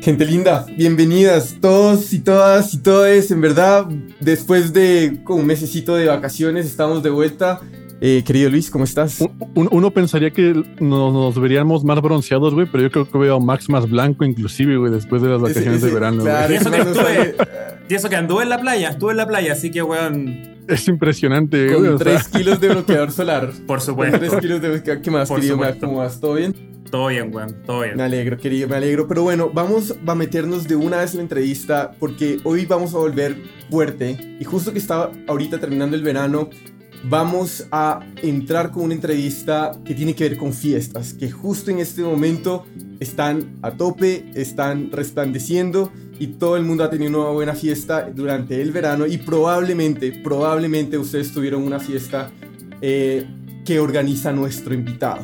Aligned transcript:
Gente 0.00 0.24
linda, 0.24 0.64
bienvenidas 0.76 1.56
todos 1.60 2.12
y 2.12 2.20
todas 2.20 2.72
y 2.72 2.78
todes. 2.78 3.30
En 3.32 3.40
verdad, 3.40 3.86
después 4.20 4.72
de 4.72 5.18
un 5.26 5.44
mesecito 5.44 5.96
de 5.96 6.06
vacaciones, 6.06 6.66
estamos 6.66 7.02
de 7.02 7.10
vuelta. 7.10 7.60
Eh, 8.00 8.22
querido 8.24 8.48
Luis, 8.48 8.70
¿cómo 8.70 8.84
estás? 8.84 9.18
uno 9.54 9.90
pensaría 9.90 10.30
que 10.30 10.62
nos, 10.78 11.40
veríamos 11.40 11.82
más 11.82 12.00
bronceados, 12.00 12.54
güey, 12.54 12.68
pero 12.70 12.84
yo 12.84 12.90
creo 12.92 13.10
que 13.10 13.18
veo 13.18 13.36
a 13.36 13.40
Max 13.40 13.68
más 13.68 13.90
blanco, 13.90 14.24
inclusive, 14.24 14.76
güey, 14.76 14.92
después 14.92 15.20
de 15.20 15.30
las 15.30 15.40
vacaciones 15.40 15.82
de 15.82 15.90
verano. 15.90 16.22
Claro, 16.22 16.52
y, 16.52 16.56
eso 16.56 16.70
que 16.70 16.78
estuve, 16.78 17.36
y 17.88 17.94
eso 17.94 18.08
que 18.08 18.16
anduve 18.16 18.44
en 18.44 18.50
la 18.50 18.60
playa, 18.60 18.90
estuve 18.90 19.10
en 19.10 19.16
la 19.16 19.26
playa, 19.26 19.52
así 19.52 19.72
que, 19.72 19.82
weón. 19.82 20.58
Es 20.68 20.86
impresionante, 20.86 21.72
Con 21.72 21.84
güey. 21.84 21.98
3 21.98 22.28
kilos 22.28 22.60
de 22.60 22.68
bloqueador 22.68 23.10
solar. 23.10 23.50
Por 23.66 23.80
supuesto. 23.80 24.18
3 24.18 24.36
kilos 24.36 24.62
de. 24.62 25.00
¿Qué 25.02 25.10
más, 25.10 25.28
querido 25.28 25.56
Max? 25.56 25.78
¿Cómo 25.80 25.96
vas? 25.96 26.20
¿Todo 26.20 26.34
bien? 26.34 26.54
Todo 26.90 27.08
bien, 27.08 27.34
weón, 27.34 27.54
todo 27.66 27.82
bien. 27.82 27.96
Me 27.96 28.04
alegro, 28.04 28.38
querido, 28.38 28.68
me 28.68 28.76
alegro. 28.76 29.06
Pero 29.06 29.22
bueno, 29.22 29.50
vamos 29.52 29.94
a 30.06 30.14
meternos 30.14 30.66
de 30.66 30.76
una 30.76 30.98
vez 30.98 31.12
en 31.12 31.18
la 31.18 31.22
entrevista 31.22 31.92
porque 31.98 32.38
hoy 32.44 32.64
vamos 32.66 32.94
a 32.94 32.98
volver 32.98 33.36
fuerte. 33.70 34.36
Y 34.40 34.44
justo 34.44 34.72
que 34.72 34.78
estaba 34.78 35.12
ahorita 35.26 35.58
terminando 35.58 35.96
el 35.96 36.02
verano, 36.02 36.48
vamos 37.04 37.66
a 37.70 38.00
entrar 38.22 38.70
con 38.70 38.84
una 38.84 38.94
entrevista 38.94 39.72
que 39.84 39.94
tiene 39.94 40.14
que 40.14 40.28
ver 40.28 40.38
con 40.38 40.52
fiestas, 40.52 41.14
que 41.14 41.30
justo 41.30 41.70
en 41.70 41.78
este 41.78 42.02
momento 42.02 42.66
están 43.00 43.58
a 43.62 43.72
tope, 43.72 44.24
están 44.34 44.90
resplandeciendo 44.90 45.92
y 46.18 46.28
todo 46.28 46.56
el 46.56 46.64
mundo 46.64 46.84
ha 46.84 46.90
tenido 46.90 47.20
una 47.20 47.30
buena 47.30 47.54
fiesta 47.54 48.10
durante 48.12 48.60
el 48.60 48.72
verano 48.72 49.06
y 49.06 49.18
probablemente, 49.18 50.12
probablemente 50.12 50.98
ustedes 50.98 51.32
tuvieron 51.32 51.62
una 51.62 51.78
fiesta 51.78 52.30
eh, 52.80 53.24
que 53.64 53.78
organiza 53.78 54.32
nuestro 54.32 54.74
invitado. 54.74 55.20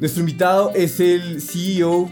Nuestro 0.00 0.20
invitado 0.20 0.72
es 0.74 0.98
el 1.00 1.40
CEO 1.40 2.10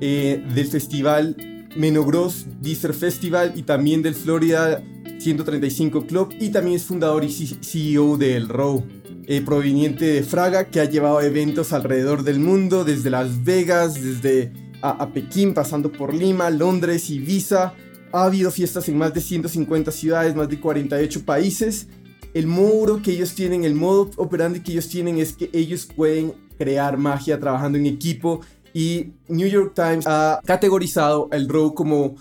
eh, 0.00 0.44
del 0.54 0.66
festival 0.68 1.36
Menogros 1.76 2.46
Deezer 2.60 2.94
Festival 2.94 3.52
y 3.56 3.62
también 3.62 4.00
del 4.02 4.14
Florida 4.14 4.82
135 5.18 6.06
Club 6.06 6.34
y 6.38 6.50
también 6.50 6.76
es 6.76 6.84
fundador 6.84 7.24
y 7.24 7.30
CEO 7.30 8.16
del 8.16 8.48
Row. 8.48 8.84
Eh, 9.28 9.42
proveniente 9.44 10.04
de 10.04 10.22
Fraga, 10.22 10.66
que 10.66 10.78
ha 10.78 10.84
llevado 10.84 11.20
eventos 11.20 11.72
alrededor 11.72 12.22
del 12.22 12.38
mundo, 12.38 12.84
desde 12.84 13.10
Las 13.10 13.42
Vegas, 13.42 14.00
desde 14.00 14.52
a, 14.82 15.08
Pekín, 15.08 15.52
pasando 15.52 15.90
por 15.90 16.14
Lima, 16.14 16.48
Londres, 16.48 17.10
Ibiza. 17.10 17.74
Ha 18.12 18.24
habido 18.24 18.52
fiestas 18.52 18.88
en 18.88 18.98
más 18.98 19.12
de 19.12 19.20
150 19.20 19.90
ciudades, 19.90 20.36
más 20.36 20.48
de 20.48 20.60
48 20.60 21.24
países. 21.24 21.88
El 22.34 22.46
modo 22.46 23.02
que 23.02 23.10
ellos 23.10 23.34
tienen, 23.34 23.64
el 23.64 23.74
modo 23.74 24.12
operandi 24.16 24.60
que 24.60 24.70
ellos 24.70 24.88
tienen 24.88 25.18
es 25.18 25.32
que 25.32 25.50
ellos 25.52 25.88
pueden 25.96 26.34
crear 26.56 26.96
magia 26.96 27.38
trabajando 27.38 27.78
en 27.78 27.86
equipo 27.86 28.40
y 28.72 29.12
New 29.28 29.48
York 29.48 29.72
Times 29.74 30.06
ha 30.06 30.40
categorizado 30.44 31.28
el 31.32 31.48
Row 31.48 31.74
como 31.74 32.16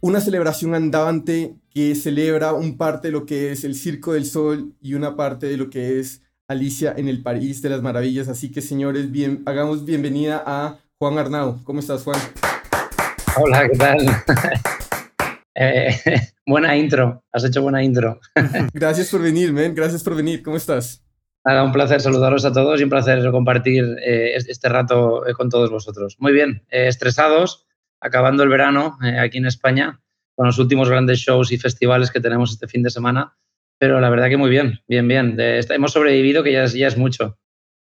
una 0.00 0.20
celebración 0.20 0.74
andante 0.74 1.54
que 1.70 1.94
celebra 1.94 2.52
un 2.52 2.76
parte 2.76 3.08
de 3.08 3.12
lo 3.12 3.26
que 3.26 3.52
es 3.52 3.64
el 3.64 3.74
Circo 3.74 4.14
del 4.14 4.26
Sol 4.26 4.72
y 4.80 4.94
una 4.94 5.14
parte 5.14 5.46
de 5.46 5.56
lo 5.56 5.70
que 5.70 6.00
es 6.00 6.22
Alicia 6.48 6.94
en 6.96 7.06
el 7.06 7.22
París 7.22 7.62
de 7.62 7.68
las 7.68 7.82
Maravillas. 7.82 8.28
Así 8.28 8.50
que 8.50 8.60
señores, 8.60 9.12
bien, 9.12 9.42
hagamos 9.46 9.84
bienvenida 9.84 10.42
a 10.44 10.78
Juan 10.98 11.16
Arnau. 11.18 11.62
¿Cómo 11.62 11.78
estás, 11.78 12.02
Juan? 12.02 12.18
Hola, 13.36 13.68
¿qué 13.68 13.78
tal? 13.78 13.98
Eh, 15.52 15.94
buena 16.46 16.76
intro, 16.76 17.22
has 17.32 17.44
hecho 17.44 17.60
buena 17.60 17.82
intro. 17.82 18.18
Gracias 18.72 19.10
por 19.10 19.20
venir, 19.20 19.52
men. 19.52 19.74
Gracias 19.74 20.02
por 20.02 20.14
venir. 20.14 20.42
¿Cómo 20.42 20.56
estás? 20.56 21.02
Nada, 21.44 21.64
un 21.64 21.72
placer 21.72 22.00
saludaros 22.00 22.44
a 22.44 22.52
todos 22.52 22.80
y 22.80 22.84
un 22.84 22.90
placer 22.90 23.30
compartir 23.30 23.84
eh, 24.04 24.34
este 24.36 24.68
rato 24.68 25.26
eh, 25.26 25.32
con 25.32 25.48
todos 25.48 25.70
vosotros. 25.70 26.16
Muy 26.18 26.32
bien, 26.32 26.62
estresados, 26.68 27.66
acabando 28.00 28.42
el 28.42 28.50
verano 28.50 28.98
aquí 29.18 29.38
en 29.38 29.46
España 29.46 30.00
con 30.34 30.46
los 30.46 30.58
últimos 30.58 30.88
grandes 30.88 31.18
shows 31.18 31.52
y 31.52 31.58
festivales 31.58 32.10
que 32.10 32.20
tenemos 32.20 32.52
este 32.52 32.68
fin 32.68 32.82
de 32.82 32.90
semana. 32.90 33.36
Pero 33.78 34.00
la 34.00 34.10
verdad 34.10 34.28
que 34.28 34.36
muy 34.36 34.50
bien, 34.50 34.80
bien, 34.88 35.08
bien. 35.08 35.36
hemos 35.38 35.92
sobrevivido, 35.92 36.42
que 36.42 36.52
ya 36.52 36.64
es, 36.64 36.74
ya 36.74 36.88
es 36.88 36.98
mucho. 36.98 37.38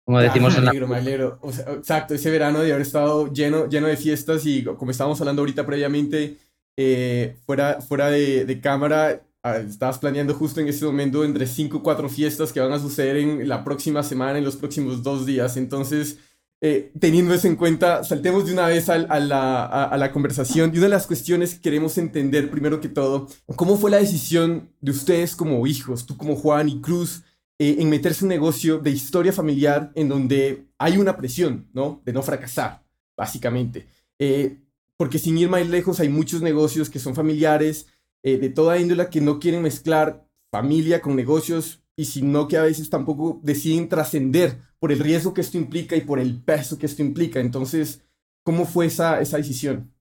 Como 0.04 0.20
decimos 0.20 0.56
en 0.56 0.64
la... 0.64 0.72
Me 0.72 0.96
alegro, 0.96 1.40
exacto, 1.42 2.14
ese 2.14 2.30
verano 2.30 2.60
de 2.60 2.70
haber 2.70 2.82
estado 2.82 3.32
lleno, 3.32 3.68
lleno 3.68 3.88
de 3.88 3.96
fiestas 3.96 4.46
y 4.46 4.62
como 4.62 4.92
estábamos 4.92 5.20
hablando 5.20 5.42
ahorita 5.42 5.66
previamente, 5.66 6.36
eh, 6.76 7.36
fuera, 7.44 7.80
fuera 7.80 8.10
de, 8.10 8.44
de 8.44 8.60
cámara, 8.60 9.20
ah, 9.46 9.58
estabas 9.58 9.98
planeando 9.98 10.34
justo 10.34 10.60
en 10.60 10.68
ese 10.68 10.84
momento 10.84 11.24
entre 11.24 11.46
5 11.46 11.78
o 11.78 11.82
4 11.82 12.08
fiestas 12.08 12.52
que 12.52 12.60
van 12.60 12.72
a 12.72 12.78
suceder 12.78 13.16
en 13.16 13.48
la 13.48 13.64
próxima 13.64 14.02
semana, 14.02 14.38
en 14.38 14.44
los 14.44 14.56
próximos 14.56 15.02
dos 15.02 15.26
días. 15.26 15.56
Entonces, 15.56 16.18
eh, 16.62 16.90
teniendo 16.98 17.34
eso 17.34 17.48
en 17.48 17.56
cuenta, 17.56 18.02
saltemos 18.02 18.46
de 18.46 18.52
una 18.52 18.66
vez 18.66 18.88
a, 18.88 18.98
la, 18.98 20.10
conversación. 20.12 20.70
Y 20.72 20.78
una 20.78 20.86
de 20.86 20.90
las 20.90 21.06
cuestiones 21.06 21.54
que 21.54 21.60
queremos 21.60 21.98
entender, 21.98 22.50
primero 22.50 22.80
que 22.80 22.88
todo, 22.88 23.28
¿cómo 23.56 23.76
fue 23.76 23.90
la 23.90 23.98
decisión 23.98 24.70
de 24.80 24.90
ustedes 24.90 25.36
como 25.36 25.66
hijos, 25.66 26.06
tú 26.06 26.16
como 26.16 26.36
Juan 26.36 26.68
y 26.68 26.80
Cruz, 26.80 27.22
eh, 27.58 27.76
en 27.78 27.90
meterse 27.90 28.24
un 28.24 28.28
negocio 28.30 28.78
de 28.78 28.90
historia 28.90 29.32
familiar 29.32 29.90
en 29.94 30.08
donde 30.08 30.66
hay 30.78 30.96
una 30.98 31.16
presión, 31.16 31.68
¿no? 31.72 32.02
De 32.04 32.12
no 32.12 32.22
fracasar, 32.22 32.84
básicamente. 33.16 33.86
Eh, 34.18 34.58
porque 34.96 35.18
sin 35.18 35.36
ir 35.36 35.48
más 35.48 35.66
lejos, 35.68 36.00
hay 36.00 36.08
muchos 36.08 36.40
negocios 36.42 36.88
que 36.88 36.98
son 36.98 37.14
familiares, 37.14 37.86
de 38.32 38.48
toda 38.50 38.78
índole, 38.78 39.08
que 39.08 39.20
no 39.20 39.38
quieren 39.38 39.62
mezclar 39.62 40.26
familia 40.50 41.00
con 41.00 41.16
negocios 41.16 41.82
y 41.96 42.06
sino 42.06 42.48
que 42.48 42.56
a 42.56 42.62
veces 42.62 42.90
tampoco 42.90 43.40
deciden 43.42 43.88
trascender 43.88 44.58
por 44.78 44.92
el 44.92 44.98
riesgo 44.98 45.32
que 45.32 45.40
esto 45.40 45.56
implica 45.56 45.96
y 45.96 46.02
por 46.02 46.18
el 46.18 46.42
peso 46.42 46.78
que 46.78 46.86
esto 46.86 47.02
implica. 47.02 47.40
Entonces, 47.40 48.04
¿cómo 48.44 48.66
fue 48.66 48.86
esa, 48.86 49.20
esa 49.20 49.38
decisión? 49.38 49.92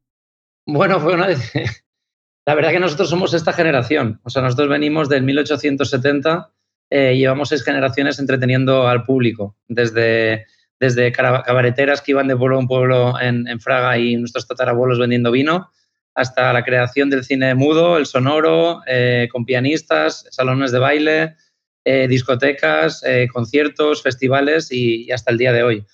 Bueno, 0.66 1.00
fue 1.00 1.14
una 1.14 1.28
La 2.48 2.54
verdad 2.54 2.72
que 2.72 2.80
nosotros 2.80 3.10
somos 3.10 3.34
esta 3.34 3.54
generación. 3.54 4.20
O 4.24 4.30
sea, 4.30 4.42
nosotros 4.42 4.70
venimos 4.70 5.10
del 5.10 5.24
1870 5.24 6.52
eh, 6.90 7.18
llevamos 7.18 7.50
seis 7.50 7.64
generaciones 7.64 8.20
entreteniendo 8.20 8.88
al 8.88 9.04
público, 9.04 9.58
desde, 9.68 10.46
desde 10.80 11.12
cabareteras 11.12 12.02
que 12.02 12.12
iban 12.12 12.28
de 12.28 12.38
pueblo 12.38 12.60
en 12.60 12.68
pueblo 12.68 13.20
en, 13.20 13.60
Fraga 13.60 13.98
y 13.98 14.16
nuestros 14.18 14.48
tatarabuelos 14.48 15.00
vendiendo 15.00 15.32
vino, 15.32 15.72
hasta 16.16 16.54
la 16.54 16.64
creación 16.64 17.10
del 17.10 17.26
cine 17.26 17.54
mudo, 17.56 17.98
el 17.98 18.06
sonoro, 18.06 18.82
eh, 18.88 19.28
con 19.32 19.46
pianistas, 19.46 20.26
salones 20.32 20.72
de 20.72 20.80
baile, 20.80 21.36
eh, 21.84 22.08
discotecas, 22.08 23.04
eh, 23.06 23.28
conciertos, 23.32 24.02
festivales 24.02 24.72
y, 24.72 25.12
hasta 25.12 25.32
el 25.32 25.38
día 25.38 25.52
de 25.52 25.64
hoy. 25.64 25.86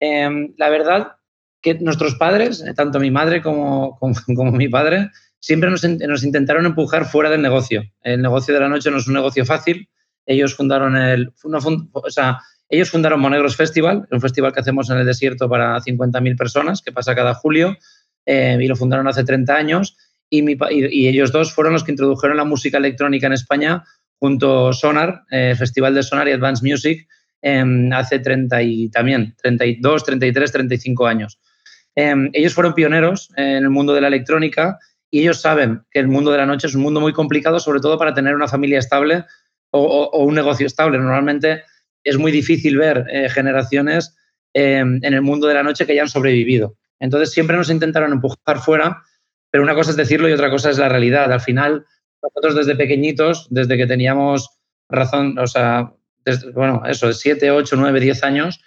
Em, 0.00 0.52
la 0.58 0.68
verdad 0.68 1.12
que 1.62 1.74
nuestros 1.74 2.16
padres, 2.16 2.64
tanto 2.76 2.98
mi 2.98 3.10
madre 3.10 3.40
como, 3.40 3.98
como, 4.36 4.50
mi 4.52 4.68
padre, 4.68 5.10
siempre 5.38 5.70
nos, 5.70 5.84
nos, 5.84 6.24
intentaron 6.24 6.66
empujar 6.66 7.04
fuera 7.06 7.30
del 7.30 7.40
negocio. 7.40 7.84
El 8.02 8.20
negocio 8.20 8.52
de 8.52 8.60
la 8.60 8.68
noche 8.68 8.90
no 8.90 8.98
es 8.98 9.06
un 9.06 9.14
negocio 9.14 9.44
fácil. 9.44 9.88
Ellos 10.26 10.54
fundaron 10.54 10.96
el, 10.96 11.32
o 11.92 12.10
sea, 12.10 12.40
ellos 12.68 12.90
fundaron 12.90 13.20
Monegros 13.20 13.56
Festival, 13.56 14.06
un 14.10 14.20
festival 14.20 14.52
que 14.52 14.60
hacemos 14.60 14.90
en 14.90 14.98
el 14.98 15.06
desierto 15.06 15.48
para 15.48 15.80
50.000 15.80 16.36
personas, 16.36 16.82
que 16.82 16.92
pasa 16.92 17.14
cada 17.14 17.32
julio, 17.32 17.78
y 18.26 18.66
lo 18.66 18.76
fundaron 18.76 19.08
hace 19.08 19.24
30 19.24 19.54
años. 19.54 19.96
Y, 20.30 21.08
ellos 21.08 21.32
dos 21.32 21.52
fueron 21.52 21.72
los 21.72 21.84
que 21.84 21.92
introdujeron 21.92 22.36
la 22.36 22.44
música 22.44 22.78
electrónica 22.78 23.26
en 23.26 23.32
España 23.32 23.84
junto 24.18 24.72
Sonar, 24.72 25.22
eh, 25.30 25.54
Festival 25.56 25.94
de 25.94 26.02
Sonar 26.02 26.28
y 26.28 26.32
Advanced 26.32 26.66
Music, 26.68 27.08
em, 27.40 27.92
hace 27.92 28.18
30 28.18 28.62
y 28.62 28.90
también 28.90 29.34
32, 29.40 30.04
33, 30.04 30.52
35 30.52 31.06
años. 31.06 31.38
Em, 31.94 32.30
ellos 32.32 32.54
fueron 32.54 32.74
pioneros 32.74 33.30
en 33.36 33.64
el 33.64 33.70
mundo 33.70 33.94
de 33.94 34.00
la 34.00 34.08
electrónica 34.08 34.78
y 35.10 35.20
ellos 35.20 35.40
saben 35.40 35.82
que 35.90 36.00
el 36.00 36.08
mundo 36.08 36.30
de 36.30 36.38
la 36.38 36.46
noche 36.46 36.66
es 36.66 36.74
un 36.74 36.82
mundo 36.82 37.00
muy 37.00 37.12
complicado, 37.12 37.60
sobre 37.60 37.80
todo 37.80 37.96
para 37.96 38.12
tener 38.12 38.34
una 38.34 38.48
familia 38.48 38.78
estable 38.78 39.24
o, 39.70 40.10
un 40.24 40.34
negocio 40.34 40.66
estable. 40.66 40.98
Normalmente 40.98 41.62
es 42.04 42.18
muy 42.18 42.32
difícil 42.32 42.76
ver 42.76 43.06
eh, 43.10 43.28
generaciones 43.28 44.16
em, 44.52 45.00
en 45.02 45.14
el 45.14 45.22
mundo 45.22 45.46
de 45.46 45.54
la 45.54 45.62
noche 45.62 45.86
que 45.86 45.92
hayan 45.92 46.08
sobrevivido. 46.08 46.76
Entonces 47.00 47.30
siempre 47.30 47.56
nos 47.56 47.70
intentaron 47.70 48.12
empujar 48.12 48.58
fuera, 48.58 49.02
pero 49.50 49.62
una 49.62 49.74
cosa 49.74 49.90
es 49.90 49.96
decirlo 49.96 50.28
y 50.28 50.32
otra 50.32 50.50
cosa 50.50 50.70
es 50.70 50.78
la 50.78 50.88
realidad. 50.88 51.32
Al 51.32 51.40
final, 51.40 51.86
nosotros 52.22 52.54
desde 52.54 52.76
pequeñitos, 52.76 53.46
desde 53.50 53.76
que 53.76 53.86
teníamos 53.86 54.50
razón, 54.88 55.38
o 55.38 55.46
sea, 55.46 55.92
bueno, 56.54 56.82
eso, 56.86 57.12
7, 57.12 57.50
8, 57.50 57.76
9, 57.76 58.00
10 58.00 58.22
años, 58.24 58.60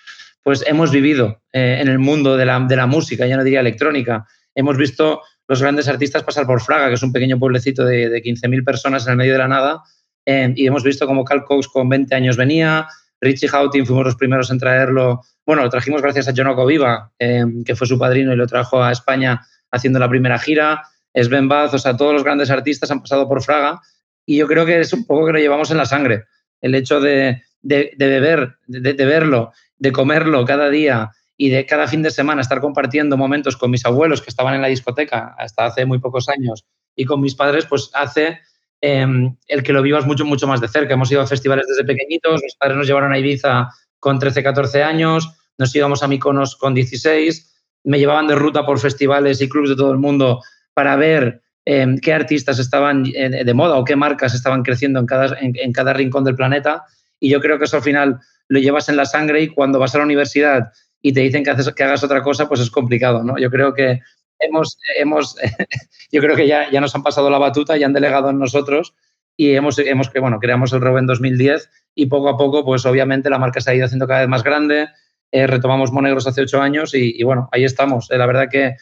pues 0.44 0.64
hemos 0.66 0.92
vivido 0.92 1.42
eh, 1.54 1.78
en 1.80 1.88
el 1.88 2.00
mundo 2.00 2.38
de 2.38 2.46
la, 2.46 2.60
de 2.60 2.76
la, 2.76 2.88
música, 2.88 3.28
ya 3.28 3.38
no 3.38 3.44
diría 3.44 3.60
electrónica. 3.60 4.26
Hemos 4.56 4.78
visto 4.78 5.22
los 5.48 5.62
grandes 5.62 5.88
artistas 5.88 6.24
pasar 6.24 6.48
por 6.48 6.62
Fraga, 6.62 6.88
que 6.88 6.96
es 6.96 7.04
un 7.04 7.12
pequeño 7.12 7.38
pueblecito 7.38 7.86
de, 7.86 8.10
de 8.10 8.24
15.000 8.24 8.64
personas 8.64 9.06
en 9.06 9.12
el 9.12 9.18
medio 9.18 9.34
de 9.34 9.40
la 9.40 9.48
nada, 9.48 9.84
eh, 10.26 10.54
y 10.56 10.68
hemos 10.68 10.84
visto 10.84 11.08
cómo 11.08 11.26
Cal 11.26 11.44
Cox 11.44 11.68
con 11.68 11.90
20 11.90 12.14
años 12.16 12.38
venía, 12.38 12.88
Richie 13.22 13.48
Houghton 13.48 13.86
fuimos 13.86 14.06
los 14.06 14.16
primeros 14.16 14.50
en 14.50 14.58
traerlo, 14.58 15.22
bueno, 15.46 15.62
lo 15.62 15.70
trajimos 15.70 16.02
gracias 16.02 16.28
a 16.28 16.34
Jonoko 16.36 16.66
Viva, 16.66 17.12
eh, 17.20 17.46
que 17.64 17.76
fue 17.76 17.88
su 17.88 17.98
padrino 17.98 18.34
y 18.34 18.36
lo 18.36 18.48
trajo 18.48 18.84
a 18.84 18.92
España 18.92 19.42
haciendo 19.70 20.00
la 20.00 20.10
primera 20.10 20.40
gira, 20.40 20.84
Sven 21.14 21.48
Baz, 21.48 21.74
o 21.74 21.80
sea, 21.80 21.96
todos 21.96 22.14
los 22.14 22.24
grandes 22.24 22.50
artistas 22.50 22.90
han 22.92 23.02
pasado 23.02 23.28
por 23.28 23.44
Fraga 23.44 23.80
y 24.26 24.38
yo 24.38 24.48
creo 24.48 24.66
que 24.66 24.80
es 24.80 24.92
un 24.94 25.06
poco 25.06 25.28
que 25.28 25.34
lo 25.34 25.40
llevamos 25.40 25.72
en 25.72 25.78
la 25.78 25.86
sangre. 25.86 26.26
El 26.62 26.76
hecho 26.76 27.00
de, 27.00 27.44
de, 27.62 27.94
beber, 27.98 28.58
de, 28.68 28.94
verlo, 28.94 29.52
de 29.78 29.92
comerlo 29.92 30.46
cada 30.46 30.70
día 30.70 31.12
y 31.38 31.50
de 31.50 31.66
cada 31.66 31.88
fin 31.88 32.02
de 32.02 32.12
semana 32.12 32.42
estar 32.42 32.62
compartiendo 32.62 33.18
momentos 33.18 33.58
con 33.58 33.72
mis 33.72 33.86
abuelos 33.86 34.22
que 34.22 34.30
estaban 34.30 34.56
en 34.56 34.62
la 34.62 34.68
discoteca 34.68 35.36
hasta 35.38 35.66
hace 35.66 35.86
muy 35.86 36.00
pocos 36.00 36.30
años 36.30 36.66
y 36.96 37.06
con 37.06 37.22
mis 37.22 37.36
padres, 37.36 37.66
pues 37.66 37.90
hace 37.94 38.40
em, 38.82 39.36
el 39.48 39.64
que 39.64 39.74
lo 39.74 39.82
vivas 39.82 40.06
mucho, 40.06 40.26
mucho 40.26 40.48
más 40.48 40.60
de 40.60 40.68
cerca. 40.68 40.96
Hemos 40.96 41.12
ido 41.12 41.22
a 41.22 41.28
festivales 41.28 41.68
desde 41.68 41.86
pequeñitos, 41.86 42.42
mis 42.44 42.56
padres 42.56 42.78
nos 42.78 42.88
llevaron 42.88 43.14
a 43.14 43.20
Ibiza 43.20 43.70
con 44.00 44.20
13, 44.20 44.44
14 44.44 44.84
años, 44.84 45.30
nos 45.58 45.76
íbamos 45.76 46.02
a 46.02 46.08
Mykonos 46.08 46.56
con 46.56 46.74
16, 46.74 47.52
me 47.84 48.00
llevaban 48.00 48.28
de 48.28 48.36
ruta 48.36 48.66
por 48.66 48.80
festivales 48.80 49.42
y 49.42 49.50
clubes 49.50 49.70
de 49.70 49.76
todo 49.76 49.92
el 49.92 49.98
mundo 49.98 50.42
para 50.74 50.96
ver 50.96 51.42
em, 51.66 51.98
qué 52.00 52.14
artistas 52.14 52.60
estaban 52.60 53.06
eh, 53.14 53.44
de 53.44 53.54
moda 53.54 53.76
o 53.76 53.84
qué 53.84 53.96
marcas 53.96 54.34
estaban 54.34 54.64
creciendo 54.64 55.00
en 55.00 55.06
cada, 55.06 55.38
en, 55.40 55.72
cada 55.72 55.94
rincón 55.94 56.24
del 56.24 56.36
planeta. 56.36 56.84
Y 57.20 57.30
yo 57.30 57.40
creo 57.40 57.60
que 57.60 57.66
eso 57.66 57.78
al 57.78 57.84
final 57.84 58.20
lo 58.48 58.60
llevas 58.60 58.90
en 58.90 58.98
la 58.98 59.06
sangre 59.06 59.44
y 59.44 59.48
cuando 59.50 59.80
vas 59.80 59.94
a 59.94 60.00
la 60.00 60.06
universidad 60.06 60.72
y 61.02 61.14
te 61.14 61.22
dicen 61.22 61.44
que, 61.44 61.54
que 61.76 61.84
hagas 61.84 62.04
otra 62.04 62.22
cosa, 62.24 62.48
pues 62.48 62.60
es 62.60 62.72
complicado, 62.72 63.24
¿no? 63.24 63.38
Yo 63.38 63.50
creo 63.50 63.74
que 63.74 64.02
hemos, 64.42 64.78
hemos 64.98 65.38
yo 66.12 66.22
creo 66.22 66.36
que 66.36 66.48
ya, 66.48 66.70
ya 66.70 66.82
nos 66.82 66.94
han 66.96 67.04
pasado 67.04 67.30
la 67.30 67.38
batuta 67.38 67.78
y 67.78 67.84
han 67.84 67.94
delegado 67.94 68.30
en 68.30 68.40
nosotros 68.40 68.94
y 69.38 69.56
hemos, 69.56 69.80
hemos 69.80 70.10
que 70.10 70.20
bueno, 70.20 70.40
creamos 70.40 70.74
el 70.74 70.82
Robo 70.82 71.00
en 71.00 71.08
2010 71.08 71.70
y 71.96 72.06
poco 72.08 72.30
a 72.30 72.38
poco, 72.38 72.64
pues 72.64 72.86
obviamente 72.86 73.30
la 73.30 73.40
marca 73.40 73.62
se 73.62 73.72
ha 73.72 73.76
ido 73.76 73.86
haciendo 73.86 74.08
cada 74.08 74.22
vez 74.22 74.30
más 74.30 74.44
grande, 74.44 74.90
eh, 75.32 75.48
retomamos 75.48 75.92
Monegros 75.92 76.28
hace 76.28 76.42
ocho 76.42 76.62
años 76.62 76.94
y, 76.94 77.24
bueno, 77.24 77.50
ahí 77.52 77.64
estamos. 77.64 78.12
Eh, 78.12 78.18
la 78.18 78.26
verdad 78.26 78.50
que 78.50 78.76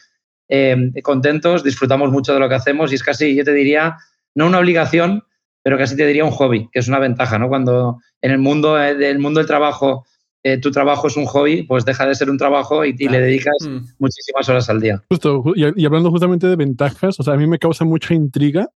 eh, 0.48 0.76
contentos, 1.02 1.62
disfrutamos 1.62 2.10
mucho 2.10 2.34
de 2.34 2.40
lo 2.40 2.48
que 2.48 2.56
hacemos 2.56 2.92
y 2.92 2.96
es 2.96 3.02
casi, 3.02 3.34
yo 3.36 3.44
te 3.44 3.52
diría, 3.52 3.96
no 4.34 4.46
una 4.46 4.58
obligación, 4.58 5.24
pero 5.62 5.78
casi 5.78 5.96
te 5.96 6.06
diría 6.06 6.24
un 6.24 6.32
hobby, 6.32 6.68
que 6.72 6.80
es 6.80 6.88
una 6.88 6.98
ventaja, 6.98 7.38
¿no? 7.38 7.48
Cuando 7.48 7.98
en 8.20 8.32
el 8.32 8.38
mundo, 8.38 8.74
del 8.74 9.18
mundo 9.18 9.38
del 9.38 9.46
trabajo 9.46 10.06
tu 10.62 10.70
trabajo 10.70 11.06
es 11.06 11.16
un 11.16 11.26
hobby, 11.26 11.64
pues 11.64 11.84
deja 11.84 12.06
de 12.06 12.14
ser 12.14 12.30
un 12.30 12.38
trabajo 12.38 12.84
y, 12.84 12.92
le 12.96 13.20
dedicas 13.20 13.56
mm. 13.60 13.78
muchísimas 13.98 14.48
horas 14.48 14.70
al 14.70 14.80
día. 14.80 15.02
Justo, 15.10 15.42
y, 15.54 15.84
hablando 15.84 16.10
justamente 16.10 16.46
de 16.46 16.56
ventajas, 16.56 17.20
o 17.20 17.22
sea, 17.22 17.34
a 17.34 17.36
mí 17.36 17.46
me 17.46 17.58
causa 17.58 17.84
mucha 17.84 18.14
intriga 18.14 18.70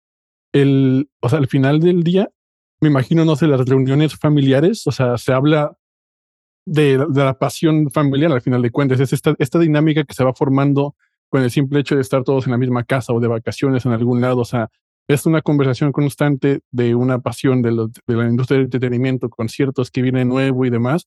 el, 0.52 1.08
o 1.20 1.28
sea, 1.28 1.38
al 1.38 1.48
final 1.48 1.80
del 1.80 2.02
día, 2.02 2.30
me 2.80 2.88
imagino, 2.88 3.24
no 3.24 3.36
sé, 3.36 3.46
las 3.46 3.64
reuniones 3.64 4.16
familiares, 4.16 4.86
o 4.86 4.92
sea, 4.92 5.16
se 5.18 5.32
habla 5.32 5.76
de, 6.66 7.06
la 7.14 7.38
pasión 7.38 7.90
familiar 7.90 8.32
al 8.32 8.40
final 8.40 8.60
de 8.62 8.70
cuentas. 8.70 9.00
Es 9.00 9.12
esta, 9.12 9.34
esta 9.38 9.58
dinámica 9.58 10.04
que 10.04 10.14
se 10.14 10.24
va 10.24 10.34
formando 10.34 10.96
con 11.28 11.42
el 11.42 11.50
simple 11.50 11.80
hecho 11.80 11.94
de 11.94 12.02
estar 12.02 12.24
todos 12.24 12.46
en 12.46 12.52
la 12.52 12.58
misma 12.58 12.84
casa 12.84 13.12
o 13.12 13.20
de 13.20 13.28
vacaciones 13.28 13.86
en 13.86 13.92
algún 13.92 14.20
lado. 14.20 14.40
O 14.40 14.44
sea, 14.44 14.68
es 15.08 15.26
una 15.26 15.42
conversación 15.42 15.92
constante 15.92 16.60
de 16.70 16.94
una 16.94 17.20
pasión 17.20 17.62
de, 17.62 17.72
la 17.72 18.28
industria 18.28 18.58
del 18.58 18.66
entretenimiento, 18.66 19.30
conciertos 19.30 19.90
que 19.90 20.02
viene 20.02 20.24
nuevo 20.24 20.64
y 20.64 20.70
demás. 20.70 21.06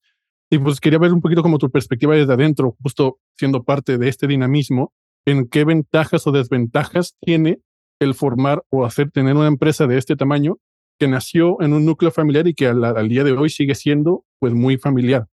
Y 0.50 0.60
pues 0.60 0.80
quería 0.80 1.00
ver 1.00 1.14
un 1.14 1.22
poquito 1.22 1.42
como 1.42 1.58
tu 1.58 1.72
perspectiva 1.72 2.16
desde 2.16 2.34
adentro, 2.34 2.76
justo 2.82 3.20
siendo 3.38 3.64
parte 3.64 3.98
de 3.98 4.10
este 4.10 4.28
dinamismo, 4.28 4.94
en 5.26 5.48
qué 5.48 5.66
ventajas 5.66 6.28
o 6.28 6.32
desventajas 6.32 7.16
tiene 7.20 7.60
el 8.00 8.14
formar 8.14 8.64
o 8.70 8.86
hacer 8.86 9.12
tener 9.12 9.36
una 9.36 9.48
empresa 9.48 9.88
de 9.88 9.98
este 9.98 10.16
tamaño 10.16 10.58
que 11.00 11.08
nació 11.08 11.62
en 11.62 11.74
un 11.74 11.86
núcleo 11.86 12.12
familiar 12.12 12.48
y 12.48 12.54
que 12.54 12.68
al, 12.68 13.10
día 13.10 13.24
de 13.24 13.32
hoy 13.32 13.50
sigue 13.50 13.76
siendo 13.76 14.24
pues 14.40 14.54
muy 14.54 14.78
familiar. 14.78 15.28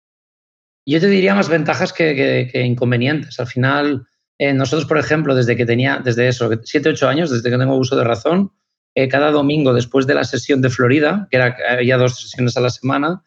Yo 0.87 1.01
te 1.01 1.09
diría 1.09 1.35
más 1.35 1.49
ventajas 1.49 1.93
que, 1.93 2.51
inconvenientes. 2.65 3.39
Al 3.39 3.47
final, 3.47 4.07
eh, 4.39 4.55
nosotros, 4.55 4.89
por 4.89 4.99
ejemplo, 4.99 5.35
desde 5.35 5.57
que 5.57 5.67
tenía, 5.67 6.01
desde 6.03 6.29
eso, 6.29 6.51
7, 6.63 6.91
8 6.91 7.09
años, 7.09 7.31
desde 7.31 7.51
que 7.51 7.59
tengo 7.59 7.77
uso 7.77 7.97
de 7.97 8.05
razón, 8.05 8.53
eh, 8.95 9.09
cada 9.09 9.31
domingo 9.31 9.75
después 9.75 10.07
de 10.07 10.15
la 10.15 10.25
sesión 10.25 10.63
de 10.63 10.71
Florida, 10.71 11.29
que 11.31 11.37
era, 11.37 11.57
había 11.69 11.99
dos 11.99 12.21
sesiones 12.21 12.57
a 12.57 12.61
la 12.61 12.71
semana, 12.71 13.23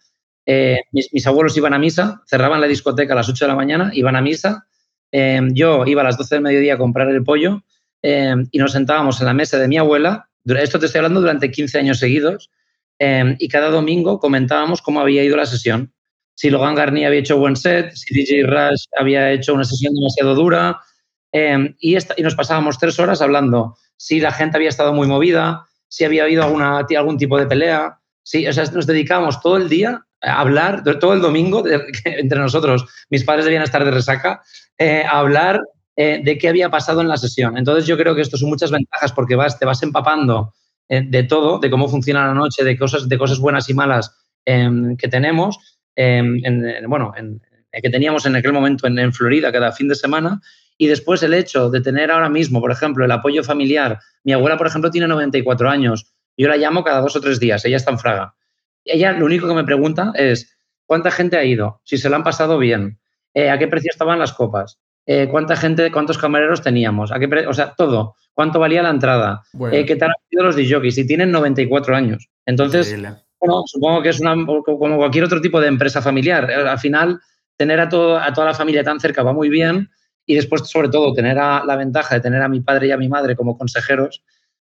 eh, 0.45 0.81
mis, 0.91 1.27
abuelos 1.27 1.55
iban 1.57 1.73
a 1.73 1.79
misa, 1.79 2.21
cerraban 2.25 2.61
la 2.61 2.67
discoteca 2.67 3.13
a 3.13 3.17
las 3.17 3.29
8 3.29 3.45
de 3.45 3.49
la 3.49 3.55
mañana, 3.55 3.91
iban 3.93 4.15
a 4.15 4.21
misa, 4.21 4.67
yo 5.11 5.85
iba 5.85 6.01
a 6.01 6.05
las 6.05 6.17
12 6.17 6.35
del 6.35 6.41
mediodía 6.41 6.73
a 6.73 6.77
comprar 6.79 7.07
el 7.09 7.23
pollo 7.23 7.63
y 8.01 8.57
nos 8.57 8.71
sentábamos 8.71 9.19
en 9.19 9.27
la 9.27 9.33
mesa 9.35 9.59
de 9.59 9.67
mi 9.67 9.77
abuela, 9.77 10.27
esto 10.43 10.79
te 10.79 10.87
estoy 10.87 10.99
hablando 10.99 11.21
durante 11.21 11.51
15 11.51 11.77
años 11.77 11.99
seguidos, 11.99 12.49
y 12.99 13.47
cada 13.47 13.69
domingo 13.69 14.19
comentábamos 14.19 14.81
cómo 14.81 15.01
había 15.01 15.23
ido 15.23 15.37
la 15.37 15.45
sesión 15.45 15.93
si 16.35 16.49
Logan 16.49 16.75
Garnier 16.75 17.07
había 17.07 17.19
hecho 17.19 17.37
buen 17.37 17.55
set, 17.55 17.91
si 17.93 18.13
DJ 18.13 18.43
Rush 18.43 18.85
había 18.97 19.31
hecho 19.31 19.53
una 19.53 19.63
sesión 19.63 19.93
demasiado 19.93 20.35
dura. 20.35 20.79
Em, 21.31 21.75
y, 21.79 21.97
nos 22.21 22.35
pasábamos 22.35 22.77
tres 22.77 22.99
horas 22.99 23.21
hablando 23.21 23.75
si 23.97 24.19
la 24.19 24.31
gente 24.31 24.57
había 24.57 24.69
estado 24.69 24.93
muy 24.93 25.07
movida, 25.07 25.65
si 25.87 26.03
había 26.03 26.23
habido 26.23 26.43
algún 26.43 27.17
tipo 27.17 27.37
de 27.37 27.45
pelea. 27.45 27.99
Sí, 28.23 28.47
o 28.47 28.53
sea, 28.53 28.65
nos 28.65 28.87
dedicábamos 28.87 29.41
todo 29.41 29.57
el 29.57 29.69
día 29.69 30.05
hablar, 30.23 30.83
todo 30.99 31.13
el 31.13 31.21
domingo, 31.21 31.63
entre 32.05 32.39
nosotros, 32.39 32.85
mis 33.09 33.23
padres 33.23 33.45
debían 33.45 33.63
estar 33.63 33.83
de 33.83 33.91
resaca, 33.91 34.41
eh, 34.77 35.03
hablar 35.09 35.61
eh, 35.95 36.21
de 36.23 36.37
qué 36.37 36.49
había 36.49 36.69
pasado 36.69 37.01
en 37.01 37.07
la 37.07 37.17
sesión. 37.17 37.57
Entonces 37.57 37.85
yo 37.85 37.97
creo 37.97 38.15
que 38.15 38.21
esto 38.21 38.37
son 38.37 38.49
muchas 38.49 38.71
ventajas 38.71 39.11
porque 39.11 39.35
vas, 39.35 39.59
te 39.59 39.65
vas 39.65 39.83
empapando 39.83 40.53
eh, 40.89 41.03
de 41.05 41.23
todo, 41.23 41.59
de 41.59 41.69
cómo 41.69 41.87
funciona 41.87 42.27
la 42.27 42.33
noche, 42.33 42.63
de 42.63 42.77
cosas, 42.77 43.07
de 43.07 43.17
cosas 43.17 43.39
buenas 43.39 43.69
y 43.69 43.73
malas 43.73 44.15
em, 44.45 44.97
que 44.97 45.07
tenemos 45.07 45.59
Em, 45.95 46.41
en, 46.43 46.89
bueno, 46.89 47.13
en, 47.15 47.41
que 47.71 47.89
teníamos 47.89 48.25
en 48.25 48.35
aquel 48.35 48.53
momento 48.53 48.87
en, 48.87 49.13
Florida 49.13 49.51
cada 49.51 49.71
fin 49.71 49.87
de 49.87 49.95
semana. 49.95 50.41
Y 50.77 50.87
después 50.87 51.21
el 51.23 51.33
hecho 51.33 51.69
de 51.69 51.81
tener 51.81 52.11
ahora 52.11 52.29
mismo, 52.29 52.59
por 52.59 52.71
ejemplo, 52.71 53.05
el 53.05 53.11
apoyo 53.11 53.43
familiar. 53.43 53.99
Mi 54.23 54.33
abuela, 54.33 54.57
por 54.57 54.67
ejemplo, 54.67 54.89
tiene 54.89 55.07
94 55.07 55.69
años. 55.69 56.13
Yo 56.35 56.47
la 56.47 56.57
llamo 56.57 56.83
cada 56.83 57.01
dos 57.01 57.15
o 57.15 57.21
tres 57.21 57.39
días. 57.39 57.63
Ella 57.65 57.77
está 57.77 57.91
en 57.91 57.99
Fraga. 57.99 58.35
Ella 58.85 59.13
lo 59.13 59.25
único 59.25 59.47
que 59.47 59.53
me 59.53 59.63
pregunta 59.63 60.11
es 60.15 60.57
cuánta 60.85 61.11
gente 61.11 61.37
ha 61.37 61.43
ido, 61.43 61.81
si 61.83 61.97
se 61.97 62.09
la 62.09 62.17
han 62.17 62.23
pasado 62.23 62.57
bien, 62.57 62.99
eh, 63.33 63.49
a 63.49 63.57
qué 63.57 63.67
precio 63.67 63.89
estaban 63.91 64.19
las 64.19 64.33
copas, 64.33 64.79
eh, 65.05 65.27
cuánta 65.29 65.55
gente, 65.55 65.91
cuántos 65.91 66.17
camareros 66.17 66.61
teníamos, 66.61 67.11
a 67.11 67.19
qué 67.19 67.27
o 67.47 67.53
sea, 67.53 67.73
todo, 67.75 68.15
cuánto 68.33 68.59
valía 68.59 68.83
la 68.83 68.89
entrada, 68.89 69.43
eh, 69.71 69.85
qué 69.85 69.95
tal 69.95 70.09
han 70.09 70.29
sido 70.29 70.43
los 70.43 70.55
DJs, 70.55 70.97
y 70.97 71.07
tienen 71.07 71.31
94 71.31 71.95
años. 71.95 72.29
Entonces, 72.45 72.95
bueno, 73.39 73.63
supongo 73.65 74.01
que 74.01 74.09
es 74.09 74.19
una, 74.19 74.35
como 74.45 74.97
cualquier 74.97 75.25
otro 75.25 75.41
tipo 75.41 75.59
de 75.59 75.67
empresa 75.67 76.01
familiar. 76.01 76.49
Eh, 76.49 76.55
al 76.55 76.79
final, 76.79 77.19
tener 77.57 77.79
a, 77.79 77.89
todo, 77.89 78.17
a 78.17 78.31
toda 78.33 78.47
la 78.47 78.53
familia 78.53 78.83
tan 78.83 78.99
cerca 78.99 79.23
va 79.23 79.33
muy 79.33 79.49
bien. 79.49 79.89
Y 80.25 80.35
después, 80.35 80.61
sobre 80.69 80.87
todo, 80.87 81.13
tener 81.13 81.35
la 81.35 81.75
ventaja 81.75 82.15
de 82.15 82.21
tener 82.21 82.41
a 82.41 82.47
mi 82.47 82.61
padre 82.61 82.87
y 82.87 82.91
a 82.91 82.97
mi 82.97 83.09
madre 83.09 83.35
como 83.35 83.57
consejeros, 83.57 84.23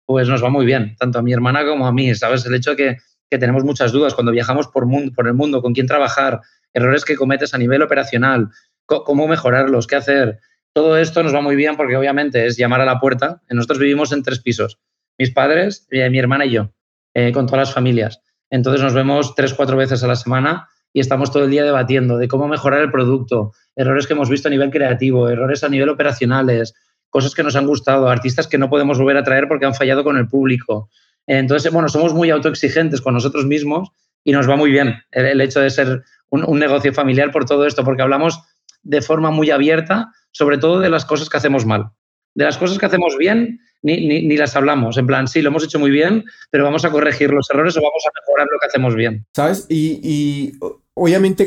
pues 0.06 0.28
nos 0.28 0.44
va 0.44 0.50
muy 0.50 0.66
bien, 0.66 0.98
tanto 1.00 1.20
a 1.20 1.22
mi 1.22 1.32
hermana 1.32 1.66
como 1.66 1.88
a 1.88 1.94
mí, 1.94 2.14
¿sabes? 2.14 2.46
El 2.46 2.56
hecho 2.56 2.72
de 2.72 2.76
que, 2.76 2.98
que 3.30 3.38
tenemos 3.38 3.64
muchas 3.64 3.92
dudas 3.92 4.14
cuando 4.14 4.32
viajamos 4.32 4.68
por, 4.68 4.86
mundo, 4.86 5.12
por 5.16 5.28
el 5.28 5.34
mundo, 5.34 5.62
con 5.62 5.74
quién 5.74 5.88
trabajar, 5.88 6.42
errores 6.74 7.06
que 7.06 7.16
cometes 7.16 7.54
a 7.54 7.58
nivel 7.58 7.82
operacional, 7.82 8.50
cómo 8.86 9.28
mejorarlos, 9.28 9.88
qué 9.88 9.96
hacer. 9.96 10.40
Todo 10.74 10.98
esto 10.98 11.24
nos 11.24 11.34
va 11.34 11.42
muy 11.42 11.56
bien 11.56 11.78
porque 11.78 11.96
obviamente 11.96 12.46
es 12.46 12.58
llamar 12.58 12.82
a 12.82 12.86
la 12.86 13.00
puerta. 13.00 13.42
Nosotros 13.50 13.80
vivimos 13.80 14.12
en 14.12 14.24
tres 14.24 14.42
pisos, 14.42 14.80
mis 15.18 15.32
padres, 15.32 15.88
eh, 15.90 16.10
mi 16.10 16.20
hermana 16.20 16.46
y 16.46 16.52
yo, 16.52 16.72
eh, 17.14 17.32
con 17.32 17.46
todas 17.46 17.68
las 17.68 17.74
familias. 17.74 18.22
Entonces 18.50 18.82
nos 18.82 18.94
vemos 18.94 19.36
tres, 19.36 19.54
cuatro 19.54 19.78
veces 19.78 20.04
a 20.04 20.08
la 20.08 20.16
semana 20.16 20.68
y 20.94 21.00
estamos 21.00 21.32
todo 21.32 21.46
el 21.46 21.52
día 21.52 21.64
debatiendo 21.64 22.18
de 22.18 22.28
cómo 22.28 22.48
mejorar 22.48 22.82
el 22.82 22.92
producto, 22.92 23.54
errores 23.76 24.08
que 24.08 24.14
hemos 24.14 24.30
visto 24.30 24.48
a 24.48 24.52
nivel 24.52 24.70
creativo, 24.70 25.28
errores 25.28 25.64
a 25.64 25.70
nivel 25.70 25.90
operacionales, 25.90 26.74
cosas 27.10 27.34
que 27.34 27.44
nos 27.44 27.56
han 27.56 27.68
gustado, 27.68 28.10
artistas 28.10 28.48
que 28.48 28.58
no 28.58 28.70
podemos 28.70 28.98
volver 28.98 29.18
a 29.18 29.24
traer 29.24 29.48
porque 29.48 29.66
han 29.66 29.74
fallado 29.74 30.04
con 30.04 30.18
el 30.18 30.28
público. 30.28 30.90
Entonces, 31.28 31.72
bueno, 31.72 31.90
somos 31.90 32.14
muy 32.14 32.30
autoexigentes 32.30 33.02
con 33.02 33.14
nosotros 33.14 33.46
mismos 33.46 33.90
y 34.24 34.32
nos 34.32 34.50
va 34.50 34.56
muy 34.56 34.72
bien 34.72 34.96
el, 35.12 35.42
hecho 35.42 35.60
de 35.60 35.70
ser 35.70 36.04
un, 36.30 36.60
negocio 36.60 36.94
familiar 36.94 37.32
por 37.32 37.46
todo 37.46 37.66
esto, 37.66 37.84
porque 37.84 38.02
hablamos 38.02 38.42
de 38.84 39.02
forma 39.02 39.32
muy 39.32 39.52
abierta, 39.52 40.12
sobre 40.32 40.58
todo 40.58 40.80
de 40.80 40.90
las 40.90 41.06
cosas 41.06 41.30
que 41.30 41.38
hacemos 41.38 41.66
mal. 41.66 41.92
De 42.34 42.44
las 42.44 42.58
cosas 42.58 42.78
que 42.78 42.86
hacemos 42.86 43.18
bien, 43.18 43.60
ni, 43.82 44.36
las 44.36 44.56
hablamos. 44.56 44.98
En 44.98 45.08
plan, 45.08 45.28
sí, 45.28 45.42
lo 45.42 45.50
hemos 45.50 45.64
hecho 45.64 45.80
muy 45.80 45.92
bien, 45.92 46.26
pero 46.50 46.64
vamos 46.64 46.84
a 46.86 46.92
corregir 46.92 47.32
los 47.32 47.50
errores 47.50 47.78
o 47.78 47.82
vamos 47.82 48.04
a 48.06 48.12
mejorar 48.20 48.48
lo 48.52 48.60
que 48.60 48.68
hacemos 48.68 48.96
bien. 48.96 49.26
¿Sabes? 49.34 49.66
Y, 49.70 50.54
obviamente 50.94 51.46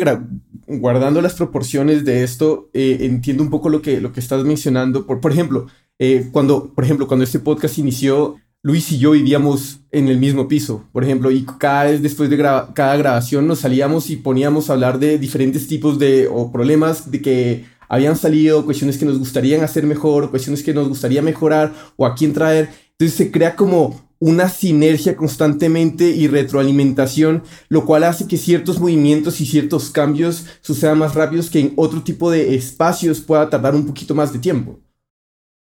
guardando 0.66 1.22
las 1.22 1.34
proporciones 1.34 2.04
de 2.04 2.22
esto, 2.22 2.70
eh, 2.74 2.98
entiendo 3.00 3.42
un 3.42 3.50
poco 3.50 3.70
lo 3.70 3.80
que, 3.82 4.00
lo 4.00 4.12
que 4.12 4.20
estás 4.20 4.44
mencionando. 4.44 5.06
Por, 5.06 5.20
por 5.20 5.32
ejemplo, 5.32 5.66
eh, 5.98 6.28
cuando, 6.30 6.72
por 6.74 6.84
ejemplo, 6.84 7.06
cuando 7.06 7.24
este 7.24 7.40
podcast 7.40 7.78
inició, 7.78 8.36
Luis 8.62 8.90
y 8.90 8.98
yo 8.98 9.12
vivíamos 9.12 9.80
en 9.92 10.08
el 10.08 10.18
mismo 10.18 10.48
piso, 10.48 10.88
por 10.92 11.04
ejemplo, 11.04 11.30
y 11.30 11.46
cada 11.58 11.84
vez 11.84 12.02
después 12.02 12.28
de 12.28 12.36
cada 12.36 12.96
grabación 12.96 13.46
nos 13.46 13.60
salíamos 13.60 14.10
y 14.10 14.16
poníamos 14.16 14.68
a 14.68 14.72
hablar 14.72 14.98
de 14.98 15.16
diferentes 15.16 15.68
tipos 15.68 15.98
de 15.98 16.26
o 16.26 16.50
problemas 16.50 17.10
de 17.10 17.22
que 17.22 17.64
habían 17.88 18.16
salido, 18.16 18.64
cuestiones 18.64 18.98
que 18.98 19.04
nos 19.04 19.18
gustarían 19.18 19.62
hacer 19.62 19.84
mejor, 19.84 20.30
cuestiones 20.30 20.62
que 20.62 20.74
nos 20.74 20.88
gustaría 20.88 21.22
mejorar 21.22 21.72
o 21.96 22.04
a 22.04 22.16
quién 22.16 22.32
traer. 22.32 22.68
Entonces 22.92 23.16
se 23.16 23.30
crea 23.30 23.54
como 23.54 24.08
una 24.18 24.48
sinergia 24.48 25.16
constantemente 25.16 26.10
y 26.10 26.26
retroalimentación, 26.26 27.44
lo 27.68 27.86
cual 27.86 28.02
hace 28.02 28.26
que 28.26 28.36
ciertos 28.36 28.80
movimientos 28.80 29.40
y 29.40 29.46
ciertos 29.46 29.90
cambios 29.90 30.46
sucedan 30.60 30.98
más 30.98 31.14
rápidos 31.14 31.48
que 31.48 31.60
en 31.60 31.72
otro 31.76 32.02
tipo 32.02 32.28
de 32.28 32.56
espacios 32.56 33.20
pueda 33.20 33.48
tardar 33.48 33.76
un 33.76 33.86
poquito 33.86 34.16
más 34.16 34.32
de 34.32 34.40
tiempo. 34.40 34.80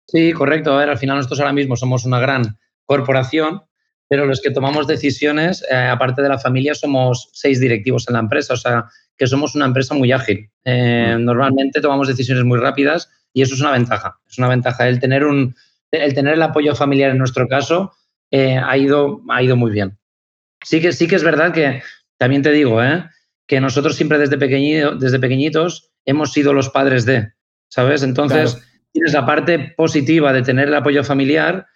Sí, 0.07 0.31
correcto. 0.33 0.71
A 0.71 0.77
ver, 0.77 0.89
al 0.89 0.99
final 0.99 1.17
nosotros 1.17 1.39
ahora 1.39 1.53
mismo 1.53 1.75
somos 1.75 2.05
una 2.05 2.19
gran 2.19 2.55
corporación, 2.93 3.63
pero 4.07 4.25
los 4.25 4.41
que 4.41 4.51
tomamos 4.51 4.85
decisiones, 4.87 5.63
eh, 5.69 5.75
aparte 5.75 6.21
de 6.21 6.29
la 6.29 6.37
familia, 6.37 6.75
somos 6.75 7.29
seis 7.33 7.59
directivos 7.59 8.07
en 8.07 8.13
la 8.13 8.19
empresa. 8.19 8.53
O 8.53 8.57
sea, 8.57 8.85
que 9.17 9.27
somos 9.27 9.55
una 9.55 9.65
empresa 9.65 9.95
muy 9.95 10.11
ágil. 10.11 10.49
Eh, 10.65 11.17
normalmente 11.19 11.81
tomamos 11.81 12.07
decisiones 12.07 12.43
muy 12.43 12.59
rápidas 12.59 13.09
y 13.33 13.41
eso 13.41 13.55
es 13.55 13.61
una 13.61 13.71
ventaja. 13.71 14.19
Es 14.29 14.37
una 14.37 14.49
ventaja 14.49 14.87
el 14.87 14.99
tener, 14.99 15.23
un, 15.25 15.55
el, 15.91 16.13
tener 16.13 16.33
el 16.33 16.41
apoyo 16.41 16.75
familiar 16.75 17.11
en 17.11 17.17
nuestro 17.17 17.47
caso 17.47 17.93
eh, 18.31 18.57
ha, 18.57 18.77
ido, 18.77 19.21
ha 19.29 19.41
ido 19.41 19.55
muy 19.55 19.71
bien. 19.71 19.97
Sí 20.63 20.81
que, 20.81 20.91
sí 20.91 21.07
que 21.07 21.15
es 21.15 21.23
verdad 21.23 21.53
que, 21.53 21.81
también 22.17 22.41
te 22.41 22.51
digo, 22.51 22.83
¿eh? 22.83 23.05
que 23.47 23.59
nosotros 23.59 23.95
siempre 23.95 24.17
desde, 24.17 24.37
pequeñito, 24.37 24.95
desde 24.95 25.19
pequeñitos 25.19 25.91
hemos 26.05 26.31
sido 26.31 26.53
los 26.53 26.69
padres 26.69 27.05
de, 27.05 27.33
¿sabes? 27.67 28.03
Entonces, 28.03 28.61
tienes 28.91 29.13
la 29.13 29.25
parte 29.25 29.73
positiva 29.75 30.31
de 30.31 30.41
tener 30.41 30.67
el 30.67 30.75
apoyo 30.75 31.03
familiar. 31.03 31.67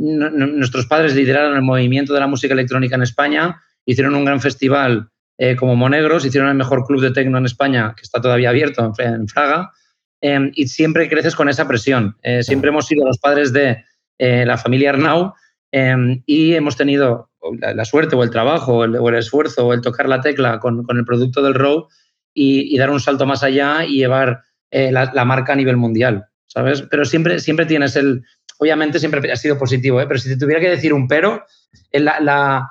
Nuestros 0.00 0.86
padres 0.86 1.14
lideraron 1.14 1.56
el 1.56 1.62
movimiento 1.62 2.14
de 2.14 2.20
la 2.20 2.26
música 2.26 2.54
electrónica 2.54 2.96
en 2.96 3.02
España, 3.02 3.60
hicieron 3.84 4.14
un 4.14 4.24
gran 4.24 4.40
festival 4.40 5.10
eh, 5.42 5.56
como 5.56 5.74
Monegros, 5.76 6.24
hicieron 6.24 6.50
el 6.50 6.56
mejor 6.56 6.84
club 6.86 7.00
de 7.00 7.12
tecno 7.12 7.38
en 7.38 7.46
España, 7.46 7.94
que 7.96 8.02
está 8.02 8.20
todavía 8.20 8.50
abierto 8.50 8.92
en, 8.98 9.26
Fraga, 9.26 9.72
em, 10.20 10.52
y 10.54 10.68
siempre 10.68 11.08
creces 11.08 11.34
con 11.34 11.48
esa 11.48 11.66
presión. 11.66 12.16
Eh, 12.22 12.42
siempre 12.42 12.68
hemos 12.68 12.86
sido 12.86 13.06
los 13.06 13.18
padres 13.18 13.52
de 13.52 13.82
eh, 14.18 14.44
la 14.44 14.58
familia 14.58 14.90
Arnau 14.90 15.32
em, 15.72 16.22
y 16.26 16.52
hemos 16.52 16.76
tenido 16.76 17.30
la, 17.58 17.84
suerte 17.86 18.16
o 18.16 18.22
el 18.22 18.28
trabajo 18.28 18.78
o 18.78 18.84
el, 18.84 19.14
esfuerzo 19.14 19.66
o 19.66 19.72
el 19.72 19.80
tocar 19.80 20.10
la 20.10 20.20
tecla 20.20 20.58
con, 20.60 20.84
el 20.90 21.04
producto 21.06 21.42
del 21.42 21.54
ROW 21.54 21.88
y, 22.34 22.76
dar 22.76 22.90
un 22.90 23.00
salto 23.00 23.24
más 23.24 23.42
allá 23.42 23.86
y 23.86 23.96
llevar 23.96 24.42
la, 24.70 25.24
marca 25.24 25.54
a 25.54 25.56
nivel 25.56 25.78
mundial, 25.78 26.26
¿sabes? 26.46 26.82
Pero 26.82 27.06
siempre, 27.06 27.38
siempre 27.38 27.64
tienes 27.64 27.96
el... 27.96 28.24
Obviamente 28.60 28.98
siempre 28.98 29.32
ha 29.32 29.36
sido 29.36 29.58
positivo, 29.58 30.00
pero 30.06 30.20
si 30.20 30.28
te 30.28 30.36
tuviera 30.36 30.60
que 30.60 30.70
decir 30.70 30.92
un 30.92 31.08
pero, 31.08 31.44
la, 31.92 32.20
la 32.20 32.70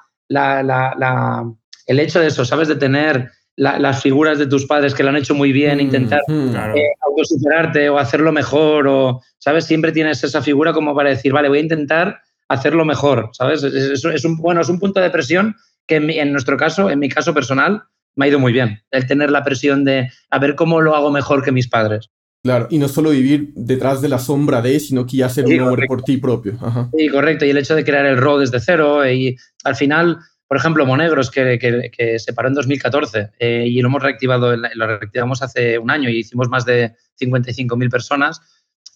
el 1.90 2.00
hecho 2.00 2.20
de 2.20 2.28
eso, 2.28 2.46
¿sabes? 2.46 2.68
De 2.68 2.76
tener 2.76 3.32
las 3.58 4.02
figuras 4.02 4.40
de 4.40 4.46
tus 4.46 4.66
padres 4.66 4.94
que 4.94 5.04
lo 5.04 5.10
han 5.10 5.18
hecho 5.18 5.36
muy 5.36 5.52
bien, 5.52 5.80
mm, 5.80 5.82
intentar 5.82 6.22
mm. 6.28 6.56
eh, 6.76 6.92
autosuperarte 7.06 7.90
o 7.90 7.98
hacerlo 7.98 8.32
mejor, 8.32 8.88
o, 8.88 9.22
¿sabes? 9.38 9.66
Siempre 9.66 9.92
tienes 9.92 10.24
esa 10.24 10.42
figura 10.42 10.72
como 10.72 10.96
para 10.96 11.10
decir, 11.10 11.34
vale, 11.34 11.50
voy 11.50 11.58
a 11.58 11.64
intentar 11.64 12.22
hacerlo 12.48 12.86
mejor, 12.86 13.32
¿sabes? 13.34 13.64
Es, 13.64 14.24
un, 14.24 14.38
bueno, 14.38 14.62
es 14.62 14.70
un 14.70 14.80
punto 14.80 15.02
de 15.02 15.10
presión 15.10 15.58
que 15.88 15.98
en, 15.98 16.32
nuestro 16.32 16.56
caso, 16.56 16.90
en 16.90 17.00
mi 17.00 17.10
caso 17.10 17.34
personal, 17.34 17.84
me 18.16 18.26
ha 18.26 18.30
ido 18.30 18.40
muy 18.40 18.54
bien. 18.54 18.82
El 18.92 19.08
tener 19.08 19.30
la 19.30 19.44
presión 19.44 19.84
de 19.84 20.10
a 20.30 20.40
ver 20.40 20.56
cómo 20.56 20.80
lo 20.80 20.96
hago 20.96 21.12
mejor 21.12 21.44
que 21.44 21.52
mis 21.52 21.68
padres. 21.68 22.10
Claro, 22.44 22.68
y 22.70 22.78
no 22.78 22.88
solo 22.88 23.10
vivir 23.10 23.52
detrás 23.54 24.02
de 24.02 24.10
la 24.10 24.18
sombra 24.18 24.62
de, 24.62 24.80
sino 24.80 25.06
que 25.06 25.18
ya 25.18 25.30
ser 25.30 25.46
un 25.46 25.60
hombre 25.60 25.88
por 25.88 26.04
ti 26.04 26.18
propio. 26.18 26.58
Sí, 26.98 27.10
correcto. 27.10 27.46
Y 27.46 27.50
el 27.50 27.58
hecho 27.58 27.76
de 27.76 27.84
crear 27.84 28.06
el 28.06 28.18
RO 28.18 28.40
desde 28.40 28.62
cero 28.62 29.10
y 29.10 29.36
al 29.66 29.76
final 29.76 30.20
por 30.50 30.58
ejemplo, 30.58 30.84
Monegros, 30.84 31.30
que, 31.30 31.60
que, 31.60 32.18
se 32.18 32.34
paró 32.34 32.48
en 32.48 32.56
2014 32.56 33.30
eh, 33.38 33.66
y 33.68 33.80
lo 33.84 33.90
hemos 33.90 34.02
reactivado, 34.02 34.56
lo 34.56 34.88
reactivamos 34.88 35.44
hace 35.44 35.78
un 35.78 35.92
año 35.92 36.10
y 36.10 36.18
hicimos 36.18 36.50
más 36.50 36.66
de 36.66 36.96
55.000 37.22 37.92
personas, 37.92 38.42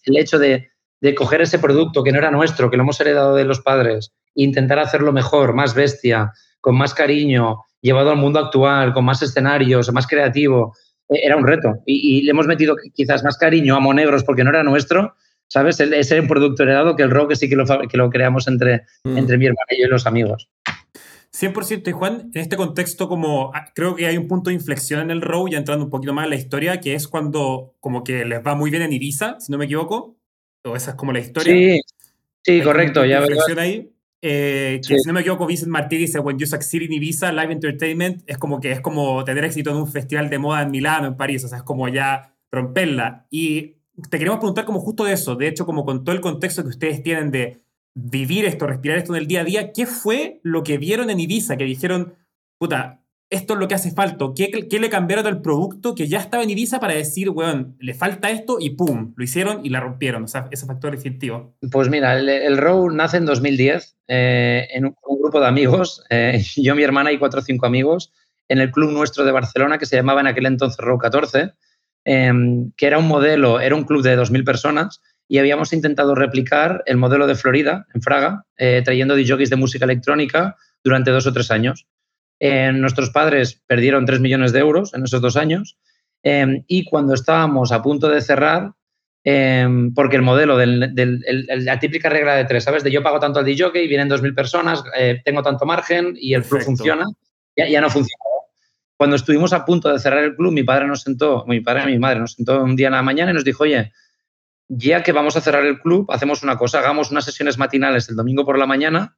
el 0.05 0.17
hecho 0.17 0.39
de, 0.39 0.71
coger 1.15 1.41
ese 1.41 1.59
producto 1.59 2.03
que 2.03 2.12
no 2.12 2.17
era 2.17 2.31
nuestro, 2.31 2.71
que 2.71 2.77
lo 2.77 2.81
hemos 2.81 3.00
heredado 3.00 3.35
de 3.35 3.43
los 3.43 3.59
padres, 3.62 4.12
e 4.33 4.41
intentar 4.41 4.79
hacerlo 4.79 5.13
mejor, 5.13 5.53
más 5.53 5.75
bestia, 5.75 6.31
con 6.59 6.75
más 6.75 6.95
cariño, 6.95 7.59
llevado 7.81 8.09
al 8.09 8.17
mundo 8.17 8.39
actual, 8.39 8.91
con 8.91 9.05
más 9.05 9.21
escenarios, 9.21 9.93
más 9.93 10.07
creativo, 10.07 10.75
eh, 10.75 10.92
era 11.10 11.38
un 11.38 11.48
reto. 11.48 11.75
Y, 11.86 12.22
le 12.22 12.31
hemos 12.31 12.48
metido 12.48 12.75
quizás 12.93 13.24
más 13.24 13.38
cariño 13.38 13.75
a 13.75 13.79
Monegros 13.79 14.24
porque 14.24 14.43
no 14.43 14.50
era 14.50 14.63
nuestro, 14.63 15.15
¿sabes? 15.48 15.79
Ese 15.79 16.15
era 16.15 16.22
un 16.22 16.27
producto 16.27 16.63
heredado 16.63 16.95
que 16.95 17.03
el 17.03 17.12
rock 17.12 17.33
sí 17.36 17.50
que 17.50 17.55
lo, 17.55 17.65
que 17.65 17.98
lo 17.98 18.10
creamos 18.10 18.48
entre, 18.48 18.83
mm. 19.03 19.17
entre 19.17 19.38
mi 19.38 19.45
hermana 19.45 19.67
y 19.72 19.81
yo 19.81 19.88
y 19.88 19.89
los 19.89 20.07
amigos. 20.07 20.50
100% 21.33 21.88
y 21.88 21.91
Juan, 21.91 22.31
en 22.33 22.41
este 22.41 22.55
contexto 22.55 23.10
como 23.10 23.51
ah, 23.55 23.72
creo 23.74 23.95
que 23.95 24.05
hay 24.05 24.17
un 24.17 24.27
punto 24.27 24.50
de 24.50 24.55
inflexión 24.55 25.00
en 25.01 25.10
el 25.10 25.22
row, 25.22 25.48
ya 25.48 25.57
entrando 25.57 25.83
un 25.83 25.89
poquito 25.89 26.13
más 26.13 26.25
en 26.25 26.29
la 26.29 26.36
historia, 26.36 26.79
que 26.79 26.93
es 26.93 27.07
cuando 27.07 27.74
como 27.79 28.03
que 28.03 28.24
les 28.24 28.45
va 28.45 28.53
muy 28.53 28.69
bien 28.69 28.83
en 28.83 28.93
Ibiza, 28.93 29.39
si 29.39 29.51
no 29.51 29.57
me 29.57 29.65
equivoco, 29.65 30.15
o 30.63 30.75
esa 30.75 30.91
es 30.91 30.98
como 30.98 31.12
la 31.12 31.19
historia. 31.19 31.53
Sí, 31.53 31.81
sí 32.43 32.62
correcto, 32.62 33.03
ya 33.03 33.19
inflexión 33.19 33.57
ahí. 33.57 33.91
Eh, 34.25 34.80
que 34.88 35.00
si 35.00 35.06
no 35.06 35.12
me 35.12 35.20
equivoco, 35.20 35.46
Vincent 35.46 35.70
Martí 35.70 35.98
dice, 35.98 36.18
when 36.20 36.39
you 36.39 36.48
succeed 36.48 36.84
in 36.84 36.94
Ibiza, 36.94 37.34
live 37.34 37.51
entertainment, 37.51 38.24
es 38.25 38.38
como 38.38 38.62
que 38.62 38.72
es 38.72 38.80
como 38.80 39.22
tener 39.25 39.44
éxito 39.44 39.72
en 39.72 39.75
un 39.75 39.88
festival 39.89 40.30
de 40.30 40.39
moda 40.39 40.62
en 40.62 40.72
Milano, 40.72 41.08
en 41.08 41.18
París, 41.18 41.44
o 41.44 41.50
sea, 41.50 41.58
es 41.58 41.63
como 41.65 41.89
ya 41.89 42.34
romperla. 42.50 43.27
Y 43.30 43.82
te 44.10 44.18
queremos 44.18 44.39
preguntar 44.39 44.63
como 44.63 44.80
justo 44.80 45.03
de 45.03 45.12
eso, 45.12 45.36
de 45.36 45.50
hecho, 45.50 45.65
como 45.65 45.84
con 45.84 46.06
todo 46.06 46.15
el 46.15 46.22
contexto 46.22 46.63
que 46.63 46.70
ustedes 46.70 47.03
tienen 47.03 47.32
de 47.32 47.65
vivir 47.96 48.46
esto, 48.46 48.65
respirar 48.65 48.98
esto 48.98 49.13
en 49.13 49.22
el 49.22 49.27
día 49.27 49.42
a 49.42 49.44
día, 49.44 49.74
¿qué 49.74 49.86
fue 49.86 50.39
lo 50.42 50.63
que 50.63 50.77
vieron 50.77 51.10
en 51.10 51.20
Ibiza? 51.20 51.58
Que 51.58 51.65
dijeron, 51.65 52.13
puta, 52.58 53.02
esto 53.34 53.54
es 53.54 53.60
lo 53.60 53.68
que 53.68 53.75
hace 53.75 53.92
falta. 53.92 54.25
¿Qué, 54.36 54.68
qué 54.70 54.80
le 54.80 54.90
cambiaron 54.90 55.28
al 55.28 55.42
producto 55.42 55.96
que 55.96 56.08
ya 56.08 56.20
estaba 56.20 56.44
en 56.44 56.50
Ibiza 56.50 56.80
para 56.80 56.94
decir, 56.94 57.30
weón, 57.30 57.75
le 57.80 57.94
falta 57.94 58.30
esto 58.30 58.58
y 58.60 58.72
pum, 58.72 59.13
lo 59.16 59.24
hicieron 59.24 59.66
y 59.66 59.70
la 59.70 59.80
rompieron? 59.80 60.24
O 60.24 60.28
sea, 60.28 60.48
ese 60.52 60.66
factor 60.66 60.92
distintivo. 60.92 61.56
Pues 61.72 61.90
mira, 61.90 62.18
el, 62.18 62.30
el 62.30 62.58
Row 62.58 62.90
nace 62.90 63.18
en 63.18 63.25
2010 63.25 63.98
eh, 64.08 64.68
en 64.72 64.86
un, 64.86 64.96
grupo 65.22 65.40
de 65.40 65.48
amigos, 65.48 66.04
eh, 66.10 66.44
yo, 66.58 66.75
mi 66.75 66.84
hermana 66.84 67.12
y 67.12 67.18
cuatro 67.18 67.40
o 67.40 67.44
cinco 67.44 67.66
amigos, 67.66 68.12
en 68.50 68.60
el 68.60 68.72
club 68.72 68.92
nuestro 68.92 69.24
de 69.24 69.32
Barcelona 69.32 69.78
que 69.78 69.86
se 69.86 69.96
llamaba 69.96 70.22
en 70.22 70.28
aquel 70.28 70.46
entonces 70.46 70.78
Row 70.78 70.98
14, 70.98 71.54
em, 72.06 72.72
que 72.75 72.88
era 72.88 72.98
un 72.98 73.08
modelo, 73.08 73.60
era 73.60 73.75
un 73.75 73.86
club 73.86 74.04
de 74.04 74.18
2.000 74.18 74.44
personas 74.44 75.02
y 75.28 75.38
habíamos 75.38 75.72
intentado 75.72 76.16
replicar 76.16 76.84
el 76.86 76.98
modelo 76.98 77.25
de 77.28 77.36
Florida, 77.36 77.88
en 77.94 78.02
Fraga, 78.02 78.46
eh, 78.58 78.82
trayendo 78.84 79.16
DJs 79.16 79.50
de 79.50 79.56
música 79.56 79.86
electrónica 79.86 80.58
durante 80.84 81.12
dos 81.12 81.25
o 81.25 81.34
tres 81.34 81.50
años. 81.50 81.88
Eh, 82.40 82.72
nuestros 82.74 83.10
padres 83.10 83.62
perdieron 83.68 84.06
tres 84.06 84.20
millones 84.20 84.52
de 84.52 84.60
euros 84.60 84.94
en 84.94 85.04
esos 85.04 85.22
dos 85.22 85.38
años 85.38 85.78
eh, 86.24 86.63
y 86.68 86.86
cuando 86.86 87.13
estábamos 87.13 87.72
a 87.72 87.82
punto 87.82 88.10
de 88.10 88.22
cerrar, 88.22 88.74
porque 89.96 90.18
el 90.18 90.22
modelo, 90.22 90.58
de 90.58 90.68
la 90.68 91.80
típica 91.80 92.10
regla 92.10 92.36
de 92.36 92.44
tres, 92.44 92.66
¿sabes? 92.66 92.84
De 92.84 92.92
yo 92.92 93.02
pago 93.02 93.22
tanto 93.22 93.40
al 93.40 93.46
DJ, 93.46 93.72
vienen 93.88 94.10
dos 94.10 94.22
mil 94.22 94.36
personas, 94.36 94.84
tengo 95.24 95.42
tanto 95.42 95.66
margen 95.66 96.13
y 96.20 96.34
el 96.34 96.44
club 96.44 96.62
funciona, 96.62 97.06
ya, 97.56 97.70
ya 97.70 97.80
no 97.80 97.90
funciona. 97.90 98.22
Cuando 98.98 99.16
estuvimos 99.16 99.54
a 99.54 99.63
punto 99.63 99.92
de 99.92 100.00
cerrar 100.00 100.24
el 100.24 100.36
club, 100.36 100.52
mi 100.52 100.63
padre 100.63 100.88
nos 100.88 101.02
sentó, 101.02 101.46
mi 101.48 101.62
padre 101.62 101.84
y 101.84 101.94
mi 101.94 102.00
madre 102.00 102.20
nos 102.20 102.34
sentó 102.34 102.62
un 102.62 102.75
día 102.75 102.88
en 102.88 102.94
la 102.94 103.02
mañana 103.02 103.32
y 103.32 103.34
nos 103.34 103.44
dijo, 103.44 103.63
oye, 103.63 103.92
ya 104.68 105.04
que 105.04 105.12
vamos 105.12 105.36
a 105.36 105.42
cerrar 105.42 105.66
el 105.66 105.80
club, 105.80 106.06
hacemos 106.12 106.44
una 106.44 106.58
cosa, 106.58 106.80
hagamos 106.80 107.12
unas 107.12 107.25
sesiones 107.25 107.58
matinales 107.58 108.10
el 108.10 108.16
domingo 108.16 108.46
por 108.46 108.58
la 108.58 108.66
mañana 108.66 109.18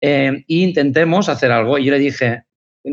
e 0.00 0.44
intentemos 0.48 1.28
hacer 1.28 1.52
algo. 1.52 1.78
Y 1.78 1.84
yo 1.84 1.92
le 1.92 1.98
dije, 1.98 2.44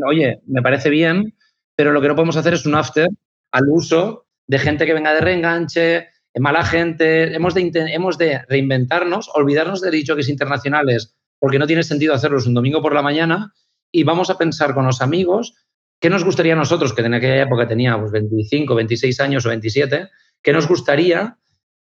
oye, 0.06 0.40
me 0.46 0.62
parece 0.62 0.90
bien, 0.90 1.34
pero 1.76 1.92
lo 1.92 2.00
que 2.00 2.08
no 2.08 2.14
podemos 2.14 2.36
hacer 2.36 2.54
es 2.54 2.66
un 2.66 2.74
after 2.74 3.08
al 3.52 3.68
uso 3.68 4.26
de 4.46 4.58
gente 4.58 4.86
que 4.86 4.94
venga 4.94 5.14
de 5.14 5.20
reenganche, 5.20 6.08
mala 6.38 6.64
gente. 6.64 7.34
Hemos 7.34 7.54
de, 7.54 7.70
hemos 7.72 8.18
de 8.18 8.42
reinventarnos, 8.48 9.30
olvidarnos 9.34 9.80
de 9.80 9.90
dichos 9.90 10.28
internacionales, 10.28 11.14
porque 11.38 11.58
no 11.58 11.66
tiene 11.66 11.82
sentido 11.82 12.14
hacerlos 12.14 12.46
un 12.46 12.54
domingo 12.54 12.82
por 12.82 12.94
la 12.94 13.02
mañana 13.02 13.52
y 13.92 14.04
vamos 14.04 14.30
a 14.30 14.38
pensar 14.38 14.74
con 14.74 14.86
los 14.86 15.00
amigos 15.00 15.54
qué 16.00 16.10
nos 16.10 16.24
gustaría 16.24 16.54
a 16.54 16.56
nosotros, 16.56 16.92
que 16.92 17.02
en 17.02 17.14
aquella 17.14 17.42
época 17.42 17.68
teníamos 17.68 18.10
25, 18.10 18.74
26 18.74 19.20
años 19.20 19.46
o 19.46 19.48
27, 19.50 20.08
qué 20.42 20.52
nos 20.52 20.68
gustaría 20.68 21.38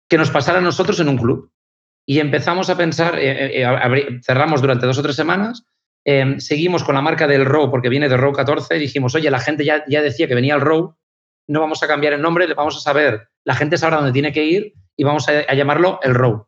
que 0.09 0.17
nos 0.17 0.31
pasara 0.31 0.59
a 0.59 0.61
nosotros 0.61 0.99
en 0.99 1.09
un 1.09 1.17
club. 1.17 1.51
Y 2.05 2.19
empezamos 2.19 2.69
a 2.69 2.77
pensar, 2.77 3.17
eh, 3.19 3.61
eh, 3.61 4.19
cerramos 4.23 4.61
durante 4.61 4.85
dos 4.85 4.97
o 4.97 5.03
tres 5.03 5.15
semanas, 5.15 5.63
em, 6.03 6.39
seguimos 6.39 6.83
con 6.83 6.95
la 6.95 7.01
marca 7.01 7.27
del 7.27 7.45
Row, 7.45 7.69
porque 7.69 7.89
viene 7.89 8.09
de 8.09 8.17
Row 8.17 8.33
14, 8.33 8.77
y 8.77 8.79
dijimos, 8.79 9.15
oye, 9.15 9.29
la 9.29 9.39
gente 9.39 9.63
ya, 9.63 9.83
ya 9.87 10.01
decía 10.01 10.27
que 10.27 10.35
venía 10.35 10.55
al 10.55 10.61
Row, 10.61 10.95
no 11.47 11.59
vamos 11.59 11.83
a 11.83 11.87
cambiar 11.87 12.13
el 12.13 12.21
nombre, 12.21 12.47
le 12.47 12.53
vamos 12.53 12.77
a 12.77 12.79
saber, 12.79 13.27
la 13.43 13.55
gente 13.55 13.77
sabrá 13.77 13.97
dónde 13.97 14.11
tiene 14.11 14.31
que 14.31 14.43
ir 14.43 14.73
y 14.95 15.03
vamos 15.03 15.27
a, 15.27 15.53
llamarlo 15.53 15.99
el 16.03 16.15
Row. 16.15 16.47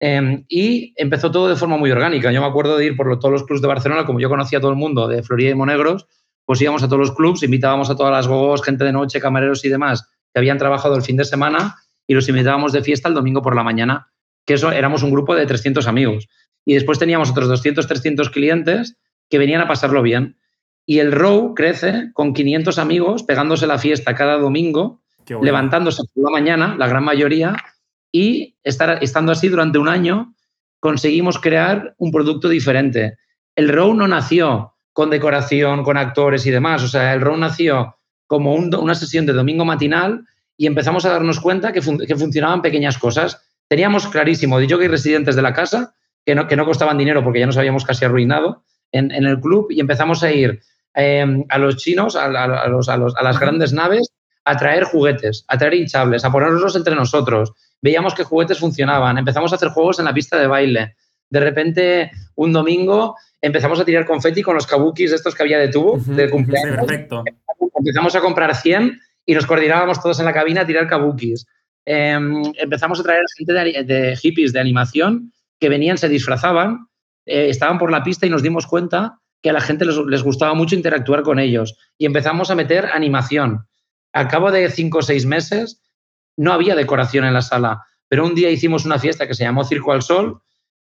Em, 0.00 0.44
y 0.48 0.92
empezó 0.96 1.30
todo 1.30 1.48
de 1.48 1.56
forma 1.56 1.76
muy 1.76 1.90
orgánica. 1.90 2.30
Yo 2.32 2.40
me 2.40 2.46
acuerdo 2.46 2.76
de 2.76 2.86
ir 2.86 2.96
por 2.96 3.18
todos 3.18 3.32
los 3.32 3.44
clubs 3.44 3.62
de 3.62 3.68
Barcelona, 3.68 4.04
como 4.04 4.20
yo 4.20 4.28
conocía 4.28 4.58
a 4.58 4.60
todo 4.60 4.70
el 4.70 4.76
mundo 4.76 5.08
de 5.08 5.22
Florida 5.22 5.50
y 5.50 5.54
Monegros, 5.54 6.06
pues 6.44 6.60
íbamos 6.60 6.82
a 6.82 6.86
todos 6.86 7.00
los 7.00 7.12
clubs, 7.12 7.42
invitábamos 7.42 7.90
a 7.90 7.96
todas 7.96 8.26
las 8.26 8.62
gente 8.62 8.84
de 8.84 8.92
noche, 8.92 9.20
camareros 9.20 9.64
y 9.64 9.68
demás, 9.68 10.08
que 10.32 10.38
habían 10.38 10.58
trabajado 10.58 10.96
el 10.96 11.02
fin 11.02 11.16
de 11.16 11.24
semana 11.24 11.76
y 12.06 12.14
los 12.14 12.28
invitábamos 12.28 12.72
de 12.72 12.82
fiesta 12.82 13.08
el 13.08 13.14
domingo 13.14 13.40
por 13.40 13.56
la 13.56 13.62
mañana, 13.62 14.08
que 14.44 14.54
eso 14.54 14.72
éramos 14.72 15.02
un 15.02 15.10
grupo 15.10 15.34
de 15.34 15.46
300 15.46 15.86
amigos. 15.86 16.28
Y 16.64 16.74
después 16.74 16.98
teníamos 16.98 17.30
otros 17.30 17.48
200, 17.48 17.86
300 17.86 18.30
clientes 18.30 18.96
que 19.28 19.38
venían 19.38 19.60
a 19.60 19.68
pasarlo 19.68 20.02
bien. 20.02 20.38
Y 20.86 20.98
el 20.98 21.12
Row 21.12 21.54
crece 21.54 22.10
con 22.12 22.34
500 22.34 22.78
amigos 22.78 23.22
pegándose 23.22 23.66
la 23.66 23.78
fiesta 23.78 24.14
cada 24.14 24.38
domingo, 24.38 25.02
levantándose 25.40 26.02
por 26.12 26.24
la 26.24 26.30
mañana, 26.30 26.76
la 26.78 26.88
gran 26.88 27.04
mayoría, 27.04 27.56
y 28.12 28.56
estar, 28.62 29.02
estando 29.02 29.32
así 29.32 29.48
durante 29.48 29.78
un 29.78 29.88
año, 29.88 30.34
conseguimos 30.80 31.38
crear 31.38 31.94
un 31.98 32.12
producto 32.12 32.48
diferente. 32.48 33.16
El 33.56 33.70
Row 33.70 33.94
no 33.94 34.06
nació 34.06 34.74
con 34.92 35.10
decoración, 35.10 35.82
con 35.82 35.96
actores 35.96 36.46
y 36.46 36.50
demás. 36.50 36.82
O 36.82 36.88
sea, 36.88 37.14
el 37.14 37.20
Row 37.20 37.36
nació 37.36 37.96
como 38.26 38.54
una 38.54 38.94
sesión 38.94 39.26
de 39.26 39.32
domingo 39.32 39.64
matinal 39.64 40.24
y 40.56 40.66
empezamos 40.66 41.04
a 41.04 41.10
darnos 41.10 41.40
cuenta 41.40 41.72
que, 41.72 41.82
funcionaban 41.82 42.62
pequeñas 42.62 42.96
cosas. 42.98 43.42
Teníamos 43.68 44.06
clarísimo 44.06 44.58
de 44.58 44.66
y 44.66 44.88
residentes 44.88 45.36
de 45.36 45.42
la 45.42 45.52
casa 45.52 45.94
que 46.24 46.34
no, 46.34 46.46
que 46.46 46.56
no 46.56 46.64
costaban 46.64 46.98
dinero 46.98 47.22
porque 47.22 47.40
ya 47.40 47.46
nos 47.46 47.56
habíamos 47.56 47.84
casi 47.84 48.04
arruinado 48.04 48.64
en, 48.92 49.10
el 49.10 49.40
club 49.40 49.68
y 49.70 49.80
empezamos 49.80 50.22
a 50.22 50.30
ir 50.30 50.60
em, 50.94 51.44
a 51.48 51.58
los 51.58 51.76
chinos, 51.76 52.16
a, 52.16 52.28
los, 52.68 52.88
a, 52.88 52.96
las 52.96 53.40
grandes 53.40 53.72
naves, 53.72 54.12
a 54.44 54.56
traer 54.56 54.84
juguetes, 54.84 55.44
a 55.48 55.58
traer 55.58 55.74
hinchables, 55.74 56.24
a 56.24 56.30
ponerlos 56.30 56.76
entre 56.76 56.94
nosotros. 56.94 57.52
Veíamos 57.82 58.14
que 58.14 58.22
juguetes 58.22 58.58
funcionaban, 58.58 59.18
empezamos 59.18 59.52
a 59.52 59.56
hacer 59.56 59.70
juegos 59.70 59.98
en 59.98 60.04
la 60.04 60.14
pista 60.14 60.38
de 60.38 60.46
baile. 60.46 60.96
De 61.28 61.40
repente, 61.40 62.12
un 62.36 62.52
domingo, 62.52 63.16
empezamos 63.40 63.80
a 63.80 63.84
tirar 63.84 64.06
confeti 64.06 64.42
con 64.42 64.54
los 64.54 64.66
kabukis 64.66 65.12
estos 65.12 65.34
que 65.34 65.42
había 65.42 65.58
de 65.58 65.68
tubo, 65.68 65.98
de 65.98 66.30
cumpleaños. 66.30 66.76
perfecto. 66.76 67.24
Empezamos 67.76 68.14
a 68.14 68.20
comprar 68.20 68.54
100 68.54 69.00
y 69.26 69.34
nos 69.34 69.46
coordinábamos 69.46 70.00
todos 70.00 70.20
en 70.20 70.26
la 70.26 70.32
cabina 70.32 70.60
a 70.60 70.66
tirar 70.66 70.86
kabukis. 70.86 71.46
Em, 71.86 72.42
empezamos 72.56 72.98
a 73.00 73.02
traer 73.02 73.24
gente 73.36 73.52
de, 73.52 74.16
hippies 74.16 74.52
de 74.52 74.60
animación 74.60 75.32
que 75.60 75.68
venían, 75.68 75.98
se 75.98 76.08
disfrazaban, 76.08 76.86
eh, 77.26 77.48
estaban 77.48 77.78
por 77.78 77.90
la 77.90 78.02
pista 78.02 78.26
y 78.26 78.30
nos 78.30 78.42
dimos 78.42 78.66
cuenta 78.66 79.18
que 79.42 79.50
a 79.50 79.52
la 79.52 79.60
gente 79.60 79.84
les, 79.84 80.22
gustaba 80.22 80.54
mucho 80.54 80.74
interactuar 80.74 81.22
con 81.22 81.38
ellos. 81.38 81.76
Y 81.98 82.06
empezamos 82.06 82.50
a 82.50 82.54
meter 82.54 82.86
animación. 82.86 83.66
Al 84.12 84.28
cabo 84.28 84.50
de 84.50 84.70
cinco 84.70 84.98
o 84.98 85.02
seis 85.02 85.26
meses 85.26 85.82
no 86.36 86.52
había 86.52 86.74
decoración 86.74 87.24
en 87.24 87.34
la 87.34 87.42
sala, 87.42 87.82
pero 88.08 88.24
un 88.24 88.34
día 88.34 88.50
hicimos 88.50 88.84
una 88.86 88.98
fiesta 88.98 89.26
que 89.26 89.34
se 89.34 89.44
llamó 89.44 89.64
Circo 89.64 89.92
al 89.92 90.02
Sol 90.02 90.40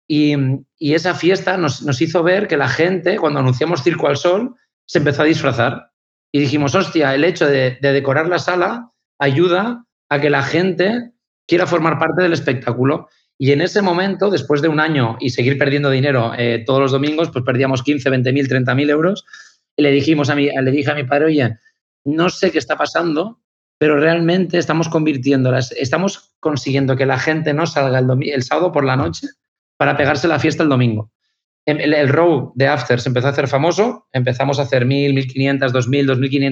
y, 0.06 0.36
esa 0.78 1.14
fiesta 1.14 1.56
nos, 1.56 2.00
hizo 2.00 2.22
ver 2.22 2.46
que 2.46 2.56
la 2.56 2.68
gente, 2.68 3.16
cuando 3.16 3.40
anunciamos 3.40 3.82
Circo 3.82 4.06
al 4.06 4.16
Sol, 4.16 4.54
se 4.86 4.98
empezó 4.98 5.22
a 5.22 5.26
disfrazar. 5.26 5.90
Y 6.30 6.40
dijimos, 6.40 6.74
hostia, 6.74 7.14
el 7.14 7.24
hecho 7.24 7.46
de 7.46 7.78
decorar 7.80 8.28
la 8.28 8.38
sala 8.38 8.90
ayuda 9.18 9.84
a 10.14 10.20
que 10.20 10.30
la 10.30 10.42
gente 10.42 11.12
quiera 11.46 11.66
formar 11.66 11.98
parte 11.98 12.22
del 12.22 12.32
espectáculo. 12.32 13.08
Y 13.38 13.52
en 13.52 13.60
ese 13.60 13.82
momento, 13.82 14.30
después 14.30 14.62
de 14.62 14.68
un 14.68 14.80
año 14.80 15.16
y 15.20 15.30
seguir 15.30 15.58
perdiendo 15.58 15.90
dinero 15.90 16.32
eh, 16.38 16.62
todos 16.64 16.80
los 16.80 16.92
domingos, 16.92 17.30
pues 17.30 17.44
perdíamos 17.44 17.82
15, 17.82 18.08
20 18.10 18.32
mil, 18.32 18.48
30 18.48 18.74
mil 18.74 18.90
euros. 18.90 19.24
Y 19.76 19.82
le, 19.82 19.90
dijimos 19.90 20.30
a 20.30 20.36
mi, 20.36 20.48
le 20.48 20.70
dije 20.70 20.90
a 20.90 20.94
mi 20.94 21.04
padre, 21.04 21.26
oye, 21.26 21.58
no 22.04 22.28
sé 22.30 22.52
qué 22.52 22.58
está 22.58 22.76
pasando, 22.76 23.40
pero 23.76 23.98
realmente 23.98 24.58
estamos 24.58 24.88
convirtiéndolas, 24.88 25.72
estamos 25.72 26.34
consiguiendo 26.38 26.96
que 26.96 27.06
la 27.06 27.18
gente 27.18 27.52
no 27.54 27.66
salga 27.66 27.98
el, 27.98 28.06
el 28.32 28.42
sábado 28.44 28.70
por 28.70 28.84
la 28.84 28.96
noche 28.96 29.26
para 29.76 29.96
pegarse 29.96 30.28
la 30.28 30.38
fiesta 30.38 30.62
el 30.62 30.68
domingo. 30.68 31.10
Em, 31.66 31.80
el, 31.80 31.92
el, 31.94 32.08
row 32.08 32.52
de 32.54 32.68
After 32.68 33.00
se 33.00 33.08
empezó 33.08 33.26
a 33.26 33.30
hacer 33.30 33.48
famoso, 33.48 34.06
empezamos 34.12 34.58
a 34.58 34.62
hacer 34.62 34.86
1.000, 34.86 35.14
1.500, 35.34 35.72
2.000, 35.72 36.06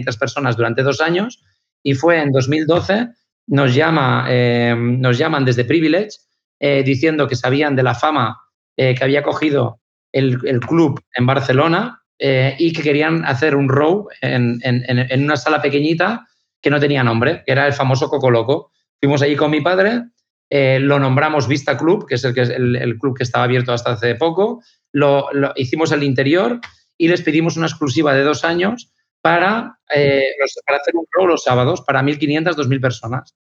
2.500 0.04 0.18
personas 0.18 0.56
durante 0.56 0.82
dos 0.82 1.00
años 1.00 1.44
y 1.82 1.94
fue 1.94 2.20
en 2.20 2.32
2012 2.32 3.08
nos, 3.46 3.74
llama, 3.74 4.26
eh, 4.28 4.74
nos 4.76 5.18
llaman 5.18 5.44
desde 5.44 5.64
Privilege 5.64 6.18
eh, 6.60 6.82
diciendo 6.82 7.26
que 7.26 7.36
sabían 7.36 7.76
de 7.76 7.82
la 7.82 7.94
fama 7.94 8.40
eh, 8.76 8.94
que 8.94 9.04
había 9.04 9.22
cogido 9.22 9.80
el, 10.12 10.38
club 10.60 11.02
en 11.14 11.26
Barcelona 11.26 11.98
y 12.18 12.72
que 12.72 12.82
querían 12.82 13.24
hacer 13.24 13.56
un 13.56 13.68
row 13.68 14.06
en, 14.20 15.24
una 15.24 15.36
sala 15.36 15.60
pequeñita 15.60 16.28
que 16.60 16.70
no 16.70 16.78
tenía 16.78 17.02
nombre, 17.02 17.42
que 17.44 17.50
era 17.50 17.66
el 17.66 17.72
famoso 17.72 18.08
Coco 18.08 18.30
Loco. 18.30 18.70
Fuimos 19.00 19.22
allí 19.22 19.34
con 19.34 19.50
mi 19.50 19.60
padre, 19.60 20.02
lo 20.48 21.00
nombramos 21.00 21.48
Vista 21.48 21.76
Club, 21.76 22.06
que 22.06 22.14
es 22.14 22.24
el, 22.24 22.32
que 22.32 22.42
el, 22.42 22.96
club 22.98 23.16
que 23.16 23.24
estaba 23.24 23.44
abierto 23.44 23.72
hasta 23.72 23.92
hace 23.92 24.14
poco, 24.14 24.62
lo, 24.92 25.30
hicimos 25.56 25.90
el 25.90 26.04
interior 26.04 26.60
y 26.96 27.08
les 27.08 27.22
pedimos 27.22 27.56
una 27.56 27.66
exclusiva 27.66 28.14
de 28.14 28.22
dos 28.22 28.44
años 28.44 28.92
para, 29.22 29.78
para 30.66 30.78
hacer 30.78 30.96
un 30.96 31.06
row 31.12 31.26
los 31.26 31.44
sábados 31.44 31.80
para 31.82 32.02
1.500, 32.02 32.56
2.000 32.56 32.80
personas. 32.80 33.34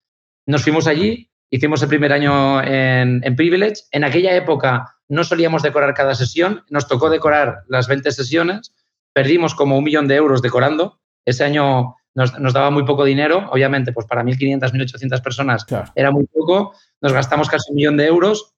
Nos 0.46 0.62
fuimos 0.62 0.86
allí, 0.86 1.30
hicimos 1.50 1.82
el 1.82 1.88
primer 1.88 2.12
año 2.12 2.62
en, 2.62 3.34
Privilege. 3.34 3.82
En 3.90 4.04
aquella 4.04 4.36
época 4.36 4.96
no 5.08 5.24
solíamos 5.24 5.62
decorar 5.62 5.94
cada 5.94 6.14
sesión, 6.14 6.64
nos 6.68 6.86
tocó 6.86 7.08
decorar 7.08 7.62
las 7.68 7.88
20 7.88 8.12
sesiones, 8.12 8.74
perdimos 9.12 9.54
como 9.54 9.78
un 9.78 9.84
millón 9.84 10.06
de 10.06 10.16
euros 10.16 10.42
decorando. 10.42 11.00
Ese 11.24 11.44
año 11.44 11.96
nos, 12.14 12.52
daba 12.52 12.70
muy 12.70 12.84
poco 12.84 13.04
dinero, 13.04 13.48
obviamente, 13.50 13.92
pues 13.92 14.06
para 14.06 14.22
1.500, 14.22 14.72
1.800 14.72 15.22
personas 15.22 15.66
era 15.94 16.10
muy 16.10 16.26
poco, 16.26 16.74
nos 17.00 17.12
gastamos 17.12 17.48
casi 17.48 17.70
un 17.70 17.76
millón 17.76 17.96
de 17.96 18.06
euros. 18.06 18.54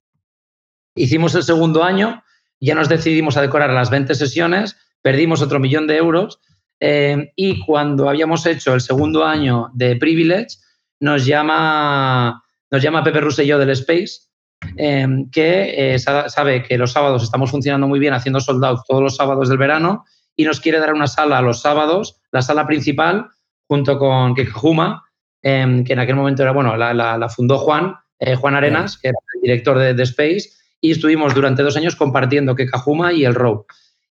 Hicimos 0.94 1.34
el 1.36 1.44
segundo 1.44 1.84
año, 1.84 2.22
ya 2.60 2.74
nos 2.74 2.88
decidimos 2.88 3.36
a 3.36 3.42
decorar 3.42 3.70
las 3.70 3.90
20 3.90 4.14
sesiones, 4.14 4.76
perdimos 5.02 5.40
otro 5.40 5.58
millón 5.58 5.86
de 5.86 5.96
euros 5.96 6.40
eh, 6.84 7.32
y 7.36 7.60
cuando 7.60 8.08
habíamos 8.08 8.44
hecho 8.44 8.74
el 8.74 8.80
segundo 8.80 9.24
año 9.24 9.70
de 9.72 9.94
Privilege, 9.94 10.56
nos 10.98 11.24
llama, 11.24 12.42
nos 12.72 12.82
llama 12.82 13.04
Pepe 13.04 13.20
Rosselló 13.20 13.56
del 13.56 13.70
Space, 13.70 14.22
em, 14.76 15.30
que 15.30 15.94
eh, 15.94 15.98
sabe 16.00 16.64
que 16.64 16.76
los 16.76 16.90
sábados 16.90 17.22
estamos 17.22 17.52
funcionando 17.52 17.86
muy 17.86 18.00
bien 18.00 18.14
haciendo 18.14 18.40
sold 18.40 18.64
out 18.64 18.80
todos 18.88 19.00
los 19.00 19.14
sábados 19.14 19.48
del 19.48 19.58
verano 19.58 20.04
y 20.34 20.42
nos 20.42 20.58
quiere 20.58 20.80
dar 20.80 20.92
una 20.92 21.06
sala 21.06 21.40
los 21.40 21.60
sábados, 21.60 22.20
la 22.32 22.42
sala 22.42 22.66
principal, 22.66 23.28
junto 23.68 23.96
con 23.96 24.34
Kekajuma, 24.34 25.04
em, 25.40 25.84
que 25.84 25.92
en 25.92 26.00
aquel 26.00 26.16
momento 26.16 26.42
era, 26.42 26.50
bueno, 26.50 26.76
la, 26.76 27.28
fundó 27.28 27.58
Juan, 27.58 27.94
eh, 28.18 28.34
Juan 28.34 28.56
Arenas, 28.56 28.98
que 28.98 29.08
era 29.10 29.18
el 29.36 29.40
director 29.42 29.78
de, 29.78 29.94
de, 29.94 30.02
Space, 30.02 30.50
y 30.80 30.90
estuvimos 30.90 31.32
durante 31.32 31.62
dos 31.62 31.76
años 31.76 31.94
compartiendo 31.94 32.56
Kekajuma 32.56 33.12
y 33.12 33.24
el 33.24 33.36
Row. 33.36 33.66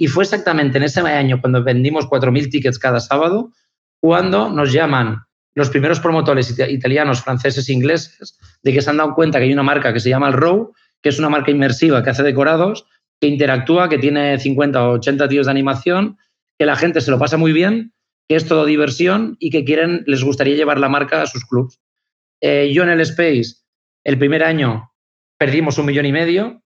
Y 0.03 0.07
fue 0.07 0.25
exactamente 0.25 0.79
en 0.79 0.83
ese 0.83 0.99
año 0.99 1.39
cuando 1.39 1.63
vendimos 1.63 2.09
4.000 2.09 2.51
tickets 2.51 2.77
cada 2.77 2.99
sábado, 2.99 3.53
cuando 4.01 4.49
nos 4.49 4.73
llaman 4.73 5.19
los 5.55 5.69
primeros 5.69 6.01
promotores 6.01 6.59
italianos, 6.59 7.21
franceses 7.21 7.69
e 7.69 7.73
ingleses 7.73 8.37
de 8.63 8.73
que 8.73 8.81
se 8.81 8.89
han 8.89 8.97
dado 8.97 9.15
cuenta 9.15 9.39
que 9.39 9.45
hay 9.45 9.53
una 9.53 9.63
marca 9.63 9.93
que 9.93 10.01
se 10.01 10.09
llama 10.09 10.27
el 10.27 10.33
Row, 10.33 10.73
que 11.01 11.07
es 11.07 11.19
una 11.19 11.29
marca 11.29 11.51
inmersiva 11.51 12.03
que 12.03 12.09
hace 12.09 12.21
decorados, 12.21 12.85
que 13.21 13.27
interactúa, 13.27 13.87
que 13.87 13.97
tiene 13.97 14.37
50 14.37 14.89
o 14.89 14.91
80 14.95 15.29
tíos 15.29 15.45
de 15.45 15.51
animación, 15.51 16.17
que 16.59 16.65
la 16.65 16.75
gente 16.75 16.99
se 16.99 17.09
lo 17.09 17.17
pasa 17.17 17.37
muy 17.37 17.53
bien, 17.53 17.93
que 18.27 18.35
es 18.35 18.45
todo 18.45 18.65
diversión 18.65 19.37
y 19.39 19.51
que 19.51 19.63
quieren, 19.63 20.03
les 20.05 20.21
gustaría 20.21 20.57
llevar 20.57 20.79
la 20.79 20.89
marca 20.89 21.21
a 21.21 21.27
sus 21.27 21.45
clubs. 21.45 21.79
Eh, 22.41 22.73
yo 22.73 22.83
en 22.83 22.89
el 22.89 22.99
Space, 22.99 23.55
el 24.03 24.19
primer 24.19 24.43
año, 24.43 24.91
perdimos 25.37 25.77
un 25.77 25.85
millón 25.85 26.07
y 26.07 26.11
medio, 26.11 26.62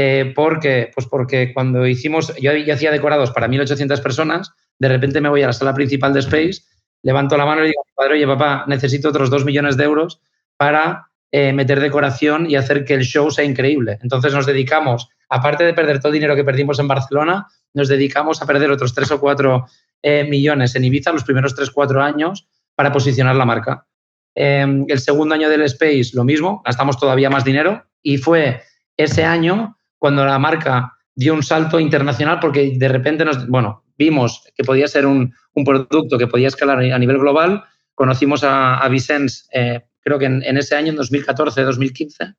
eh, 0.00 0.32
porque, 0.32 0.92
pues 0.94 1.08
porque 1.08 1.52
cuando 1.52 1.84
hicimos, 1.84 2.32
yo, 2.36 2.54
yo 2.54 2.72
hacía 2.72 2.92
decorados 2.92 3.32
para 3.32 3.48
1.800 3.48 4.00
personas, 4.00 4.52
de 4.78 4.88
repente 4.88 5.20
me 5.20 5.28
voy 5.28 5.42
a 5.42 5.48
la 5.48 5.52
sala 5.52 5.74
principal 5.74 6.12
de 6.12 6.20
Space 6.20 6.62
levanto 7.02 7.36
la 7.36 7.46
mano 7.46 7.64
y 7.64 7.68
digo, 7.68 7.82
padre, 7.94 8.14
oye, 8.14 8.26
papá, 8.26 8.64
necesito 8.66 9.08
otros 9.08 9.30
dos 9.30 9.44
millones 9.44 9.76
de 9.76 9.84
euros 9.84 10.20
para 10.56 11.08
eh, 11.32 11.52
meter 11.52 11.80
decoración 11.80 12.48
y 12.50 12.56
hacer 12.56 12.84
que 12.84 12.94
el 12.94 13.02
show 13.02 13.30
sea 13.30 13.44
increíble. 13.44 13.98
Entonces 14.02 14.32
nos 14.32 14.46
dedicamos, 14.46 15.08
aparte 15.28 15.64
de 15.64 15.74
perder 15.74 15.98
todo 15.98 16.08
el 16.08 16.14
dinero 16.14 16.36
que 16.36 16.44
perdimos 16.44 16.78
en 16.78 16.88
Barcelona, 16.88 17.46
nos 17.74 17.88
dedicamos 17.88 18.42
a 18.42 18.46
perder 18.46 18.70
otros 18.70 18.94
tres 18.94 19.10
o 19.10 19.20
cuatro 19.20 19.66
eh, 20.02 20.24
millones 20.24 20.74
en 20.76 20.84
Ibiza 20.84 21.12
los 21.12 21.24
primeros 21.24 21.54
tres, 21.54 21.70
cuatro 21.70 22.02
años 22.02 22.48
para 22.74 22.92
posicionar 22.92 23.36
la 23.36 23.44
marca. 23.44 23.86
Em, 24.34 24.84
el 24.88 25.00
segundo 25.00 25.34
año 25.34 25.48
del 25.48 25.62
Space, 25.62 26.10
lo 26.14 26.24
mismo, 26.24 26.62
gastamos 26.64 26.98
todavía 26.98 27.30
más 27.30 27.44
dinero 27.44 27.84
y 28.02 28.18
fue 28.18 28.62
ese 28.96 29.24
año 29.24 29.77
cuando 29.98 30.24
la 30.24 30.38
marca 30.38 30.94
dio 31.14 31.34
un 31.34 31.42
salto 31.42 31.80
internacional 31.80 32.38
porque 32.40 32.74
de 32.76 32.88
repente 32.88 33.24
nos, 33.24 33.48
bueno, 33.48 33.84
vimos 33.98 34.44
que 34.56 34.64
podía 34.64 34.86
ser 34.86 35.06
un, 35.06 35.34
producto 35.64 36.16
que 36.16 36.28
podía 36.28 36.46
escalar 36.46 36.78
a 36.78 36.98
nivel 36.98 37.18
global. 37.18 37.64
Conocimos 37.94 38.44
a, 38.44 38.78
a 38.78 38.88
Vicens, 38.88 39.48
eh, 39.52 39.82
creo 40.00 40.18
que 40.18 40.26
en, 40.26 40.56
ese 40.56 40.76
año, 40.76 40.90
en 40.90 40.96
2014, 40.96 41.62
2015, 41.62 42.34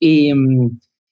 y, 0.00 0.32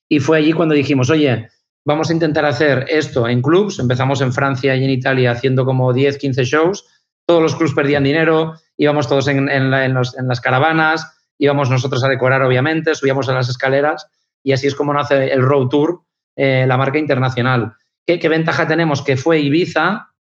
y 0.09 0.19
fue 0.19 0.39
allí 0.39 0.51
cuando 0.51 0.75
dijimlos, 0.75 1.09
oye, 1.09 1.47
vamos 1.85 2.09
a 2.09 2.13
intentar 2.13 2.43
hacer 2.45 2.85
esto 2.89 3.27
en 3.27 3.41
clubs. 3.41 3.79
Empezamos 3.79 4.19
en 4.19 4.33
Francia 4.33 4.75
y 4.75 4.83
en 4.83 4.89
Italia 4.89 5.31
haciendo 5.31 5.63
como 5.63 5.93
10, 5.93 6.17
15 6.17 6.43
shows. 6.43 6.85
Todos 7.25 7.41
los 7.41 7.55
clubs 7.55 7.73
perdían 7.73 8.03
dinero, 8.03 8.55
íbamos 8.77 9.07
todos 9.07 9.27
en, 9.27 9.49
en, 9.49 9.69
las 9.71 10.41
caravanas, 10.41 11.07
íbamos 11.37 11.69
nosotros 11.69 12.03
a 12.03 12.09
decorar, 12.09 12.43
obviamente, 12.43 12.93
subíamos 12.93 13.29
a 13.29 13.33
las 13.33 13.49
escaleras 13.49 14.07
y 14.45 14.53
así 14.53 14.67
es 14.67 14.75
como 14.75 14.93
nace 14.93 15.33
el 15.33 15.41
Road 15.41 15.69
Tour, 15.69 16.01
eh, 16.35 16.65
la 16.67 16.77
marca 16.77 16.99
internacional. 16.99 17.73
¿Qué, 18.05 18.29
ventaja 18.29 18.67
tenemos? 18.67 19.01
Que 19.01 19.17
fue 19.17 19.39
Ibiza, 19.39 20.13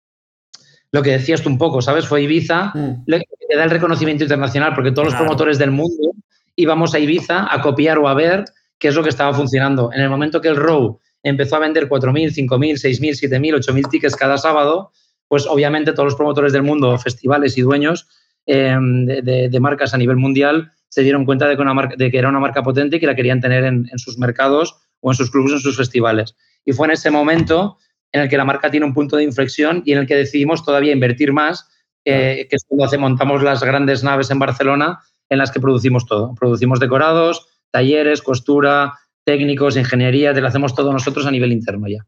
lo 0.93 1.03
que 1.03 1.11
decías 1.11 1.43
tú 1.43 1.49
un 1.49 1.59
poco, 1.59 1.83
¿sabes? 1.83 2.07
Fue 2.07 2.23
Ibiza 2.23 2.71
mm. 2.73 3.03
lo 3.07 3.19
que 3.19 3.57
da 3.57 3.65
el 3.65 3.71
reconocimiento 3.71 4.23
internacional, 4.23 4.75
porque 4.77 4.93
todos 4.93 5.09
los 5.09 5.17
promotores 5.17 5.59
del 5.59 5.73
mundo 5.73 6.13
íbamos 6.55 6.95
a 6.95 7.01
Ibiza 7.01 7.53
a 7.53 7.61
copiar 7.61 7.99
o 7.99 8.07
a 8.07 8.15
ver 8.15 8.45
qué 8.79 8.89
es 8.89 8.95
lo 8.95 9.03
que 9.03 9.09
estaba 9.09 9.35
funcionando. 9.35 9.91
En 9.93 10.01
el 10.01 10.09
momento 10.09 10.41
que 10.41 10.49
el 10.49 10.57
Row 10.57 11.01
empezó 11.25 11.57
a 11.57 11.59
vender 11.59 11.89
4.000, 11.89 12.33
5.000, 12.33 12.75
6.000, 12.75 13.29
7.000, 13.29 13.57
8.000 13.57 13.91
tickets 13.91 14.15
cada 14.15 14.39
sábado, 14.39 14.93
pues 15.27 15.49
obviamente 15.49 15.93
todos 15.93 16.05
los 16.05 16.15
promotores 16.15 16.53
del 16.53 16.63
mundo, 16.63 16.97
festivales 16.97 17.59
y 17.59 17.63
dueños 17.63 18.07
em, 18.47 19.07
de, 19.07 19.61
marcas 19.61 19.95
a 19.95 19.99
nivel 19.99 20.17
mundial, 20.17 20.71
se 20.89 21.03
dieron 21.03 21.25
cuenta 21.25 21.49
de 21.49 21.57
que, 21.57 21.63
una 21.63 21.75
marca, 21.75 21.97
de 21.97 22.11
que, 22.11 22.19
era 22.19 22.29
una 22.29 22.41
marca 22.41 22.63
potente 22.63 22.97
y 22.97 23.01
que 23.01 23.07
la 23.07 23.15
querían 23.15 23.41
tener 23.41 23.65
en, 23.65 23.89
en 23.91 23.99
sus 23.99 24.19
mercados 24.19 24.77
o 25.01 25.11
en 25.11 25.17
sus 25.17 25.31
clubes, 25.31 25.53
en 25.53 25.61
sus 25.61 25.77
festivales. 25.77 26.37
Y 26.65 26.73
fue 26.73 26.87
en 26.87 26.93
ese 26.93 27.11
momento 27.11 27.79
en 28.13 28.23
el 28.23 28.29
que 28.29 28.37
la 28.37 28.45
marca 28.45 28.71
tiene 28.71 28.87
un 28.87 28.95
punto 28.95 29.17
de 29.17 29.25
inflexión 29.25 29.83
y 29.85 29.93
en 29.93 29.99
el 29.99 30.07
que 30.07 30.17
decidimos 30.17 30.65
todavía 30.65 30.93
invertir 30.93 31.33
más, 31.33 31.69
eh, 32.05 32.47
que 32.49 32.57
es 32.57 32.65
cuando 32.67 32.85
hace, 32.85 32.99
montamos 32.99 33.43
las 33.43 33.63
grandes 33.63 34.05
naves 34.05 34.31
en 34.31 34.39
Barcelona 34.39 35.01
en 35.29 35.39
las 35.39 35.51
que 35.51 35.61
producimos 35.61 36.07
todo. 36.07 36.35
Producimos 36.35 36.79
decorados, 36.79 37.49
talleres, 37.71 38.21
costura, 38.21 38.99
técnicos, 39.25 39.77
ingeniería, 39.77 40.35
te 40.35 40.41
lo 40.41 40.49
hacemos 40.49 40.75
todo 40.75 40.93
nosotros 40.93 41.27
a 41.27 41.31
nivel 41.31 41.53
interno 41.53 41.89
ya. 41.89 42.07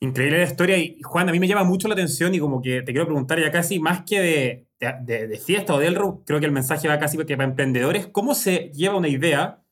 Increíble 0.00 0.38
la 0.38 0.44
historia 0.44 0.78
y 0.78 1.00
Juan, 1.02 1.28
a 1.28 1.32
mí 1.32 1.38
me 1.38 1.46
llama 1.46 1.64
mucho 1.64 1.86
la 1.86 1.94
atención 1.94 2.34
y 2.34 2.40
como 2.40 2.60
que 2.60 2.82
te 2.82 2.92
quiero 2.92 3.06
preguntar 3.06 3.38
ya 3.38 3.52
casi 3.52 3.78
más 3.78 4.02
que 4.02 4.20
de, 4.20 4.66
de, 5.04 5.28
de 5.28 5.38
fiesta 5.38 5.74
o 5.74 5.78
del 5.78 5.94
rock, 5.94 6.22
creo 6.26 6.40
que 6.40 6.46
el 6.46 6.52
mensaje 6.52 6.88
va 6.88 6.98
casi 6.98 7.16
que 7.18 7.36
para 7.36 7.48
emprendedores, 7.48 8.06
¿cómo 8.08 8.34
se 8.34 8.70
lleva 8.74 8.96
una 8.96 9.08
idea? 9.08 9.62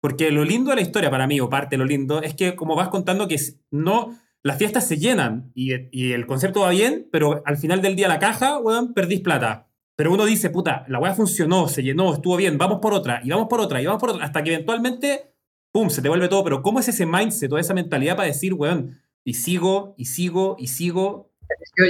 Porque 0.00 0.30
lo 0.30 0.44
lindo 0.44 0.70
de 0.70 0.76
la 0.76 0.82
historia 0.82 1.10
para 1.10 1.26
mí, 1.26 1.40
o 1.40 1.48
parte 1.48 1.76
de 1.76 1.78
lo 1.78 1.84
lindo, 1.84 2.22
es 2.22 2.34
que 2.34 2.54
como 2.54 2.76
vas 2.76 2.88
contando 2.88 3.28
que 3.28 3.36
no, 3.70 4.16
las 4.42 4.58
fiestas 4.58 4.86
se 4.86 4.96
llenan 4.96 5.50
y, 5.54 5.72
y 5.90 6.12
el 6.12 6.26
concepto 6.26 6.60
va 6.60 6.70
bien, 6.70 7.08
pero 7.12 7.42
al 7.44 7.56
final 7.56 7.82
del 7.82 7.96
día 7.96 8.08
la 8.08 8.18
caja, 8.18 8.58
weón, 8.58 8.94
perdís 8.94 9.20
plata. 9.20 9.66
Pero 9.96 10.14
uno 10.14 10.24
dice, 10.24 10.48
puta, 10.48 10.86
la 10.88 10.98
weá 10.98 11.14
funcionó, 11.14 11.68
se 11.68 11.82
llenó, 11.82 12.14
estuvo 12.14 12.36
bien, 12.36 12.56
vamos 12.56 12.78
por 12.80 12.94
otra, 12.94 13.20
y 13.22 13.28
vamos 13.28 13.48
por 13.48 13.60
otra, 13.60 13.82
y 13.82 13.86
vamos 13.86 14.00
por 14.00 14.10
otra, 14.10 14.24
hasta 14.24 14.42
que 14.42 14.54
eventualmente, 14.54 15.34
pum, 15.72 15.90
se 15.90 16.00
te 16.00 16.08
vuelve 16.08 16.28
todo. 16.28 16.42
Pero 16.42 16.62
¿cómo 16.62 16.80
es 16.80 16.88
ese 16.88 17.04
mindset, 17.04 17.50
toda 17.50 17.60
esa 17.60 17.74
mentalidad 17.74 18.16
para 18.16 18.28
decir, 18.28 18.54
weón, 18.54 18.98
y 19.24 19.34
sigo, 19.34 19.94
y 19.98 20.06
sigo, 20.06 20.56
y 20.58 20.68
sigo? 20.68 21.29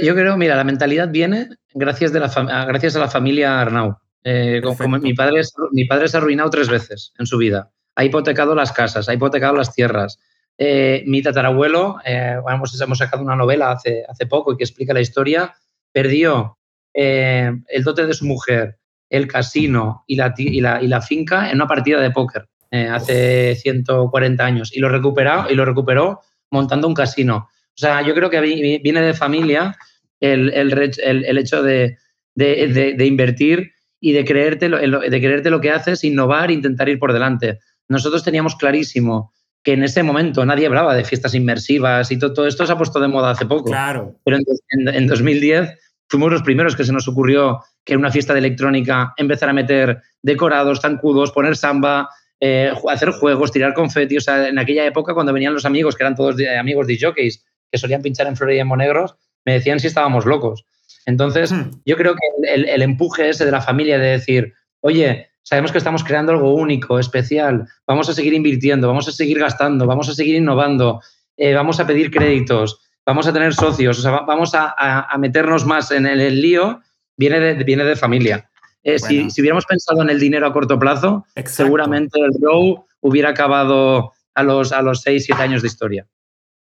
Yo, 0.03 0.15
creo, 0.15 0.37
mira, 0.37 0.55
la 0.55 0.63
mentalidad 0.63 1.09
viene 1.09 1.49
gracias, 1.73 2.11
de 2.13 2.19
la 2.19 2.65
gracias 2.65 2.95
a 2.95 2.99
la 2.99 3.07
familia 3.07 3.59
Arnau. 3.61 3.97
Eh, 4.23 4.61
como, 4.63 4.99
mi, 4.99 5.13
padre, 5.13 5.41
mi 5.71 5.85
padre 5.85 6.07
se 6.07 6.17
ha 6.17 6.19
arruinado 6.19 6.49
tres 6.49 6.69
veces 6.69 7.13
en 7.17 7.25
su 7.25 7.37
vida. 7.37 7.71
Ha 7.95 8.03
hipotecado 8.03 8.55
las 8.55 8.71
casas, 8.71 9.09
ha 9.09 9.13
hipotecado 9.13 9.55
las 9.55 9.73
tierras. 9.73 10.19
Eh, 10.57 11.03
mi 11.07 11.23
tatarabuelo, 11.23 11.97
eh, 12.05 12.37
hemos, 12.47 12.79
hemos, 12.79 12.97
sacado 12.97 13.23
una 13.23 13.35
novela 13.35 13.71
hace, 13.71 14.03
hace 14.07 14.27
poco 14.27 14.53
y 14.53 14.57
que 14.57 14.63
explica 14.63 14.93
la 14.93 15.01
historia, 15.01 15.55
perdió 15.91 16.59
eh, 16.93 17.51
el 17.67 17.83
dote 17.83 18.05
de 18.05 18.13
su 18.13 18.25
mujer, 18.25 18.77
el 19.09 19.27
casino 19.27 20.03
y 20.05 20.17
la, 20.17 20.33
y 20.37 20.61
la, 20.61 20.81
y 20.81 20.87
la 20.87 21.01
finca 21.01 21.49
en 21.49 21.55
una 21.55 21.67
partida 21.67 21.99
de 21.99 22.11
póker 22.11 22.47
hace 22.71 23.55
140 23.55 24.45
años 24.45 24.71
y 24.73 24.79
lo, 24.79 24.87
recuperó, 24.87 25.49
y 25.49 25.55
lo 25.55 25.65
recuperó 25.65 26.21
montando 26.51 26.87
un 26.87 26.93
casino. 26.93 27.49
O 27.81 27.87
sea, 27.87 28.03
yo 28.03 28.13
creo 28.13 28.29
que 28.29 28.39
viene 28.39 29.01
de 29.01 29.13
familia 29.15 29.75
el, 30.19 30.53
el, 30.53 30.71
el, 31.03 31.37
hecho 31.39 31.63
de, 31.63 31.97
de, 32.35 32.93
de, 32.95 33.05
invertir 33.07 33.71
y 33.99 34.11
de 34.11 34.23
creerte, 34.23 34.69
lo, 34.69 34.99
de 34.99 35.19
creerte 35.19 35.49
lo 35.49 35.61
que 35.61 35.71
haces, 35.71 36.03
innovar, 36.03 36.51
intentar 36.51 36.89
ir 36.89 36.99
por 36.99 37.11
delante. 37.11 37.57
Nosotros 37.89 38.23
teníamos 38.23 38.55
clarísimo 38.55 39.33
que 39.63 39.73
en 39.73 39.83
ese 39.83 40.03
momento 40.03 40.45
nadie 40.45 40.67
hablaba 40.67 40.93
de 40.93 41.03
fiestas 41.03 41.33
inmersivas 41.33 42.11
y 42.11 42.19
todo, 42.19 42.33
todo 42.33 42.45
esto 42.45 42.67
se 42.67 42.71
ha 42.71 42.77
puesto 42.77 42.99
de 42.99 43.07
moda 43.07 43.31
hace 43.31 43.47
poco. 43.47 43.71
Claro. 43.71 44.15
Pero 44.25 44.37
en, 44.37 44.43
en, 44.77 44.95
en 44.95 45.07
2010 45.07 45.75
fuimos 46.07 46.31
los 46.31 46.43
primeros 46.43 46.75
que 46.75 46.83
se 46.83 46.93
nos 46.93 47.07
ocurrió 47.07 47.61
que 47.83 47.93
en 47.93 47.99
una 47.99 48.11
fiesta 48.11 48.33
de 48.33 48.39
electrónica 48.39 49.11
empezar 49.17 49.49
a 49.49 49.53
meter 49.53 50.03
decorados, 50.21 50.81
zancudos, 50.81 51.31
poner 51.31 51.55
samba, 51.55 52.09
eh, 52.39 52.71
hacer 52.89 53.09
juegos, 53.11 53.51
tirar 53.51 53.73
confeti. 53.73 54.17
O 54.17 54.21
sea, 54.21 54.47
en 54.47 54.59
aquella 54.59 54.85
época, 54.85 55.15
cuando 55.15 55.33
venían 55.33 55.53
los 55.53 55.65
amigos, 55.65 55.95
que 55.95 56.03
eran 56.03 56.15
todos 56.15 56.35
amigos 56.59 56.85
de 56.85 56.99
jockeys, 56.99 57.43
que 57.71 57.77
solían 57.77 58.01
pinchar 58.01 58.27
en 58.27 58.35
Florida 58.35 58.57
y 58.57 58.61
en 58.61 58.67
Monegros, 58.67 59.15
me 59.45 59.53
decían 59.53 59.79
si 59.79 59.87
estábamos 59.87 60.25
locos. 60.25 60.65
Entonces, 61.05 61.51
hmm. 61.51 61.81
yo 61.85 61.95
creo 61.95 62.13
que 62.15 62.53
el, 62.53 62.67
el, 62.67 62.81
empuje 62.81 63.29
ese 63.29 63.45
de 63.45 63.51
la 63.51 63.61
familia 63.61 63.97
de 63.97 64.09
decir, 64.09 64.53
oye, 64.81 65.29
sabemos 65.43 65.71
que 65.71 65.77
estamos 65.77 66.03
creando 66.03 66.33
algo 66.33 66.53
único, 66.53 66.99
especial, 66.99 67.67
vamos 67.87 68.09
a 68.09 68.13
seguir 68.13 68.33
invirtiendo, 68.33 68.87
vamos 68.87 69.07
a 69.07 69.11
seguir 69.11 69.39
gastando, 69.39 69.87
vamos 69.87 70.09
a 70.09 70.13
seguir 70.13 70.35
innovando, 70.35 71.01
eh, 71.37 71.53
vamos 71.53 71.79
a 71.79 71.87
pedir 71.87 72.11
créditos, 72.11 72.79
vamos 73.05 73.27
a 73.27 73.33
tener 73.33 73.53
socios, 73.53 73.99
o 73.99 74.01
sea, 74.01 74.11
vamos 74.21 74.53
a, 74.53 74.75
a, 74.77 75.17
meternos 75.17 75.65
más 75.65 75.91
en 75.91 76.05
el, 76.05 76.21
el, 76.21 76.41
lío, 76.41 76.81
viene 77.17 77.39
de, 77.39 77.63
viene 77.63 77.83
de 77.83 77.95
familia. 77.95 78.49
Eh, 78.83 78.97
bueno. 78.99 79.07
si, 79.07 79.29
si, 79.31 79.41
hubiéramos 79.41 79.65
pensado 79.65 80.01
en 80.01 80.09
el 80.09 80.19
dinero 80.19 80.45
a 80.47 80.53
corto 80.53 80.77
plazo, 80.79 81.25
Exacto. 81.35 81.63
seguramente 81.63 82.19
el 82.19 82.31
Row 82.41 82.85
hubiera 82.99 83.29
acabado 83.29 84.13
a 84.33 84.43
los, 84.43 84.71
a 84.71 84.81
los 84.81 85.01
6, 85.01 85.25
7 85.25 85.41
años 85.41 85.61
de 85.61 85.67
historia. 85.67 86.07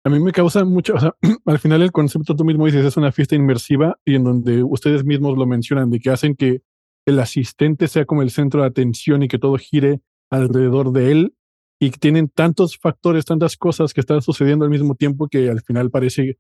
A 0.06 0.10
mí 0.10 0.20
me 0.20 0.34
causa 0.34 0.66
mucho, 0.66 0.96
o 0.96 1.00
sea, 1.00 1.16
al 1.46 1.60
final 1.60 1.82
el 1.82 1.92
concepto 1.92 2.36
tú 2.36 2.44
mismo 2.44 2.66
dices 2.66 2.86
es 2.86 2.98
una 2.98 3.12
fiesta 3.12 3.36
inmersiva 3.36 3.98
y 4.04 4.16
en 4.16 4.26
donde 4.26 4.64
ustedes 4.64 5.06
mismos 5.06 5.38
lo 5.38 5.46
mencionan, 5.46 5.90
de 5.90 6.00
que 6.00 6.10
hacen 6.10 6.36
que 6.36 6.62
el 7.06 7.20
asistente 7.20 7.88
sea 7.88 8.06
como 8.06 8.22
el 8.22 8.30
centro 8.30 8.62
de 8.62 8.68
atención 8.68 9.24
y 9.24 9.28
que 9.28 9.40
todo 9.40 9.58
gire 9.58 10.02
alrededor 10.30 10.92
de 10.92 11.12
él 11.12 11.36
y 11.80 11.92
tienen 11.92 12.30
tantos 12.30 12.78
factores, 12.78 13.26
tantas 13.26 13.56
cosas 13.58 13.94
que 13.94 14.02
están 14.02 14.22
sucediendo 14.22 14.66
al 14.66 14.72
mismo 14.72 14.96
tiempo 14.96 15.28
que 15.28 15.50
al 15.50 15.62
final 15.62 15.90
parece, 15.90 16.38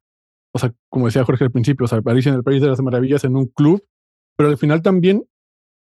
o 0.54 0.60
sea, 0.60 0.73
como 0.89 1.06
decía 1.06 1.23
Jorge 1.23 1.45
al 1.45 1.52
principio, 1.52 1.86
o 1.86 1.88
sea, 1.88 2.02
parece 2.02 2.30
en 2.30 2.36
el 2.36 2.43
País 2.43 2.62
de 2.62 2.67
las 2.67 2.82
Maravillas 2.82 3.23
en 3.23 3.36
un 3.36 3.47
club, 3.47 3.84
pero 4.38 4.49
al 4.49 4.58
final 4.58 4.82
también, 4.82 5.26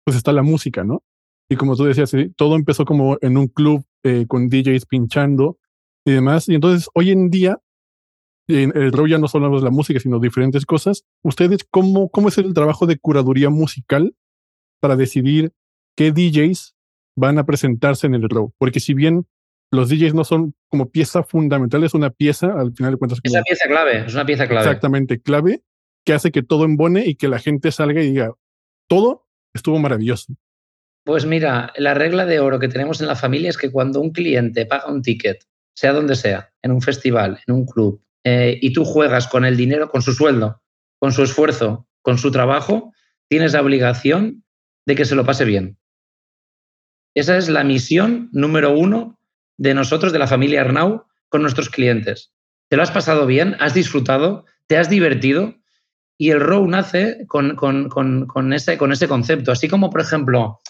pues 0.05 0.17
está 0.17 0.33
la 0.33 0.43
música, 0.43 0.85
¿no? 0.85 1.03
Y 1.51 1.57
como 1.57 1.77
tú 1.77 1.85
decías, 1.85 2.13
todo 2.37 2.57
empezó 2.57 2.85
como 2.85 3.19
en 3.21 3.37
un 3.37 3.49
club 3.49 3.85
eh, 4.05 4.27
con 4.27 4.49
DJs 4.49 4.87
pinchando 4.87 5.59
y 6.05 6.13
demás. 6.13 6.49
Y 6.49 6.55
entonces, 6.55 6.89
hoy 6.95 7.11
en 7.11 7.31
día, 7.31 7.61
en 8.49 8.77
el 8.77 8.93
rol 8.93 9.11
ya 9.11 9.19
no 9.19 9.29
solo 9.29 9.57
es 9.57 9.63
la 9.63 9.71
música, 9.71 10.01
sino 10.01 10.19
diferentes 10.19 10.67
cosas. 10.67 11.05
¿Ustedes 11.23 11.67
cómo, 11.71 12.11
cómo 12.11 12.29
es 12.29 12.39
el 12.39 12.55
trabajo 12.55 12.87
de 12.87 12.99
curaduría 12.99 13.51
musical 13.51 14.15
para 14.81 14.97
decidir 14.97 15.53
qué 15.97 16.13
DJs 16.13 16.75
van 17.17 17.39
a 17.39 17.47
presentarse 17.47 18.07
en 18.07 18.15
el 18.15 18.29
row? 18.29 18.53
Porque 18.59 18.81
si 18.81 18.95
bien 18.95 19.27
los 19.71 19.89
DJs 19.89 20.15
no 20.15 20.25
son 20.25 20.55
como 20.69 20.91
pieza 20.91 21.23
fundamental, 21.23 21.83
es 21.85 21.95
una 21.95 22.11
pieza, 22.11 22.53
al 22.53 22.75
final 22.75 22.93
de 22.93 22.99
cuentas. 22.99 23.21
Es 23.23 23.33
una 23.33 23.43
pieza 23.43 23.69
clave, 23.69 24.05
es 24.07 24.15
una 24.15 24.27
pieza 24.27 24.47
clave. 24.47 24.67
Exactamente, 24.67 25.21
clave, 25.21 25.63
que 26.05 26.13
hace 26.13 26.31
que 26.31 26.43
todo 26.43 26.65
embone 26.65 27.07
y 27.07 27.15
que 27.15 27.29
la 27.29 27.39
gente 27.39 27.73
salga 27.73 28.03
y 28.03 28.11
diga, 28.11 28.33
todo 28.89 29.27
estuvo 29.55 29.79
maravilloso. 29.79 30.35
Pues 31.05 31.27
mira, 31.27 31.73
la 31.77 31.95
regla 31.95 32.27
de 32.27 32.39
oro 32.39 32.59
que 32.59 32.69
tenemos 32.69 33.01
en 33.01 33.09
la 33.09 33.17
familia 33.17 33.51
es 33.51 33.57
que 33.57 33.71
cuando 33.73 34.01
un 34.01 34.13
cliente 34.13 34.67
paga 34.67 34.93
un 34.93 35.03
ticket, 35.03 35.45
sea 35.75 35.93
donde 35.93 36.17
sea, 36.17 36.53
en 36.63 36.73
un 36.73 36.83
festival, 36.83 37.41
en 37.47 37.55
un 37.55 37.67
club, 37.67 38.03
eh, 38.25 38.59
y 38.61 38.73
tú 38.73 38.85
juegas 38.85 39.27
con 39.27 39.45
el 39.45 39.57
dinero, 39.57 39.91
con 39.91 40.03
su 40.03 40.13
sueldo, 40.13 40.63
con 40.99 41.13
su 41.13 41.23
esfuerzo, 41.23 41.89
con 42.03 42.19
su 42.19 42.31
trabajo, 42.31 42.93
tienes 43.29 43.53
la 43.53 43.63
obligación 43.63 44.45
de 44.87 44.95
que 44.95 45.05
se 45.05 45.15
lo 45.15 45.25
pase 45.25 45.45
bien. 45.45 45.79
Esa 47.15 47.37
es 47.37 47.49
la 47.49 47.65
misión 47.65 48.29
número 48.33 48.71
uno 48.73 49.19
de 49.59 49.75
nosotros, 49.75 50.13
de 50.13 50.19
la 50.19 50.27
familia 50.27 50.63
Arnau, 50.63 51.05
con 51.29 51.43
nuestros 51.43 51.69
clientes. 51.69 52.33
¿Te 52.69 52.77
lo 52.77 52.83
has 52.83 52.91
pasado 52.91 53.27
bien? 53.27 53.57
¿Has 53.61 53.75
disfrutado? 53.75 54.47
¿Te 54.67 54.77
has 54.77 54.89
divertido? 54.89 55.55
Y 56.19 56.31
el 56.31 56.41
ROW 56.41 56.67
nace 56.69 57.25
con, 57.27 57.57
con, 57.57 57.89
con, 57.89 58.27
con, 58.27 58.53
ese, 58.53 58.79
ese 58.81 59.09
concepto. 59.09 59.53
Así 59.53 59.69
como, 59.69 59.91
por 59.91 60.01
ejemplo, 60.01 60.61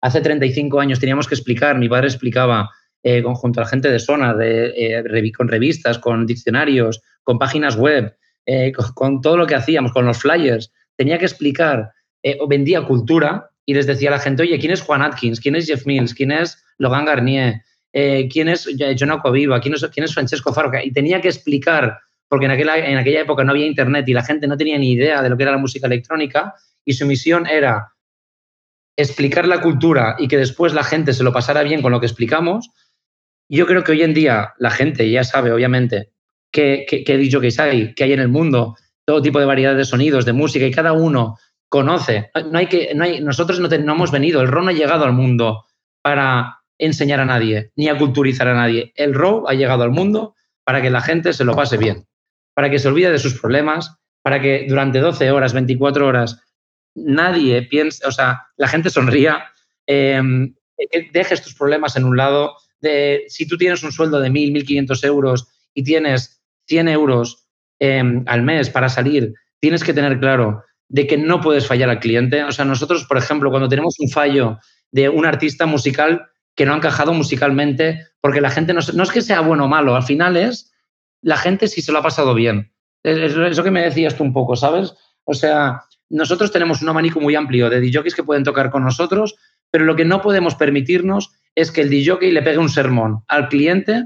hace 0.00 0.20
35 0.20 0.80
años 0.80 1.00
teníamos 1.00 1.28
que 1.28 1.34
explicar, 1.34 1.78
mi 1.78 1.88
padre 1.88 2.08
explicaba 2.08 2.70
eh, 3.02 3.22
a 3.24 3.60
la 3.60 3.66
gente 3.66 3.90
de 3.90 3.98
Sona, 3.98 4.34
de, 4.34 4.72
eh, 4.76 5.32
con 5.32 5.48
revistas, 5.48 5.98
con 5.98 6.26
diccionarios, 6.26 7.02
con 7.22 7.38
páginas 7.38 7.76
web, 7.76 8.16
eh, 8.46 8.72
con, 8.94 9.20
todo 9.20 9.36
lo 9.36 9.46
que 9.46 9.54
hacíamos, 9.54 9.92
con 9.92 10.06
los 10.06 10.18
flyers. 10.18 10.72
Tenía 10.96 11.18
que 11.18 11.26
explicar, 11.26 11.92
eh, 12.22 12.38
o 12.40 12.48
vendía 12.48 12.82
cultura 12.82 13.50
y 13.64 13.74
les 13.74 13.86
decía 13.86 14.08
a 14.08 14.12
la 14.12 14.18
gente, 14.18 14.42
oye, 14.42 14.58
¿quién 14.58 14.72
es 14.72 14.82
Juan 14.82 15.02
Atkins? 15.02 15.40
¿Quién 15.40 15.56
es 15.56 15.66
Jeff 15.66 15.86
Mills? 15.86 16.14
¿Quién 16.14 16.32
es 16.32 16.62
Logan 16.78 17.04
Garnier? 17.04 17.62
eh, 17.92 18.28
quién 18.30 18.48
es 18.48 18.68
John 18.98 19.10
Aquaviva, 19.10 19.60
¿Quién 19.60 19.74
es, 19.74 19.84
quién 19.92 20.04
es 20.04 20.14
Francesco 20.14 20.52
Farca, 20.52 20.82
y 20.82 20.92
tenía 20.92 21.20
que 21.20 21.28
explicar, 21.28 21.98
porque 22.28 22.46
en 22.46 22.52
aquella, 22.52 22.76
en 22.78 22.98
aquella 22.98 23.20
época 23.20 23.44
no 23.44 23.52
había 23.52 23.66
internet 23.66 24.08
y 24.08 24.14
la 24.14 24.24
gente 24.24 24.46
no 24.46 24.56
tenía 24.56 24.78
ni 24.78 24.92
idea 24.92 25.22
de 25.22 25.28
lo 25.28 25.36
que 25.36 25.42
era 25.42 25.52
la 25.52 25.58
música 25.58 25.86
electrónica, 25.86 26.54
y 26.84 26.94
su 26.94 27.06
misión 27.06 27.46
era 27.46 27.92
explicar 28.96 29.46
la 29.46 29.60
cultura 29.60 30.16
y 30.18 30.28
que 30.28 30.36
después 30.36 30.74
la 30.74 30.84
gente 30.84 31.12
se 31.12 31.24
lo 31.24 31.32
pasara 31.32 31.62
bien 31.62 31.82
con 31.82 31.92
lo 31.92 32.00
que 32.00 32.06
explicamos. 32.06 32.70
Yo 33.52 33.66
creo 33.66 33.84
que 33.84 33.92
hoy 33.92 34.02
en 34.02 34.14
día 34.14 34.54
la 34.58 34.70
gente 34.70 35.10
ya 35.10 35.24
sabe, 35.24 35.52
obviamente, 35.52 36.10
qué, 36.50 36.86
qué, 36.88 37.04
qué 37.04 37.18
DJs 37.18 37.58
hay, 37.60 37.94
qué 37.94 38.04
hay 38.04 38.14
en 38.14 38.20
el 38.20 38.28
mundo, 38.28 38.76
todo 39.04 39.20
tipo 39.20 39.38
de 39.40 39.44
variedad 39.44 39.76
de 39.76 39.84
sonidos, 39.84 40.24
de 40.24 40.32
música, 40.32 40.64
y 40.64 40.70
cada 40.70 40.94
uno 40.94 41.36
conoce. 41.68 42.30
No 42.50 42.58
hay 42.58 42.66
que, 42.66 42.94
no 42.94 43.04
hay, 43.04 43.20
nosotros 43.20 43.60
no, 43.60 43.68
te, 43.68 43.78
no 43.78 43.92
hemos 43.92 44.10
venido, 44.10 44.40
el 44.40 44.48
RON 44.48 44.70
ha 44.70 44.72
llegado 44.72 45.04
al 45.04 45.12
mundo 45.12 45.66
para 46.00 46.62
enseñar 46.78 47.20
a 47.20 47.26
nadie, 47.26 47.72
ni 47.76 47.88
a 47.88 47.98
culturizar 47.98 48.48
a 48.48 48.54
nadie. 48.54 48.92
El 48.96 49.12
RAW 49.12 49.46
ha 49.46 49.52
llegado 49.52 49.82
al 49.82 49.90
mundo 49.90 50.34
para 50.64 50.80
que 50.80 50.90
la 50.90 51.02
gente 51.02 51.34
se 51.34 51.44
lo 51.44 51.54
pase 51.54 51.76
bien, 51.76 52.06
para 52.54 52.70
que 52.70 52.78
se 52.78 52.88
olvide 52.88 53.12
de 53.12 53.18
sus 53.18 53.38
problemas, 53.38 53.98
para 54.22 54.40
que 54.40 54.64
durante 54.66 55.00
12 55.00 55.30
horas, 55.30 55.52
24 55.52 56.06
horas, 56.06 56.42
nadie 56.94 57.62
piense, 57.62 58.06
o 58.06 58.12
sea, 58.12 58.46
la 58.56 58.68
gente 58.68 58.88
sonría, 58.88 59.44
eh, 59.86 60.22
dejes 61.12 61.42
tus 61.42 61.54
problemas 61.54 61.96
en 61.96 62.04
un 62.04 62.16
lado. 62.16 62.56
De, 62.82 63.24
si 63.28 63.46
tú 63.46 63.56
tienes 63.56 63.82
un 63.82 63.92
sueldo 63.92 64.20
de 64.20 64.30
1.000, 64.30 64.64
1.500 64.66 65.06
euros 65.06 65.48
y 65.72 65.84
tienes 65.84 66.42
100 66.66 66.88
euros 66.88 67.46
eh, 67.80 68.02
al 68.26 68.42
mes 68.42 68.68
para 68.68 68.88
salir, 68.88 69.32
tienes 69.60 69.82
que 69.82 69.94
tener 69.94 70.20
claro 70.20 70.62
de 70.88 71.06
que 71.06 71.16
no 71.16 71.40
puedes 71.40 71.66
fallar 71.66 71.88
al 71.88 72.00
cliente. 72.00 72.44
O 72.44 72.52
sea, 72.52 72.66
nosotros, 72.66 73.04
por 73.04 73.16
ejemplo, 73.16 73.50
cuando 73.50 73.68
tenemos 73.68 73.94
un 73.98 74.10
fallo 74.10 74.58
de 74.90 75.08
un 75.08 75.24
artista 75.24 75.64
musical, 75.64 76.28
que 76.54 76.66
no 76.66 76.74
ha 76.74 76.76
encajado 76.76 77.14
musicalmente, 77.14 78.06
porque 78.20 78.40
la 78.40 78.50
gente 78.50 78.74
no, 78.74 78.80
no, 78.92 79.02
es 79.02 79.10
que 79.10 79.22
sea 79.22 79.40
bueno 79.40 79.64
o 79.64 79.68
malo, 79.68 79.96
al 79.96 80.02
final 80.02 80.36
es 80.36 80.72
la 81.22 81.36
gente 81.36 81.68
si 81.68 81.80
se 81.80 81.92
lo 81.92 81.98
ha 81.98 82.02
pasado 82.02 82.34
bien. 82.34 82.72
Es 83.02 83.34
eso 83.34 83.64
que 83.64 83.70
me 83.70 83.82
decías 83.82 84.16
tú 84.16 84.22
un 84.22 84.32
poco, 84.32 84.54
¿sabes? 84.54 84.94
O 85.24 85.34
sea, 85.34 85.84
nosotros 86.10 86.52
tenemos 86.52 86.82
un 86.82 86.88
abanico 86.88 87.20
muy 87.20 87.34
amplio 87.34 87.70
de 87.70 87.80
DJs 87.80 88.14
que 88.14 88.22
pueden 88.22 88.44
tocar 88.44 88.70
con 88.70 88.84
nosotros, 88.84 89.36
pero 89.70 89.84
lo 89.84 89.96
que 89.96 90.04
no 90.04 90.20
podemos 90.20 90.54
permitirnos 90.54 91.32
es 91.54 91.70
que 91.70 91.82
el 91.82 91.90
DJ 91.90 92.32
le 92.32 92.42
pegue 92.42 92.58
un 92.58 92.68
sermón 92.68 93.24
al 93.28 93.48
cliente 93.48 94.04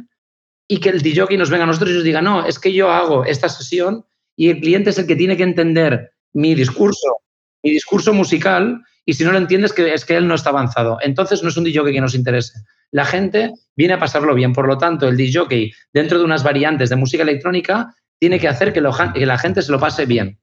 y 0.68 0.78
que 0.78 0.88
el 0.88 1.02
DJ 1.02 1.36
nos 1.36 1.50
venga 1.50 1.64
a 1.64 1.66
nosotros 1.66 1.90
y 1.90 1.94
nos 1.94 2.04
diga, 2.04 2.22
no, 2.22 2.44
es 2.44 2.58
que 2.58 2.72
yo 2.72 2.90
hago 2.90 3.24
esta 3.24 3.48
sesión 3.48 4.04
y 4.36 4.50
el 4.50 4.60
cliente 4.60 4.90
es 4.90 4.98
el 4.98 5.06
que 5.06 5.16
tiene 5.16 5.36
que 5.36 5.44
entender 5.44 6.12
mi 6.32 6.54
discurso, 6.54 7.18
mi 7.62 7.70
discurso 7.70 8.12
musical, 8.12 8.82
y 9.04 9.14
si 9.14 9.24
no 9.24 9.32
lo 9.32 9.38
entiendes, 9.38 9.72
que 9.72 9.94
es 9.94 10.04
que 10.04 10.16
él 10.16 10.26
no 10.26 10.34
está 10.34 10.50
avanzado. 10.50 10.98
Entonces 11.00 11.42
no 11.42 11.48
es 11.48 11.56
un 11.56 11.64
DJ 11.64 11.84
que 11.84 12.00
nos 12.00 12.14
interese. 12.14 12.58
La 12.90 13.04
gente 13.04 13.52
viene 13.76 13.94
a 13.94 13.98
pasarlo 13.98 14.34
bien. 14.34 14.52
Por 14.52 14.66
lo 14.66 14.78
tanto, 14.78 15.08
el 15.08 15.16
DJ 15.16 15.72
dentro 15.92 16.18
de 16.18 16.24
unas 16.24 16.42
variantes 16.42 16.90
de 16.90 16.96
música 16.96 17.22
electrónica 17.22 17.94
tiene 18.18 18.40
que 18.40 18.48
hacer 18.48 18.72
que, 18.72 18.80
la 18.80 19.38
gente 19.38 19.62
se 19.62 19.70
lo 19.72 19.78
pase 19.78 20.06
bien. 20.06 20.40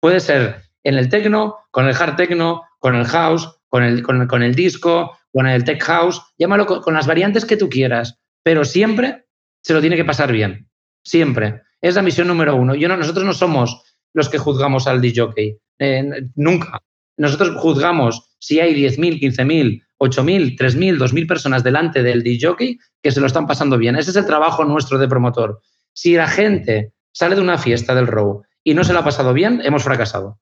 Puede 0.00 0.20
ser 0.20 0.62
en 0.82 0.96
el 0.96 1.08
techno, 1.08 1.56
con 1.70 1.88
el 1.88 1.94
hard 1.94 2.16
techno, 2.16 2.62
con 2.78 2.94
el 2.94 3.06
house, 3.06 3.48
con 3.68 3.82
el, 3.82 4.02
con, 4.02 4.42
el 4.42 4.54
disco, 4.54 5.16
con 5.34 5.48
el 5.48 5.64
tech 5.64 5.82
house, 5.82 6.22
llámalo 6.38 6.64
con, 6.64 6.94
las 6.94 7.08
variantes 7.08 7.44
que 7.44 7.56
tú 7.56 7.68
quieras, 7.68 8.20
pero 8.44 8.64
siempre 8.64 9.26
se 9.62 9.74
lo 9.74 9.80
tiene 9.80 9.96
que 9.96 10.04
pasar 10.04 10.30
bien. 10.30 10.70
Siempre. 11.02 11.62
Es 11.80 11.96
la 11.96 12.02
misión 12.02 12.28
número 12.28 12.54
uno. 12.54 12.76
Yo 12.76 12.86
no, 12.86 12.96
nosotros 12.96 13.26
no 13.26 13.32
somos 13.32 13.82
los 14.14 14.28
que 14.28 14.38
juzgamos 14.38 14.86
al 14.86 15.00
DJ. 15.00 15.58
Eh, 15.80 16.04
nunca. 16.36 16.80
Nosotros 17.16 17.56
juzgamos 17.60 18.36
si 18.38 18.60
hay 18.60 18.74
10.000, 18.74 19.20
15.000, 19.20 19.82
8.000, 19.98 20.56
3.000, 20.56 20.98
2.000 20.98 21.26
personas 21.26 21.64
delante 21.64 22.04
del 22.04 22.22
DJ 22.22 22.78
que 23.02 23.10
se 23.10 23.20
lo 23.20 23.26
están 23.26 23.48
pasando 23.48 23.76
bien. 23.76 23.96
Ese 23.96 24.10
es 24.10 24.16
el 24.16 24.26
trabajo 24.26 24.64
nuestro 24.64 24.98
de 24.98 25.08
promotor. 25.08 25.60
Si 25.92 26.14
la 26.14 26.28
gente 26.28 26.92
sale 27.12 27.34
de 27.34 27.40
una 27.40 27.58
fiesta 27.58 27.92
del 27.96 28.06
Row 28.06 28.44
y 28.62 28.74
no 28.74 28.84
se 28.84 28.92
lo 28.92 29.00
ha 29.00 29.04
pasado 29.04 29.32
bien, 29.32 29.60
hemos 29.64 29.82
fracasado. 29.82 30.38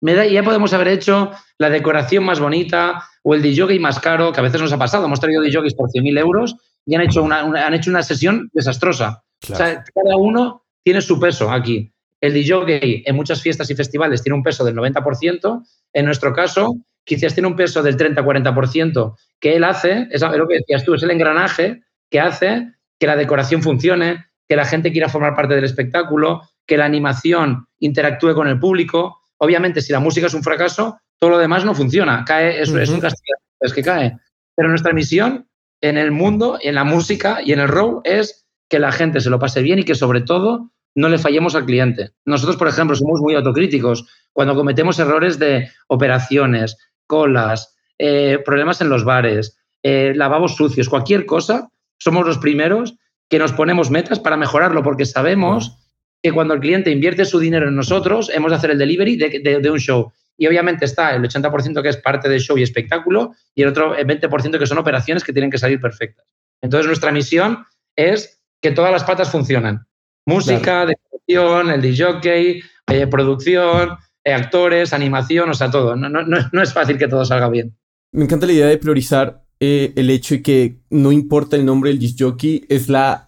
Me 0.00 0.14
da, 0.14 0.26
ya 0.26 0.42
podemos 0.42 0.72
haber 0.72 0.88
hecho 0.88 1.32
la 1.58 1.70
decoración 1.70 2.24
más 2.24 2.40
bonita 2.40 3.04
o 3.22 3.34
el 3.34 3.42
DJ 3.42 3.78
más 3.80 3.98
caro, 3.98 4.32
que 4.32 4.40
a 4.40 4.42
veces 4.42 4.60
nos 4.60 4.72
ha 4.72 4.78
pasado. 4.78 5.06
Hemos 5.06 5.20
traído 5.20 5.42
DJs 5.42 5.74
por 5.74 5.90
100.000 5.90 6.18
euros 6.18 6.56
y 6.86 6.94
han 6.94 7.02
hecho 7.02 7.22
una, 7.22 7.40
han 7.40 7.74
hecho 7.74 7.90
una 7.90 8.02
sesión 8.02 8.48
desastrosa. 8.52 9.22
O 9.50 9.54
sea, 9.54 9.84
cada 9.94 10.16
uno 10.16 10.64
tiene 10.82 11.00
su 11.00 11.18
peso 11.18 11.50
aquí. 11.50 11.92
El 12.20 12.32
DJ 12.32 13.02
en 13.06 13.16
muchas 13.16 13.42
fiestas 13.42 13.70
y 13.70 13.74
festivales 13.74 14.22
tiene 14.22 14.36
un 14.36 14.42
peso 14.42 14.64
del 14.64 14.74
90%. 14.74 15.62
En 15.92 16.04
nuestro 16.04 16.32
caso, 16.32 16.76
quizás 17.04 17.34
tiene 17.34 17.48
un 17.48 17.56
peso 17.56 17.82
del 17.82 17.96
30-40% 17.96 19.14
que 19.40 19.56
él 19.56 19.64
hace, 19.64 20.08
es 20.10 20.20
lo 20.20 20.48
que 20.48 20.56
decías 20.56 20.84
tú, 20.84 20.94
es 20.94 21.02
el 21.02 21.10
engranaje 21.10 21.82
que 22.10 22.20
hace 22.20 22.72
que 22.98 23.06
la 23.06 23.16
decoración 23.16 23.62
funcione, 23.62 24.26
que 24.48 24.56
la 24.56 24.64
gente 24.64 24.92
quiera 24.92 25.08
formar 25.08 25.34
parte 25.34 25.54
del 25.54 25.64
espectáculo, 25.64 26.42
que 26.66 26.76
la 26.76 26.84
animación 26.84 27.66
interactúe 27.78 28.34
con 28.34 28.48
el 28.48 28.58
público. 28.58 29.17
Obviamente, 29.38 29.80
si 29.80 29.92
la 29.92 30.00
música 30.00 30.26
es 30.26 30.34
un 30.34 30.42
fracaso, 30.42 30.98
todo 31.18 31.30
lo 31.30 31.38
demás 31.38 31.64
no 31.64 31.74
funciona. 31.74 32.24
Cae, 32.24 32.60
es, 32.60 32.70
es 32.70 32.88
un 32.90 33.00
castigo, 33.00 33.38
es 33.60 33.72
que 33.72 33.82
cae. 33.82 34.16
Pero 34.54 34.68
nuestra 34.68 34.92
misión 34.92 35.48
en 35.80 35.96
el 35.96 36.10
mundo, 36.10 36.58
en 36.60 36.74
la 36.74 36.84
música 36.84 37.40
y 37.44 37.52
en 37.52 37.60
el 37.60 37.68
row 37.68 38.00
es 38.04 38.46
que 38.68 38.78
la 38.78 38.92
gente 38.92 39.20
se 39.20 39.30
lo 39.30 39.38
pase 39.38 39.62
bien 39.62 39.78
y 39.78 39.84
que 39.84 39.94
sobre 39.94 40.20
todo 40.20 40.70
no 40.94 41.08
le 41.08 41.18
fallemos 41.18 41.54
al 41.54 41.64
cliente. 41.64 42.10
Nosotros, 42.24 42.56
por 42.56 42.68
ejemplo, 42.68 42.96
somos 42.96 43.20
muy 43.20 43.34
autocríticos. 43.34 44.06
Cuando 44.32 44.54
cometemos 44.54 44.98
errores 44.98 45.38
de 45.38 45.70
operaciones, 45.86 46.76
colas, 47.06 47.76
eh, 47.98 48.40
problemas 48.44 48.80
en 48.80 48.88
los 48.88 49.04
bares, 49.04 49.58
eh, 49.82 50.12
lavabos 50.14 50.56
sucios, 50.56 50.88
cualquier 50.88 51.24
cosa, 51.24 51.68
somos 51.98 52.26
los 52.26 52.38
primeros 52.38 52.96
que 53.28 53.38
nos 53.38 53.52
ponemos 53.52 53.90
metas 53.90 54.18
para 54.18 54.36
mejorarlo, 54.36 54.82
porque 54.82 55.06
sabemos 55.06 55.87
que 56.22 56.32
cuando 56.32 56.54
el 56.54 56.60
cliente 56.60 56.90
invierte 56.90 57.24
su 57.24 57.38
dinero 57.38 57.68
en 57.68 57.76
nosotros, 57.76 58.30
hemos 58.34 58.50
de 58.50 58.56
hacer 58.56 58.70
el 58.70 58.78
delivery 58.78 59.16
de, 59.16 59.70
un 59.70 59.78
show. 59.78 60.12
Y 60.36 60.46
obviamente 60.46 60.84
está 60.84 61.14
el 61.14 61.22
80% 61.22 61.82
que 61.82 61.88
es 61.88 61.96
parte 61.96 62.28
del 62.28 62.40
show 62.40 62.56
y 62.56 62.62
espectáculo 62.62 63.34
y 63.54 63.62
el 63.62 63.68
otro 63.68 63.96
20% 63.96 64.58
que 64.58 64.66
son 64.66 64.78
operaciones 64.78 65.24
que 65.24 65.32
tienen 65.32 65.50
que 65.50 65.58
salir 65.58 65.80
perfectas. 65.80 66.26
Entonces, 66.62 66.86
nuestra 66.86 67.12
misión 67.12 67.64
es 67.96 68.40
que 68.60 68.70
todas 68.70 68.92
las 68.92 69.04
patas 69.04 69.30
funcionen. 69.30 69.80
Música, 70.26 70.86
decoración, 70.86 71.70
el 71.70 71.80
DJ, 71.80 72.62
eh, 72.88 73.06
producción, 73.06 73.96
eh, 74.24 74.32
actores, 74.32 74.92
animación, 74.92 75.50
o 75.50 75.54
sea, 75.54 75.70
todo. 75.70 75.96
No, 75.96 76.08
no, 76.08 76.22
no, 76.24 76.62
es 76.62 76.72
fácil 76.72 76.98
que 76.98 77.08
todo 77.08 77.24
salga 77.24 77.48
bien. 77.48 77.76
Me 78.12 78.24
encanta 78.24 78.46
la 78.46 78.52
idea 78.52 78.66
de 78.66 78.78
priorizar 78.78 79.42
eh, 79.60 79.92
el 79.96 80.10
hecho 80.10 80.36
de 80.36 80.42
que 80.42 80.76
no 80.90 81.10
importa 81.10 81.56
el 81.56 81.64
nombre 81.64 81.90
del 81.90 81.98
disc 81.98 82.16
jockey, 82.18 82.64
es 82.68 82.88
la, 82.88 83.26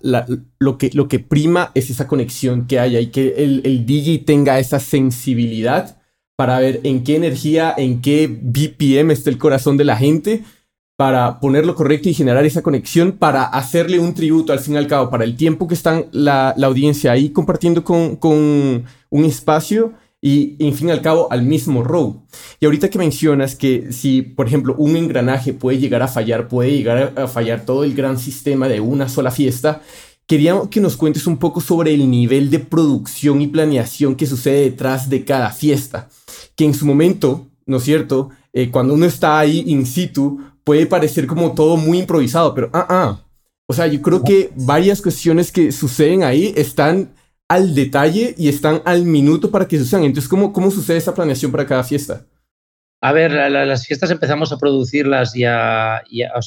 lo, 0.58 0.78
que, 0.78 0.90
lo 0.92 1.08
que 1.08 1.18
prima 1.18 1.72
es 1.74 1.90
esa 1.90 2.06
conexión 2.06 2.66
que 2.66 2.78
haya 2.78 3.00
y 3.00 3.08
que 3.08 3.34
el, 3.38 3.62
el 3.64 3.84
DJ 3.84 4.18
tenga 4.18 4.58
esa 4.58 4.78
sensibilidad 4.78 6.00
para 6.36 6.58
ver 6.60 6.80
en 6.84 7.04
qué 7.04 7.16
energía, 7.16 7.74
en 7.76 8.00
qué 8.00 8.26
BPM 8.26 9.10
está 9.10 9.28
el 9.28 9.38
corazón 9.38 9.76
de 9.76 9.84
la 9.84 9.96
gente, 9.96 10.44
para 10.96 11.40
ponerlo 11.40 11.74
correcto 11.74 12.08
y 12.08 12.14
generar 12.14 12.44
esa 12.44 12.62
conexión, 12.62 13.12
para 13.12 13.44
hacerle 13.44 13.98
un 13.98 14.14
tributo 14.14 14.52
al 14.52 14.60
fin 14.60 14.74
y 14.74 14.76
al 14.76 14.86
cabo, 14.86 15.10
para 15.10 15.24
el 15.24 15.34
tiempo 15.34 15.66
que 15.66 15.74
está 15.74 16.04
la, 16.12 16.54
la 16.56 16.66
audiencia 16.66 17.12
ahí 17.12 17.30
compartiendo 17.30 17.82
con, 17.82 18.16
con 18.16 18.84
un 19.10 19.24
espacio 19.24 19.94
y, 20.22 20.56
en 20.58 20.74
fin 20.74 20.88
y 20.88 20.90
al 20.92 21.00
cabo, 21.00 21.28
al 21.30 21.42
mismo 21.42 21.82
row. 21.82 22.22
Y 22.60 22.66
ahorita 22.66 22.90
que 22.90 22.98
mencionas 22.98 23.54
que 23.54 23.92
si, 23.92 24.22
por 24.22 24.46
ejemplo, 24.46 24.74
un 24.76 24.96
engranaje 24.96 25.54
puede 25.54 25.78
llegar 25.78 26.02
a 26.02 26.08
fallar, 26.08 26.48
puede 26.48 26.72
llegar 26.72 27.14
a 27.16 27.26
fallar 27.26 27.64
todo 27.64 27.84
el 27.84 27.94
gran 27.94 28.18
sistema 28.18 28.68
de 28.68 28.80
una 28.80 29.08
sola 29.08 29.30
fiesta, 29.30 29.80
quería 30.26 30.60
que 30.70 30.80
nos 30.80 30.96
cuentes 30.96 31.26
un 31.26 31.38
poco 31.38 31.60
sobre 31.60 31.94
el 31.94 32.10
nivel 32.10 32.50
de 32.50 32.58
producción 32.58 33.40
y 33.40 33.46
planeación 33.46 34.14
que 34.14 34.26
sucede 34.26 34.62
detrás 34.62 35.08
de 35.08 35.24
cada 35.24 35.50
fiesta. 35.50 36.08
Que 36.54 36.66
en 36.66 36.74
su 36.74 36.84
momento, 36.84 37.46
¿no 37.66 37.78
es 37.78 37.84
cierto? 37.84 38.30
Eh, 38.52 38.70
cuando 38.70 38.94
uno 38.94 39.06
está 39.06 39.38
ahí 39.38 39.64
in 39.66 39.86
situ, 39.86 40.38
puede 40.64 40.86
parecer 40.86 41.26
como 41.26 41.52
todo 41.52 41.76
muy 41.76 41.98
improvisado, 41.98 42.54
pero 42.54 42.68
ah, 42.72 42.86
ah. 42.88 43.24
O 43.66 43.72
sea, 43.72 43.86
yo 43.86 44.02
creo 44.02 44.22
que 44.24 44.50
varias 44.56 45.00
cuestiones 45.00 45.52
que 45.52 45.70
suceden 45.70 46.24
ahí 46.24 46.52
están 46.56 47.10
al 47.50 47.74
detalle 47.74 48.32
y 48.38 48.48
están 48.48 48.80
al 48.84 49.02
minuto 49.02 49.50
para 49.50 49.66
que 49.66 49.76
sucedan. 49.76 50.04
Entonces, 50.04 50.28
¿cómo, 50.28 50.52
cómo 50.52 50.70
sucede 50.70 50.98
esa 50.98 51.16
planeación 51.16 51.50
para 51.50 51.66
cada 51.66 51.82
fiesta? 51.82 52.24
A 53.00 53.12
ver, 53.12 53.32
las 53.32 53.86
fiestas 53.88 54.12
empezamos 54.12 54.52
a 54.52 54.58
producirlas 54.58 55.34
y 55.34 55.42
a, 55.42 56.00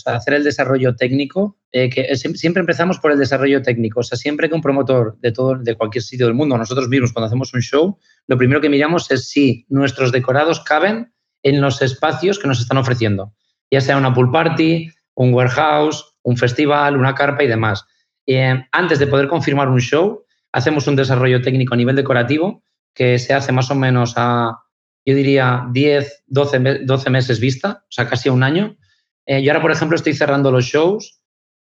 hacer 0.05 0.35
el 0.35 0.45
desarrollo 0.45 0.95
técnico, 0.95 1.57
eh, 1.73 1.89
que 1.89 2.15
siempre 2.15 2.61
empezamos 2.61 2.99
por 2.99 3.11
el 3.11 3.19
desarrollo 3.19 3.61
técnico. 3.61 3.99
O 3.99 4.03
sea, 4.03 4.17
siempre 4.17 4.47
que 4.47 4.55
un 4.55 4.61
promotor 4.61 5.17
de, 5.19 5.33
todo, 5.33 5.55
de 5.55 5.75
cualquier 5.75 6.03
sitio 6.03 6.25
del 6.25 6.35
mundo, 6.35 6.57
nosotros 6.57 6.87
mismos 6.87 7.11
cuando 7.11 7.27
hacemos 7.27 7.53
un 7.53 7.61
show, 7.61 7.97
lo 8.27 8.37
primero 8.37 8.61
que 8.61 8.69
miramos 8.69 9.11
es 9.11 9.27
si 9.27 9.65
nuestros 9.67 10.13
decorados 10.13 10.61
caben 10.61 11.11
en 11.41 11.59
los 11.59 11.81
espacios 11.81 12.39
que 12.39 12.47
nos 12.47 12.61
están 12.61 12.77
ofreciendo, 12.77 13.33
ya 13.69 13.81
sea 13.81 13.97
una 13.97 14.13
pool 14.13 14.31
party, 14.31 14.89
un 15.15 15.33
warehouse, 15.33 16.15
un 16.21 16.37
festival, 16.37 16.95
una 16.95 17.13
carpa 17.13 17.43
y 17.43 17.47
demás. 17.47 17.83
Eh, 18.25 18.55
antes 18.71 18.99
de 18.99 19.07
poder 19.07 19.27
confirmar 19.27 19.67
un 19.67 19.81
show, 19.81 20.23
hacemos 20.53 20.87
un 20.87 20.95
desarrollo 20.95 21.41
técnico 21.41 21.73
a 21.73 21.77
nivel 21.77 21.95
decorativo 21.95 22.63
que 22.93 23.19
se 23.19 23.33
hace 23.33 23.51
más 23.51 23.69
o 23.71 23.75
menos 23.75 24.13
a, 24.15 24.59
yo 25.05 25.15
diría, 25.15 25.67
10, 25.71 26.23
12, 26.27 26.59
12 26.85 27.09
meses 27.09 27.39
vista, 27.39 27.83
o 27.83 27.91
sea, 27.91 28.07
casi 28.07 28.29
un 28.29 28.43
año. 28.43 28.77
Eh, 29.25 29.41
yo 29.41 29.51
ahora, 29.51 29.61
por 29.61 29.71
ejemplo, 29.71 29.95
estoy 29.95 30.13
cerrando 30.13 30.51
los 30.51 30.65
shows 30.65 31.21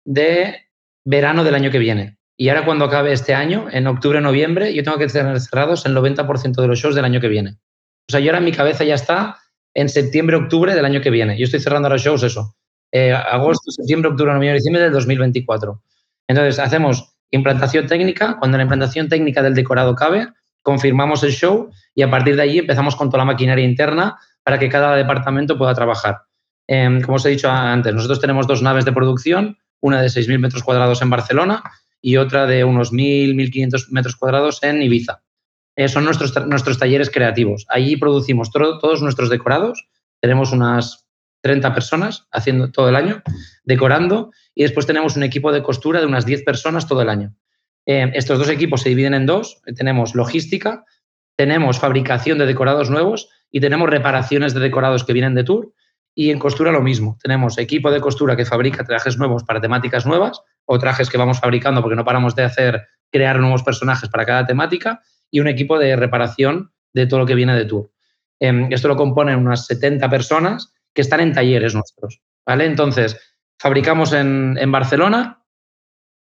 de 0.05 0.57
verano 1.05 1.45
del 1.45 1.55
año 1.55 1.71
que 1.71 1.79
viene. 1.79 2.19
Y 2.39 2.49
ahora 2.49 2.65
cuando 2.65 2.87
acabe 2.87 3.13
este 3.13 3.35
año, 3.35 3.69
en 3.71 3.87
octubre, 3.87 4.21
noviembre, 4.23 4.73
yo 4.73 4.83
tengo 4.83 4.97
que 4.97 5.09
tener 5.09 5.39
cerrados 5.41 5.85
el 5.85 5.95
90% 5.95 6.61
de 6.61 6.67
los 6.67 6.79
shows 6.79 6.95
del 6.95 7.05
año 7.05 7.21
que 7.21 7.29
viene. 7.29 7.59
O 8.09 8.13
sea, 8.13 8.21
yo 8.21 8.31
ahora 8.31 8.41
mi 8.41 8.53
cabeza 8.53 8.83
ya 8.83 8.95
está 8.95 9.37
en 9.75 9.91
septiembre, 9.91 10.37
octubre 10.37 10.75
del 10.75 10.87
año 10.87 11.03
que 11.03 11.11
viene. 11.11 11.39
Yo 11.39 11.45
estoy 11.45 11.61
cerrando 11.61 11.91
los 11.91 12.03
shows 12.03 12.23
eso. 12.23 12.57
Eh, 12.93 13.13
agosto, 13.13 13.71
septiembre, 13.71 14.11
octubre, 14.11 14.33
noviembre, 14.33 14.55
diciembre 14.55 14.83
del 14.83 14.93
2024. 14.93 15.83
Entonces, 16.29 16.59
hacemos 16.59 17.15
Implantación 17.31 17.87
técnica, 17.87 18.37
cuando 18.39 18.57
la 18.57 18.65
implantación 18.65 19.09
técnica 19.09 19.43
del 19.43 19.55
decorado 19.55 19.95
cabe, 19.95 20.29
confirmamos 20.63 21.23
el 21.23 21.33
show 21.33 21.71
y 21.95 22.03
a 22.03 22.11
partir 22.11 22.37
de 22.37 22.43
allí 22.43 22.59
empezamos 22.59 22.97
con 22.97 23.09
toda 23.09 23.19
la 23.19 23.25
maquinaria 23.25 23.65
interna 23.65 24.19
para 24.43 24.59
que 24.59 24.69
cada 24.69 24.97
departamento 24.97 25.57
pueda 25.57 25.75
trabajar. 25.75 26.23
Em, 26.67 27.01
como 27.03 27.17
os 27.17 27.27
he 27.27 27.31
dicho 27.31 27.51
antes, 27.51 27.95
nosotros 27.95 28.21
tenemos 28.21 28.47
dos 28.47 28.63
naves 28.63 28.85
de 28.85 28.93
producción, 28.93 29.59
una 29.81 30.03
de 30.03 30.09
6.000 30.09 30.39
metros 30.39 30.63
cuadrados 30.63 31.03
en 31.03 31.11
Barcelona 31.11 31.63
y 32.01 32.17
otra 32.17 32.47
de 32.47 32.65
unos 32.65 32.93
1.000, 32.93 33.35
1.500 33.35 33.89
metros 33.91 34.17
cuadrados 34.17 34.63
en 34.63 34.83
Ibiza. 34.83 35.23
Eh, 35.77 35.89
son 35.89 36.05
nuestros, 36.05 36.35
nuestros 36.47 36.79
talleres 36.79 37.11
creativos. 37.11 37.67
Allí 37.69 37.97
producimos 37.97 38.51
todos 38.51 39.03
nuestros 39.03 39.31
decorados. 39.31 39.89
Tenemos 40.21 40.53
unas 40.53 41.07
30 41.43 41.75
personas 41.75 42.27
haciendo 42.31 42.71
todo 42.71 42.89
el 42.89 42.97
año, 42.97 43.23
decorando, 43.65 44.31
y 44.55 44.63
después 44.63 44.87
tenemos 44.87 45.17
un 45.17 45.23
equipo 45.23 45.53
de 45.53 45.63
costura 45.63 46.01
de 46.01 46.07
unas 46.07 46.27
10 46.27 46.45
personas 46.45 46.87
todo 46.87 47.03
el 47.03 47.09
año. 47.09 47.35
Eh, 47.87 48.11
estos 48.15 48.39
dos 48.39 48.49
equipos 48.49 48.83
se 48.83 48.91
dividen 48.91 49.15
en 49.15 49.27
dos. 49.27 49.61
Tenemos 49.77 50.15
logística, 50.15 50.85
tenemos 51.37 51.79
fabricación 51.79 52.39
de 52.39 52.47
decorados 52.47 52.91
nuevos 52.91 53.29
y 53.51 53.61
tenemos 53.61 53.89
reparaciones 53.89 54.55
de 54.55 54.61
decorados 54.61 55.05
que 55.05 55.13
vienen 55.13 55.35
de 55.35 55.45
tour. 55.45 55.73
Y 56.15 56.31
en 56.31 56.39
costura 56.39 56.73
lo 56.73 56.83
mismo. 56.83 57.17
Tenemos 57.23 57.57
equipo 57.57 57.91
de 57.91 58.01
costura 58.01 58.37
que 58.37 58.45
fabrica 58.45 58.85
trajes 58.85 59.17
nuevos 59.17 59.45
para 59.45 59.61
temáticas 59.61 60.07
nuevas 60.07 60.43
o 60.67 60.79
trajes 60.79 61.09
que 61.09 61.17
vamos 61.17 61.41
fabricando 61.41 61.83
porque 61.83 61.97
no 61.97 62.05
paramos 62.05 62.35
de 62.35 62.43
hacer, 62.43 62.89
crear 63.11 63.39
nuevos 63.39 63.63
personajes 63.63 64.09
para 64.09 64.27
cada 64.27 64.47
temática 64.47 65.01
y 65.31 65.41
un 65.41 65.49
equipo 65.49 65.79
de 65.79 65.97
reparación 65.97 66.73
de 66.93 67.07
todo 67.07 67.21
lo 67.21 67.27
que 67.27 67.35
viene 67.35 67.57
de 67.57 67.65
tour. 67.65 67.91
Eh, 68.41 68.69
esto 68.71 68.89
lo 68.89 68.97
componen 68.97 69.39
unas 69.39 69.67
70 69.67 70.11
personas 70.11 70.73
que 70.95 71.03
están 71.03 71.21
en 71.21 71.33
talleres 71.33 71.75
nuestros, 71.75 72.21
¿vale? 72.47 72.65
Entonces, 72.67 73.17
fabricamos 73.59 74.13
en, 74.13 74.73
Barcelona, 74.73 75.45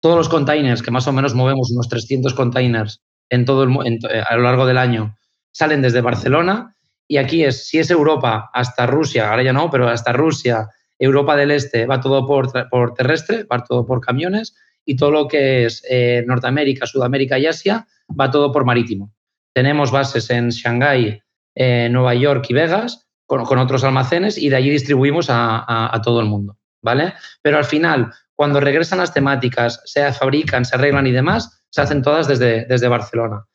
todos 0.01 0.17
los 0.17 0.29
containers, 0.29 0.81
que 0.81 0.91
más 0.91 1.07
o 1.07 1.11
menos 1.11 1.33
movemos 1.35 1.71
unos 1.71 1.89
300 1.89 2.33
containers 2.33 3.01
en 3.29 3.45
todo 3.45 3.63
el, 3.63 3.99
a 4.27 4.35
lo 4.35 4.43
largo 4.43 4.65
del 4.65 4.77
año, 4.77 5.17
salen 5.51 5.81
desde 5.81 6.01
Barcelona 6.01 6.75
y 7.07 7.17
aquí 7.17 7.43
es, 7.43 7.67
si 7.67 7.79
es 7.79 7.89
Europa 7.89 8.49
hasta 8.53 8.85
Rusia, 8.85 9.29
ahora 9.29 9.43
ya 9.43 9.53
no, 9.53 9.69
pero 9.69 9.87
hasta 9.87 10.13
Rusia, 10.13 10.69
Europa 10.99 11.35
del 11.35 11.51
Este, 11.51 11.85
va 11.85 11.99
todo 11.99 12.25
por, 12.25 12.51
por 12.69 12.93
terrestre, 12.93 13.43
va 13.43 13.63
todo 13.63 13.85
por 13.85 14.01
camiones 14.01 14.55
y 14.85 14.95
todo 14.95 15.11
lo 15.11 15.27
que 15.27 15.65
es 15.65 15.83
eh, 15.89 16.23
Norteamérica, 16.25 16.85
Sudamérica 16.85 17.37
y 17.37 17.45
Asia 17.45 17.87
va 18.19 18.31
todo 18.31 18.51
por 18.51 18.65
marítimo. 18.65 19.13
Tenemos 19.53 19.91
bases 19.91 20.29
en 20.29 20.49
Shanghái, 20.49 21.21
eh, 21.55 21.89
Nueva 21.91 22.13
York 22.15 22.45
y 22.49 22.53
Vegas 22.53 23.06
con, 23.27 23.59
otros 23.59 23.83
almacenes 23.83 24.37
y 24.37 24.49
de 24.49 24.55
allí 24.55 24.69
distribuimos 24.69 25.27
a, 25.29 26.01
todo 26.03 26.21
el 26.21 26.25
mundo, 26.25 26.57
¿vale? 26.81 27.13
Pero 27.41 27.57
al 27.57 27.65
final, 27.65 28.11
cuando 28.33 28.59
regresan 28.59 28.99
las 28.99 29.13
temáticas, 29.13 29.81
se 29.85 30.11
fabrican, 30.13 30.65
se 30.65 30.75
arreglan 30.75 31.05
y 31.05 31.11
demás, 31.11 31.63
se 31.69 31.81
hacen 31.81 32.01
todas 32.01 32.27
desde, 32.27 32.65
desde 32.65 32.87
Barcelona. 32.87 33.45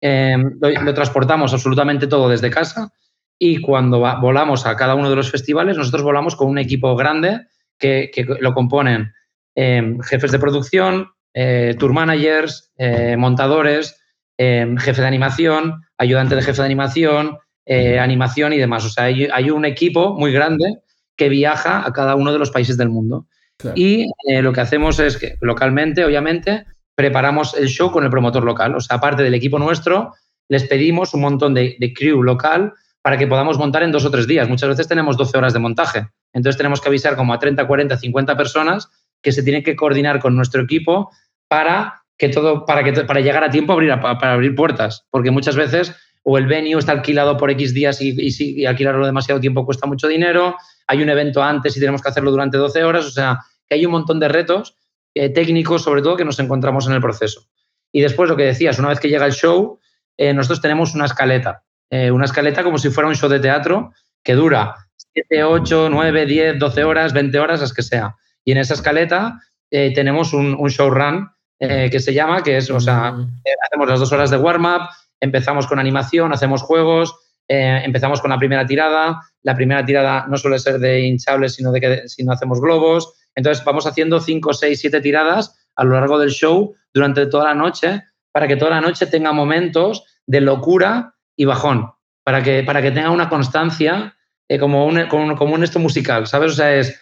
Em, 0.00 0.58
lo, 0.60 0.94
transportamos 0.94 1.52
absolutamente 1.52 2.06
todo 2.06 2.28
desde 2.28 2.50
casa 2.50 2.92
y 3.38 3.60
cuando 3.60 4.00
volamos 4.20 4.64
a 4.66 4.76
cada 4.76 4.94
uno 4.94 5.10
de 5.10 5.16
los 5.16 5.30
festivales, 5.30 5.76
nosotros 5.76 6.02
volamos 6.02 6.34
con 6.34 6.48
un 6.48 6.58
equipo 6.58 6.96
grande 6.96 7.46
que, 7.78 8.10
lo 8.40 8.54
componen 8.54 9.12
em, 9.54 10.00
jefes 10.00 10.32
de 10.32 10.38
producción, 10.38 11.10
eh, 11.34 11.74
tour 11.78 11.92
managers, 11.92 12.72
eh, 12.78 13.16
montadores, 13.16 14.00
em, 14.38 14.76
jefe 14.78 15.02
de 15.02 15.06
animación, 15.06 15.82
ayudante 15.98 16.34
de 16.34 16.42
jefe 16.42 16.62
de 16.62 16.66
animación, 16.66 17.38
eh, 17.70 17.98
animación 17.98 18.54
y 18.54 18.58
demás. 18.58 18.84
O 18.86 18.88
sea, 18.88 19.04
hay, 19.04 19.50
un 19.50 19.66
equipo 19.66 20.14
muy 20.14 20.32
grande 20.32 20.78
que 21.16 21.28
viaja 21.28 21.86
a 21.86 21.92
cada 21.92 22.14
uno 22.14 22.32
de 22.32 22.38
los 22.38 22.50
países 22.50 22.78
del 22.78 22.88
mundo. 22.88 23.26
Y 23.74 24.06
lo 24.40 24.52
que 24.52 24.60
hacemos 24.60 24.98
es 25.00 25.18
que 25.18 25.36
localmente, 25.40 26.04
obviamente, 26.04 26.64
preparamos 26.94 27.54
el 27.54 27.68
show 27.68 27.90
con 27.90 28.04
el 28.04 28.10
promotor 28.10 28.42
local. 28.42 28.74
O 28.74 28.80
sea, 28.80 28.96
aparte 28.96 29.22
del 29.22 29.34
equipo 29.34 29.58
nuestro, 29.58 30.14
les 30.48 30.64
pedimos 30.64 31.12
un 31.12 31.20
montón 31.20 31.52
de, 31.52 31.76
crew 31.94 32.22
local 32.22 32.72
para 33.02 33.18
que 33.18 33.26
podamos 33.26 33.58
montar 33.58 33.82
en 33.82 33.92
dos 33.92 34.06
o 34.06 34.10
tres 34.10 34.26
días. 34.26 34.48
Muchas 34.48 34.70
veces 34.70 34.88
tenemos 34.88 35.18
12 35.18 35.36
horas 35.36 35.52
de 35.52 35.58
montaje. 35.58 36.08
Entonces 36.32 36.56
tenemos 36.56 36.80
que 36.80 36.88
avisar 36.88 37.16
como 37.16 37.34
a 37.34 37.38
30, 37.38 37.66
40, 37.66 37.98
50 37.98 38.36
personas 38.36 38.88
que 39.22 39.32
se 39.32 39.42
tienen 39.42 39.62
que 39.62 39.76
coordinar 39.76 40.20
con 40.20 40.34
nuestro 40.34 40.62
equipo 40.62 41.10
para 41.48 42.02
que 42.16 42.30
todo, 42.30 42.64
para, 42.64 42.82
que, 42.82 42.92
para 43.04 43.20
llegar 43.20 43.44
a 43.44 43.50
tiempo 43.50 43.72
a 43.72 43.74
abrir, 43.74 43.94
para 44.00 44.32
abrir 44.32 44.54
puertas. 44.54 45.06
Porque 45.10 45.30
muchas 45.30 45.56
veces 45.56 45.94
o 46.30 46.36
el 46.36 46.46
venue 46.46 46.78
está 46.78 46.92
alquilado 46.92 47.38
por 47.38 47.50
X 47.52 47.72
días 47.72 48.02
y, 48.02 48.10
y, 48.10 48.60
y, 48.60 48.66
alquilarlo 48.66 49.06
demasiado 49.06 49.40
tiempo 49.40 49.64
cuesta 49.64 49.86
mucho 49.86 50.06
dinero, 50.08 50.56
hay 50.86 51.02
un 51.02 51.08
evento 51.08 51.42
antes 51.42 51.74
y 51.74 51.80
tenemos 51.80 52.02
que 52.02 52.10
hacerlo 52.10 52.30
durante 52.30 52.58
12 52.58 52.84
horas, 52.84 53.06
o 53.06 53.10
sea, 53.10 53.38
que 53.66 53.76
hay 53.76 53.86
un 53.86 53.92
montón 53.92 54.20
de 54.20 54.28
retos 54.28 54.76
eh, 55.14 55.30
técnicos, 55.30 55.84
sobre 55.84 56.02
todo, 56.02 56.16
que 56.16 56.26
nos 56.26 56.38
encontramos 56.38 56.86
en 56.86 56.92
el 56.92 57.00
proceso. 57.00 57.46
Y 57.92 58.02
después, 58.02 58.28
lo 58.28 58.36
que 58.36 58.42
decías, 58.42 58.78
una 58.78 58.88
vez 58.88 59.00
que 59.00 59.08
llega 59.08 59.24
el 59.24 59.32
show, 59.32 59.80
eh, 60.18 60.34
nosotros 60.34 60.60
tenemos 60.60 60.94
una 60.94 61.06
escaleta. 61.06 61.62
Eh, 61.88 62.10
una 62.10 62.26
escaleta 62.26 62.62
como 62.62 62.76
si 62.76 62.90
fuera 62.90 63.08
un 63.08 63.16
show 63.16 63.30
de 63.30 63.40
teatro 63.40 63.94
que 64.22 64.34
dura 64.34 64.74
7, 65.14 65.44
8, 65.44 65.88
9, 65.90 66.26
10, 66.26 66.58
12 66.58 66.84
horas, 66.84 67.14
20 67.14 67.38
horas, 67.38 67.62
las 67.62 67.72
que 67.72 67.80
sea. 67.80 68.16
Y 68.44 68.52
en 68.52 68.58
esa 68.58 68.74
escaleta 68.74 69.40
tenemos 69.70 70.34
un, 70.34 70.54
un 70.58 70.68
show 70.68 70.90
run 70.90 71.30
que 71.58 72.00
se 72.00 72.12
llama, 72.12 72.42
que 72.42 72.58
es, 72.58 72.70
o 72.70 72.80
sea, 72.80 73.12
mm. 73.12 73.40
hacemos 73.66 73.88
las 73.88 74.00
dos 74.00 74.12
horas 74.12 74.30
de 74.30 74.36
warm-up, 74.36 74.88
empezamos 75.20 75.66
con 75.66 75.78
animación, 75.78 76.32
hacemos 76.32 76.62
juegos, 76.62 77.14
empezamos 77.48 78.20
con 78.20 78.30
la 78.30 78.38
primera 78.38 78.66
tirada. 78.66 79.20
La 79.42 79.54
primera 79.54 79.84
tirada 79.84 80.26
no 80.28 80.36
suele 80.36 80.58
ser 80.58 80.78
de 80.78 81.00
hinchables, 81.00 81.54
sino 81.54 81.72
de 81.72 81.80
que 81.80 82.08
si 82.08 82.24
no 82.24 82.32
hacemos 82.32 82.60
globos. 82.60 83.14
Entonces 83.34 83.64
vamos 83.64 83.86
haciendo 83.86 84.20
5, 84.20 84.52
6, 84.52 84.80
7 84.80 85.00
tiradas 85.00 85.56
a 85.76 85.84
lo 85.84 85.94
largo 85.94 86.18
del 86.18 86.30
show 86.30 86.74
durante 86.92 87.26
toda 87.26 87.44
la 87.44 87.54
noche 87.54 88.02
para 88.32 88.46
que 88.46 88.56
toda 88.56 88.70
la 88.70 88.80
noche 88.80 89.06
tenga 89.06 89.32
momentos 89.32 90.04
de 90.26 90.40
locura 90.40 91.14
y 91.36 91.44
bajón, 91.44 91.90
para 92.24 92.42
que, 92.42 92.62
para 92.62 92.82
que 92.82 92.90
tenga 92.90 93.10
una 93.10 93.28
constancia 93.28 94.16
eh, 94.48 94.58
como, 94.58 94.86
un, 94.86 95.06
como, 95.08 95.54
un 95.54 95.64
esto 95.64 95.78
musical, 95.78 96.26
¿sabes? 96.26 96.52
O 96.52 96.54
sea, 96.54 96.74
es, 96.74 97.00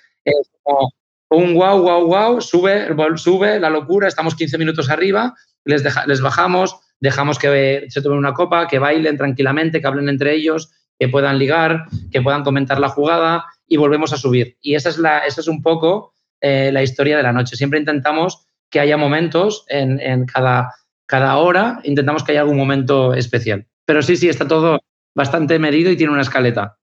como 0.63 0.91
un 1.31 1.55
wow, 1.55 1.83
wow, 1.83 2.07
wow, 2.07 2.41
sube, 2.41 2.89
sube 3.17 3.61
la 3.61 3.71
locura, 3.71 4.09
estamos 4.09 4.35
15 4.35 4.59
minutos 4.59 4.89
arriba, 4.89 5.35
les, 5.65 5.83
les 6.07 6.21
bajamos, 6.21 6.79
dejamos 7.01 7.39
que 7.39 7.87
se 7.89 8.03
tomen 8.03 8.19
una 8.19 8.35
copa, 8.35 8.67
que 8.67 8.79
bailen 8.79 9.17
tranquilamente, 9.17 9.81
que 9.81 9.87
hablen 9.87 10.09
entre 10.09 10.35
ellos, 10.35 10.73
que 10.99 11.09
puedan 11.09 11.39
ligar, 11.39 11.87
que 12.11 12.23
puedan 12.23 12.43
comentar 12.43 12.81
la 12.81 12.89
jugada 12.89 13.45
y 13.67 13.77
volvemos 13.77 14.13
a 14.13 14.17
subir. 14.17 14.57
Y 14.61 14.75
esa 14.75 14.89
es, 14.89 14.99
la, 14.99 15.19
esa 15.21 15.41
es 15.41 15.49
un 15.49 15.63
poco 15.63 16.15
eh, 16.41 16.71
la 16.73 16.83
historia 16.83 17.17
de 17.17 17.23
la 17.23 17.33
noche. 17.33 17.57
Siempre 17.57 17.79
intentamos 17.79 18.47
que 18.71 18.81
haya 18.81 18.97
momentos 18.97 19.65
en, 19.69 20.27
cada, 20.27 20.75
cada 21.07 21.37
hora, 21.37 21.81
intentamos 21.85 22.25
que 22.25 22.33
haya 22.33 22.41
algún 22.41 22.57
momento 22.57 23.15
especial. 23.15 23.67
Pero 23.85 24.03
sí, 24.03 24.17
sí, 24.17 24.29
está 24.29 24.49
todo 24.49 24.81
bastante 25.15 25.59
medido 25.59 25.91
y 25.91 25.97
tiene 25.97 26.13
una 26.13 26.23
escaleta. 26.23 26.79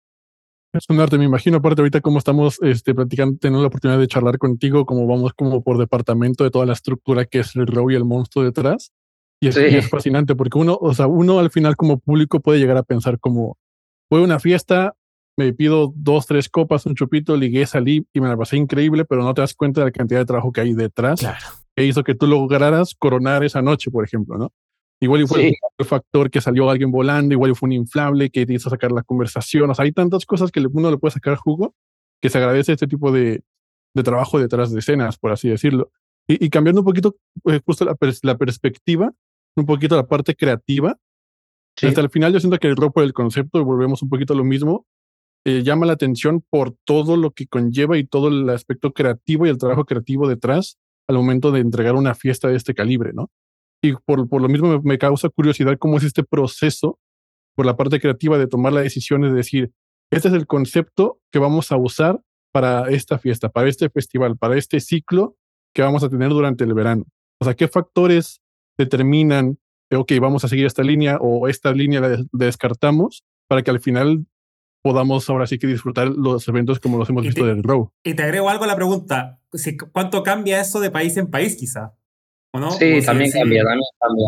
Es 0.73 0.85
un 0.87 1.01
arte, 1.01 1.17
me 1.17 1.25
imagino, 1.25 1.57
aparte 1.57 1.81
ahorita 1.81 1.99
como 1.99 2.19
estamos 2.19 2.57
este, 2.61 2.95
platicando, 2.95 3.37
teniendo 3.37 3.61
la 3.61 3.67
oportunidad 3.67 3.99
de 3.99 4.07
charlar 4.07 4.37
contigo, 4.37 4.85
como 4.85 5.05
vamos 5.05 5.33
como 5.33 5.61
por 5.63 5.77
departamento 5.77 6.45
de 6.45 6.51
toda 6.51 6.65
la 6.65 6.73
estructura 6.73 7.25
que 7.25 7.39
es 7.39 7.55
el 7.57 7.67
row 7.67 7.91
y 7.91 7.95
el 7.95 8.05
monstruo 8.05 8.45
detrás. 8.45 8.93
Y 9.41 9.47
es, 9.47 9.57
y 9.57 9.75
es, 9.75 9.89
fascinante 9.89 10.35
porque 10.35 10.57
uno, 10.57 10.77
o 10.79 10.93
sea, 10.93 11.07
uno 11.07 11.39
al 11.39 11.49
final 11.49 11.75
como 11.75 11.97
público 11.99 12.39
puede 12.41 12.59
llegar 12.59 12.77
a 12.77 12.83
pensar 12.83 13.19
como, 13.19 13.57
fue 14.07 14.21
una 14.21 14.39
fiesta, 14.39 14.95
me 15.35 15.51
pido 15.53 15.91
dos, 15.95 16.27
tres 16.27 16.47
copas, 16.47 16.85
un 16.85 16.93
chupito, 16.93 17.35
ligué, 17.35 17.65
salí 17.65 18.05
y 18.13 18.21
me 18.21 18.27
la 18.27 18.37
pasé 18.37 18.57
increíble, 18.57 19.03
pero 19.03 19.23
no 19.23 19.33
te 19.33 19.41
das 19.41 19.55
cuenta 19.55 19.81
de 19.81 19.85
la 19.85 19.91
cantidad 19.91 20.19
de 20.19 20.25
trabajo 20.25 20.51
que 20.51 20.61
hay 20.61 20.73
detrás 20.73 21.21
claro. 21.21 21.45
que 21.75 21.85
hizo 21.85 22.03
que 22.03 22.13
tú 22.13 22.27
lograras 22.27 22.93
coronar 22.93 23.43
esa 23.43 23.61
noche, 23.63 23.89
por 23.89 24.05
ejemplo, 24.05 24.37
¿no? 24.37 24.51
Igual 25.03 25.27
fue 25.27 25.53
el 25.79 25.85
factor 25.85 26.29
que 26.29 26.41
salió 26.41 26.69
alguien 26.69 26.91
volando, 26.91 27.33
igual 27.33 27.55
fue 27.55 27.67
un 27.67 27.73
inflable 27.73 28.29
que 28.29 28.45
te 28.45 28.53
hizo 28.53 28.69
sacar 28.69 28.91
la 28.91 29.01
conversación. 29.01 29.67
O 29.67 29.73
sea, 29.73 29.85
hay 29.85 29.91
tantas 29.91 30.27
cosas 30.27 30.51
que 30.51 30.59
uno 30.59 30.91
le 30.91 30.97
puede 30.99 31.13
sacar 31.13 31.37
jugo 31.37 31.73
que 32.21 32.29
se 32.29 32.37
agradece 32.37 32.73
este 32.73 32.85
tipo 32.85 33.11
de, 33.11 33.41
de 33.95 34.03
trabajo 34.03 34.39
detrás 34.39 34.71
de 34.71 34.77
escenas, 34.77 35.17
por 35.17 35.31
así 35.31 35.49
decirlo. 35.49 35.91
Y, 36.27 36.49
cambiando 36.49 36.81
un 36.81 36.85
poquito, 36.85 37.15
eh, 37.45 37.59
justo 37.65 37.83
la, 37.83 37.97
la, 38.21 38.37
perspectiva, 38.37 39.11
un 39.55 39.65
poquito 39.65 39.95
la 39.95 40.07
parte 40.07 40.35
creativa. 40.35 40.97
Hasta 41.81 42.01
el 42.01 42.09
final 42.09 42.33
yo 42.33 42.39
siento 42.39 42.57
que 42.59 42.67
el 42.67 42.75
ropo 42.75 43.01
del 43.01 43.13
concepto, 43.13 43.59
y 43.59 43.63
volvemos 43.63 44.01
un 44.01 44.09
poquito 44.09 44.33
a 44.33 44.37
lo 44.37 44.43
mismo, 44.43 44.85
eh, 45.45 45.63
llama 45.63 45.87
la 45.87 45.93
atención 45.93 46.43
por 46.49 46.75
todo 46.85 47.17
lo 47.17 47.31
que 47.31 47.47
conlleva 47.47 47.97
y 47.97 48.05
todo 48.05 48.27
el 48.27 48.47
aspecto 48.49 48.93
creativo 48.93 49.47
y 49.47 49.49
el 49.49 49.57
trabajo 49.57 49.85
creativo 49.85 50.27
detrás 50.27 50.77
al 51.07 51.15
momento 51.15 51.51
de 51.51 51.61
entregar 51.61 51.95
una 51.95 52.13
fiesta 52.13 52.47
de 52.47 52.55
este 52.55 52.75
calibre, 52.75 53.11
¿no? 53.13 53.31
Y 53.83 53.93
por, 53.93 54.29
por 54.29 54.41
lo 54.41 54.47
mismo 54.47 54.79
me, 54.83 54.97
causa 54.99 55.29
curiosidad 55.29 55.77
cómo 55.79 55.97
es 55.97 56.03
este 56.03 56.23
proceso 56.23 56.99
por 57.55 57.65
la 57.65 57.75
parte 57.75 57.99
creativa 57.99 58.37
de 58.37 58.47
tomar 58.47 58.73
la 58.73 58.81
decisión 58.81 59.21
de 59.21 59.31
decir, 59.31 59.71
este 60.11 60.27
es 60.27 60.33
el 60.35 60.45
concepto 60.45 61.19
que 61.31 61.39
vamos 61.39 61.71
a 61.71 61.77
usar 61.77 62.21
para 62.53 62.89
esta 62.89 63.17
fiesta, 63.17 63.49
para 63.49 63.67
este 63.67 63.89
festival, 63.89 64.37
para 64.37 64.57
este 64.57 64.79
ciclo 64.79 65.35
que 65.73 65.81
vamos 65.81 66.03
a 66.03 66.09
tener 66.09 66.29
durante 66.29 66.63
el 66.65 66.73
verano. 66.73 67.05
O 67.39 67.45
sea, 67.45 67.55
¿qué 67.55 67.67
factores 67.67 68.40
determinan, 68.81 69.57
ok, 69.91 70.11
vamos 70.19 70.43
a 70.43 70.47
seguir 70.47 70.65
esta 70.65 70.83
línea 70.83 71.17
o 71.19 71.47
esta 71.47 71.71
línea 71.71 72.01
la 72.01 72.23
descartamos 72.31 73.23
para 73.47 73.61
que 73.61 73.71
al 73.71 73.79
final 73.79 74.25
podamos 74.81 75.29
ahora 75.29 75.47
sí 75.47 75.59
que 75.59 75.67
disfrutar 75.67 76.07
los 76.07 76.47
eventos 76.47 76.79
como 76.79 76.97
los 76.97 77.09
hemos 77.09 77.23
visto 77.23 77.45
del 77.45 77.63
Row. 77.63 77.91
Y 78.03 78.13
te 78.13 78.23
agrego 78.23 78.49
algo 78.49 78.63
a 78.63 78.67
la 78.67 78.75
pregunta, 78.75 79.39
¿cuánto 79.91 80.23
cambia 80.23 80.59
eso 80.59 80.79
de 80.79 80.91
país 80.91 81.17
en 81.17 81.29
país 81.29 81.55
quizá? 81.55 81.93
¿O 82.53 82.59
no? 82.59 82.71
Sí, 82.71 83.01
también 83.05 83.31
cambia, 83.31 83.63
también 83.63 83.81
cambia. 83.99 84.27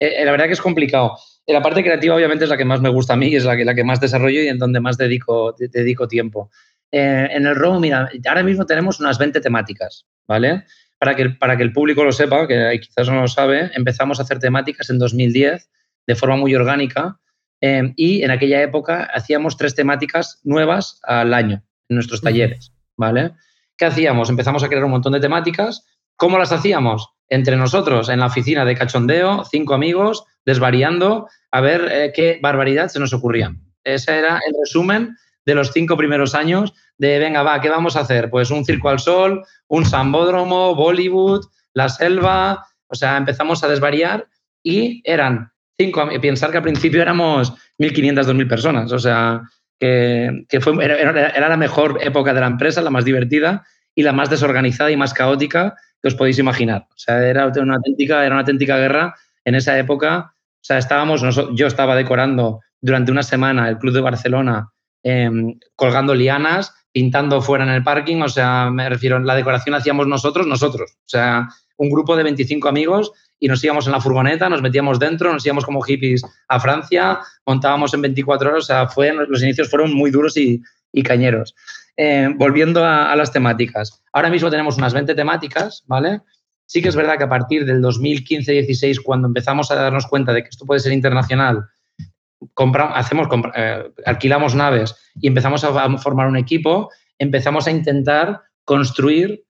Eh, 0.00 0.22
eh, 0.22 0.24
la 0.24 0.32
verdad 0.32 0.46
que 0.46 0.52
es 0.52 0.60
complicado. 0.60 1.16
Eh, 1.46 1.52
la 1.52 1.62
parte 1.62 1.82
creativa 1.82 2.14
obviamente 2.14 2.44
es 2.44 2.50
la 2.50 2.56
que 2.56 2.64
más 2.64 2.80
me 2.80 2.88
gusta 2.88 3.14
a 3.14 3.16
mí, 3.16 3.34
es 3.34 3.44
la 3.44 3.56
que, 3.56 3.64
la 3.64 3.74
que 3.74 3.84
más 3.84 4.00
desarrollo 4.00 4.42
y 4.42 4.48
en 4.48 4.58
donde 4.58 4.80
más 4.80 4.98
dedico, 4.98 5.54
dedico 5.58 6.08
tiempo. 6.08 6.50
en 6.90 7.46
el 7.46 7.56
Row, 7.56 7.80
mira, 7.80 8.08
ahora 8.28 8.42
mismo 8.44 8.66
tenemos 8.66 9.00
unas 9.00 9.18
20 9.18 9.40
temáticas, 9.40 10.06
¿vale? 10.28 10.64
Para 11.04 11.16
que, 11.16 11.30
para 11.30 11.56
que 11.56 11.62
el 11.62 11.72
público 11.72 12.02
lo 12.02 12.12
sepa, 12.12 12.48
que 12.48 12.80
quizás 12.80 13.08
no 13.08 13.20
lo 13.20 13.28
sabe, 13.28 13.70
empezamos 13.74 14.18
a 14.18 14.22
hacer 14.22 14.38
temáticas 14.38 14.88
en 14.88 14.98
2010 14.98 15.68
de 16.06 16.14
forma 16.14 16.36
muy 16.36 16.54
orgánica 16.54 17.18
Em, 17.66 17.94
y 17.96 18.22
en 18.22 18.30
aquella 18.30 18.60
época 18.60 19.04
hacíamos 19.04 19.56
tres 19.56 19.74
temáticas 19.74 20.38
nuevas 20.44 21.00
al 21.02 21.32
año 21.32 21.62
en 21.88 21.94
nuestros 21.94 22.20
talleres, 22.20 22.74
¿vale? 22.94 23.32
¿Qué 23.78 23.86
hacíamos? 23.86 24.28
Empezamos 24.28 24.62
a 24.62 24.68
crear 24.68 24.84
un 24.84 24.90
montón 24.90 25.14
de 25.14 25.20
temáticas. 25.20 25.82
¿Cómo 26.16 26.36
las 26.36 26.52
hacíamos? 26.52 27.08
Entre 27.30 27.56
nosotros, 27.56 28.10
en 28.10 28.20
la 28.20 28.26
oficina 28.26 28.66
de 28.66 28.74
cachondeo, 28.74 29.44
cinco 29.50 29.72
amigos, 29.72 30.26
desvariando, 30.44 31.26
a 31.50 31.62
ver 31.62 31.88
eh, 31.90 32.12
qué 32.14 32.38
barbaridad 32.42 32.88
se 32.88 33.00
nos 33.00 33.14
ocurría. 33.14 33.54
Ese 33.82 34.18
era 34.18 34.40
el 34.46 34.54
resumen 34.60 35.16
de 35.46 35.54
los 35.54 35.72
cinco 35.72 35.96
primeros 35.96 36.34
años 36.34 36.74
de, 36.98 37.18
venga, 37.18 37.42
va, 37.42 37.60
¿qué 37.60 37.68
vamos 37.68 37.96
a 37.96 38.00
hacer? 38.00 38.30
Pues 38.30 38.50
un 38.50 38.64
circo 38.64 38.88
al 38.88 38.98
sol, 38.98 39.44
un 39.68 39.84
sambódromo, 39.84 40.74
Bollywood, 40.74 41.46
la 41.72 41.88
selva, 41.88 42.66
o 42.86 42.94
sea, 42.94 43.16
empezamos 43.16 43.62
a 43.64 43.68
desvariar 43.68 44.28
y 44.62 45.02
eran 45.04 45.50
cinco, 45.76 46.08
pensar 46.20 46.50
que 46.50 46.58
al 46.58 46.62
principio 46.62 47.02
éramos 47.02 47.52
1.500, 47.78 48.24
2.000 48.24 48.48
personas, 48.48 48.92
o 48.92 48.98
sea, 48.98 49.42
que, 49.78 50.60
fue, 50.60 50.84
era, 50.84 51.48
la 51.48 51.56
mejor 51.56 51.98
época 52.00 52.32
de 52.32 52.40
la 52.40 52.46
empresa, 52.46 52.80
la 52.80 52.90
más 52.90 53.04
divertida 53.04 53.64
y 53.94 54.02
la 54.02 54.12
más 54.12 54.30
desorganizada 54.30 54.90
y 54.90 54.96
más 54.96 55.12
caótica 55.12 55.74
que 56.00 56.08
os 56.08 56.14
podéis 56.14 56.38
imaginar. 56.38 56.86
O 56.90 56.98
sea, 56.98 57.26
era 57.26 57.46
una 57.46 57.76
auténtica, 57.76 58.24
era 58.24 58.34
una 58.34 58.40
auténtica 58.40 58.78
guerra 58.78 59.14
en 59.44 59.54
esa 59.54 59.78
época. 59.78 60.34
O 60.36 60.64
sea, 60.64 60.78
estábamos, 60.78 61.22
yo 61.54 61.66
estaba 61.66 61.96
decorando 61.96 62.60
durante 62.80 63.12
una 63.12 63.22
semana 63.22 63.68
el 63.68 63.78
Club 63.78 63.94
de 63.94 64.00
Barcelona, 64.00 64.70
em, 65.04 65.58
colgando 65.76 66.14
lianas, 66.14 66.74
pintando 66.90 67.40
fuera 67.40 67.64
en 67.64 67.70
el 67.70 67.84
parking. 67.84 68.22
O 68.22 68.28
sea, 68.28 68.70
me 68.70 68.88
refiero, 68.88 69.20
la 69.20 69.36
decoración 69.36 69.76
hacíamos 69.76 70.08
nosotros, 70.08 70.46
nosotros. 70.46 70.92
O 70.96 71.08
sea, 71.08 71.48
un 71.76 71.90
grupo 71.90 72.16
de 72.16 72.22
25 72.24 72.68
amigos 72.68 73.12
y 73.38 73.48
nos 73.48 73.62
íbamos 73.62 73.86
en 73.86 73.92
la 73.92 74.00
furgoneta, 74.00 74.48
nos 74.48 74.62
metíamos 74.62 74.98
dentro, 74.98 75.32
nos 75.32 75.44
íbamos 75.44 75.64
como 75.64 75.82
hippies 75.82 76.22
a 76.48 76.60
Francia, 76.60 77.18
montábamos 77.44 77.92
en 77.94 78.02
24 78.02 78.48
horas, 78.48 78.64
o 78.64 78.66
sea, 78.66 78.88
los 79.28 79.42
inicios 79.42 79.68
fueron 79.68 79.92
muy 79.92 80.10
duros 80.10 80.36
y, 80.36 80.62
cañeros. 81.02 81.54
Eh, 81.96 82.28
volviendo 82.36 82.84
a, 82.84 83.14
las 83.16 83.32
temáticas. 83.32 84.02
Ahora 84.12 84.30
mismo 84.30 84.50
tenemos 84.50 84.76
unas 84.76 84.94
20 84.94 85.14
temáticas, 85.14 85.84
¿vale? 85.86 86.20
Sí 86.66 86.80
que 86.80 86.88
es 86.88 86.96
verdad 86.96 87.18
que 87.18 87.24
a 87.24 87.28
partir 87.28 87.66
del 87.66 87.82
2015-16, 87.82 89.02
cuando 89.02 89.28
empezamos 89.28 89.70
a 89.70 89.74
darnos 89.74 90.06
cuenta 90.06 90.32
de 90.32 90.42
que 90.42 90.48
esto 90.48 90.64
puede 90.64 90.80
ser 90.80 90.92
internacional, 90.92 91.66
compramos, 92.52 92.96
hacemos, 92.96 93.28
eh, 93.54 93.90
alquilamos 94.04 94.54
naves 94.54 94.94
y 95.20 95.28
empezamos 95.28 95.64
a 95.64 95.98
formar 95.98 96.26
un 96.26 96.36
equipo, 96.36 96.90
empezamos 97.18 97.66
a 97.66 97.70
intentar 97.70 98.42
construir 98.64 99.44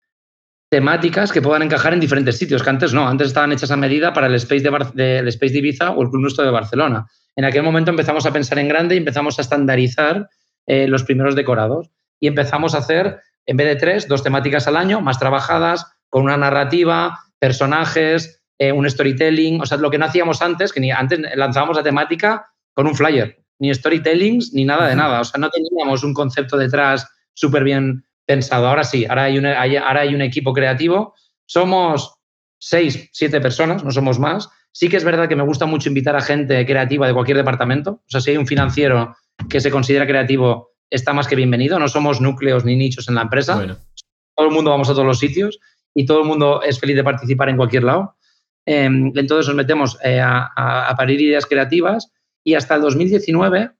temáticas 0.69 1.31
que 1.31 1.41
puedan 1.41 1.61
encajar 1.61 1.93
en 1.93 1.99
diferentes 1.99 2.37
sitios, 2.37 2.63
que 2.63 2.69
antes 2.71 2.93
no, 2.93 3.07
antes 3.07 3.27
estaban 3.27 3.51
hechas 3.51 3.69
a 3.69 3.77
medida 3.77 4.11
para 4.11 4.25
el 4.25 4.33
Space 4.35 4.63
de, 4.63 5.19
Space 5.27 5.53
de 5.53 5.59
Ibiza 5.59 5.91
o 5.91 6.01
el 6.01 6.09
Club 6.09 6.21
Nuestro 6.23 6.43
de 6.43 6.49
Barcelona. 6.49 7.05
En 7.35 7.45
aquel 7.45 7.61
momento 7.61 7.91
empezamos 7.91 8.25
a 8.25 8.33
pensar 8.33 8.57
en 8.57 8.67
grande 8.67 8.95
y 8.95 8.97
empezamos 8.97 9.37
a 9.37 9.43
estandarizar 9.43 10.29
eh, 10.65 10.87
los 10.87 11.03
primeros 11.03 11.35
decorados. 11.35 11.91
Y 12.19 12.25
empezamos 12.25 12.73
a 12.73 12.79
hacer, 12.79 13.19
en 13.45 13.57
vez 13.57 13.67
de 13.67 13.75
tres, 13.75 14.07
dos 14.07 14.23
temáticas 14.23 14.67
al 14.67 14.75
año, 14.75 14.99
más 14.99 15.19
trabajadas, 15.19 15.85
con 16.09 16.23
una 16.23 16.37
narrativa, 16.37 17.19
personajes, 17.37 18.41
eh, 18.57 18.71
un 18.71 18.89
storytelling, 18.89 19.61
o 19.61 19.67
sea, 19.67 19.77
lo 19.77 19.91
que 19.91 19.99
no 19.99 20.05
hacíamos 20.05 20.41
antes, 20.41 20.73
que 20.73 20.79
ni 20.79 20.89
antes 20.89 21.19
lanzábamos 21.35 21.77
la 21.77 21.83
temática 21.83 22.47
con 22.73 22.87
un 22.87 22.95
flyer, 22.95 23.43
ni 23.59 23.73
storytellings, 23.73 24.53
ni 24.53 24.65
nada 24.65 24.87
de 24.87 24.95
nada, 24.95 25.21
o 25.21 25.23
sea, 25.23 25.39
no 25.39 25.49
teníamos 25.49 26.03
un 26.03 26.13
concepto 26.13 26.57
detrás 26.57 27.07
súper 27.33 27.63
bien 27.63 28.05
pensado. 28.25 28.67
Ahora 28.67 28.83
sí, 28.83 29.05
ahora 29.05 29.25
hay, 29.25 29.75
ahora 29.75 30.01
hay 30.01 30.15
un 30.15 30.21
equipo 30.21 30.53
creativo. 30.53 31.13
Somos 31.45 32.15
seis, 32.59 33.09
siete 33.11 33.41
personas, 33.41 33.83
no 33.83 33.91
somos 33.91 34.19
más. 34.19 34.49
Sí 34.71 34.89
que 34.89 34.97
es 34.97 35.03
verdad 35.03 35.29
que 35.29 35.35
me 35.35 35.43
gusta 35.43 35.65
mucho 35.65 35.89
invitar 35.89 36.15
a 36.15 36.21
gente 36.21 36.65
creativa 36.65 37.05
de 37.05 37.13
cualquier 37.13 37.37
departamento. 37.37 37.91
O 37.91 38.09
sea, 38.09 38.21
si 38.21 38.31
hay 38.31 38.37
un 38.37 38.47
financiero 38.47 39.15
que 39.49 39.59
se 39.59 39.69
considera 39.69 40.07
creativo, 40.07 40.71
está 40.89 41.13
más 41.13 41.27
que 41.27 41.35
bienvenido. 41.35 41.77
No 41.79 41.87
somos 41.87 42.21
núcleos 42.21 42.65
ni 42.65 42.75
nichos 42.75 43.07
en 43.09 43.15
la 43.15 43.23
empresa. 43.23 43.55
Todo 44.35 44.47
el 44.47 44.53
mundo 44.53 44.71
vamos 44.71 44.89
a 44.89 44.93
todos 44.93 45.05
los 45.05 45.19
sitios 45.19 45.59
y 45.93 46.05
todo 46.05 46.21
el 46.21 46.27
mundo 46.27 46.61
es 46.63 46.79
feliz 46.79 46.95
de 46.95 47.03
participar 47.03 47.49
en 47.49 47.57
cualquier 47.57 47.83
lado. 47.83 48.15
Em, 48.65 49.11
entonces 49.15 49.47
nos 49.47 49.55
metemos 49.55 49.97
eh, 50.03 50.21
a, 50.21 50.93
parir 50.97 51.19
ideas 51.21 51.45
creativas 51.45 52.11
y 52.43 52.55
hasta 52.55 52.75
el 52.75 52.81
2019 52.81 53.71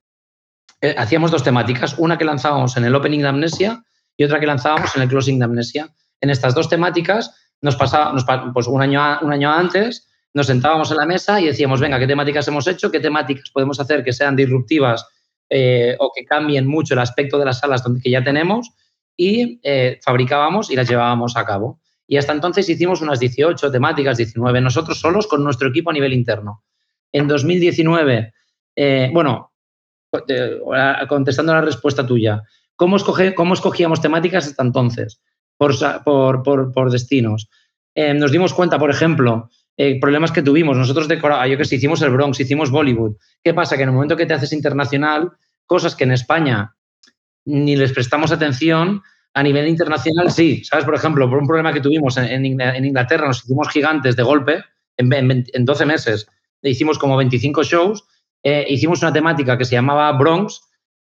eh, 0.81 0.95
hacíamos 0.97 1.31
dos 1.31 1.43
temáticas. 1.43 1.95
Una 1.97 2.17
que 2.17 2.25
lanzábamos 2.25 2.75
en 2.77 2.85
el 2.85 2.95
Opening 2.95 3.21
de 3.21 3.27
Amnesia, 3.27 3.83
y 4.17 4.23
otra 4.23 4.39
que 4.39 4.45
lanzábamos 4.45 4.95
en 4.95 5.01
el 5.03 5.09
Closing 5.09 5.39
de 5.39 5.45
Amnesia. 5.45 5.89
En 6.21 6.29
estas 6.29 6.53
dos 6.53 6.69
temáticas, 6.69 7.33
nos 7.61 7.75
pasaba, 7.75 8.13
pues 8.53 8.67
un 8.67 8.81
año, 8.81 9.01
un 9.21 9.31
año 9.31 9.51
antes, 9.51 10.07
nos 10.33 10.47
sentábamos 10.47 10.91
en 10.91 10.97
la 10.97 11.05
mesa 11.05 11.39
y 11.39 11.45
decíamos, 11.45 11.79
venga, 11.79 11.99
¿qué 11.99 12.07
temáticas 12.07 12.47
hemos 12.47 12.67
hecho? 12.67 12.91
¿Qué 12.91 12.99
temáticas 12.99 13.49
podemos 13.51 13.79
hacer 13.79 14.03
que 14.03 14.13
sean 14.13 14.35
disruptivas 14.35 15.05
eh, 15.49 15.95
o 15.99 16.11
que 16.15 16.25
cambien 16.25 16.67
mucho 16.67 16.93
el 16.93 16.99
aspecto 16.99 17.37
de 17.37 17.45
las 17.45 17.59
salas 17.59 17.83
que 18.01 18.09
ya 18.09 18.23
tenemos? 18.23 18.71
Y 19.15 19.59
eh, 19.63 19.99
fabricábamos 20.03 20.71
y 20.71 20.75
las 20.75 20.89
llevábamos 20.89 21.37
a 21.37 21.45
cabo. 21.45 21.79
Y 22.07 22.17
hasta 22.17 22.33
entonces 22.33 22.67
hicimos 22.67 23.01
unas 23.01 23.19
18 23.19 23.71
temáticas, 23.71 24.17
19, 24.17 24.59
nosotros 24.61 24.99
solos 24.99 25.27
con 25.27 25.43
nuestro 25.43 25.69
equipo 25.69 25.91
a 25.91 25.93
nivel 25.93 26.13
interno. 26.13 26.63
En 27.11 27.27
2019, 27.27 28.33
eh, 28.75 29.09
bueno, 29.13 29.51
contestando 31.07 31.53
la 31.53 31.61
respuesta 31.61 32.05
tuya, 32.05 32.43
¿Cómo, 32.75 32.97
cómo 33.35 33.53
escogíamos 33.53 34.01
temáticas 34.01 34.47
hasta 34.47 34.63
entonces? 34.63 35.21
Por, 35.57 36.43
por, 36.43 36.91
destinos. 36.91 37.49
Eh, 37.95 38.13
nos 38.13 38.31
dimos 38.31 38.53
cuenta, 38.53 38.79
por 38.79 38.89
ejemplo, 38.89 39.49
eh, 39.77 39.99
problemas 39.99 40.31
que 40.31 40.41
tuvimos. 40.41 40.75
Nosotros 40.75 41.07
decorábamos, 41.07 41.51
yo 41.51 41.57
que 41.57 41.65
sé, 41.65 41.75
hicimos 41.75 42.01
el 42.01 42.09
Bronx, 42.09 42.39
hicimos 42.39 42.71
Bollywood. 42.71 43.15
¿Qué 43.43 43.53
pasa? 43.53 43.77
Que 43.77 43.83
en 43.83 43.89
el 43.89 43.95
momento 43.95 44.17
que 44.17 44.25
te 44.25 44.33
haces 44.33 44.51
internacional, 44.51 45.31
cosas 45.65 45.95
que 45.95 46.03
en 46.03 46.11
España 46.11 46.75
ni 47.45 47.75
les 47.75 47.93
prestamos 47.93 48.31
atención, 48.31 49.01
a 49.33 49.43
nivel 49.43 49.67
internacional 49.67 50.31
sí. 50.31 50.63
¿Sabes? 50.63 50.85
Por 50.85 50.95
ejemplo, 50.95 51.29
por 51.29 51.39
un 51.39 51.47
problema 51.47 51.71
que 51.71 51.81
tuvimos 51.81 52.17
en, 52.17 52.45
Inglaterra, 52.45 53.27
nos 53.27 53.45
hicimos 53.45 53.69
gigantes 53.69 54.15
de 54.15 54.23
golpe 54.23 54.63
en, 54.97 55.45
en 55.53 55.65
12 55.65 55.85
meses. 55.85 56.27
Hicimos 56.61 56.97
como 56.97 57.15
25 57.15 57.63
shows. 57.63 58.03
Eh, 58.43 58.65
hicimos 58.67 59.01
una 59.01 59.13
temática 59.13 59.57
que 59.57 59.65
se 59.65 59.75
llamaba 59.75 60.11
Bronx, 60.11 60.61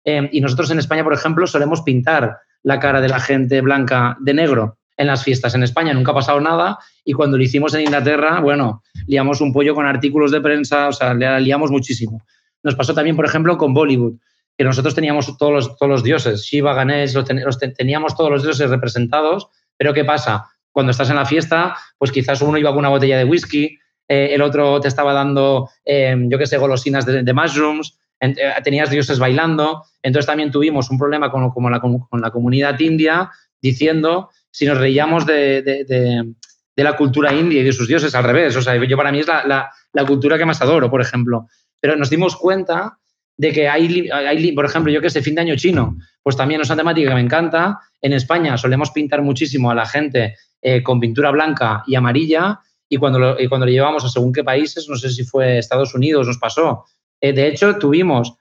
Em, 0.08 0.26
y 0.32 0.40
nosotros 0.40 0.70
en 0.70 0.78
España, 0.78 1.04
por 1.04 1.12
ejemplo, 1.12 1.46
solemos 1.46 1.82
pintar 1.82 2.38
la 2.62 2.80
cara 2.80 3.02
de 3.02 3.10
la 3.10 3.20
gente 3.20 3.60
blanca 3.60 4.16
de 4.20 4.32
negro 4.32 4.78
en 4.96 5.06
las 5.06 5.22
fiestas. 5.22 5.54
En 5.54 5.62
España 5.62 5.92
nunca 5.92 6.12
ha 6.12 6.14
pasado 6.14 6.40
nada 6.40 6.78
y 7.04 7.12
cuando 7.12 7.36
lo 7.36 7.42
hicimos 7.42 7.74
en 7.74 7.82
Inglaterra, 7.82 8.40
bueno, 8.40 8.82
liamos 9.06 9.42
un 9.42 9.52
pollo 9.52 9.74
con 9.74 9.84
artículos 9.84 10.30
de 10.30 10.40
prensa, 10.40 10.88
o 10.88 10.92
sea, 10.92 11.12
liamos 11.12 11.70
muchísimo. 11.70 12.22
Nos 12.62 12.74
pasó 12.74 12.94
también, 12.94 13.16
por 13.16 13.26
ejemplo, 13.26 13.58
con 13.58 13.74
Bollywood, 13.74 14.14
que 14.56 14.64
nosotros 14.64 14.94
teníamos 14.94 15.36
todos 15.36 15.52
los, 15.52 15.76
todos 15.76 15.90
los 15.90 16.02
dioses, 16.02 16.42
Shiva, 16.42 16.72
Ganesh, 16.72 17.14
los, 17.14 17.58
teníamos 17.76 18.16
todos 18.16 18.30
los 18.30 18.42
dioses 18.42 18.70
representados, 18.70 19.48
pero 19.76 19.92
¿qué 19.92 20.06
pasa? 20.06 20.46
Cuando 20.72 20.90
estás 20.90 21.10
en 21.10 21.16
la 21.16 21.26
fiesta, 21.26 21.76
pues 21.98 22.10
quizás 22.10 22.40
uno 22.40 22.56
iba 22.56 22.70
con 22.70 22.78
una 22.78 22.88
botella 22.88 23.18
de 23.18 23.24
whisky, 23.24 23.78
eh, 24.08 24.30
el 24.32 24.42
otro 24.42 24.80
te 24.80 24.88
estaba 24.88 25.12
dando, 25.12 25.68
em, 25.84 26.28
yo 26.30 26.38
qué 26.38 26.46
sé, 26.46 26.56
golosinas 26.56 27.06
de 27.06 27.32
mushrooms, 27.32 27.98
eh, 28.20 28.34
tenías 28.64 28.90
dioses 28.90 29.18
bailando. 29.18 29.84
Entonces 30.02 30.26
también 30.26 30.50
tuvimos 30.50 30.90
un 30.90 30.98
problema 30.98 31.30
con, 31.30 31.42
la, 31.70 32.30
comunidad 32.30 32.78
india 32.80 33.30
diciendo 33.60 34.30
si 34.50 34.66
nos 34.66 34.78
reíamos 34.78 35.26
de, 35.26 36.34
la 36.76 36.96
cultura 36.96 37.32
india 37.32 37.60
y 37.60 37.64
de 37.64 37.72
sus 37.72 37.88
dioses 37.88 38.14
al 38.14 38.24
revés. 38.24 38.56
O 38.56 38.62
sea, 38.62 38.76
yo 38.84 38.96
para 38.96 39.12
mí 39.12 39.20
es 39.20 39.26
la, 39.26 39.70
cultura 40.06 40.38
que 40.38 40.44
más 40.44 40.60
adoro, 40.62 40.90
por 40.90 41.00
ejemplo. 41.00 41.46
Pero 41.80 41.96
nos 41.96 42.10
dimos 42.10 42.36
cuenta 42.36 42.98
de 43.36 43.52
que 43.52 43.68
hay, 43.68 44.08
hay 44.10 44.52
por 44.52 44.64
ejemplo, 44.64 44.92
yo 44.92 45.00
que 45.00 45.10
sé, 45.10 45.22
fin 45.22 45.36
de 45.36 45.42
año 45.42 45.56
chino, 45.56 45.96
pues 46.22 46.36
también 46.36 46.60
es 46.60 46.68
una 46.68 46.76
temática 46.76 47.10
que 47.10 47.14
me 47.14 47.20
encanta. 47.20 47.78
En 48.00 48.12
España 48.12 48.56
solemos 48.56 48.90
pintar 48.90 49.22
muchísimo 49.22 49.70
a 49.70 49.76
la 49.76 49.86
gente 49.86 50.34
eh, 50.60 50.82
con 50.82 50.98
pintura 50.98 51.30
blanca 51.30 51.84
y 51.86 51.94
amarilla 51.94 52.60
y 52.88 52.96
cuando, 52.96 53.18
lo, 53.18 53.40
y 53.40 53.48
cuando 53.48 53.66
llevamos 53.66 54.04
a 54.04 54.08
según 54.08 54.32
qué 54.32 54.42
países, 54.42 54.88
no 54.88 54.96
sé 54.96 55.10
si 55.10 55.24
fue 55.24 55.58
Estados 55.58 55.94
Unidos, 55.94 56.26
nos 56.26 56.38
pasó, 56.38 56.84
eh, 57.20 57.32
de 57.32 57.48
hecho, 57.48 57.76
tuvimos 57.78 58.34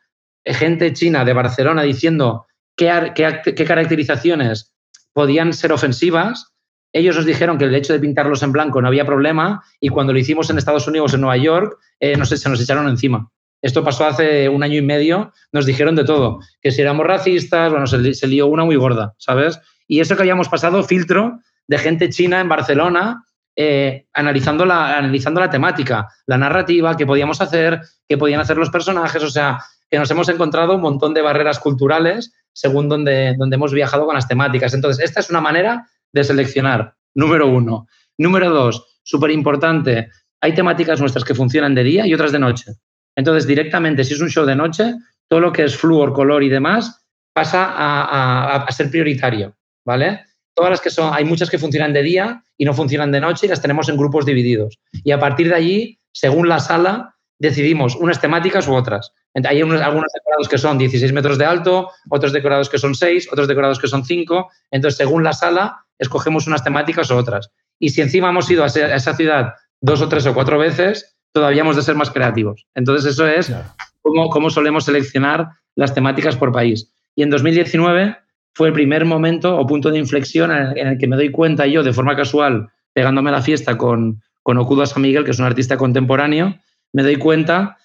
gente 0.45 0.93
china 0.93 1.25
de 1.25 1.33
Barcelona 1.33 1.83
diciendo 1.83 2.45
qué, 2.75 3.11
qué, 3.15 3.65
caracterizaciones 3.65 4.73
podían 5.13 5.53
ser 5.53 5.73
ofensivas. 5.73 6.53
Ellos 6.93 7.15
nos 7.15 7.25
dijeron 7.25 7.57
que 7.57 7.65
el 7.65 7.75
hecho 7.75 7.93
de 7.93 7.99
pintarlos 7.99 8.43
en 8.43 8.51
blanco 8.51 8.81
no 8.81 8.87
había 8.87 9.05
problema 9.05 9.63
y 9.79 9.89
cuando 9.89 10.13
lo 10.13 10.19
hicimos 10.19 10.49
en 10.49 10.57
Estados 10.57 10.87
Unidos, 10.87 11.13
en 11.13 11.21
Nueva 11.21 11.37
York, 11.37 11.77
eh, 11.99 12.15
no 12.15 12.25
sé, 12.25 12.37
se 12.37 12.49
nos 12.49 12.61
echaron 12.61 12.87
encima. 12.87 13.29
Esto 13.61 13.83
pasó 13.83 14.05
hace 14.05 14.47
un 14.47 14.63
año 14.63 14.77
y 14.77 14.83
medio, 14.83 15.33
nos 15.51 15.65
dijeron 15.65 15.95
de 15.95 16.05
todo, 16.05 16.39
que 16.61 16.71
si 16.71 16.81
éramos 16.81 17.07
racistas, 17.07 17.71
bueno, 17.71 17.87
se, 17.87 18.13
se 18.13 18.27
lió 18.27 18.47
una 18.47 18.63
muy 18.63 18.75
gorda, 18.75 19.15
¿sabes? 19.17 19.59
Y 19.87 19.99
eso 19.99 20.15
que 20.15 20.21
habíamos 20.21 20.47
pasado 20.47 20.83
filtro 20.83 21.39
de 21.67 21.77
gente 21.79 22.09
china 22.09 22.39
en 22.39 22.49
Barcelona 22.49 23.23
eh, 23.59 24.05
analizando, 24.13 24.67
la, 24.67 24.99
analizando 24.99 25.39
la 25.39 25.49
temática, 25.49 26.07
la 26.27 26.37
narrativa, 26.37 26.95
qué 26.95 27.07
podíamos 27.07 27.41
hacer, 27.41 27.81
qué 28.07 28.15
podían 28.15 28.39
hacer 28.39 28.55
los 28.55 28.69
personajes, 28.69 29.23
o 29.23 29.29
sea, 29.31 29.59
que 29.89 29.97
nos 29.97 30.11
hemos 30.11 30.29
encontrado 30.29 30.75
un 30.75 30.81
montón 30.81 31.15
de 31.15 31.23
barreras 31.23 31.57
culturales 31.57 32.33
según 32.53 32.87
donde, 32.87 33.35
donde 33.35 33.55
hemos 33.55 33.73
viajado 33.73 34.05
con 34.05 34.13
las 34.13 34.27
temáticas. 34.27 34.75
Entonces, 34.75 35.03
esta 35.03 35.21
es 35.21 35.31
una 35.31 35.41
manera 35.41 35.87
de 36.13 36.23
seleccionar, 36.23 36.93
número 37.15 37.47
uno. 37.47 37.87
Número 38.19 38.51
dos, 38.51 38.99
súper 39.01 39.31
importante, 39.31 40.09
hay 40.39 40.53
temáticas 40.53 40.99
nuestras 40.99 41.25
que 41.25 41.33
funcionan 41.33 41.73
de 41.73 41.83
día 41.83 42.05
y 42.05 42.13
otras 42.13 42.31
de 42.31 42.39
noche. 42.39 42.73
Entonces, 43.15 43.47
directamente, 43.47 44.03
si 44.03 44.13
es 44.13 44.21
un 44.21 44.29
show 44.29 44.45
de 44.45 44.55
noche, 44.55 44.93
todo 45.27 45.39
lo 45.39 45.51
que 45.51 45.63
es 45.63 45.75
flúor, 45.75 46.13
color 46.13 46.43
y 46.43 46.49
demás 46.49 47.03
pasa 47.33 47.73
a, 47.75 48.55
a 48.57 48.71
ser 48.71 48.91
prioritario, 48.91 49.55
¿vale? 49.83 50.25
Todas 50.57 50.71
las 50.71 50.81
que 50.81 50.89
son, 50.89 51.13
hay 51.13 51.23
muchas 51.23 51.51
que 51.51 51.59
funcionan 51.59 51.93
de 51.93 52.01
día 52.01 52.43
y 52.57 52.65
no 52.65 52.73
funcionan 52.73 53.11
de 53.11 53.21
noche 53.21 53.45
y 53.45 53.49
las 53.49 53.61
tenemos 53.61 53.89
en 53.89 53.95
grupos 53.95 54.25
divididos. 54.25 54.79
Y 55.03 55.11
a 55.11 55.19
partir 55.19 55.49
de 55.49 55.55
allí, 55.55 55.99
según 56.11 56.49
la 56.49 56.59
sala, 56.59 57.15
decidimos 57.37 57.95
unas 57.95 58.19
temáticas 58.19 58.67
u 58.67 58.73
otras. 58.73 59.13
Hay 59.35 59.61
algunos 59.61 59.79
decorados 59.79 60.49
que 60.49 60.57
son 60.57 60.79
16 60.79 61.13
metros 61.13 61.37
de 61.37 61.45
alto, 61.45 61.91
otros 62.09 62.33
decorados 62.33 62.69
que 62.69 62.79
son 62.79 62.95
6, 62.95 63.29
otros 63.31 63.47
decorados 63.47 63.77
que 63.77 63.87
son 63.87 64.03
5. 64.03 64.49
Entonces, 64.71 64.97
según 64.97 65.23
la 65.23 65.33
sala, 65.33 65.85
escogemos 65.99 66.47
unas 66.47 66.63
temáticas 66.63 67.11
u 67.11 67.15
otras. 67.15 67.51
Y 67.77 67.89
si 67.89 68.01
encima 68.01 68.29
hemos 68.29 68.49
ido 68.49 68.63
a 68.63 68.67
esa 68.67 69.15
ciudad 69.15 69.53
dos 69.79 70.01
o 70.01 70.09
tres 70.09 70.25
o 70.25 70.33
cuatro 70.33 70.57
veces, 70.57 71.19
todavía 71.33 71.61
hemos 71.61 71.75
de 71.75 71.83
ser 71.83 71.93
más 71.93 72.09
creativos. 72.09 72.65
Entonces, 72.73 73.13
eso 73.13 73.27
es 73.27 73.53
cómo, 74.01 74.29
cómo 74.29 74.49
solemos 74.49 74.85
seleccionar 74.85 75.49
las 75.75 75.93
temáticas 75.93 76.35
por 76.35 76.51
país. 76.51 76.91
Y 77.15 77.21
en 77.21 77.29
2019 77.29 78.17
fue 78.57 78.69
el 78.69 78.73
primer 78.73 79.05
momento 79.05 79.55
o 79.55 79.67
punto 79.67 79.91
de 79.91 79.99
inflexión 79.99 80.51
en 80.51 80.87
el, 80.87 80.97
que 80.97 81.07
me 81.07 81.15
doy 81.15 81.29
cuenta 81.29 81.67
yo 81.67 81.83
de 81.83 81.93
forma 81.93 82.15
casual 82.15 82.69
pegándome 82.91 83.29
la 83.29 83.43
fiesta 83.43 83.77
con, 83.77 84.23
con 84.41 84.57
Okuda 84.57 84.87
San 84.87 85.03
Miguel, 85.03 85.23
que 85.23 85.29
es 85.29 85.37
un 85.37 85.45
artista 85.45 85.77
contemporáneo, 85.77 86.55
me 86.91 87.03
doy 87.03 87.17
cuenta 87.17 87.77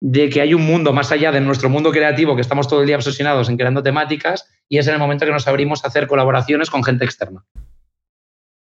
de 0.00 0.30
que 0.30 0.40
hay 0.40 0.54
un 0.54 0.64
mundo 0.64 0.92
más 0.92 1.10
allá 1.10 1.32
de 1.32 1.40
nuestro 1.40 1.68
mundo 1.68 1.90
creativo, 1.90 2.36
que 2.36 2.42
estamos 2.42 2.68
todo 2.68 2.82
el 2.82 2.86
día 2.86 2.94
obsesionados 2.94 3.48
en 3.48 3.56
creando 3.56 3.82
temáticas, 3.82 4.48
y 4.68 4.78
es 4.78 4.86
en 4.86 4.92
el 4.92 5.00
momento 5.00 5.26
que 5.26 5.32
nos 5.32 5.48
abrimos 5.48 5.84
a 5.84 5.88
hacer 5.88 6.06
colaboraciones 6.06 6.70
con 6.70 6.84
gente 6.84 7.04
externa. 7.04 7.44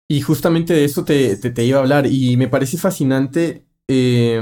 Y 0.09 0.23
justamente 0.23 0.73
de 0.73 0.85
eso 0.85 1.05
te, 1.05 1.37
te, 1.37 1.65
iba 1.65 1.77
a 1.77 1.83
hablar, 1.83 2.07
y 2.07 2.39
me 2.39 2.49
parece 2.49 2.79
fascinante 2.79 3.67
eh, 3.89 4.41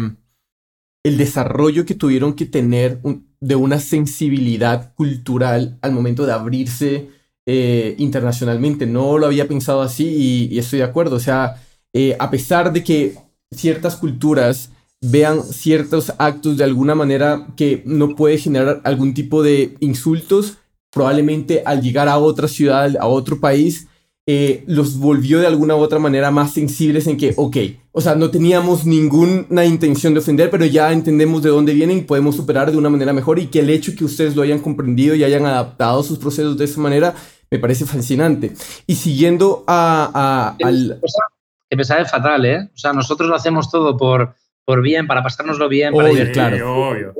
el 1.02 1.16
desarrollo 1.16 1.86
que 1.86 1.94
tuvieron 1.94 2.34
que 2.34 2.46
tener 2.46 3.00
de 3.40 3.56
una 3.56 3.80
sensibilidad 3.80 4.94
cultural 4.94 5.78
al 5.80 5.92
momento 5.92 6.26
de 6.26 6.32
abrirse 6.32 7.08
eh, 7.46 7.94
internacionalmente. 7.98 8.86
No 8.86 9.18
lo 9.18 9.26
había 9.26 9.48
pensado 9.48 9.82
así 9.82 10.48
y, 10.50 10.58
estoy 10.58 10.80
de 10.80 10.84
acuerdo. 10.84 11.16
O 11.16 11.20
sea, 11.20 11.62
eh, 11.92 12.16
a 12.18 12.30
pesar 12.30 12.72
de 12.72 12.84
que 12.84 13.14
ciertas 13.50 13.96
culturas 13.96 14.70
vean 15.00 15.42
ciertos 15.42 16.12
actos 16.18 16.58
de 16.58 16.64
alguna 16.64 16.94
manera 16.94 17.46
que 17.56 17.82
no 17.86 18.14
puede 18.14 18.36
generar 18.36 18.82
algún 18.84 19.14
tipo 19.14 19.42
de 19.42 19.74
insultos, 19.80 20.58
probablemente 20.90 21.62
al 21.64 21.80
llegar 21.80 22.08
a 22.08 22.18
otra 22.18 22.48
ciudad, 22.48 22.94
a 23.00 23.06
otro 23.06 23.40
país, 23.40 23.88
eh, 24.32 24.62
los 24.68 24.96
volvió 24.96 25.40
de 25.40 25.48
alguna 25.48 25.74
u 25.74 25.78
otra 25.78 25.98
manera 25.98 26.30
más 26.30 26.52
sensibles 26.52 27.08
en 27.08 27.16
que, 27.16 27.34
ok, 27.36 27.56
o 27.90 28.00
sea, 28.00 28.14
no 28.14 28.30
teníamos 28.30 28.86
ninguna 28.86 29.64
intención 29.64 30.14
de 30.14 30.20
ofender, 30.20 30.50
pero 30.50 30.64
ya 30.66 30.92
entendemos 30.92 31.42
de 31.42 31.50
dónde 31.50 31.74
vienen 31.74 31.98
y 31.98 32.02
podemos 32.02 32.36
superar 32.36 32.70
de 32.70 32.78
una 32.78 32.90
manera 32.90 33.12
mejor 33.12 33.40
y 33.40 33.48
que 33.48 33.58
el 33.58 33.70
hecho 33.70 33.96
que 33.96 34.04
ustedes 34.04 34.36
lo 34.36 34.42
hayan 34.42 34.60
comprendido 34.60 35.16
y 35.16 35.24
hayan 35.24 35.46
adaptado 35.46 36.04
sus 36.04 36.18
procesos 36.18 36.56
de 36.56 36.64
esa 36.64 36.80
manera 36.80 37.12
me 37.50 37.58
parece 37.58 37.84
fascinante. 37.86 38.52
Y 38.86 38.94
siguiendo 38.94 39.64
a, 39.66 40.54
al... 40.62 41.00
Que 41.68 41.76
me 41.76 41.82
sabe 41.82 42.04
fatal, 42.04 42.44
¿eh? 42.44 42.70
O 42.72 42.78
sea, 42.78 42.92
nosotros 42.92 43.28
lo 43.28 43.34
hacemos 43.34 43.68
todo 43.68 43.96
por 43.96 44.36
por 44.64 44.82
bien, 44.82 45.08
para 45.08 45.24
pasárnoslo 45.24 45.68
bien, 45.68 45.92
para 45.92 46.10
obvio, 46.10 46.30
claro. 46.30 47.14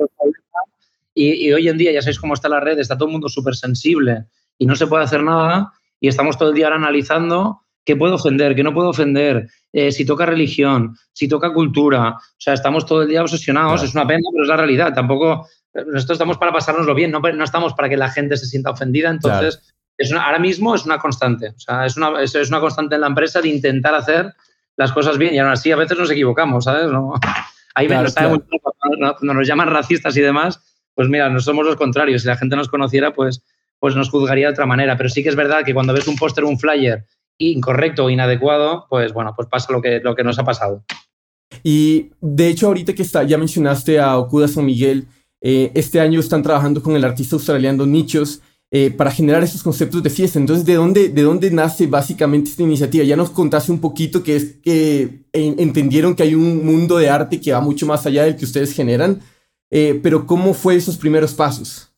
Y, 1.13 1.51
hoy 1.51 1.67
en 1.67 1.77
día, 1.77 1.91
ya 1.91 2.01
sabéis 2.01 2.19
cómo 2.19 2.33
está 2.33 2.47
la 2.47 2.61
red, 2.61 2.79
está 2.79 2.95
todo 2.95 3.07
el 3.07 3.11
mundo 3.11 3.27
súper 3.27 3.55
sensible 3.57 4.23
y 4.57 4.65
no 4.65 4.77
se 4.77 4.87
puede 4.87 5.03
hacer 5.03 5.21
nada 5.21 5.73
y 6.01 6.09
estamos 6.09 6.37
todo 6.37 6.49
el 6.49 6.55
día 6.55 6.65
ahora 6.65 6.77
analizando 6.77 7.61
qué 7.85 7.95
puedo 7.95 8.15
ofender, 8.15 8.55
qué 8.55 8.63
no 8.63 8.73
puedo 8.73 8.89
ofender, 8.89 9.49
eh, 9.71 9.91
si 9.91 10.05
toca 10.05 10.25
religión, 10.25 10.97
si 11.13 11.27
toca 11.27 11.53
cultura. 11.53 12.09
O 12.09 12.39
sea, 12.39 12.53
estamos 12.53 12.85
todo 12.85 13.03
el 13.03 13.07
día 13.07 13.21
obsesionados, 13.21 13.83
es 13.83 13.93
una 13.93 14.05
pena, 14.05 14.21
pero 14.31 14.43
es 14.43 14.49
la 14.49 14.57
realidad. 14.57 14.93
Tampoco, 14.93 15.47
nosotros 15.73 16.15
estamos 16.15 16.37
para 16.37 16.51
pasárnoslo 16.51 16.93
bien, 16.93 17.11
no, 17.11 17.19
no 17.19 17.43
estamos 17.43 17.73
para 17.73 17.87
que 17.87 17.97
la 17.97 18.09
gente 18.09 18.35
se 18.35 18.47
sienta 18.47 18.71
ofendida. 18.71 19.09
Entonces, 19.09 19.73
es 19.97 20.11
ahora 20.11 20.39
mismo 20.39 20.75
es 20.75 20.85
una 20.85 20.97
constante. 20.97 21.49
O 21.49 21.59
sea, 21.59 21.85
es 21.85 21.95
una, 21.97 22.21
es 22.21 22.49
una 22.49 22.59
constante 22.59 22.95
en 22.95 23.01
la 23.01 23.07
empresa 23.07 23.41
de 23.41 23.49
intentar 23.49 23.95
hacer 23.95 24.33
las 24.75 24.91
cosas 24.91 25.17
bien 25.17 25.35
y 25.35 25.39
aún 25.39 25.51
así 25.51 25.71
a 25.71 25.75
veces 25.75 25.97
nos 25.97 26.09
equivocamos, 26.09 26.65
¿sabes? 26.65 26.91
No, 26.91 27.13
ahí 27.75 27.87
me 27.87 27.95
cuando 27.95 29.33
nos 29.33 29.47
llaman 29.47 29.69
racistas 29.69 30.17
y 30.17 30.21
demás, 30.21 30.59
pues 30.95 31.07
mira, 31.07 31.29
no 31.29 31.39
somos 31.39 31.65
los 31.65 31.75
contrarios. 31.75 32.23
Si 32.23 32.27
la 32.27 32.37
gente 32.37 32.55
nos 32.55 32.67
conociera, 32.67 33.13
pues, 33.13 33.43
pues 33.81 33.95
nos 33.95 34.11
juzgaría 34.11 34.45
de 34.45 34.53
otra 34.53 34.67
manera. 34.67 34.95
Pero 34.95 35.09
sí 35.09 35.23
que 35.23 35.29
es 35.29 35.35
verdad 35.35 35.65
que 35.65 35.73
cuando 35.73 35.91
ves 35.91 36.07
un 36.07 36.15
póster 36.15 36.43
o 36.43 36.49
un 36.49 36.59
flyer 36.59 37.03
incorrecto 37.39 38.05
o 38.05 38.09
inadecuado, 38.11 38.85
pues 38.87 39.11
bueno, 39.11 39.33
pues 39.35 39.47
pasa 39.49 39.73
lo 39.73 39.81
que, 39.81 39.99
lo 39.99 40.15
que 40.15 40.23
nos 40.23 40.37
ha 40.37 40.43
pasado. 40.43 40.85
Y 41.63 42.11
de 42.21 42.47
hecho, 42.47 42.67
ahorita 42.67 42.93
que 42.93 43.01
está, 43.01 43.23
ya 43.23 43.39
mencionaste 43.39 43.99
a 43.99 44.17
Okuda 44.19 44.47
San 44.47 44.65
Miguel, 44.65 45.07
eh, 45.41 45.71
este 45.73 45.99
año 45.99 46.19
están 46.19 46.43
trabajando 46.43 46.83
con 46.83 46.95
el 46.95 47.03
artista 47.03 47.35
australiano 47.35 47.87
Nichos 47.87 48.41
eh, 48.69 48.91
para 48.91 49.09
generar 49.09 49.43
esos 49.43 49.63
conceptos 49.63 50.03
de 50.03 50.11
fiesta. 50.11 50.37
Entonces, 50.37 50.63
¿de 50.63 50.75
dónde, 50.75 51.09
¿de 51.09 51.21
dónde 51.23 51.49
nace 51.49 51.87
básicamente 51.87 52.51
esta 52.51 52.61
iniciativa? 52.61 53.03
Ya 53.03 53.15
nos 53.15 53.31
contaste 53.31 53.71
un 53.71 53.81
poquito 53.81 54.21
que 54.21 54.35
es 54.35 54.57
que 54.63 55.23
entendieron 55.33 56.15
que 56.15 56.23
hay 56.23 56.35
un 56.35 56.63
mundo 56.63 56.97
de 56.97 57.09
arte 57.09 57.41
que 57.41 57.51
va 57.51 57.61
mucho 57.61 57.87
más 57.87 58.05
allá 58.05 58.25
del 58.25 58.35
que 58.35 58.45
ustedes 58.45 58.73
generan, 58.73 59.21
eh, 59.71 59.99
pero 60.03 60.27
¿cómo 60.27 60.53
fue 60.53 60.75
esos 60.75 60.97
primeros 60.97 61.33
pasos? 61.33 61.90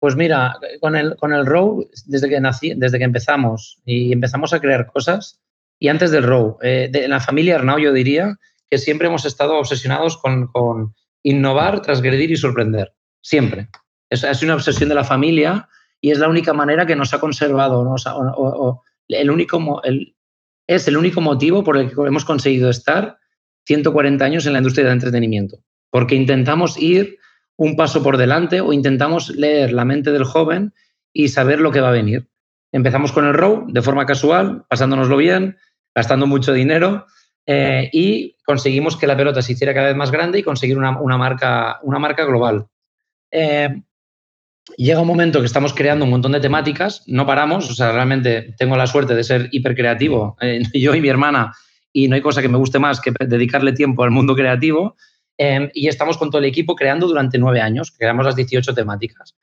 Pues 0.00 0.14
mira, 0.14 0.56
con 0.80 0.94
el, 0.94 1.16
con 1.16 1.32
el 1.32 1.44
Row, 1.44 1.88
desde 2.06 2.28
que, 2.28 2.40
nací, 2.40 2.74
desde 2.76 2.98
que 2.98 3.04
empezamos 3.04 3.80
y 3.84 4.12
empezamos 4.12 4.52
a 4.52 4.60
crear 4.60 4.86
cosas, 4.86 5.40
y 5.80 5.88
antes 5.88 6.10
del 6.10 6.24
Row, 6.24 6.58
eh, 6.62 6.88
de, 6.90 7.04
en 7.04 7.10
la 7.10 7.20
familia 7.20 7.56
Arnau 7.56 7.78
yo 7.78 7.92
diría 7.92 8.36
que 8.70 8.78
siempre 8.78 9.08
hemos 9.08 9.24
estado 9.24 9.56
obsesionados 9.56 10.16
con, 10.18 10.48
con 10.48 10.94
innovar, 11.22 11.82
transgredir 11.82 12.30
y 12.30 12.36
sorprender. 12.36 12.92
Siempre. 13.22 13.68
Es, 14.10 14.24
es, 14.24 14.42
una 14.42 14.54
obsesión 14.54 14.88
de 14.88 14.94
la 14.94 15.04
familia 15.04 15.68
y 16.00 16.10
es 16.10 16.18
la 16.18 16.28
única 16.28 16.52
manera 16.52 16.86
que 16.86 16.96
nos 16.96 17.14
ha 17.14 17.20
conservado. 17.20 17.84
¿no? 17.84 17.96
O 17.96 18.82
el 19.08 19.30
único, 19.30 19.82
el, 19.84 20.16
es 20.66 20.86
el 20.88 20.96
único 20.96 21.20
motivo 21.20 21.64
por 21.64 21.76
el 21.76 21.88
que 21.88 21.94
hemos 22.02 22.24
conseguido 22.24 22.70
estar 22.70 23.18
140 23.66 24.24
años 24.24 24.46
en 24.46 24.52
la 24.52 24.58
industria 24.58 24.84
del 24.84 24.94
entretenimiento. 24.94 25.58
Porque 25.90 26.14
intentamos 26.14 26.78
ir 26.78 27.18
un 27.58 27.76
paso 27.76 28.02
por 28.02 28.16
delante 28.16 28.60
o 28.60 28.72
intentamos 28.72 29.30
leer 29.30 29.72
la 29.72 29.84
mente 29.84 30.12
del 30.12 30.24
joven 30.24 30.72
y 31.12 31.28
saber 31.28 31.60
lo 31.60 31.72
que 31.72 31.80
va 31.80 31.88
a 31.88 31.92
venir. 31.92 32.28
Empezamos 32.72 33.12
con 33.12 33.26
el 33.26 33.34
row 33.34 33.66
de 33.68 33.82
forma 33.82 34.06
casual, 34.06 34.64
pasándonoslo 34.68 35.16
bien, 35.16 35.58
gastando 35.94 36.26
mucho 36.26 36.52
dinero 36.52 37.06
eh, 37.46 37.90
y 37.92 38.36
conseguimos 38.44 38.96
que 38.96 39.08
la 39.08 39.16
pelota 39.16 39.42
se 39.42 39.52
hiciera 39.52 39.74
cada 39.74 39.88
vez 39.88 39.96
más 39.96 40.12
grande 40.12 40.38
y 40.38 40.42
conseguir 40.42 40.78
una, 40.78 41.00
una 41.00 41.18
marca, 41.18 41.80
una 41.82 41.98
marca 41.98 42.24
global. 42.24 42.66
Eh, 43.32 43.82
llega 44.76 45.00
un 45.00 45.08
momento 45.08 45.40
que 45.40 45.46
estamos 45.46 45.74
creando 45.74 46.04
un 46.04 46.12
montón 46.12 46.32
de 46.32 46.40
temáticas, 46.40 47.02
no 47.08 47.26
paramos, 47.26 47.68
o 47.70 47.74
sea, 47.74 47.90
realmente 47.90 48.54
tengo 48.56 48.76
la 48.76 48.86
suerte 48.86 49.16
de 49.16 49.24
ser 49.24 49.48
hipercreativo, 49.50 50.36
eh, 50.40 50.62
yo 50.74 50.94
y 50.94 51.00
mi 51.00 51.08
hermana, 51.08 51.52
y 51.92 52.06
no 52.06 52.14
hay 52.14 52.20
cosa 52.20 52.40
que 52.40 52.48
me 52.48 52.58
guste 52.58 52.78
más 52.78 53.00
que 53.00 53.12
dedicarle 53.18 53.72
tiempo 53.72 54.04
al 54.04 54.12
mundo 54.12 54.36
creativo, 54.36 54.96
em, 55.38 55.70
y 55.72 55.88
estamos 55.88 56.18
con 56.18 56.30
todo 56.30 56.40
el 56.40 56.48
equipo 56.48 56.74
creando 56.74 57.06
durante 57.06 57.38
nueve 57.38 57.60
años, 57.60 57.90
creamos 57.90 58.26
las 58.26 58.36
18 58.36 58.74
temáticas. 58.74 59.36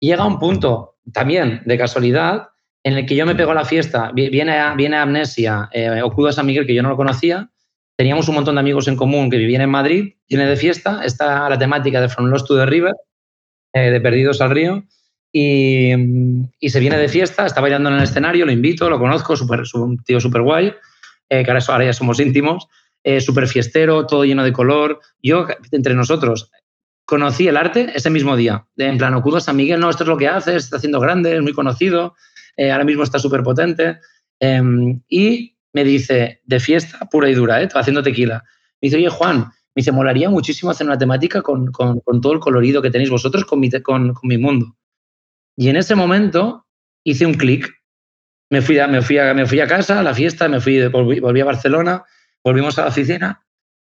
llega 0.00 0.24
un 0.24 0.38
punto 0.38 0.96
también 1.12 1.62
de 1.64 1.78
casualidad 1.78 2.48
en 2.82 2.98
el 2.98 3.06
que 3.06 3.16
yo 3.16 3.24
me 3.26 3.34
pego 3.34 3.52
a 3.52 3.54
la 3.54 3.64
fiesta, 3.64 4.10
viene, 4.12 4.58
viene 4.76 4.96
Amnesia, 4.96 5.68
eh, 5.72 6.02
Okuda 6.02 6.32
San 6.32 6.46
Miguel, 6.46 6.66
que 6.66 6.74
yo 6.74 6.82
no 6.82 6.90
lo 6.90 6.96
conocía, 6.96 7.50
teníamos 7.96 8.28
un 8.28 8.34
montón 8.34 8.56
de 8.56 8.60
amigos 8.60 8.88
en 8.88 8.96
común 8.96 9.30
que 9.30 9.38
vivían 9.38 9.62
en 9.62 9.70
Madrid, 9.70 10.14
viene 10.28 10.46
de 10.46 10.56
fiesta, 10.56 11.02
está 11.04 11.48
la 11.48 11.58
temática 11.58 12.00
de 12.00 12.08
From 12.08 12.26
Lost 12.26 12.46
to 12.46 12.56
the 12.56 12.66
River, 12.66 12.92
eh, 13.72 13.90
de 13.90 14.00
Perdidos 14.00 14.40
al 14.40 14.50
Río. 14.50 14.84
Y, 15.32 15.92
se 16.68 16.78
viene 16.78 16.96
de 16.96 17.08
fiesta, 17.08 17.44
está 17.44 17.60
bailando 17.60 17.88
en 17.88 17.96
el 17.96 18.04
escenario, 18.04 18.46
lo 18.46 18.52
invito, 18.52 18.88
lo 18.88 19.00
conozco, 19.00 19.36
super, 19.36 19.62
un 19.74 19.98
tío 20.04 20.20
súper 20.20 20.42
guay, 20.42 20.72
eh, 21.28 21.42
que 21.44 21.50
ahora, 21.50 21.84
ya 21.84 21.92
somos 21.92 22.20
íntimos, 22.20 22.68
eh, 23.04 23.20
súper 23.20 23.46
fiestero, 23.46 24.06
todo 24.06 24.24
lleno 24.24 24.42
de 24.42 24.52
color. 24.52 25.00
Yo, 25.22 25.46
entre 25.70 25.94
nosotros, 25.94 26.50
conocí 27.04 27.46
el 27.46 27.56
arte 27.56 27.92
ese 27.94 28.10
mismo 28.10 28.36
día. 28.36 28.66
en 28.76 28.98
plan, 28.98 29.14
Okudo 29.14 29.38
San 29.38 29.56
Miguel, 29.56 29.78
no, 29.78 29.90
esto 29.90 30.02
es 30.02 30.08
lo 30.08 30.16
que 30.16 30.26
hace, 30.26 30.56
está 30.56 30.78
haciendo 30.78 30.98
grande, 30.98 31.36
es 31.36 31.42
muy 31.42 31.52
conocido, 31.52 32.16
ahora 32.58 32.84
mismo 32.84 33.04
está 33.04 33.20
súper 33.20 33.42
potente. 33.42 33.98
Em, 34.40 35.00
y 35.08 35.56
me 35.72 35.84
dice, 35.84 36.40
de 36.44 36.60
fiesta 36.60 36.98
pura 37.10 37.28
y 37.28 37.34
dura, 37.34 37.62
¿eh? 37.62 37.68
haciendo 37.74 38.02
tequila. 38.02 38.42
Me 38.80 38.86
dice, 38.86 38.96
oye, 38.96 39.08
Juan, 39.08 39.38
me 39.38 39.80
dice, 39.80 39.92
molaría 39.92 40.30
muchísimo 40.30 40.70
hacer 40.70 40.86
una 40.86 40.98
temática 40.98 41.42
con, 41.42 41.72
todo 41.72 42.32
el 42.32 42.38
colorido 42.38 42.80
que 42.80 42.90
tenéis 42.90 43.10
vosotros 43.10 43.44
con 43.44 43.60
mi, 43.60 43.70
con, 43.70 44.14
mi 44.22 44.38
mundo. 44.38 44.76
Y 45.56 45.68
en 45.68 45.76
ese 45.76 45.94
momento 45.94 46.66
hice 47.02 47.26
un 47.26 47.34
clic. 47.34 47.68
Me 48.50 48.62
fui, 48.62 48.78
a, 48.78 48.86
me, 48.86 49.02
fui 49.02 49.16
me 49.34 49.46
fui 49.46 49.60
a 49.60 49.66
casa, 49.66 49.98
a 49.98 50.02
la 50.02 50.14
fiesta, 50.14 50.48
me 50.48 50.60
fui, 50.60 50.86
volví, 50.86 51.40
a 51.40 51.44
Barcelona, 51.44 52.04
volvimos 52.44 52.78
a 52.78 52.82
la 52.82 52.88
oficina, 52.88 53.44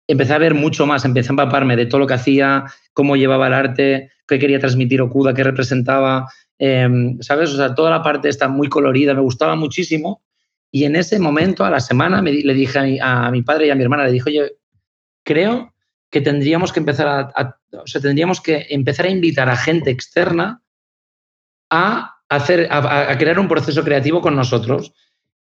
empecé 0.08 0.34
a 0.34 0.40
ver 0.40 0.56
mucho 0.56 0.86
más, 0.88 1.06
empecé 1.06 1.30
a 1.30 1.34
empaparme 1.34 1.76
de 1.76 1.86
todo 1.86 2.00
lo 2.00 2.08
que 2.08 2.16
hacía, 2.16 2.66
cómo 2.94 3.16
llevaba 3.16 3.48
el 3.48 3.54
arte, 3.54 4.12
qué 4.28 4.40
quería 4.40 4.60
transmitir 4.60 5.02
Okuda, 5.02 5.34
qué 5.34 5.44
representaba, 5.44 6.32
em, 6.58 7.22
¿sabes? 7.22 7.54
O 7.54 7.58
sea, 7.58 7.76
toda 7.76 7.92
la 7.92 8.02
parte 8.02 8.30
está 8.30 8.48
muy 8.48 8.68
colorida, 8.68 9.14
me 9.14 9.22
gustaba 9.22 9.56
muchísimo. 9.56 10.24
Y 10.72 10.84
en 10.86 10.96
ese 10.96 11.20
momento, 11.20 11.64
a 11.64 11.70
la 11.70 11.80
semana, 11.80 12.22
le 12.22 12.54
dije 12.54 13.00
a 13.02 13.32
mi, 13.32 13.42
padre 13.42 13.68
y 13.68 13.70
a 13.70 13.76
mi 13.76 13.84
hermana, 13.84 14.06
le 14.06 14.12
dije, 14.12 14.30
oye, 14.30 14.52
creo 15.24 15.74
que 16.10 16.22
tendríamos 16.22 16.74
que 16.74 16.80
empezar 16.80 17.08
a, 17.08 17.58
o 17.72 17.88
sea, 17.88 18.02
tendríamos 18.02 18.42
que 18.42 18.66
empezar 18.70 19.06
a 19.06 19.10
invitar 19.10 19.50
a 19.50 19.56
gente 19.56 19.92
externa 19.92 20.62
a 21.70 22.18
hacer, 22.30 22.68
a, 22.70 23.18
crear 23.18 23.40
un 23.40 23.48
proceso 23.48 23.84
creativo 23.84 24.22
con 24.22 24.36
nosotros. 24.36 24.94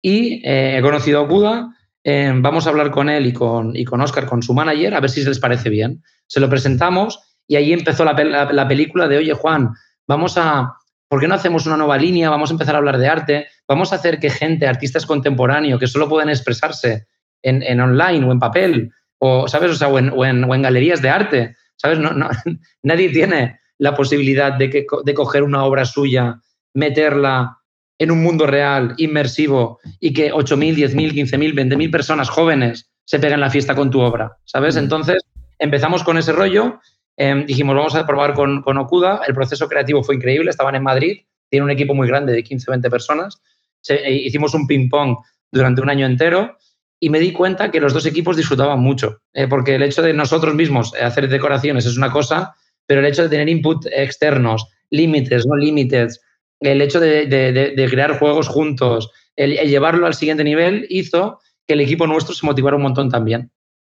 Y 0.01 0.47
eh, 0.49 0.79
he 0.79 0.83
conocido 0.83 1.21
a 1.21 1.27
Buda, 1.27 1.77
eh, 2.05 2.33
vamos 2.35 2.67
a 2.67 2.71
hablar 2.71 2.91
con 2.91 3.09
él 3.09 3.27
y 3.27 3.33
con, 3.33 3.75
y 3.77 3.85
con 3.85 4.01
Oscar, 4.01 4.27
con 4.27 4.43
su 4.43 4.55
manager, 4.55 4.95
a 4.95 5.01
ver 5.01 5.11
si 5.11 5.25
les 5.25 5.39
parece 5.39 5.69
bien. 5.69 6.03
Se 6.27 6.41
lo 6.41 6.49
presentamos 6.49 7.21
y 7.47 7.57
ahí 7.57 7.73
empezó 7.73 8.05
la, 8.05 8.13
la, 8.53 8.69
película 8.69 9.09
de, 9.09 9.19
oye 9.19 9.33
Juan, 9.33 9.71
vamos 10.07 10.37
a, 10.37 10.75
¿por 11.09 11.21
qué 11.21 11.29
no 11.29 11.35
hacemos 11.35 11.67
una 11.67 11.77
nueva 11.77 11.97
línea? 11.97 12.31
Vamos 12.31 12.51
a 12.51 12.55
empezar 12.55 12.75
a 12.75 12.79
hablar 12.79 12.99
de 12.99 13.09
arte, 13.09 13.47
vamos 13.67 13.93
a 13.93 13.97
hacer 13.97 14.21
que 14.21 14.31
gente, 14.31 14.67
artistas 14.67 15.07
contemporáneos, 15.07 15.81
que 15.81 15.87
solo 15.87 16.09
pueden 16.09 16.29
expresarse 16.29 17.07
en, 17.43 17.63
en 17.63 17.81
online 17.81 18.27
o 18.27 18.33
en 18.33 18.39
papel, 18.39 18.93
o, 19.19 19.49
¿sabes? 19.49 19.73
O, 19.73 19.75
sea, 19.75 19.89
o, 19.89 20.25
en, 20.25 20.63
galerías 20.63 21.03
de 21.03 21.11
arte, 21.11 21.57
¿sabes? 21.77 21.99
No, 21.99 22.11
nadie 22.83 23.09
tiene 23.11 23.61
la 23.79 23.95
posibilidad 23.95 24.53
de, 24.53 24.71
que, 24.71 24.87
de 25.05 25.15
coger 25.15 25.43
una 25.43 25.65
obra 25.65 25.85
suya, 25.85 26.41
meterla 26.75 27.58
en 27.99 28.11
un 28.11 28.23
mundo 28.23 28.47
real, 28.47 28.95
inmersivo, 28.97 29.81
y 30.01 30.13
que 30.13 30.33
8.000, 30.33 30.77
10.000, 30.77 31.13
15.000, 31.13 31.55
20.000 31.55 31.91
personas 31.91 32.31
jóvenes 32.31 32.91
se 33.05 33.19
peguen 33.19 33.41
la 33.41 33.51
fiesta 33.51 33.75
con 33.75 33.91
tu 33.91 34.01
obra, 34.01 34.37
¿sabes? 34.45 34.77
Entonces 34.77 35.23
empezamos 35.59 36.05
con 36.05 36.19
ese 36.19 36.33
rollo, 36.33 36.81
em, 37.17 37.47
dijimos, 37.47 37.75
vamos 37.75 37.95
a 37.95 38.07
probar 38.07 38.35
con, 38.35 38.63
con 38.63 38.79
Okuda, 38.79 39.23
el 39.27 39.35
proceso 39.35 39.69
creativo 39.69 40.05
fue 40.05 40.15
increíble, 40.15 40.51
estaban 40.51 40.75
en 40.75 40.83
Madrid, 40.83 41.23
tiene 41.51 41.65
un 41.65 41.71
equipo 41.71 41.95
muy 41.95 42.07
grande 42.07 42.33
de 42.33 42.43
15 42.43 42.71
20 42.71 42.91
personas, 42.91 43.41
eh, 43.89 44.13
hicimos 44.13 44.55
un 44.55 44.67
ping-pong 44.67 45.17
durante 45.51 45.81
un 45.81 45.89
año 45.89 46.07
entero 46.07 46.57
y 47.01 47.11
me 47.11 47.21
di 47.21 47.33
cuenta 47.33 47.71
que 47.71 47.81
los 47.81 47.95
dos 47.95 48.07
equipos 48.07 48.37
disfrutaban 48.37 48.81
mucho, 48.81 49.23
eh, 49.33 49.47
porque 49.49 49.77
el 49.77 49.83
hecho 49.83 50.03
de 50.03 50.13
nosotros 50.13 50.55
mismos 50.55 50.93
eh, 50.95 51.05
hacer 51.05 51.29
decoraciones 51.29 51.87
es 51.87 51.97
una 51.97 52.11
cosa, 52.11 52.55
pero 52.87 53.01
el 53.01 53.07
hecho 53.07 53.23
de 53.23 53.29
tener 53.29 53.49
input 53.49 53.87
externos, 53.93 54.67
límites, 54.91 55.47
no 55.47 55.57
límites, 55.57 56.21
el 56.61 56.83
hecho 56.83 57.01
de, 57.01 57.89
crear 57.91 58.19
juegos 58.19 58.49
juntos, 58.49 59.11
el, 59.37 59.55
llevarlo 59.69 60.07
al 60.07 60.15
siguiente 60.15 60.45
nivel 60.45 60.87
hizo 60.89 61.41
que 61.67 61.75
el 61.75 61.81
equipo 61.81 62.07
nuestro 62.07 62.35
se 62.35 62.47
motivara 62.47 62.77
un 62.77 62.83
montón 62.83 63.09
también. 63.09 63.51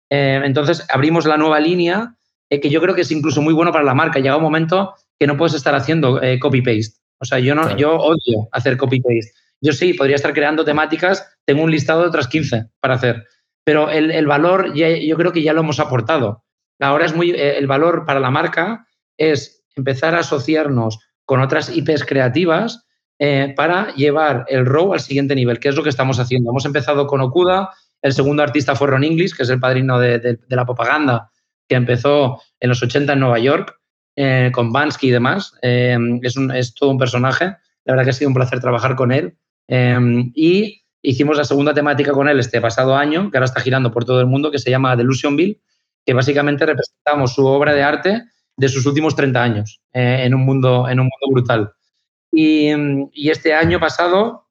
entonces 0.10 0.86
abrimos 0.90 1.26
la 1.26 1.38
nueva 1.38 1.60
línea, 1.60 2.16
que 2.50 2.70
yo 2.70 2.82
creo 2.82 2.96
que 2.96 3.02
es 3.02 3.12
incluso 3.12 3.42
muy 3.42 3.54
bueno 3.54 3.72
para 3.72 3.84
la 3.84 3.94
marca. 3.94 4.20
Llega 4.20 4.38
un 4.38 4.44
momento 4.44 4.94
que 5.20 5.28
no 5.28 5.38
puedes 5.38 5.54
estar 5.54 5.76
haciendo 5.76 6.20
copy-paste. 6.40 6.98
O 7.20 7.26
sea, 7.26 7.40
yo, 7.40 7.56
no, 7.56 7.76
yo 7.78 7.96
odio 7.96 8.48
hacer 8.52 8.78
copy-paste. 8.78 9.32
Yo 9.62 9.74
sí, 9.74 9.94
podría 9.94 10.16
estar 10.16 10.34
creando 10.34 10.64
temáticas, 10.64 11.38
tengo 11.46 11.64
un 11.64 11.72
listado 11.72 12.02
de 12.02 12.08
otras 12.08 12.28
15 12.28 12.68
para 12.80 12.96
hacer, 12.96 13.26
pero 13.64 13.90
el, 13.90 14.28
valor 14.28 14.74
yo 14.74 15.18
creo 15.18 15.34
que 15.34 15.42
ya 15.42 15.54
lo 15.54 15.62
hemos 15.62 15.80
aportado. 15.80 16.44
Ahora 16.80 17.06
es 17.06 17.16
muy, 17.16 17.32
eh, 17.32 17.58
el 17.58 17.66
valor 17.66 18.06
para 18.06 18.20
la 18.20 18.30
marca 18.30 18.88
es 19.18 19.66
empezar 19.76 20.14
a 20.16 20.20
asociarnos 20.20 21.00
con 21.28 21.42
otras 21.42 21.70
IPs 21.76 22.06
creativas 22.06 22.88
eh, 23.20 23.54
para 23.56 23.94
llevar 23.96 24.46
el 24.48 24.66
RAW 24.66 24.94
al 24.94 25.02
siguiente 25.02 25.36
nivel, 25.36 25.60
que 25.60 25.68
es 25.68 25.76
lo 25.76 25.84
que 25.84 25.90
estamos 25.90 26.20
haciendo. 26.20 26.52
Hemos 26.52 26.66
empezado 26.66 27.06
con 27.06 27.20
Okuda, 27.20 27.70
el 28.02 28.14
segundo 28.14 28.44
artista 28.44 28.76
fue 28.76 28.88
Ron 28.88 29.04
English, 29.04 29.36
que 29.36 29.44
es 29.44 29.50
el 29.50 29.60
padrino 29.60 30.00
de, 30.00 30.40
la 30.48 30.66
propaganda, 30.66 31.30
que 31.68 31.76
empezó 31.76 32.42
en 32.62 32.70
los 32.70 32.82
80 32.82 33.12
en 33.12 33.20
Nueva 33.20 33.40
York, 33.40 33.78
eh, 34.16 34.52
con 34.54 34.72
Bansky 34.72 35.10
y 35.10 35.12
demás. 35.12 35.54
es, 35.62 36.38
es 36.38 36.74
todo 36.74 36.92
un 36.92 36.98
personaje. 36.98 37.58
La 37.84 37.94
verdad 37.94 38.06
que 38.06 38.10
ha 38.12 38.14
sido 38.14 38.30
un 38.30 38.36
placer 38.36 38.62
trabajar 38.62 38.96
con 38.96 39.12
él. 39.12 39.38
Y 40.34 40.82
hicimos 41.02 41.36
la 41.36 41.44
segunda 41.44 41.74
temática 41.74 42.14
con 42.14 42.30
él 42.30 42.40
este 42.40 42.62
pasado 42.62 42.96
año, 42.96 43.30
que 43.32 43.38
ahora 43.38 43.46
está 43.46 43.60
girando 43.60 43.92
por 43.92 44.06
todo 44.06 44.22
el 44.22 44.28
mundo, 44.28 44.50
que 44.50 44.60
se 44.60 44.70
llama 44.70 44.96
Delusionville, 44.96 45.60
que 46.06 46.14
básicamente 46.14 46.66
representamos 46.66 47.34
su 47.34 47.46
obra 47.46 47.74
de 47.74 47.84
arte 47.84 48.24
de 48.58 48.70
sus 48.70 48.86
últimos 48.86 49.16
30 49.16 49.42
años 49.42 49.82
eh, 49.94 50.24
en, 50.24 50.34
un 50.34 50.42
mundo, 50.46 50.90
en 50.90 51.00
un 51.00 51.06
mundo 51.06 51.34
brutal. 51.34 51.72
Y, 52.32 52.70
este 53.30 53.54
año 53.54 53.80
pasado, 53.80 54.48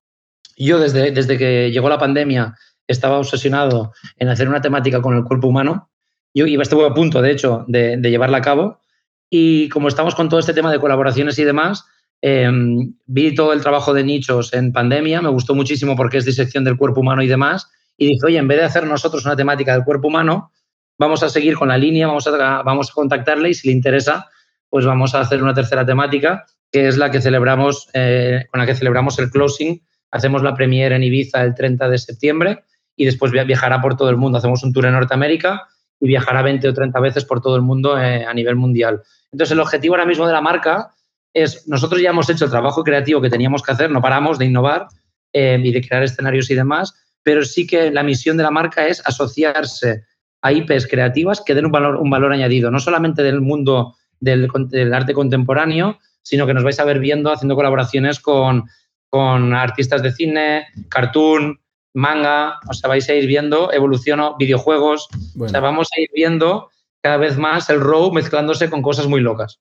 yo 0.57 0.79
desde, 0.79 1.11
desde 1.11 1.37
que 1.37 1.71
llegó 1.71 1.89
la 1.89 1.99
pandemia 1.99 2.55
estaba 2.87 3.19
obsesionado 3.19 3.93
en 4.17 4.29
hacer 4.29 4.49
una 4.49 4.61
temática 4.61 5.03
con 5.03 5.17
el 5.17 5.25
cuerpo 5.25 5.49
humano. 5.49 5.91
Yo 6.33 6.47
iba, 6.47 6.63
estuve 6.63 6.87
a 6.87 6.95
punto, 6.95 7.21
de 7.21 7.33
hecho, 7.33 7.65
de, 7.69 7.99
llevarla 7.99 8.39
a 8.39 8.43
cabo. 8.43 8.81
Y 9.29 9.69
como 9.69 9.89
estamos 9.89 10.15
con 10.15 10.29
todo 10.29 10.41
este 10.41 10.55
tema 10.55 10.71
de 10.71 10.79
colaboraciones 10.79 11.39
y 11.39 11.45
demás, 11.45 11.85
Em, 12.23 12.95
vi 13.07 13.35
todo 13.35 13.53
el 13.53 13.61
trabajo 13.61 13.93
de 13.93 14.03
nichos 14.03 14.53
en 14.55 14.73
pandemia, 14.73 15.21
me 15.21 15.29
gustó 15.29 15.55
muchísimo 15.55 15.97
porque 15.97 16.19
es 16.19 16.25
disección 16.25 16.65
del 16.65 16.77
cuerpo 16.77 17.01
humano 17.01 17.23
y 17.23 17.29
demás. 17.29 17.71
Y 17.97 18.07
dije, 18.07 18.27
oye, 18.27 18.39
en 18.39 18.49
vez 18.49 18.59
de 18.59 18.65
hacer 18.65 18.87
nosotros 18.87 19.25
una 19.25 19.37
temática 19.37 19.73
del 19.73 19.85
cuerpo 19.85 20.09
humano, 20.09 20.51
vamos 20.99 21.23
a 21.23 21.29
seguir 21.29 21.57
con 21.57 21.69
la 21.69 21.79
línea, 21.79 22.07
vamos 22.07 22.27
a, 22.27 22.63
vamos 22.63 22.91
a 22.91 22.95
contactarle 22.95 23.51
y 23.51 23.55
si 23.55 23.69
le 23.69 23.75
interesa, 23.75 24.29
pues 24.69 24.85
vamos 24.85 25.15
a 25.15 25.21
hacer 25.21 25.43
una 25.43 25.55
tercera 25.55 25.85
temática, 25.85 26.47
que 26.71 26.89
es 26.89 26.97
la 26.97 27.11
que 27.11 27.21
celebramos, 27.21 27.89
eh, 27.95 28.47
con 28.51 28.61
la 28.61 28.67
que 28.67 28.75
celebramos 28.75 29.19
el 29.19 29.31
closing. 29.31 29.83
Hacemos 30.11 30.43
la 30.43 30.55
premiere 30.55 30.97
en 30.97 31.03
Ibiza 31.03 31.43
el 31.43 31.55
30 31.55 31.89
de 31.89 31.99
septiembre 31.99 32.65
y 32.97 33.05
después 33.05 33.33
viajará 33.33 33.81
por 33.81 33.97
todo 33.97 34.11
el 34.11 34.17
mundo. 34.17 34.39
Hacemos 34.39 34.63
un 34.63 34.73
tour 34.73 34.87
en 34.87 34.93
Norteamérica 34.93 35.69
y 36.01 36.09
viajará 36.09 36.43
20 36.43 36.69
o 36.69 36.75
30 36.75 37.01
veces 37.01 37.25
por 37.25 37.41
todo 37.41 37.57
el 37.57 37.63
mundo 37.63 38.01
eh, 38.01 38.25
a 38.25 38.35
nivel 38.35 38.57
mundial. 38.57 39.03
Entonces, 39.33 39.53
el 39.53 39.61
objetivo 39.61 39.95
ahora 39.95 40.07
mismo 40.07 40.27
de 40.27 40.33
la 40.33 40.41
marca 40.41 40.95
es, 41.33 41.67
nosotros 41.69 42.01
ya 42.01 42.11
hemos 42.11 42.29
hecho 42.31 42.47
el 42.47 42.51
trabajo 42.51 42.83
creativo 42.83 43.21
que 43.21 43.31
teníamos 43.31 43.63
que 43.63 43.73
hacer, 43.73 43.91
no 43.91 44.01
paramos 44.01 44.39
de 44.39 44.47
innovar 44.47 44.89
eh, 45.33 45.61
y 45.63 45.73
de 45.73 45.87
crear 45.87 46.03
escenarios 46.03 46.51
y 46.51 46.55
demás, 46.55 46.95
pero 47.23 47.45
sí 47.45 47.67
que 47.67 47.91
la 47.91 48.03
misión 48.03 48.37
de 48.37 48.43
la 48.43 48.51
marca 48.51 48.87
es 48.87 49.03
asociarse 49.05 50.05
a 50.47 50.53
IPs 50.53 50.87
creativas 50.87 51.43
que 51.45 51.55
den 51.55 51.67
un 51.67 51.73
valor, 51.73 51.97
un 51.97 52.09
valor 52.09 52.33
añadido, 52.33 52.71
no 52.71 52.79
solamente 52.79 53.23
del 53.23 53.41
mundo 53.41 53.97
del, 54.21 54.49
arte 54.95 55.13
contemporáneo, 55.13 55.99
sino 56.23 56.47
que 56.47 56.55
nos 56.55 56.63
vais 56.63 56.79
a 56.79 56.85
ver 56.85 57.01
viendo, 57.01 57.33
haciendo 57.33 57.57
colaboraciones 57.57 58.21
con, 58.21 58.69
con 59.09 59.55
artistas 59.55 60.03
de 60.03 60.13
cine, 60.13 60.67
cartoon, 60.89 61.61
manga, 61.95 62.61
o 62.69 62.75
sea, 62.75 62.89
vais 62.89 63.09
a 63.09 63.15
ir 63.15 63.27
viendo 63.27 63.73
evolución, 63.73 64.21
videojuegos, 64.39 65.09
o 65.39 65.49
sea, 65.49 65.61
vamos 65.61 65.89
a 65.97 66.01
ir 66.01 66.11
viendo 66.15 66.71
cada 67.03 67.17
vez 67.17 67.37
más 67.37 67.69
el 67.71 67.81
RAW 67.81 68.13
mezclándose 68.13 68.71
con 68.71 68.83
cosas 68.83 69.07
muy 69.07 69.21
locas. 69.21 69.61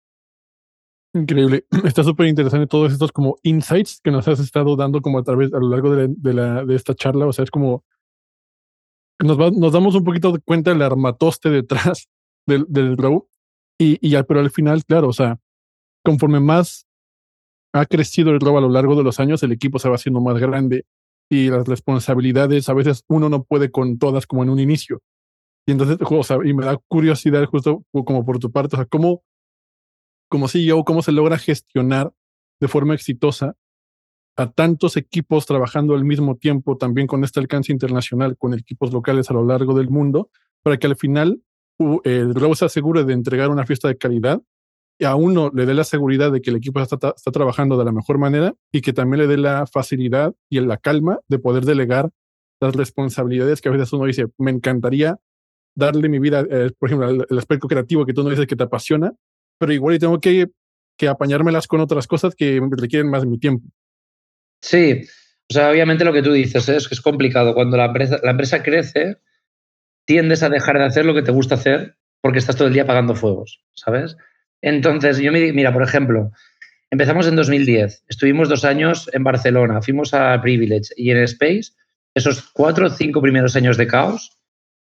Increíble. 1.14 1.66
Está 1.84 2.04
súper 2.04 2.28
interesante 2.28 2.68
todos 2.68 2.92
estos 2.92 3.12
como 3.12 3.38
insights 3.44 4.02
que 4.04 4.12
nos 4.12 4.28
has 4.28 4.40
estado 4.40 4.76
dando 4.76 5.02
como 5.02 5.20
a 5.20 5.24
través, 5.24 5.54
a 5.54 5.60
lo 5.60 5.70
largo 5.70 5.96
de, 5.96 6.34
la, 6.34 6.66
de, 6.66 6.76
esta 6.76 6.94
charla. 6.94 7.26
O 7.26 7.34
sea, 7.34 7.44
es 7.44 7.52
como 7.52 7.86
nos, 9.20 9.38
nos 9.54 9.74
damos 9.74 9.96
un 9.96 10.04
poquito 10.04 10.32
de 10.32 10.40
cuenta 10.40 10.72
del 10.72 10.82
armatoste 10.82 11.50
detrás 11.50 12.08
del, 12.48 12.66
del 12.68 12.98
Y, 13.80 13.98
y 14.06 14.10
ya, 14.10 14.24
pero 14.24 14.40
al 14.40 14.52
final, 14.52 14.84
claro, 14.86 15.10
o 15.10 15.14
sea, 15.14 15.40
conforme 16.04 16.40
más 16.40 16.86
ha 17.74 17.86
crecido 17.86 18.32
el 18.32 18.40
robo 18.40 18.60
a 18.60 18.62
lo 18.62 18.70
largo 18.70 18.96
de 18.96 19.04
los 19.04 19.20
años, 19.20 19.44
el 19.44 19.52
equipo 19.52 19.80
se 19.80 19.90
va 19.90 19.96
haciendo 19.96 20.22
más 20.22 20.38
grande 20.40 20.86
y 21.30 21.50
las 21.50 21.68
responsabilidades 21.68 22.70
a 22.70 22.74
veces 22.74 23.04
uno 23.10 23.30
no 23.30 23.44
puede 23.44 23.72
con 23.72 23.98
todas 23.98 24.28
como 24.28 24.44
en 24.44 24.50
un 24.50 24.60
inicio. 24.60 25.02
Y 25.68 25.72
entonces, 25.72 25.98
o 26.00 26.24
sea, 26.24 26.38
y 26.44 26.54
me 26.54 26.66
da 26.66 26.78
curiosidad 26.88 27.44
justo 27.46 27.84
como 27.92 28.24
por 28.24 28.40
tu 28.40 28.52
parte, 28.52 28.76
o 28.76 28.80
sea, 28.80 28.86
¿cómo, 28.86 29.24
como 30.30 30.48
CEO, 30.48 30.86
cómo 30.86 31.02
se 31.02 31.12
logra 31.12 31.38
gestionar 31.38 32.14
de 32.62 32.68
forma 32.68 32.94
exitosa 32.94 33.56
a 34.38 34.52
tantos 34.52 34.98
equipos 34.98 35.46
trabajando 35.46 35.96
al 35.96 36.04
mismo 36.04 36.36
tiempo, 36.36 36.78
también 36.78 37.08
con 37.08 37.24
este 37.24 37.40
alcance 37.40 37.72
internacional, 37.72 38.38
con 38.38 38.54
equipos 38.54 38.92
locales 38.92 39.30
a 39.30 39.34
lo 39.34 39.46
largo 39.46 39.74
del 39.74 39.90
mundo, 39.90 40.30
para 40.62 40.78
que 40.78 40.88
al 40.88 40.96
final 40.96 41.42
el 42.04 42.34
globo 42.34 42.56
se 42.56 42.66
asegure 42.66 43.04
de 43.04 43.14
entregar 43.14 43.50
una 43.50 43.66
fiesta 43.66 43.88
de 43.88 43.98
calidad 43.98 44.42
y 44.98 45.06
a 45.06 45.16
uno 45.16 45.52
le 45.54 45.66
dé 45.66 45.74
la 45.74 45.84
seguridad 45.84 46.32
de 46.32 46.42
que 46.42 46.50
el 46.50 46.56
equipo 46.58 46.80
está, 46.80 47.14
está 47.16 47.32
trabajando 47.32 47.78
de 47.78 47.86
la 47.86 47.92
mejor 47.92 48.18
manera 48.18 48.56
y 48.72 48.82
que 48.82 48.94
también 48.94 49.22
le 49.22 49.28
dé 49.28 49.38
la 49.38 49.68
facilidad 49.68 50.34
y 50.50 50.60
la 50.62 50.78
calma 50.78 51.20
de 51.28 51.40
poder 51.40 51.66
delegar 51.66 52.12
las 52.62 52.76
responsabilidades 52.76 53.62
que 53.62 53.70
a 53.70 53.72
veces 53.74 53.92
uno 53.92 54.06
dice, 54.06 54.28
me 54.38 54.52
encantaría 54.52 55.20
darle 55.76 56.08
mi 56.08 56.20
vida, 56.20 56.46
eh, 56.50 56.72
por 56.80 56.90
ejemplo, 56.90 57.26
el, 57.30 57.38
aspecto 57.38 57.68
creativo 57.68 58.06
que 58.06 58.14
tú 58.14 58.24
no 58.24 58.30
dices 58.30 58.48
que 58.48 58.56
te 58.56 58.64
apasiona, 58.64 59.14
pero 59.60 59.74
igual 59.74 60.00
tengo 60.00 60.20
que, 60.20 60.48
que 60.98 61.10
apañármelas 61.10 61.68
con 61.68 61.82
otras 61.82 62.08
cosas 62.08 62.34
que 62.34 62.62
requieren 62.72 63.10
más 63.10 63.26
mi 63.26 63.38
tiempo. 63.38 63.68
Sí, 64.62 65.08
o 65.50 65.54
sea, 65.54 65.70
obviamente 65.70 66.06
lo 66.06 66.14
que 66.14 66.24
tú 66.24 66.32
dices 66.34 66.68
es 66.70 66.88
que 66.88 66.96
es 66.96 67.02
complicado. 67.02 67.54
Cuando 67.54 67.78
la 67.78 67.86
empresa, 67.86 68.20
la 68.24 68.32
empresa 68.32 68.64
crece, 68.64 69.18
tiendes 70.06 70.44
a 70.44 70.50
dejar 70.50 70.78
de 70.78 70.86
hacer 70.86 71.06
lo 71.06 71.14
que 71.14 71.22
te 71.22 71.32
gusta 71.32 71.56
hacer 71.56 71.98
porque 72.22 72.40
estás 72.40 72.56
todo 72.56 72.68
el 72.68 72.74
día 72.74 72.84
apagando 72.84 73.16
fuegos, 73.16 73.64
¿sabes? 73.74 74.18
Entonces, 74.62 75.20
yo 75.20 75.32
mira, 75.32 75.72
por 75.72 75.84
ejemplo, 75.84 76.32
empezamos 76.90 77.28
en 77.28 77.36
2010, 77.36 78.04
estuvimos 78.08 78.50
dos 78.50 78.66
años 78.66 79.10
en 79.14 79.24
Barcelona, 79.24 79.82
fuimos 79.82 80.14
a 80.14 80.42
Privilege 80.42 80.90
y 80.96 81.12
en 81.12 81.20
Space, 81.20 81.74
esos 82.16 82.50
cuatro 82.52 82.88
o 82.88 82.90
cinco 82.90 83.22
primeros 83.22 83.56
años 83.56 83.78
de 83.78 83.86
caos, 83.86 84.40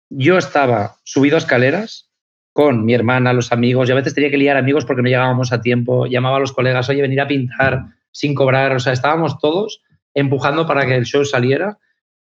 yo 0.09 0.39
estaba 0.39 0.95
subido 1.03 1.35
a 1.35 1.39
escaleras 1.39 2.09
con 2.51 2.83
mi 2.83 2.95
hermana, 2.95 3.31
los 3.31 3.51
amigos, 3.51 3.89
y 3.89 3.91
a 3.91 3.95
veces 3.95 4.15
tenía 4.15 4.31
que 4.31 4.37
liar 4.37 4.57
amigos 4.57 4.85
porque 4.85 5.03
no 5.03 5.09
llegábamos 5.09 5.53
a 5.53 5.61
tiempo, 5.61 6.07
llamaba 6.07 6.37
a 6.37 6.39
los 6.39 6.51
colegas, 6.51 6.89
oye, 6.89 7.03
venir 7.03 7.21
a 7.21 7.27
pintar 7.27 7.85
sin 8.11 8.35
cobrar, 8.35 8.75
o 8.75 8.79
sea, 8.79 8.93
estábamos 8.93 9.37
todos 9.39 9.81
empujando 10.13 10.65
para 10.65 10.85
que 10.85 10.95
el 10.95 11.05
show 11.05 11.25
saliera. 11.25 11.77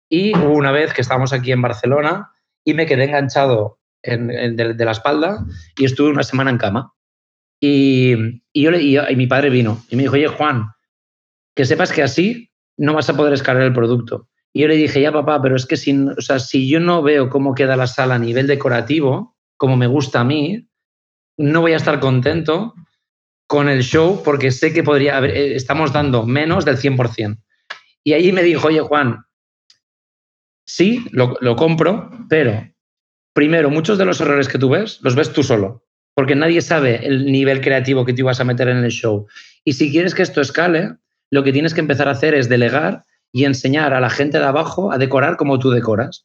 Y 0.09 0.37
hubo 0.37 0.55
una 0.55 0.73
vez 0.73 0.93
que 0.93 1.03
estábamos 1.03 1.33
aquí 1.33 1.53
en 1.53 1.63
Barcelona 1.63 2.33
y 2.65 2.75
me 2.75 2.87
quedé 2.87 3.05
enganchado 3.05 3.79
de, 4.03 4.75
la 4.77 4.91
espalda 4.91 5.45
y 5.77 5.85
estuve 5.85 6.11
una 6.11 6.23
semana 6.23 6.51
en 6.51 6.59
cama. 6.59 6.93
Y, 7.61 8.15
y 8.53 8.63
yo, 8.63 8.73
y, 8.73 9.17
mi 9.17 9.27
padre 9.27 9.51
vino 9.51 9.83
y 9.91 9.97
me 9.97 10.03
dijo, 10.03 10.15
oye, 10.15 10.29
Juan, 10.29 10.69
que 11.55 11.65
sepas 11.65 11.93
que 11.93 12.03
así 12.03 12.51
no 12.77 12.95
vas 12.95 13.09
a 13.11 13.17
poder 13.17 13.35
escalar 13.35 13.63
el 13.63 13.73
producto. 13.73 14.29
Y 14.53 14.63
yo 14.63 14.69
le 14.69 14.77
dije, 14.77 15.01
ya 15.01 15.13
papá, 15.13 15.41
pero 15.41 15.55
es 15.55 15.67
que 15.67 15.77
si, 15.77 15.97
o 15.97 16.21
sea, 16.21 16.39
si 16.39 16.69
yo 16.69 16.81
no 16.81 17.03
veo 17.03 17.29
cómo 17.29 17.55
queda 17.55 17.77
la 17.77 17.87
sala 17.87 18.17
a 18.17 18.19
nivel 18.19 18.47
decorativo, 18.47 19.37
como 19.57 19.77
me 19.77 19.87
gusta 19.87 20.21
a 20.21 20.25
mí, 20.25 20.69
no 21.37 21.61
voy 21.61 21.73
a 21.73 21.77
estar 21.77 22.01
contento 22.01 22.75
con 23.51 23.69
el 23.69 23.83
show 23.83 24.23
porque 24.25 24.53
sé 24.53 24.73
que 24.73 24.85
podría 24.85 25.17
haber, 25.17 25.37
eh, 25.37 25.57
estamos 25.57 25.93
dando 25.93 26.25
menos 26.25 26.65
del 26.65 26.77
100%. 26.77 27.37
Y 28.05 28.13
ahí 28.13 28.31
me 28.31 28.45
dijo, 28.45 28.69
oye 28.69 28.81
Juan, 28.81 29.25
sí, 30.65 31.05
lo, 31.11 31.57
compro, 31.57 32.13
pero 32.29 32.73
primero, 33.33 33.69
muchos 33.69 33.99
de 33.99 34.05
los 34.05 34.21
errores 34.21 34.47
que 34.47 34.57
tú 34.57 34.69
ves, 34.69 35.01
los 35.03 35.17
ves 35.17 35.33
tú 35.33 35.43
solo, 35.43 35.85
porque 36.15 36.37
nadie 36.37 36.63
sabe 36.63 37.05
el 37.05 37.27
nivel 37.27 37.61
creativo 37.61 38.05
que 38.05 38.13
tú 38.13 38.25
vas 38.25 38.39
a 38.39 38.45
meter 38.45 38.69
en 38.69 38.85
el 38.85 38.93
show. 38.93 39.27
Y 39.65 39.73
si 39.73 39.91
quieres 39.91 40.15
que 40.15 40.23
esto 40.23 40.41
escale, 40.41 40.95
lo 41.29 41.43
que 41.43 41.53
tienes 41.53 41.75
que 41.75 41.81
empezar 41.81 42.07
a 42.07 42.13
hacer 42.13 42.35
es 42.35 42.49
delegar 42.49 43.03
y 43.33 43.47
enseñar 43.47 43.95
a 43.95 44.01
la 44.01 44.11
gente 44.11 44.39
de 44.39 44.45
abajo 44.45 44.93
a 44.93 44.99
decorar 44.99 45.37
como 45.37 45.59
tú 45.59 45.71
decoras. 45.71 46.25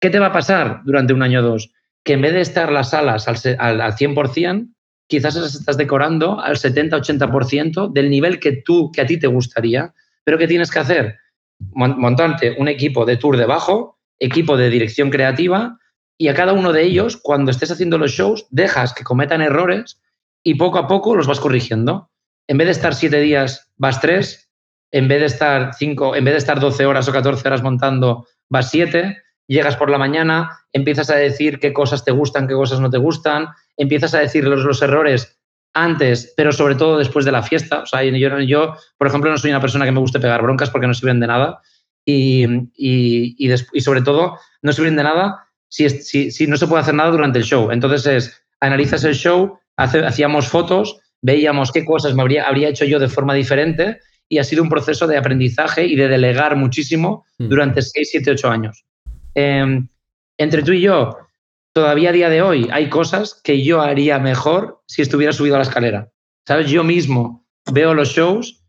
¿Qué 0.00 0.08
te 0.08 0.18
va 0.18 0.28
a 0.28 0.32
pasar 0.32 0.80
durante 0.86 1.12
un 1.12 1.22
año 1.22 1.40
o 1.40 1.42
dos? 1.42 1.70
Que 2.04 2.14
en 2.14 2.22
vez 2.22 2.32
de 2.32 2.40
estar 2.40 2.72
las 2.72 2.88
salas 2.88 3.28
al, 3.28 3.36
al, 3.58 3.82
al 3.82 3.92
100%, 3.92 4.72
quizás 5.08 5.34
las 5.34 5.54
estás 5.54 5.76
decorando 5.76 6.40
al 6.40 6.56
70-80% 6.56 7.90
del 7.92 8.10
nivel 8.10 8.38
que 8.38 8.52
tú, 8.52 8.92
que 8.92 9.00
a 9.00 9.06
ti 9.06 9.18
te 9.18 9.26
gustaría. 9.26 9.92
Pero 10.22 10.38
¿qué 10.38 10.46
tienes 10.46 10.70
que 10.70 10.78
hacer? 10.78 11.16
Montante 11.58 12.54
un 12.58 12.68
equipo 12.68 13.04
de 13.04 13.16
tour 13.16 13.36
debajo, 13.36 13.98
equipo 14.20 14.56
de 14.56 14.70
dirección 14.70 15.10
creativa, 15.10 15.78
y 16.18 16.28
a 16.28 16.34
cada 16.34 16.52
uno 16.52 16.72
de 16.72 16.82
ellos, 16.82 17.16
cuando 17.16 17.50
estés 17.50 17.70
haciendo 17.70 17.96
los 17.96 18.10
shows, 18.10 18.46
dejas 18.50 18.92
que 18.92 19.04
cometan 19.04 19.40
errores 19.40 20.00
y 20.42 20.56
poco 20.56 20.78
a 20.78 20.88
poco 20.88 21.14
los 21.14 21.26
vas 21.26 21.40
corrigiendo. 21.40 22.10
En 22.48 22.58
vez 22.58 22.66
de 22.66 22.72
estar 22.72 22.94
siete 22.94 23.20
días, 23.20 23.70
vas 23.76 24.00
tres. 24.00 24.50
En 24.90 25.06
vez 25.06 25.20
de 25.20 25.26
estar 25.26 25.74
cinco, 25.74 26.16
en 26.16 26.24
vez 26.24 26.34
de 26.34 26.38
estar 26.38 26.60
12 26.60 26.86
horas 26.86 27.08
o 27.08 27.12
14 27.12 27.46
horas 27.46 27.62
montando, 27.62 28.26
vas 28.48 28.70
siete. 28.70 29.18
Llegas 29.46 29.76
por 29.76 29.90
la 29.90 29.98
mañana, 29.98 30.58
empiezas 30.72 31.08
a 31.10 31.16
decir 31.16 31.60
qué 31.60 31.72
cosas 31.72 32.04
te 32.04 32.10
gustan, 32.10 32.48
qué 32.48 32.54
cosas 32.54 32.80
no 32.80 32.90
te 32.90 32.98
gustan, 32.98 33.48
empiezas 33.78 34.12
a 34.12 34.18
decir 34.18 34.44
los, 34.44 34.64
los 34.64 34.82
errores 34.82 35.38
antes, 35.72 36.34
pero 36.36 36.52
sobre 36.52 36.74
todo 36.74 36.98
después 36.98 37.24
de 37.24 37.32
la 37.32 37.42
fiesta. 37.42 37.80
O 37.80 37.86
sea, 37.86 38.02
yo, 38.02 38.40
yo, 38.40 38.74
por 38.98 39.06
ejemplo, 39.06 39.30
no 39.30 39.38
soy 39.38 39.50
una 39.50 39.60
persona 39.60 39.84
que 39.84 39.92
me 39.92 40.00
guste 40.00 40.20
pegar 40.20 40.42
broncas 40.42 40.70
porque 40.70 40.86
no 40.86 40.94
sirven 40.94 41.20
de 41.20 41.26
nada. 41.26 41.60
Y, 42.04 42.44
y, 42.74 43.36
y, 43.38 43.52
y 43.72 43.80
sobre 43.80 44.02
todo, 44.02 44.38
no 44.62 44.72
sirven 44.72 44.96
de 44.96 45.04
nada 45.04 45.48
si, 45.68 45.88
si, 45.90 46.30
si, 46.30 46.46
no 46.46 46.56
se 46.56 46.66
puede 46.66 46.82
hacer 46.82 46.94
nada 46.94 47.10
durante 47.10 47.38
el 47.38 47.44
show. 47.44 47.70
Entonces 47.70 48.06
es, 48.06 48.42
analizas 48.60 49.04
el 49.04 49.14
show, 49.14 49.58
hace, 49.76 50.04
hacíamos 50.04 50.48
fotos, 50.48 51.00
veíamos 51.20 51.70
qué 51.70 51.84
cosas 51.84 52.14
me 52.14 52.22
habría, 52.22 52.46
habría 52.46 52.68
hecho 52.68 52.84
yo 52.84 52.98
de 52.98 53.08
forma 53.08 53.34
diferente 53.34 53.98
y 54.28 54.38
ha 54.38 54.44
sido 54.44 54.62
un 54.62 54.68
proceso 54.68 55.06
de 55.06 55.16
aprendizaje 55.16 55.84
y 55.86 55.96
de 55.96 56.08
delegar 56.08 56.56
muchísimo 56.56 57.24
mm. 57.38 57.48
durante 57.48 57.82
6, 57.82 58.08
7, 58.10 58.30
8 58.32 58.50
años. 58.50 58.84
Eh, 59.34 59.80
entre 60.38 60.62
tú 60.62 60.72
y 60.72 60.80
yo, 60.80 61.16
todavía 61.72 62.10
a 62.10 62.12
día 62.12 62.28
de 62.28 62.42
hoy 62.42 62.68
hay 62.72 62.88
cosas 62.88 63.40
que 63.42 63.62
yo 63.62 63.80
haría 63.80 64.18
mejor 64.18 64.82
si 64.86 65.02
estuviera 65.02 65.32
subido 65.32 65.56
a 65.56 65.58
la 65.58 65.64
escalera. 65.64 66.10
¿Sabes? 66.46 66.70
Yo 66.70 66.82
mismo 66.84 67.46
veo 67.70 67.94
los 67.94 68.10
shows 68.10 68.64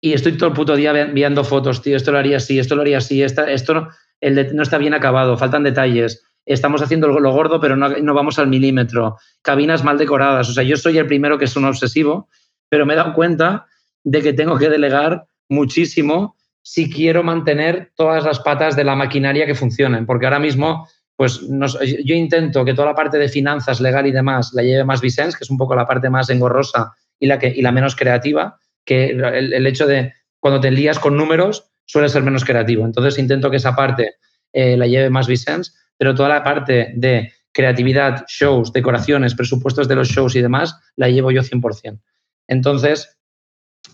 y 0.00 0.12
estoy 0.12 0.36
todo 0.36 0.50
el 0.50 0.54
puto 0.54 0.76
día 0.76 0.90
enviando 1.00 1.44
fotos, 1.44 1.82
tío, 1.82 1.96
esto 1.96 2.12
lo 2.12 2.18
haría 2.18 2.36
así, 2.36 2.58
esto 2.58 2.76
lo 2.76 2.82
haría 2.82 2.98
así, 2.98 3.22
esta, 3.22 3.50
esto 3.50 3.74
no, 3.74 4.62
está 4.62 4.78
bien 4.78 4.94
acabado, 4.94 5.36
faltan 5.36 5.62
detalles, 5.62 6.22
estamos 6.44 6.82
haciendo 6.82 7.08
lo 7.08 7.32
gordo, 7.32 7.60
pero 7.60 7.74
no, 7.74 7.88
no, 7.88 8.14
vamos 8.14 8.38
al 8.38 8.48
milímetro, 8.48 9.16
cabinas 9.42 9.82
mal 9.82 9.96
decoradas. 9.96 10.48
O 10.50 10.52
sea, 10.52 10.62
yo 10.62 10.76
soy 10.76 10.98
el 10.98 11.06
primero 11.06 11.38
que 11.38 11.46
es 11.46 11.56
un 11.56 11.64
obsesivo, 11.64 12.28
pero 12.68 12.86
me 12.86 12.92
he 12.92 12.96
dado 12.96 13.14
cuenta 13.14 13.66
de 14.04 14.20
que 14.20 14.32
tengo 14.32 14.58
que 14.58 14.68
delegar 14.68 15.26
muchísimo 15.48 16.36
si 16.62 16.90
quiero 16.90 17.22
mantener 17.22 17.92
todas 17.94 18.24
las 18.24 18.40
patas 18.40 18.76
de 18.76 18.84
la 18.84 18.96
maquinaria 18.96 19.46
que 19.46 19.54
funcionen, 19.54 20.06
porque 20.06 20.26
ahora 20.26 20.38
mismo, 20.38 20.88
pues 21.16 21.40
yo 21.40 22.14
intento 22.14 22.64
que 22.64 22.74
toda 22.74 22.88
la 22.88 22.94
parte 22.94 23.18
de 23.18 23.28
finanzas, 23.28 23.80
legal 23.80 24.06
y 24.06 24.12
demás 24.12 24.52
la 24.52 24.62
lleve 24.62 24.84
más 24.84 25.00
Vicens, 25.00 25.36
que 25.36 25.44
es 25.44 25.50
un 25.50 25.58
poco 25.58 25.74
la 25.74 25.86
parte 25.86 26.10
más 26.10 26.28
engorrosa 26.30 26.92
y 27.18 27.26
la, 27.26 27.38
que, 27.38 27.48
y 27.48 27.62
la 27.62 27.72
menos 27.72 27.94
creativa, 27.94 28.58
que 28.84 29.10
el, 29.10 29.66
hecho 29.66 29.86
de 29.86 30.12
cuando 30.40 30.60
te 30.60 30.70
lías 30.70 30.98
con 30.98 31.16
números 31.16 31.70
suele 31.84 32.08
ser 32.08 32.22
menos 32.22 32.44
creativo. 32.44 32.84
Entonces 32.84 33.18
intento 33.18 33.50
que 33.50 33.58
esa 33.58 33.76
parte 33.76 34.16
eh, 34.52 34.76
la 34.76 34.86
lleve 34.86 35.10
más 35.10 35.28
Vicens 35.28 35.74
pero 35.96 36.14
toda 36.14 36.28
la 36.28 36.42
parte 36.42 36.92
de 36.96 37.32
creatividad, 37.52 38.24
shows, 38.28 38.72
decoraciones, 38.72 39.34
presupuestos 39.34 39.86
de 39.88 39.94
los 39.94 40.08
shows 40.08 40.34
y 40.34 40.42
demás, 40.42 40.76
la 40.96 41.08
llevo 41.08 41.30
yo 41.30 41.42
100%. 41.42 42.00
Entonces, 42.48 43.16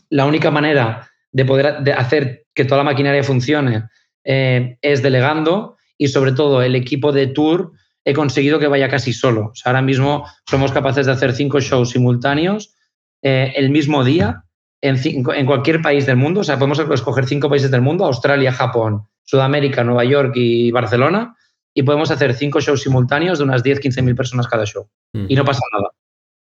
la 0.08 0.24
única 0.26 0.50
manera 0.50 1.10
de 1.30 1.44
poder 1.44 1.82
de 1.82 1.92
hacer 1.92 2.46
que 2.54 2.64
toda 2.64 2.78
la 2.78 2.90
maquinaria 2.90 3.22
funcione 3.22 3.84
eh, 4.24 4.78
es 4.80 5.02
delegando 5.02 5.76
y 6.00 6.08
sobre 6.08 6.32
todo 6.32 6.62
el 6.62 6.74
equipo 6.74 7.12
de 7.12 7.26
tour 7.26 7.72
he 8.06 8.14
conseguido 8.14 8.58
que 8.58 8.68
vaya 8.68 8.88
casi 8.88 9.12
solo. 9.12 9.50
O 9.52 9.54
sea, 9.54 9.70
ahora 9.70 9.82
mismo 9.82 10.26
somos 10.48 10.72
capaces 10.72 11.04
de 11.04 11.12
hacer 11.12 11.34
cinco 11.34 11.60
shows 11.60 11.90
simultáneos 11.90 12.74
eh, 13.20 13.52
el 13.54 13.68
mismo 13.68 14.02
día 14.02 14.44
en, 14.80 14.96
cinco, 14.96 15.34
en 15.34 15.44
cualquier 15.44 15.82
país 15.82 16.06
del 16.06 16.16
mundo. 16.16 16.40
O 16.40 16.44
sea, 16.44 16.56
podemos 16.56 16.78
escoger 16.78 17.26
cinco 17.26 17.50
países 17.50 17.70
del 17.70 17.82
mundo, 17.82 18.06
Australia, 18.06 18.50
Japón, 18.50 19.08
Sudamérica, 19.24 19.84
Nueva 19.84 20.04
York 20.04 20.32
y 20.36 20.70
Barcelona 20.70 21.36
y 21.74 21.82
podemos 21.82 22.10
hacer 22.10 22.32
cinco 22.32 22.60
shows 22.60 22.80
simultáneos 22.80 23.36
de 23.36 23.44
unas 23.44 23.62
10, 23.62 23.80
15 23.80 24.00
mil 24.00 24.14
personas 24.14 24.48
cada 24.48 24.64
show. 24.64 24.88
Mm. 25.12 25.26
Y 25.28 25.34
no 25.34 25.44
pasa 25.44 25.60
nada, 25.70 25.90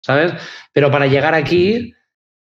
¿sabes? 0.02 0.34
Pero 0.74 0.90
para 0.90 1.06
llegar 1.06 1.34
aquí 1.34 1.94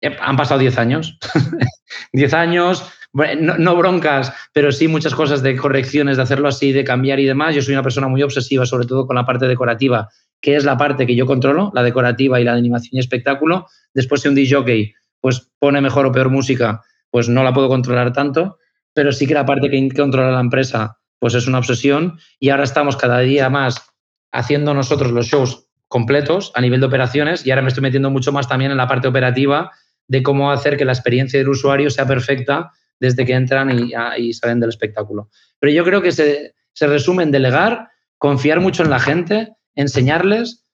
eh, 0.03 0.17
han 0.21 0.37
pasado 0.37 0.61
10 0.61 0.77
años. 0.77 1.19
10 2.13 2.35
años, 2.35 2.93
no, 3.13 3.77
broncas, 3.77 4.33
pero 4.53 4.73
sí 4.73 4.89
muchas 4.89 5.15
cosas 5.15 5.43
de 5.43 5.57
correcciones, 5.57 6.17
de 6.17 6.23
hacerlo 6.23 6.49
así, 6.49 6.73
de 6.73 6.85
cambiar 6.85 7.19
y 7.21 7.27
demás. 7.27 7.55
Yo 7.55 7.63
soy 7.63 7.75
una 7.75 7.83
persona 7.83 8.09
muy 8.09 8.23
obsesiva, 8.23 8.67
sobre 8.67 8.87
todo 8.87 9.07
con 9.07 9.17
la 9.17 9.27
parte 9.27 9.47
decorativa, 9.47 10.09
que 10.41 10.57
es 10.57 10.65
la 10.65 10.77
parte 10.77 11.07
que 11.07 11.17
yo 11.17 11.27
controlo, 11.27 11.71
la 11.75 11.83
decorativa 11.83 12.41
y 12.41 12.45
la 12.45 12.53
animación 12.53 12.91
y 12.93 12.99
espectáculo. 13.01 13.67
Después, 13.95 14.23
si 14.23 14.29
un 14.29 14.35
DJ 14.35 14.95
pues 15.21 15.51
pone 15.59 15.81
mejor 15.81 16.07
o 16.07 16.13
peor 16.13 16.31
música, 16.31 16.83
pues 17.11 17.29
no 17.29 17.43
la 17.43 17.53
puedo 17.53 17.69
controlar 17.69 18.13
tanto, 18.13 18.59
pero 18.95 19.13
sí 19.13 19.27
que 19.27 19.35
la 19.35 19.45
parte 19.45 19.69
que 19.69 19.89
controla 19.91 20.31
la 20.31 20.41
empresa 20.41 20.97
pues 21.19 21.35
es 21.35 21.47
una 21.47 21.59
obsesión 21.59 22.19
y 22.39 22.49
ahora 22.49 22.65
estamos 22.65 22.97
cada 22.97 23.19
día 23.19 23.51
más 23.51 23.93
haciendo 24.33 24.73
nosotros 24.73 25.13
los 25.13 25.27
shows 25.27 25.67
completos 25.87 26.51
a 26.55 26.61
nivel 26.61 26.81
de 26.81 26.87
operaciones 26.87 27.45
y 27.45 27.51
ahora 27.51 27.63
me 27.63 27.69
estoy 27.69 27.83
metiendo 27.83 28.11
mucho 28.11 28.33
más 28.33 28.49
también 28.49 28.71
en 28.71 28.79
la 28.79 28.89
parte 28.89 29.09
operativa 29.09 29.71
de 30.09 30.23
cómo 30.23 30.51
hacer 30.51 30.77
que 30.77 30.85
la 30.85 30.93
experiencia 30.93 31.39
del 31.39 31.51
usuario 31.51 31.91
sea 31.91 32.07
perfecta 32.07 32.73
desde 33.01 33.25
que 33.25 33.33
entran 33.33 33.71
y, 33.77 33.93
y 34.19 34.33
salen 34.33 34.61
del 34.61 34.69
espectáculo. 34.69 35.31
Pero 35.59 35.73
yo 35.73 35.85
creo 35.85 36.03
que 36.03 36.13
se, 36.13 36.55
se, 36.73 36.87
resume 36.87 37.23
en 37.23 37.33
delegar, 37.33 37.89
confiar 38.19 38.61
mucho 38.61 38.85
en 38.85 38.91
la 38.91 39.01
gente, 39.01 39.55
enseñarles 39.75 40.67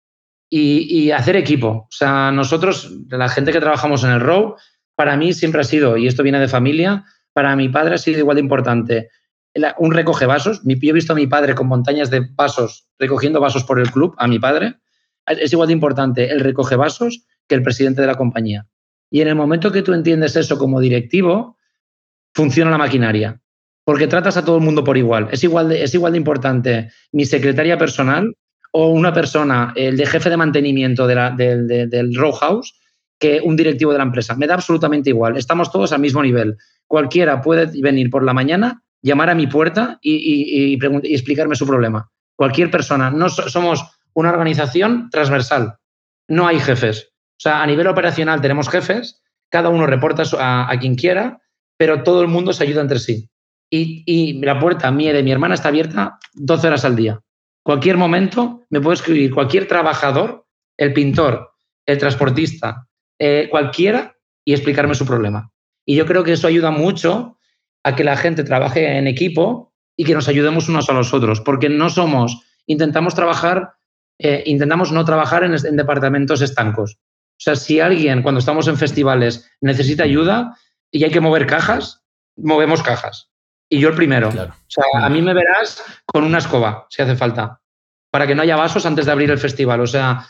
y, 0.51 1.05
y, 1.05 1.13
hacer 1.13 1.37
equipo. 1.37 1.69
O 1.69 1.89
sea, 1.91 2.33
nosotros, 2.33 2.93
la 3.09 3.29
gente 3.29 3.53
que 3.53 3.61
trabajamos 3.61 4.05
en 4.05 4.11
el 4.11 4.21
ROW, 4.21 4.57
para 4.95 5.17
mí 5.17 5.33
siempre 5.33 5.61
ha 5.61 5.65
sido, 5.65 5.97
y 5.97 6.07
esto 6.07 6.23
viene 6.23 6.41
de 6.41 6.49
familia, 6.49 7.05
para 7.33 7.55
mi 7.57 7.69
padre 7.69 7.95
ha 7.95 7.99
sido 7.99 8.19
igual 8.19 8.37
de 8.37 8.43
importante 8.43 9.09
un 9.79 9.93
recoge 9.93 10.27
vasos. 10.27 10.63
Yo 10.65 10.77
he 10.83 10.93
visto 10.93 11.13
a 11.13 11.17
mi 11.17 11.27
padre 11.27 11.55
con 11.55 11.67
montañas 11.67 12.11
de 12.11 12.29
vasos 12.35 12.89
recogiendo 12.99 13.41
vasos 13.41 13.65
por 13.65 13.81
el 13.81 13.91
club, 13.91 14.15
a 14.19 14.27
mi 14.27 14.39
padre. 14.39 14.77
Es 15.27 15.53
igual 15.53 15.69
de 15.69 15.75
importante 15.75 16.31
el 16.31 16.41
recoge 16.41 16.77
vasos 16.77 17.27
que 17.49 17.55
el 17.55 17.63
presidente 17.63 18.01
de 18.01 18.07
la 18.07 18.15
compañía. 18.15 18.67
Y 19.11 19.21
en 19.21 19.29
el 19.29 19.35
momento 19.35 19.73
que 19.73 19.83
tú 19.83 19.93
entiendes 19.93 20.37
eso 20.37 20.59
como 20.59 20.81
directivo, 20.81 21.56
funciona 22.37 22.71
la 22.71 22.79
maquinaria. 22.79 23.41
Porque 23.85 24.07
tratas 24.09 24.37
a 24.37 24.45
todo 24.45 24.59
el 24.59 24.65
mundo 24.65 24.85
por 24.85 24.99
igual. 24.99 25.29
Es 25.31 25.43
igual 25.43 25.71
de, 25.71 25.83
es 25.83 25.95
igual 25.95 26.13
de 26.13 26.19
importante 26.19 26.91
mi 27.13 27.25
secretaria 27.25 27.79
personal 27.79 28.37
o 28.73 28.91
una 28.91 29.13
persona, 29.13 29.73
el 29.75 29.97
de 29.97 30.07
jefe 30.07 30.29
de 30.29 30.37
mantenimiento 30.37 31.07
del 31.07 32.15
row 32.15 32.33
house, 32.33 32.79
que 33.19 33.41
un 33.43 33.57
directivo 33.57 33.93
de 33.93 33.99
la 33.99 34.05
empresa. 34.05 34.35
Me 34.35 34.47
da 34.47 34.55
absolutamente 34.55 35.11
igual. 35.11 35.39
Estamos 35.39 35.73
todos 35.73 35.93
al 35.93 36.01
mismo 36.01 36.23
nivel. 36.23 36.57
Cualquiera 36.87 37.41
puede 37.41 37.71
venir 37.81 38.11
por 38.11 38.23
la 38.23 38.35
mañana 38.35 38.83
llamar 39.01 39.31
a 39.31 39.35
mi 39.35 39.47
puerta 39.47 39.99
y, 40.03 40.75
y, 40.75 41.15
explicarme 41.15 41.57
su 41.57 41.67
problema. 41.67 42.11
Cualquier 42.35 42.71
persona. 42.71 43.11
No 43.11 43.31
somos 43.31 43.83
una 44.13 44.31
organización 44.31 45.09
transversal. 45.11 45.77
No 46.29 46.47
hay 46.47 46.61
jefes. 46.61 47.13
O 47.15 47.41
sea, 47.41 47.63
a 47.63 47.67
nivel 47.67 47.87
operacional 47.87 48.43
tenemos 48.43 48.69
jefes, 48.69 49.23
cada 49.49 49.71
uno 49.71 49.87
reporta 49.87 50.25
a 50.39 50.79
quien 50.79 50.97
quiera, 50.97 51.41
pero 51.77 52.03
todo 52.03 52.23
el 52.23 52.29
mundo 52.29 52.53
se 52.53 52.65
ayuda 52.65 52.83
entre 52.83 52.99
sí. 52.99 53.29
Y, 53.71 54.05
y, 54.07 54.41
la 54.45 54.59
puerta 54.59 54.91
mía 54.91 55.11
y 55.11 55.15
de 55.15 55.23
mi 55.23 55.33
hermana 55.33 55.55
está 55.55 55.69
abierta 55.69 56.19
12 56.35 56.67
horas 56.69 56.85
al 56.85 56.95
día. 56.95 57.21
Cualquier 57.63 57.97
momento 57.97 58.65
me 58.71 58.81
puede 58.81 58.95
escribir 58.95 59.35
cualquier 59.35 59.67
trabajador, 59.67 60.47
el 60.77 60.93
pintor, 60.93 61.51
el 61.85 61.99
transportista, 61.99 62.87
eh, 63.19 63.49
cualquiera, 63.51 64.17
y 64.45 64.53
explicarme 64.53 64.95
su 64.95 65.05
problema. 65.05 65.51
Y 65.85 65.97
yo 65.97 66.07
creo 66.07 66.23
que 66.23 66.33
eso 66.33 66.47
ayuda 66.47 66.71
mucho 66.71 67.39
a 67.83 67.97
que 67.97 68.05
la 68.05 68.17
gente 68.17 68.45
trabaje 68.45 68.99
en 68.99 69.07
equipo 69.07 69.73
y 69.97 70.05
que 70.05 70.15
nos 70.15 70.29
ayudemos 70.29 70.69
unos 70.69 70.89
a 70.89 70.93
los 70.93 71.13
otros, 71.13 71.41
porque 71.41 71.69
no 71.69 71.91
somos, 71.91 72.41
intentamos 72.67 73.15
trabajar, 73.15 73.73
eh, 74.19 74.45
intentamos 74.47 74.93
no 74.93 75.05
trabajar 75.05 75.43
en, 75.45 75.55
en, 75.55 75.77
departamentos 75.77 76.43
estancos. 76.43 76.99
O 76.99 77.39
sea, 77.39 77.57
si 77.57 77.81
alguien 77.81 78.23
cuando 78.23 78.39
estamos 78.39 78.69
en 78.69 78.77
festivales 78.77 79.51
necesita 79.61 80.05
ayuda 80.05 80.57
y 80.91 81.05
hay 81.05 81.11
que 81.11 81.21
mover 81.21 81.47
cajas, 81.47 82.03
movemos 82.37 82.83
cajas. 82.83 83.31
Y 83.69 83.81
yo 83.81 83.89
el 83.89 83.95
primero. 83.95 84.31
Claro. 84.31 84.53
O 84.55 84.65
sea, 84.69 84.85
a 85.05 85.09
mí 85.09 85.23
me 85.23 85.35
verás 85.35 85.83
con 86.05 86.25
una 86.25 86.39
escoba, 86.39 86.87
si 86.91 87.03
hace 87.03 87.17
falta, 87.17 87.61
para 88.11 88.27
que 88.27 88.35
no 88.35 88.43
haya 88.43 88.57
vasos 88.57 88.87
antes 88.87 89.07
de 89.07 89.13
abrir 89.13 89.31
el 89.31 89.39
festival. 89.39 89.81
O 89.81 89.87
sea, 89.87 90.27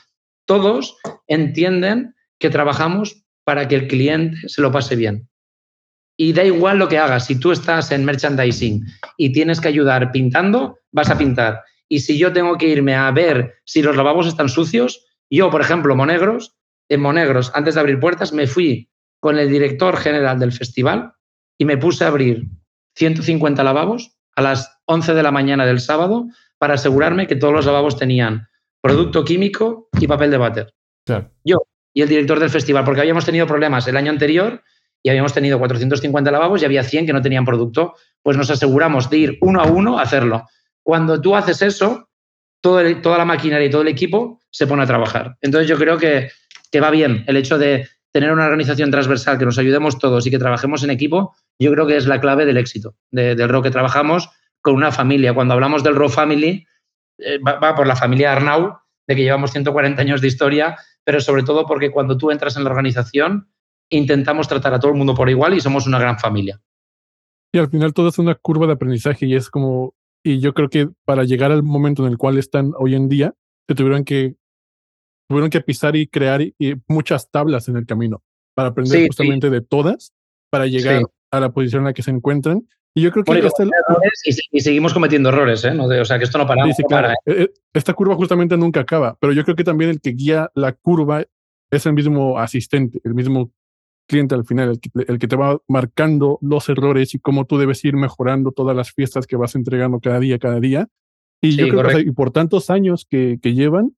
todos 0.47 0.97
entienden 1.27 2.15
que 2.39 2.51
trabajamos 2.51 3.25
para 3.45 3.69
que 3.69 3.77
el 3.77 3.89
cliente 3.89 4.49
se 4.49 4.63
lo 4.63 4.73
pase 4.73 4.97
bien. 4.97 5.29
Y 6.19 6.33
da 6.33 6.45
igual 6.45 6.79
lo 6.79 6.89
que 6.89 6.99
hagas, 6.99 7.27
si 7.27 7.39
tú 7.39 7.53
estás 7.53 7.93
en 7.93 8.05
merchandising 8.05 8.87
y 9.19 9.33
tienes 9.33 9.61
que 9.61 9.69
ayudar 9.69 10.11
pintando, 10.13 10.79
vas 10.91 11.11
a 11.11 11.19
pintar. 11.19 11.63
Y 11.89 12.01
si 12.01 12.19
yo 12.19 12.33
tengo 12.33 12.57
que 12.57 12.69
irme 12.69 12.95
a 12.95 13.11
ver 13.11 13.57
si 13.65 13.83
los 13.83 13.97
lavabos 13.97 14.27
están 14.27 14.49
sucios, 14.49 15.05
yo, 15.29 15.51
por 15.51 15.61
ejemplo, 15.61 15.95
Monegros, 15.95 16.57
en 16.89 17.01
Monegros, 17.01 17.53
antes 17.55 17.75
de 17.75 17.81
abrir 17.81 18.01
puertas, 18.01 18.33
me 18.33 18.47
fui 18.47 18.89
con 19.21 19.39
el 19.39 19.51
director 19.51 19.97
general 19.97 20.39
del 20.39 20.53
festival 20.53 21.13
y 21.59 21.65
me 21.65 21.77
puse 21.77 22.05
a 22.05 22.09
abrir 22.09 22.45
150 22.97 23.63
lavabos 23.65 24.17
a 24.35 24.43
las 24.43 24.79
11 24.87 25.15
de 25.15 25.23
la 25.23 25.31
mañana 25.31 25.67
del 25.67 25.81
sábado 25.81 26.27
para 26.59 26.75
asegurarme 26.75 27.27
que 27.27 27.37
todos 27.37 27.55
los 27.55 27.67
lavabos 27.67 27.97
tenían 27.97 28.49
producto 28.81 29.25
químico 29.25 29.89
y 29.99 30.07
papel 30.07 30.31
de 30.31 30.39
váter. 30.39 30.75
Yo 31.45 31.67
y 31.97 32.03
el 32.03 32.11
director 32.11 32.39
del 32.39 32.51
festival, 32.51 32.85
porque 32.85 33.01
habíamos 33.01 33.25
tenido 33.25 33.47
problemas 33.47 33.89
el 33.89 33.97
año 33.97 34.11
anterior 34.11 34.63
y 35.03 35.09
habíamos 35.09 35.33
tenido 35.33 35.59
450 35.59 36.31
lavabos 36.31 36.61
y 36.61 36.67
había 36.67 36.83
100 36.83 37.07
que 37.07 37.13
no 37.15 37.23
tenían 37.23 37.47
producto, 37.47 37.95
pues 38.23 38.37
nos 38.37 38.51
aseguramos 38.51 39.09
de 39.09 39.17
ir 39.17 39.39
uno 39.41 39.63
a 39.63 39.65
uno 39.65 39.99
a 39.99 40.03
hacerlo. 40.03 40.47
Cuando 40.83 41.19
tú 41.23 41.35
haces 41.35 41.63
eso, 41.63 42.11
todo 42.61 42.83
toda 43.01 43.17
la 43.17 43.25
maquinaria 43.25 43.67
y 43.67 43.71
todo 43.71 43.81
el 43.81 43.89
equipo 43.89 44.43
se 44.51 44.67
pone 44.67 44.83
a 44.83 44.87
trabajar. 44.87 45.39
Entonces 45.41 45.71
yo 45.71 45.79
creo 45.79 45.97
que, 45.97 46.29
que 46.71 46.81
va 46.81 46.91
bien 46.91 47.25
el 47.29 47.39
hecho 47.39 47.57
de 47.57 47.89
tener 48.17 48.33
una 48.33 48.47
organización 48.47 48.91
transversal, 48.91 49.37
que 49.37 49.45
nos 49.45 49.59
ayudemos 49.59 49.99
todos 49.99 50.27
y 50.27 50.31
que 50.31 50.39
trabajemos 50.39 50.83
en 50.83 50.89
equipo, 50.89 51.37
yo 51.61 51.71
creo 51.73 51.87
que 51.87 51.99
es 51.99 52.07
la 52.07 52.19
clave 52.19 52.47
del 52.47 52.57
éxito 52.57 52.97
del 53.11 53.47
RO, 53.47 53.61
que 53.61 53.71
trabajamos 53.71 54.31
con 54.63 54.75
una 54.75 54.91
familia. 54.91 55.35
Cuando 55.35 55.53
hablamos 55.53 55.85
del 55.85 55.97
RO 55.97 56.09
Family, 56.09 56.67
eh, 57.19 57.39
va, 57.41 57.75
por 57.75 57.87
la 57.87 57.95
familia 57.95 58.33
Arnau, 58.33 58.79
de 59.07 59.17
que 59.17 59.23
llevamos 59.23 59.51
140 59.51 60.01
años 60.01 60.23
de 60.23 60.29
historia, 60.29 60.79
pero 61.05 61.21
sobre 61.21 61.43
todo 61.43 61.67
porque 61.67 61.91
cuando 61.91 62.17
tú 62.17 62.31
entras 62.31 62.57
en 62.57 62.65
la 62.65 62.71
organización, 62.71 63.51
intentamos 63.91 64.49
tratar 64.49 64.73
a 64.73 64.81
todo 64.81 64.93
el 64.93 64.97
mundo 64.97 65.15
por 65.15 65.29
igual 65.29 65.53
y 65.53 65.61
somos 65.61 65.87
una 65.87 65.99
gran 65.99 66.19
familia. 66.19 66.59
Y 67.53 67.59
al 67.59 67.69
final 67.69 67.93
todo 67.93 68.09
es 68.09 68.19
una 68.19 68.35
curva 68.35 68.67
de 68.67 68.73
aprendizaje 68.73 69.27
y 69.27 69.35
es 69.35 69.51
como, 69.51 69.93
y 70.25 70.41
yo 70.41 70.55
creo 70.55 70.71
que 70.71 70.89
para 71.05 71.25
llegar 71.25 71.53
al 71.53 71.63
momento 71.63 72.07
en 72.07 72.13
el 72.13 72.17
cual 72.17 72.39
están 72.39 72.73
hoy 72.79 72.95
en 72.95 73.11
día, 73.11 73.35
se 73.69 73.75
tuvieron 73.75 74.07
que, 74.07 74.37
tuvieron 75.29 75.51
que 75.51 75.61
pisar 75.61 75.97
y 75.97 76.07
crear 76.07 76.43
muchas 76.89 77.31
tablas 77.31 77.69
en 77.69 77.77
el 77.77 77.87
camino 77.87 78.23
para 78.55 78.71
aprender 78.71 79.07
justamente 79.07 79.51
de 79.51 79.61
todas, 79.61 80.13
para 80.51 80.67
llegar 80.67 81.03
a 81.31 81.41
la 81.41 81.53
posición 81.53 81.83
en 81.83 81.87
la 81.87 81.93
que 81.93 82.03
se 82.03 82.11
encuentran 82.11 82.67
y 82.97 83.03
yo 83.03 83.13
creo 83.13 83.25
que 83.25 83.47
y, 84.53 84.61
seguimos 84.61 84.95
cometiendo 84.95 85.29
errores, 85.29 85.63
¿eh? 85.67 85.79
o 85.79 86.05
sea, 86.07 86.17
que 86.17 86.25
esto 86.25 86.39
no 86.39 86.47
para. 86.47 86.67
¿eh? 86.67 87.13
E, 87.27 87.43
e, 87.43 87.51
esta 87.75 87.93
curva 87.93 88.15
justamente 88.15 88.57
nunca 88.57 88.81
acaba, 88.81 89.19
pero 89.21 89.35
yo 89.35 89.45
creo 89.45 89.55
que 89.55 89.65
también 89.65 89.91
el 89.91 90.01
que 90.01 90.13
guía 90.13 90.51
la 90.55 90.73
curva 90.73 91.23
es 91.71 91.85
el 91.85 91.93
mismo 91.93 92.39
asistente, 92.39 92.99
el 93.05 93.13
mismo 93.13 93.53
cliente 94.09 94.35
al 94.35 94.47
final, 94.47 94.81
el 94.95 95.19
que, 95.19 95.29
te 95.29 95.37
va 95.37 95.61
marcando 95.69 96.39
los 96.41 96.71
errores 96.71 97.15
y 97.15 97.19
cómo 97.19 97.45
tú 97.45 97.59
debes 97.59 97.85
ir 97.85 97.97
mejorando 97.97 98.51
todas 98.53 98.75
las 98.75 98.93
fiestas 98.93 99.27
que 99.27 99.37
vas 99.37 99.57
entregando 99.57 100.01
cada 100.01 100.19
día, 100.19 100.39
cada 100.39 100.59
día. 100.59 100.89
Y 101.43 101.55
yo 101.55 101.69
creo 101.69 101.83
que, 101.83 102.01
y 102.01 102.13
por 102.13 102.31
tantos 102.31 102.71
años 102.71 103.07
que, 103.07 103.39
que, 103.43 103.53
llevan, 103.53 103.95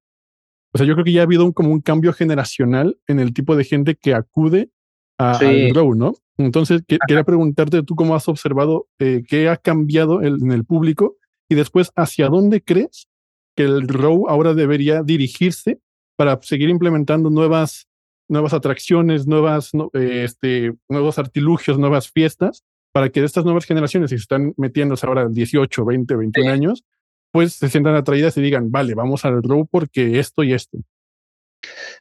o 0.73 0.79
sea, 0.79 0.87
yo 0.87 0.95
creo 0.95 1.05
que 1.05 1.12
ya 1.12 1.21
ha 1.21 1.25
habido 1.25 1.45
un, 1.45 1.53
como 1.53 1.71
un 1.71 1.81
cambio 1.81 2.12
generacional 2.12 2.99
en 3.07 3.21
el 3.21 3.33
tipo 3.33 3.57
de 3.57 3.64
gente 3.64 3.97
que 3.97 4.14
acude 4.14 4.71
a, 5.19 5.33
al 5.39 5.73
Grow, 5.73 5.95
¿no? 5.95 6.14
Entonces, 6.37 6.83
quería 6.87 7.25
preguntarte 7.25 7.83
tú 7.83 7.97
cómo 7.97 8.14
has 8.14 8.29
observado 8.29 8.87
eh, 9.01 9.25
qué 9.27 9.49
ha 9.49 9.57
cambiado 9.57 10.23
en 10.23 10.53
el 10.53 10.64
público 10.64 11.16
y 11.49 11.57
después 11.57 11.91
hacia 11.97 12.29
dónde 12.29 12.62
crees 12.62 13.09
que 13.57 13.64
el 13.64 13.89
ROW 13.89 14.29
ahora 14.29 14.55
debería 14.55 15.03
dirigirse 15.03 15.81
para 16.16 16.41
seguir 16.43 16.69
implementando 16.69 17.29
nuevas, 17.29 17.89
nuevas 18.29 18.53
atracciones, 18.53 19.27
nuevas, 19.27 19.73
eh, 19.95 20.23
este, 20.25 20.75
nuevos 20.89 21.19
artilugios, 21.19 21.77
nuevas 21.77 22.09
fiestas, 22.09 22.64
para 22.93 23.09
que 23.09 23.25
estas 23.25 23.45
nuevas 23.45 23.64
generaciones, 23.64 24.11
si 24.11 24.16
están 24.16 24.55
metiéndose 24.57 25.07
ahora 25.07 25.29
18, 25.29 25.85
20, 25.85 26.16
21 26.16 26.53
años, 26.53 26.85
pues 27.31 27.55
se 27.55 27.68
sientan 27.68 27.95
atraídas 27.95 28.37
y 28.37 28.43
digan, 28.43 28.70
vale, 28.70 28.95
vamos 28.95 29.24
al 29.24 29.43
ROW 29.43 29.66
porque 29.70 30.18
esto 30.18 30.43
y 30.43 30.53
esto. 30.53 30.79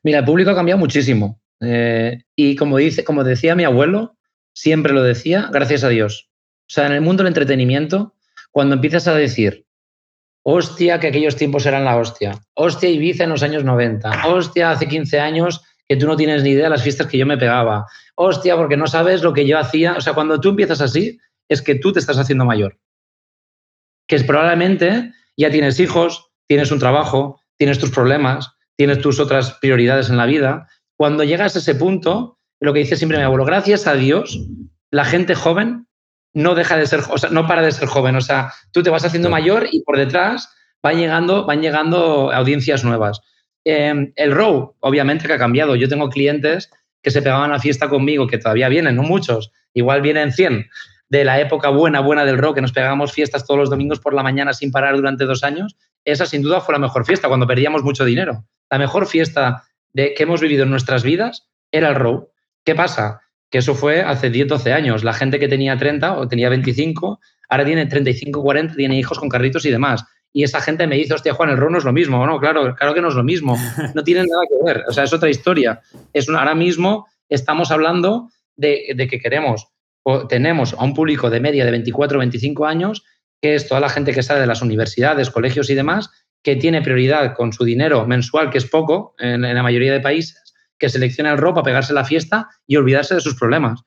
Mira, 0.04 0.20
el 0.20 0.26
público 0.26 0.52
ha 0.52 0.56
cambiado 0.56 0.80
muchísimo. 0.80 1.42
Eh, 1.60 2.22
y 2.36 2.56
como, 2.56 2.78
dice, 2.78 3.04
como 3.04 3.24
decía 3.24 3.56
mi 3.56 3.64
abuelo, 3.64 4.16
siempre 4.54 4.94
lo 4.94 5.04
decía, 5.04 5.50
gracias 5.52 5.84
a 5.84 5.90
Dios. 5.90 6.30
O 6.70 6.74
sea, 6.74 6.88
en 6.88 6.94
el 6.94 7.02
mundo 7.02 7.24
del 7.24 7.30
entretenimiento, 7.30 8.16
cuando 8.52 8.76
empiezas 8.76 9.08
a 9.08 9.16
decir, 9.16 9.66
hostia, 10.44 11.00
que 11.00 11.08
aquellos 11.08 11.36
tiempos 11.36 11.66
eran 11.66 11.86
la 11.86 11.98
hostia, 11.98 12.40
hostia, 12.54 12.90
Ibiza 12.90 13.24
en 13.24 13.32
los 13.32 13.44
años 13.44 13.64
90, 13.64 14.28
hostia, 14.28 14.72
hace 14.72 14.88
15 14.88 15.20
años 15.20 15.62
que 15.88 15.96
tú 15.96 16.06
no 16.06 16.18
tienes 16.18 16.44
ni 16.44 16.52
idea 16.52 16.66
de 16.66 16.72
las 16.72 16.84
fiestas 16.84 17.08
que 17.08 17.18
yo 17.18 17.26
me 17.26 17.38
pegaba, 17.38 17.86
hostia, 18.16 18.56
porque 18.58 18.78
no 18.78 18.88
sabes 18.88 19.24
lo 19.24 19.34
que 19.34 19.48
yo 19.48 19.58
hacía. 19.58 19.94
O 19.94 20.02
sea, 20.02 20.14
cuando 20.14 20.40
tú 20.40 20.50
empiezas 20.50 20.82
así, 20.82 21.20
es 21.48 21.62
que 21.62 21.76
tú 21.76 21.94
te 21.94 22.00
estás 22.00 22.18
haciendo 22.18 22.46
mayor. 22.46 22.78
Que 24.08 24.16
es 24.16 24.24
probablemente 24.24 25.12
ya 25.38 25.52
tienes 25.52 25.80
hijos, 25.80 26.32
tienes 26.48 26.72
un 26.72 26.80
trabajo, 26.80 27.40
tienes 27.58 27.80
tus 27.80 27.92
problemas, 27.92 28.52
tienes 28.76 29.02
tus 29.02 29.20
otras 29.20 29.54
prioridades 29.62 30.10
en 30.10 30.18
la 30.18 30.26
vida. 30.26 30.68
Cuando 30.98 31.24
llegas 31.24 31.56
a 31.56 31.60
ese 31.60 31.76
punto, 31.76 32.40
lo 32.60 32.74
que 32.74 32.80
dice 32.80 32.98
siempre 32.98 33.18
mi 33.18 33.24
abuelo, 33.24 33.46
gracias 33.46 33.86
a 33.88 33.94
Dios, 33.94 34.40
la 34.92 35.06
gente 35.06 35.36
joven 35.36 35.88
no 36.34 36.56
deja 36.56 36.78
de 36.78 36.88
ser, 36.88 37.02
o 37.10 37.18
sea, 37.18 37.30
no 37.30 37.48
para 37.48 37.62
de 37.62 37.72
ser 37.72 37.88
joven. 37.88 38.16
O 38.16 38.22
sea, 38.22 38.54
tú 38.72 38.84
te 38.84 38.90
vas 38.90 39.06
haciendo 39.06 39.30
mayor 39.30 39.68
y 39.72 39.82
por 39.82 39.98
detrás 39.98 40.54
van 40.82 40.98
llegando, 40.98 41.46
van 41.46 41.62
llegando 41.62 42.32
audiencias 42.32 42.84
nuevas. 42.84 43.22
Em, 43.64 44.14
el 44.16 44.32
ROW, 44.32 44.76
obviamente, 44.80 45.28
que 45.28 45.34
ha 45.34 45.38
cambiado. 45.38 45.76
Yo 45.76 45.90
tengo 45.90 46.10
clientes 46.10 46.70
que 47.02 47.12
se 47.12 47.22
pegaban 47.22 47.52
a 47.52 47.60
fiesta 47.60 47.90
conmigo, 47.90 48.28
que 48.28 48.38
todavía 48.38 48.70
vienen, 48.70 48.96
no 48.96 49.04
muchos, 49.04 49.52
igual 49.74 50.02
vienen 50.02 50.32
100 50.32 50.68
de 51.10 51.24
la 51.24 51.40
época 51.40 51.70
buena, 51.70 52.02
buena 52.02 52.26
del 52.26 52.38
rock, 52.38 52.56
que 52.56 52.62
nos 52.62 52.72
pegábamos 52.72 53.14
fiestas 53.14 53.46
todos 53.46 53.60
los 53.60 53.70
domingos 53.70 54.00
por 54.00 54.14
la 54.14 54.24
mañana 54.24 54.54
sin 54.54 54.72
parar 54.72 54.96
durante 54.96 55.26
dos 55.26 55.44
años. 55.44 55.76
Esa 56.04 56.26
sin 56.26 56.42
duda 56.42 56.62
fue 56.62 56.74
la 56.74 56.80
mejor 56.80 57.06
fiesta, 57.06 57.28
cuando 57.28 57.48
perdíamos 57.48 57.84
mucho 57.84 58.06
dinero. 58.06 58.46
La 58.70 58.78
mejor 58.78 59.08
fiesta 59.08 59.64
de, 59.94 60.14
que 60.14 60.24
hemos 60.24 60.42
vivido 60.42 60.64
en 60.64 60.70
nuestras 60.70 61.04
vidas 61.04 61.48
era 61.72 61.90
el 61.90 61.96
ROW. 61.96 62.30
¿Qué 62.64 62.76
pasa? 62.76 63.22
Que 63.50 63.60
eso 63.60 63.76
fue 63.76 64.02
hace 64.02 64.30
10, 64.30 64.48
12 64.48 64.74
años. 64.74 65.04
La 65.04 65.14
gente 65.14 65.40
que 65.40 65.48
tenía 65.48 65.78
30 65.78 66.18
o 66.18 66.28
tenía 66.28 66.50
25, 66.50 67.20
ahora 67.50 67.66
tiene 67.66 67.86
35, 67.86 68.42
40, 68.42 68.76
tiene 68.76 68.98
hijos 68.98 69.20
con 69.20 69.30
carritos 69.30 69.66
y 69.66 69.72
demás. 69.72 70.04
Y 70.34 70.44
esa 70.44 70.60
gente 70.60 70.86
me 70.88 70.96
dice, 70.96 71.14
hostia, 71.14 71.34
Juan, 71.34 71.50
el 71.50 71.58
RON 71.58 71.72
no 71.72 71.78
es 71.78 71.86
lo 71.86 71.94
mismo. 71.94 72.26
No, 72.26 72.40
claro, 72.40 72.76
claro 72.76 72.94
que 72.94 73.02
no 73.02 73.08
es 73.08 73.16
lo 73.16 73.24
mismo. 73.24 73.58
No 73.96 74.04
tiene 74.04 74.22
nada 74.22 74.44
que 74.50 74.64
ver. 74.64 74.84
O 74.88 74.92
sea, 74.92 75.06
es 75.06 75.14
otra 75.14 75.30
historia. 75.30 75.80
Es 76.14 76.28
ahora 76.30 76.54
mismo 76.54 77.08
estamos 77.30 77.72
hablando 77.72 78.30
de, 78.56 78.94
de 78.96 79.08
que 79.08 79.20
queremos 79.20 79.70
tenemos 80.30 80.74
a 80.74 80.84
un 80.84 80.94
público 80.94 81.30
de 81.30 81.40
media 81.40 81.66
de 81.66 81.72
24 81.72 82.20
25 82.20 82.66
años, 82.66 83.04
que 83.42 83.56
es 83.56 83.68
toda 83.68 83.82
la 83.82 83.90
gente 83.90 84.14
que 84.14 84.24
sale 84.24 84.40
de 84.40 84.48
las 84.48 84.62
universidades, 84.62 85.30
colegios 85.30 85.70
y 85.70 85.76
demás, 85.76 86.10
que 86.44 86.56
tiene 86.56 86.82
prioridad 86.82 87.36
con 87.36 87.52
su 87.52 87.64
dinero 87.64 88.06
mensual, 88.08 88.50
que 88.50 88.58
es 88.58 88.66
poco 88.66 89.16
en, 89.20 89.42
la 89.42 89.64
mayoría 89.64 89.92
de 89.92 90.00
países, 90.00 90.54
que 90.80 90.90
selecciona 90.90 91.32
el 91.32 91.38
ropa, 91.38 91.64
pegarse 91.64 91.94
la 91.94 92.06
fiesta 92.06 92.48
y 92.66 92.78
olvidarse 92.78 93.16
de 93.16 93.22
sus 93.22 93.36
problemas. 93.36 93.82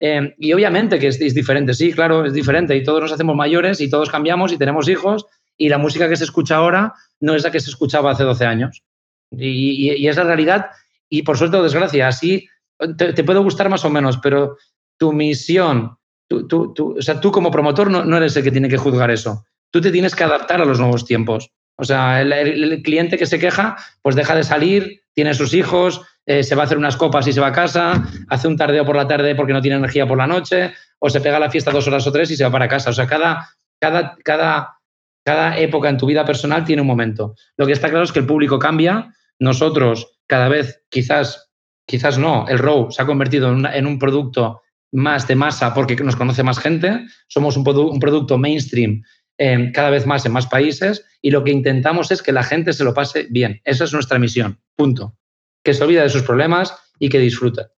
Eh, 0.00 0.34
y 0.38 0.52
obviamente 0.52 0.98
que 0.98 1.08
es, 1.08 1.18
diferente, 1.18 1.74
sí, 1.74 1.92
claro, 1.92 2.24
es 2.24 2.32
diferente 2.32 2.76
y 2.76 2.82
todos 2.82 3.00
nos 3.00 3.12
hacemos 3.12 3.36
mayores 3.36 3.80
y 3.80 3.88
todos 3.88 4.10
cambiamos 4.10 4.52
y 4.52 4.58
tenemos 4.58 4.88
hijos 4.88 5.26
y 5.56 5.68
la 5.68 5.78
música 5.78 6.08
que 6.08 6.16
se 6.16 6.24
escucha 6.24 6.56
ahora 6.56 6.94
no 7.20 7.34
es 7.34 7.44
la 7.44 7.50
que 7.50 7.60
se 7.60 7.70
escuchaba 7.70 8.10
hace 8.10 8.24
12 8.24 8.44
años. 8.44 8.82
Y, 9.30 10.06
es 10.06 10.16
la 10.16 10.24
realidad 10.24 10.66
y 11.08 11.22
por 11.22 11.38
suerte 11.38 11.56
o 11.56 11.62
desgracia, 11.62 12.08
así 12.08 12.48
te, 12.96 13.24
puede 13.24 13.40
gustar 13.40 13.68
más 13.68 13.84
o 13.84 13.90
menos, 13.90 14.18
pero 14.18 14.56
tu 14.98 15.12
misión, 15.12 15.96
tú, 16.28 16.74
o 16.98 17.02
sea, 17.02 17.20
tú 17.20 17.30
como 17.30 17.50
promotor 17.50 17.90
no, 17.90 18.04
no, 18.04 18.16
eres 18.16 18.36
el 18.36 18.44
que 18.44 18.50
tiene 18.50 18.68
que 18.68 18.76
juzgar 18.76 19.10
eso. 19.10 19.44
Tú 19.70 19.80
te 19.80 19.90
tienes 19.90 20.14
que 20.14 20.24
adaptar 20.24 20.60
a 20.60 20.64
los 20.64 20.78
nuevos 20.78 21.04
tiempos. 21.04 21.50
O 21.76 21.84
sea, 21.84 22.22
el 22.22 22.82
cliente 22.82 23.18
que 23.18 23.26
se 23.26 23.38
queja, 23.38 23.76
pues 24.02 24.14
deja 24.14 24.36
de 24.36 24.44
salir, 24.44 25.02
tiene 25.12 25.34
sus 25.34 25.54
hijos, 25.54 26.02
eh, 26.26 26.42
se 26.42 26.54
va 26.54 26.62
a 26.62 26.64
hacer 26.66 26.78
unas 26.78 26.96
copas 26.96 27.26
y 27.26 27.32
se 27.32 27.40
va 27.40 27.48
a 27.48 27.52
casa, 27.52 28.04
hace 28.28 28.48
un 28.48 28.56
tardeo 28.56 28.84
por 28.84 28.96
la 28.96 29.08
tarde 29.08 29.34
porque 29.34 29.52
no 29.52 29.60
tiene 29.60 29.76
energía 29.76 30.06
por 30.06 30.18
la 30.18 30.26
noche, 30.26 30.72
o 30.98 31.10
se 31.10 31.20
pega 31.20 31.38
la 31.38 31.50
fiesta 31.50 31.70
dos 31.70 31.86
horas 31.86 32.06
o 32.06 32.12
tres 32.12 32.30
y 32.30 32.36
se 32.36 32.44
va 32.44 32.50
para 32.50 32.68
casa. 32.68 32.90
O 32.90 32.92
sea, 32.92 33.06
cada, 33.06 33.48
cada, 33.80 34.16
cada, 34.24 34.78
cada 35.24 35.58
época 35.58 35.88
en 35.88 35.98
tu 35.98 36.06
vida 36.06 36.24
personal 36.24 36.64
tiene 36.64 36.82
un 36.82 36.88
momento. 36.88 37.34
Lo 37.56 37.66
que 37.66 37.72
está 37.72 37.90
claro 37.90 38.04
es 38.04 38.12
que 38.12 38.20
el 38.20 38.26
público 38.26 38.58
cambia. 38.58 39.12
Nosotros 39.38 40.18
cada 40.26 40.48
vez, 40.48 40.82
quizás, 40.88 41.50
quizás 41.86 42.18
no, 42.18 42.46
el 42.48 42.58
ROW 42.58 42.90
se 42.90 43.02
ha 43.02 43.06
convertido 43.06 43.50
en, 43.50 43.86
un 43.86 43.98
producto 43.98 44.62
más 44.94 45.28
de 45.28 45.34
masa 45.36 45.74
porque 45.74 45.96
nos 45.96 46.16
conoce 46.16 46.42
más 46.42 46.58
gente. 46.58 47.04
Somos 47.28 47.56
un, 47.56 47.64
producto 47.64 48.38
mainstream 48.38 49.02
eh, 49.36 49.70
cada 49.74 49.90
vez 49.90 50.06
más 50.06 50.24
en 50.24 50.32
más 50.32 50.46
países 50.46 51.04
y 51.20 51.30
lo 51.30 51.44
que 51.44 51.50
intentamos 51.50 52.10
es 52.10 52.22
que 52.22 52.32
la 52.32 52.42
gente 52.42 52.72
se 52.72 52.84
lo 52.84 52.94
pase 52.94 53.26
bien. 53.30 53.60
Esa 53.64 53.84
es 53.84 53.92
nuestra 53.92 54.18
misión. 54.18 54.58
Punto 54.76 55.16
que 55.64 55.74
se 55.74 55.82
olvida 55.82 56.02
de 56.02 56.10
sus 56.10 56.22
problemas 56.22 56.76
y 56.98 57.08
que 57.08 57.18
disfruta. 57.18 57.70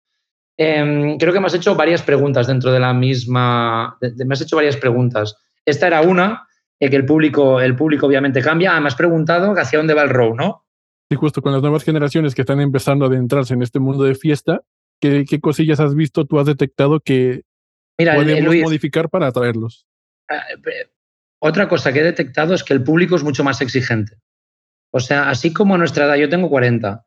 Em, 0.57 1.19
creo 1.19 1.33
que 1.33 1.41
me 1.41 1.47
has 1.47 1.55
hecho 1.55 1.75
varias 1.75 2.03
preguntas 2.03 2.47
dentro 2.47 2.73
de 2.73 2.81
la 2.81 2.93
misma. 2.95 3.97
me 4.01 4.33
has 4.33 4.41
hecho 4.41 4.57
varias 4.57 4.77
preguntas. 4.77 5.37
Esta 5.65 5.87
era 5.87 6.01
una, 6.01 6.49
eh, 6.81 6.91
que 6.91 6.97
el 6.97 7.05
público, 7.05 7.61
el 7.61 7.77
público 7.77 8.07
obviamente 8.07 8.41
cambia. 8.41 8.75
Ah, 8.75 8.81
me 8.81 8.89
has 8.89 8.95
preguntado 8.95 9.53
hacia 9.53 9.79
dónde 9.79 9.95
va 9.95 10.03
el 10.03 10.11
row, 10.11 10.35
¿no? 10.35 10.65
Y 11.11 11.17
justo 11.17 11.43
con 11.43 11.53
las 11.53 11.61
nuevas 11.61 11.85
generaciones 11.85 12.35
que 12.35 12.43
están 12.43 12.61
empezando 12.61 13.05
a 13.05 13.09
adentrarse 13.09 13.55
en 13.55 13.63
este 13.63 13.79
mundo 13.79 14.05
de 14.05 14.15
fiesta, 14.15 14.63
¿qué, 15.01 15.41
cosillas 15.41 15.81
has 15.81 15.95
visto, 15.95 16.25
tú 16.25 16.39
has 16.39 16.47
detectado 16.47 17.01
que 17.01 17.43
Mira, 17.99 18.15
podemos 18.15 18.57
modificar 18.57 19.09
para 19.11 19.29
atraerlos? 19.29 19.87
Ah, 20.29 20.43
eh, 20.51 20.91
otra 21.41 21.69
cosa 21.69 21.93
que 21.93 22.01
he 22.01 22.05
detectado 22.05 22.55
es 22.55 22.65
que 22.65 22.73
el 22.73 22.83
público 22.83 23.17
es 23.17 23.23
mucho 23.23 23.45
más 23.45 23.61
exigente. 23.61 24.17
O 24.91 25.01
sea, 25.01 25.29
así 25.29 25.53
como 25.53 25.75
a 25.75 25.79
nuestra 25.79 26.07
edad, 26.07 26.17
yo 26.17 26.29
tengo 26.29 26.49
40, 26.49 27.05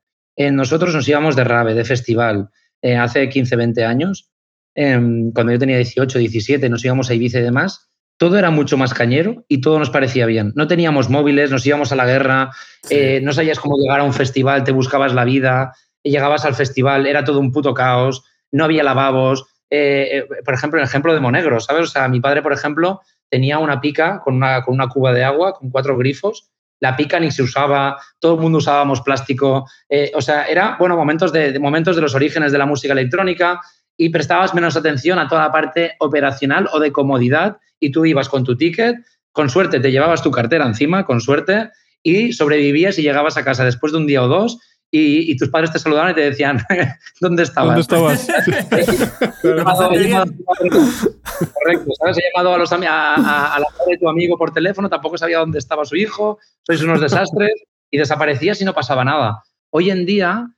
nosotros 0.51 0.93
nos 0.93 1.07
íbamos 1.07 1.35
de 1.35 1.43
rave, 1.43 1.73
de 1.73 1.85
festival. 1.85 2.49
eh, 2.83 2.95
hace 2.95 3.27
15, 3.27 3.55
20 3.55 3.85
años, 3.85 4.29
em, 4.75 5.31
cuando 5.31 5.51
yo 5.51 5.57
tenía 5.57 5.77
18, 5.77 6.19
17, 6.19 6.69
nos 6.69 6.85
íbamos 6.85 7.09
a 7.09 7.15
Ibiza 7.15 7.39
y 7.39 7.41
demás, 7.41 7.89
todo 8.17 8.37
era 8.37 8.51
mucho 8.51 8.77
más 8.77 8.93
cañero 8.93 9.45
y 9.47 9.61
todo 9.61 9.79
nos 9.79 9.89
parecía 9.89 10.27
bien. 10.27 10.53
No 10.55 10.67
teníamos 10.67 11.09
móviles, 11.09 11.49
nos 11.49 11.65
íbamos 11.65 11.91
a 11.91 11.95
la 11.95 12.05
guerra, 12.05 12.51
eh, 12.89 13.19
no 13.23 13.33
sabías 13.33 13.59
cómo 13.59 13.77
llegar 13.77 13.99
a 13.99 14.03
un 14.03 14.13
festival, 14.13 14.63
te 14.63 14.71
buscabas 14.71 15.13
la 15.13 15.23
vida, 15.23 15.73
llegabas 16.09 16.45
al 16.45 16.55
festival, 16.55 17.07
era 17.07 17.23
todo 17.23 17.39
un 17.39 17.51
puto 17.51 17.73
caos, 17.73 18.23
no 18.51 18.63
había 18.63 18.83
lavabos. 18.83 19.45
Eh, 19.69 20.25
por 20.45 20.53
ejemplo, 20.53 20.79
el 20.79 20.85
ejemplo 20.85 21.13
de 21.13 21.19
Monegro, 21.19 21.59
¿sabes? 21.59 21.83
O 21.83 21.87
sea, 21.87 22.07
mi 22.07 22.19
padre, 22.19 22.41
por 22.41 22.53
ejemplo, 22.53 23.01
tenía 23.29 23.59
una 23.59 23.81
pica 23.81 24.21
con 24.23 24.35
una, 24.35 24.63
con 24.63 24.73
una 24.75 24.87
cuba 24.87 25.13
de 25.13 25.23
agua, 25.23 25.53
con 25.53 25.69
cuatro 25.69 25.97
grifos, 25.97 26.49
la 26.79 26.95
pica 26.95 27.19
ni 27.19 27.31
se 27.31 27.43
usaba, 27.43 27.97
todo 28.19 28.35
el 28.35 28.41
mundo 28.41 28.59
usábamos 28.59 29.01
plástico, 29.01 29.67
eh, 29.89 30.11
o 30.13 30.21
sea, 30.21 30.45
era, 30.45 30.77
bueno, 30.79 30.95
momentos 30.95 31.33
de, 31.33 31.59
momentos 31.59 31.95
de 31.95 32.01
los 32.01 32.15
orígenes 32.15 32.51
de 32.51 32.57
la 32.57 32.65
música 32.65 32.93
electrónica 32.93 33.59
y 33.97 34.09
prestabas 34.09 34.53
menos 34.53 34.77
atención 34.77 35.17
a 35.19 35.27
toda 35.27 35.41
la 35.41 35.51
parte 35.51 35.95
operacional 35.99 36.69
o 36.71 36.79
de 36.79 36.91
comodidad 36.91 37.57
y 37.79 37.91
tú 37.91 38.05
ibas 38.05 38.29
con 38.29 38.43
tu 38.43 38.55
ticket, 38.55 38.97
con 39.31 39.49
suerte 39.49 39.79
te 39.79 39.91
llevabas 39.91 40.21
tu 40.21 40.31
cartera 40.31 40.65
encima, 40.65 41.05
con 41.05 41.19
suerte, 41.19 41.71
y 42.03 42.31
sobrevivías 42.33 42.97
y 42.99 43.01
llegabas 43.01 43.37
a 43.37 43.43
casa 43.43 43.65
después 43.65 43.91
de 43.91 43.97
un 43.97 44.07
día 44.07 44.23
o 44.23 44.27
dos 44.27 44.59
y, 44.89 45.35
tus 45.37 45.49
padres 45.49 45.71
te 45.71 45.79
saludaban 45.79 46.11
y 46.11 46.15
te 46.15 46.21
decían, 46.21 46.59
¿dónde 47.21 47.43
estabas? 47.43 47.87
¿Dónde 47.87 48.11
estabas? 48.15 48.27
Correcto, 49.41 51.91
¿sabes? 51.99 52.17
He 52.17 52.31
llamado 52.31 52.53
a, 52.53 52.57
los, 52.57 52.71
a, 52.71 52.75
a, 52.75 53.59
la 53.59 53.65
madre 53.79 53.91
de 53.91 53.97
tu 53.97 54.09
amigo 54.09 54.37
por 54.37 54.51
teléfono, 54.51 54.89
tampoco 54.89 55.17
sabía 55.17 55.39
dónde 55.39 55.59
estaba 55.59 55.85
su 55.85 55.95
hijo, 55.95 56.39
sois 56.63 56.81
unos 56.81 57.01
desastres 57.01 57.53
y 57.91 57.97
desaparecías 57.97 58.61
y 58.61 58.65
no 58.65 58.73
pasaba 58.73 59.03
nada. 59.03 59.43
Hoy 59.71 59.91
en 59.91 60.05
día, 60.05 60.49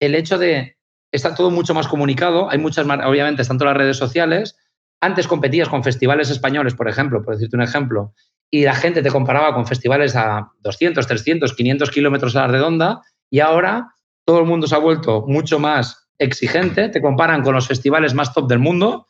el 0.00 0.14
hecho 0.14 0.38
de 0.38 0.76
está 1.12 1.34
todo 1.34 1.50
mucho 1.50 1.74
más 1.74 1.88
comunicado, 1.88 2.50
hay 2.50 2.58
muchas, 2.58 2.86
obviamente, 2.86 3.42
están 3.42 3.58
todas 3.58 3.74
las 3.74 3.82
redes 3.82 3.96
sociales. 3.96 4.56
Antes 5.00 5.28
competías 5.28 5.68
con 5.68 5.84
festivales 5.84 6.30
españoles, 6.30 6.74
por 6.74 6.88
ejemplo, 6.88 7.22
por 7.22 7.34
decirte 7.34 7.56
un 7.56 7.62
ejemplo, 7.62 8.14
y 8.50 8.64
la 8.64 8.74
gente 8.74 9.02
te 9.02 9.10
comparaba 9.10 9.54
con 9.54 9.66
festivales 9.66 10.16
a 10.16 10.52
200, 10.60 11.06
300, 11.06 11.54
500 11.54 11.90
kilómetros 11.90 12.36
a 12.36 12.42
la 12.42 12.46
redonda 12.48 13.02
y 13.30 13.40
ahora 13.40 13.94
todo 14.24 14.40
el 14.40 14.46
mundo 14.46 14.66
se 14.66 14.74
ha 14.74 14.78
vuelto 14.78 15.24
mucho 15.26 15.58
más 15.58 16.08
exigente, 16.18 16.88
te 16.88 17.00
comparan 17.00 17.42
con 17.42 17.54
los 17.54 17.66
festivales 17.66 18.14
más 18.14 18.32
top 18.32 18.48
del 18.48 18.58
mundo 18.58 19.06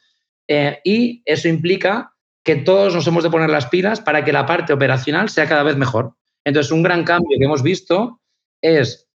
eh, 0.48 0.80
y 0.84 1.22
eso 1.24 1.48
implica 1.48 2.12
que 2.44 2.56
todos 2.56 2.94
nos 2.94 3.06
hemos 3.06 3.24
de 3.24 3.30
poner 3.30 3.50
las 3.50 3.66
pilas 3.66 4.00
para 4.00 4.24
que 4.24 4.32
la 4.32 4.46
parte 4.46 4.72
operacional 4.72 5.28
sea 5.28 5.48
cada 5.48 5.62
vez 5.62 5.76
mejor. 5.76 6.14
Entonces, 6.44 6.70
un 6.70 6.82
gran 6.82 7.02
cambio 7.02 7.36
que 7.38 7.44
hemos 7.44 7.62
visto 7.62 8.20
es 8.62 9.08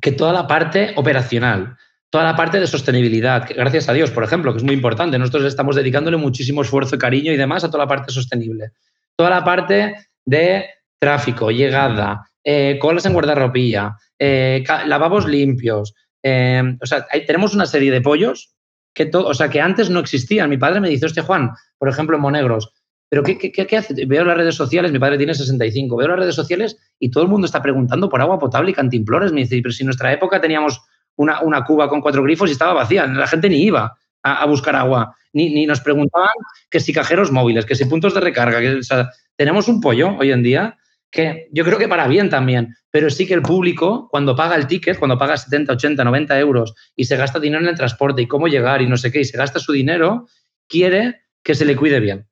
que 0.00 0.12
toda 0.12 0.32
la 0.32 0.46
parte 0.46 0.92
operacional, 0.96 1.76
toda 2.10 2.24
la 2.24 2.36
parte 2.36 2.58
de 2.58 2.66
sostenibilidad, 2.66 3.46
que 3.46 3.54
gracias 3.54 3.88
a 3.88 3.92
Dios, 3.92 4.10
por 4.10 4.24
ejemplo, 4.24 4.52
que 4.52 4.58
es 4.58 4.64
muy 4.64 4.74
importante, 4.74 5.18
nosotros 5.18 5.44
estamos 5.44 5.76
dedicándole 5.76 6.16
muchísimo 6.16 6.62
esfuerzo 6.62 6.96
cariño 6.96 7.32
y 7.32 7.36
demás 7.36 7.64
a 7.64 7.70
toda 7.70 7.84
la 7.84 7.88
parte 7.88 8.12
sostenible. 8.12 8.72
Toda 9.14 9.30
la 9.30 9.44
parte 9.44 10.08
de 10.24 10.70
tráfico, 10.98 11.50
llegada, 11.50 12.30
eh, 12.50 12.78
colas 12.78 13.04
en 13.04 13.12
guardarropilla, 13.12 13.98
eh, 14.18 14.64
lavabos 14.86 15.28
limpios. 15.28 15.94
Eh, 16.22 16.62
o 16.80 16.86
sea, 16.86 17.06
tenemos 17.26 17.52
una 17.52 17.66
serie 17.66 17.90
de 17.90 18.00
pollos 18.00 18.54
que, 18.94 19.10
o 19.12 19.34
sea, 19.34 19.50
que 19.50 19.60
antes 19.60 19.90
no 19.90 20.00
existían. 20.00 20.48
Mi 20.48 20.56
padre 20.56 20.80
me 20.80 20.88
dice, 20.88 21.04
hostia, 21.04 21.24
Juan, 21.24 21.50
por 21.76 21.90
ejemplo, 21.90 22.16
en 22.16 22.22
Monegros, 22.22 22.72
¿pero 23.10 23.22
qué, 23.22 23.36
qué, 23.36 23.52
qué, 23.52 23.76
hace? 23.76 24.06
Veo 24.06 24.24
las 24.24 24.38
redes 24.38 24.54
sociales, 24.54 24.92
mi 24.92 24.98
padre 24.98 25.18
tiene 25.18 25.34
65, 25.34 25.94
veo 25.94 26.08
las 26.08 26.20
redes 26.20 26.34
sociales 26.34 26.78
y 26.98 27.10
todo 27.10 27.22
el 27.22 27.28
mundo 27.28 27.44
está 27.44 27.60
preguntando 27.60 28.08
por 28.08 28.22
agua 28.22 28.38
potable 28.38 28.70
y 28.70 28.74
cantimplores. 28.74 29.30
Me 29.30 29.42
dice, 29.42 29.60
pero 29.62 29.72
si 29.72 29.82
en 29.82 29.88
nuestra 29.88 30.10
época 30.10 30.40
teníamos 30.40 30.80
una, 31.16 31.42
una 31.42 31.64
cuba 31.64 31.90
con 31.90 32.00
cuatro 32.00 32.22
grifos 32.22 32.48
y 32.48 32.52
estaba 32.52 32.72
vacía, 32.72 33.06
la 33.06 33.26
gente 33.26 33.50
ni 33.50 33.62
iba 33.62 33.94
a, 34.22 34.46
buscar 34.46 34.74
agua, 34.74 35.14
ni, 35.34 35.52
ni, 35.52 35.66
nos 35.66 35.82
preguntaban 35.82 36.32
que 36.70 36.80
si 36.80 36.94
cajeros 36.94 37.30
móviles, 37.30 37.66
que 37.66 37.74
si 37.74 37.84
puntos 37.84 38.14
de 38.14 38.20
recarga, 38.20 38.58
que, 38.58 38.76
o 38.76 38.82
sea, 38.82 39.10
tenemos 39.36 39.68
un 39.68 39.82
pollo 39.82 40.16
hoy 40.18 40.32
en 40.32 40.42
día 40.42 40.78
que 41.10 41.48
yo 41.52 41.64
creo 41.64 41.78
que 41.78 41.88
para 41.88 42.06
bien 42.06 42.28
también, 42.28 42.74
pero 42.90 43.10
sí 43.10 43.26
que 43.26 43.34
el 43.34 43.42
público, 43.42 44.08
cuando 44.10 44.36
paga 44.36 44.56
el 44.56 44.66
ticket, 44.66 44.98
cuando 44.98 45.18
paga 45.18 45.36
70, 45.36 45.72
80, 45.72 46.04
90 46.04 46.38
euros 46.38 46.74
y 46.96 47.04
se 47.04 47.16
gasta 47.16 47.40
dinero 47.40 47.62
en 47.62 47.68
el 47.68 47.76
transporte 47.76 48.22
y 48.22 48.28
cómo 48.28 48.48
llegar 48.48 48.82
y 48.82 48.86
no 48.86 48.96
sé 48.96 49.10
qué, 49.10 49.20
y 49.20 49.24
se 49.24 49.38
gasta 49.38 49.58
su 49.58 49.72
dinero, 49.72 50.26
quiere 50.68 51.22
que 51.42 51.54
se 51.54 51.64
le 51.64 51.76
cuide 51.76 52.00
bien. 52.00 52.26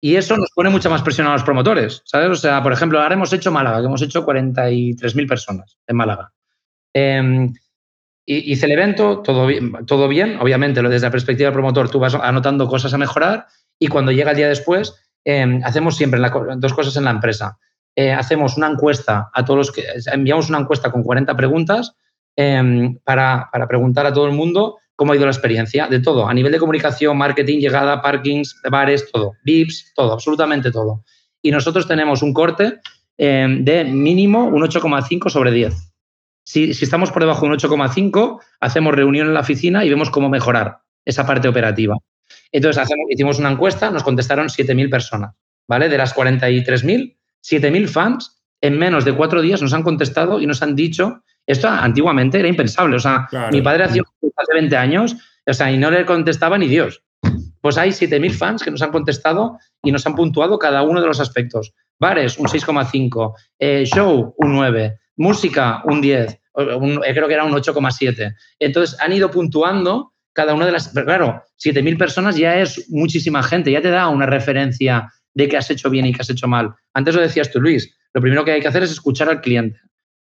Y 0.00 0.16
eso 0.16 0.36
nos 0.36 0.50
pone 0.54 0.70
mucha 0.70 0.88
más 0.88 1.02
presión 1.02 1.26
a 1.26 1.32
los 1.32 1.42
promotores, 1.42 2.02
¿sabes? 2.04 2.28
O 2.30 2.36
sea, 2.36 2.62
por 2.62 2.72
ejemplo, 2.72 3.00
ahora 3.00 3.14
hemos 3.14 3.32
hecho 3.32 3.50
Málaga, 3.50 3.80
que 3.80 3.86
hemos 3.86 4.02
hecho 4.02 4.24
43.000 4.24 5.28
personas 5.28 5.78
en 5.86 5.96
Málaga. 5.96 6.32
Eh, 6.94 7.48
hice 8.26 8.66
el 8.66 8.72
evento, 8.72 9.22
todo 9.22 9.46
bien, 9.46 9.72
todo 9.86 10.08
bien, 10.08 10.38
obviamente, 10.40 10.82
desde 10.82 11.06
la 11.06 11.10
perspectiva 11.10 11.48
del 11.48 11.54
promotor, 11.54 11.90
tú 11.90 11.98
vas 11.98 12.14
anotando 12.14 12.68
cosas 12.68 12.92
a 12.92 12.98
mejorar 12.98 13.46
y 13.78 13.88
cuando 13.88 14.12
llega 14.12 14.32
el 14.32 14.36
día 14.36 14.48
después, 14.48 14.94
em, 15.26 15.60
hacemos 15.64 15.96
siempre 15.96 16.20
dos 16.56 16.72
cosas 16.72 16.96
en 16.96 17.04
la 17.04 17.10
empresa. 17.10 17.58
Eh, 17.96 18.12
hacemos 18.12 18.56
una 18.56 18.68
encuesta 18.68 19.28
a 19.34 19.44
todos 19.44 19.58
los 19.58 19.72
que 19.72 19.84
enviamos 20.12 20.48
una 20.48 20.60
encuesta 20.60 20.92
con 20.92 21.02
40 21.02 21.36
preguntas 21.36 21.94
em, 22.36 22.96
para, 23.02 23.50
preguntar 23.68 24.06
a 24.06 24.12
todo 24.12 24.26
el 24.26 24.32
mundo 24.32 24.76
cómo 24.94 25.12
ha 25.12 25.16
ido 25.16 25.24
la 25.24 25.32
experiencia, 25.32 25.88
de 25.88 25.98
todo, 25.98 26.28
a 26.28 26.32
nivel 26.32 26.52
de 26.52 26.58
comunicación, 26.58 27.18
marketing, 27.18 27.58
llegada, 27.58 28.00
parkings, 28.00 28.60
bares, 28.70 29.10
todo, 29.10 29.32
VIPs, 29.44 29.94
todo, 29.96 30.12
absolutamente 30.12 30.70
todo. 30.70 31.02
Y 31.42 31.50
nosotros 31.50 31.88
tenemos 31.88 32.22
un 32.22 32.32
corte 32.32 32.80
em, 33.18 33.64
de 33.64 33.84
mínimo 33.84 34.44
un 34.44 34.62
8,5 34.62 35.28
sobre 35.28 35.50
10. 35.50 35.74
Si, 36.44 36.72
si, 36.72 36.84
estamos 36.84 37.10
por 37.10 37.22
debajo 37.22 37.46
de 37.46 37.52
un 37.52 37.58
8,5, 37.58 38.40
hacemos 38.60 38.94
reunión 38.94 39.26
en 39.26 39.34
la 39.34 39.40
oficina 39.40 39.84
y 39.84 39.90
vemos 39.90 40.10
cómo 40.10 40.28
mejorar 40.28 40.78
esa 41.04 41.26
parte 41.26 41.48
operativa. 41.48 41.96
Entonces 42.52 42.82
hacemos, 42.82 43.06
hicimos 43.10 43.38
una 43.38 43.50
encuesta, 43.50 43.90
nos 43.90 44.02
contestaron 44.02 44.48
7.000 44.48 44.90
personas, 44.90 45.34
¿vale? 45.68 45.88
De 45.88 45.98
las 45.98 46.14
43.000, 46.14 47.16
7.000 47.42 47.88
fans 47.88 48.42
en 48.60 48.78
menos 48.78 49.04
de 49.04 49.12
cuatro 49.12 49.42
días 49.42 49.60
nos 49.62 49.72
han 49.72 49.82
contestado 49.82 50.40
y 50.40 50.46
nos 50.46 50.62
han 50.62 50.74
dicho, 50.74 51.22
esto 51.46 51.68
antiguamente 51.68 52.38
era 52.38 52.48
impensable, 52.48 52.96
o 52.96 53.00
sea, 53.00 53.28
mi 53.52 53.62
padre 53.62 53.84
hacía 53.84 54.02
hace 54.36 54.54
20 54.54 54.76
años, 54.76 55.16
o 55.46 55.52
sea, 55.52 55.70
y 55.70 55.78
no 55.78 55.90
le 55.90 56.04
contestaba 56.04 56.58
ni 56.58 56.66
Dios. 56.66 57.02
Pues 57.60 57.78
hay 57.78 57.90
7.000 57.90 58.30
fans 58.32 58.62
que 58.62 58.70
nos 58.70 58.82
han 58.82 58.92
contestado 58.92 59.58
y 59.82 59.90
nos 59.90 60.06
han 60.06 60.14
puntuado 60.14 60.58
cada 60.58 60.82
uno 60.82 61.00
de 61.00 61.06
los 61.06 61.20
aspectos. 61.20 61.74
Bares, 61.98 62.38
un 62.38 62.46
6,5. 62.46 63.34
Eh, 63.58 63.84
show, 63.86 64.34
un 64.36 64.52
9. 64.52 64.98
Música, 65.16 65.82
un 65.84 66.00
10. 66.00 66.30
Eh, 66.30 66.38
creo 66.54 67.26
que 67.26 67.34
era 67.34 67.44
un 67.44 67.52
8,7. 67.52 68.34
Entonces, 68.58 68.96
han 69.00 69.12
ido 69.12 69.30
puntuando 69.30 70.12
cada 70.36 70.54
una 70.54 70.66
de 70.66 70.72
las... 70.72 70.88
Pero 70.88 71.06
claro, 71.06 71.42
7.000 71.58 71.98
personas 71.98 72.36
ya 72.36 72.60
es 72.60 72.88
muchísima 72.90 73.42
gente, 73.42 73.72
ya 73.72 73.80
te 73.80 73.88
da 73.88 74.08
una 74.08 74.26
referencia 74.26 75.10
de 75.34 75.48
qué 75.48 75.56
has 75.56 75.70
hecho 75.70 75.88
bien 75.88 76.06
y 76.06 76.12
qué 76.12 76.20
has 76.20 76.30
hecho 76.30 76.46
mal. 76.46 76.74
Antes 76.92 77.14
lo 77.14 77.22
decías 77.22 77.50
tú, 77.50 77.60
Luis, 77.60 77.96
lo 78.12 78.20
primero 78.20 78.44
que 78.44 78.52
hay 78.52 78.60
que 78.60 78.68
hacer 78.68 78.82
es 78.82 78.90
escuchar 78.90 79.30
al 79.30 79.40
cliente. 79.40 79.80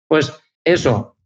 Pues 0.07 0.33
eso, 0.65 1.17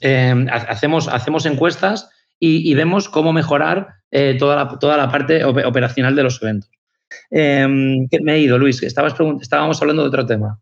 em, 0.00 0.48
hacemos, 0.50 1.06
hacemos 1.06 1.46
encuestas 1.46 2.10
y, 2.40 2.74
vemos 2.74 3.08
cómo 3.08 3.32
mejorar 3.32 3.88
eh, 4.10 4.36
toda, 4.38 4.56
la, 4.56 4.78
toda 4.78 4.96
la 4.98 5.10
parte 5.10 5.44
operacional 5.44 6.14
de 6.14 6.22
los 6.24 6.42
eventos. 6.42 6.70
Em, 7.30 8.06
me 8.22 8.34
he 8.34 8.40
ido, 8.40 8.58
Luis, 8.58 8.82
estabas 8.82 9.14
estábamos 9.40 9.80
hablando 9.80 10.02
de 10.02 10.08
otro 10.08 10.26
tema. 10.26 10.60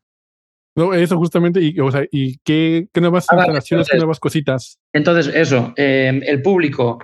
No, 0.77 0.95
eso 0.95 1.18
justamente, 1.18 1.61
y, 1.61 1.79
o 1.81 1.91
sea, 1.91 2.05
¿y 2.11 2.39
qué, 2.39 2.89
qué 2.93 3.01
nuevas 3.01 3.27
ah, 3.31 3.37
instalaciones, 3.37 3.89
qué 3.91 3.99
nuevas 3.99 4.20
cositas? 4.20 4.79
Entonces, 4.93 5.35
eso, 5.35 5.73
em, 5.77 6.23
el 6.25 6.41
público 6.41 6.99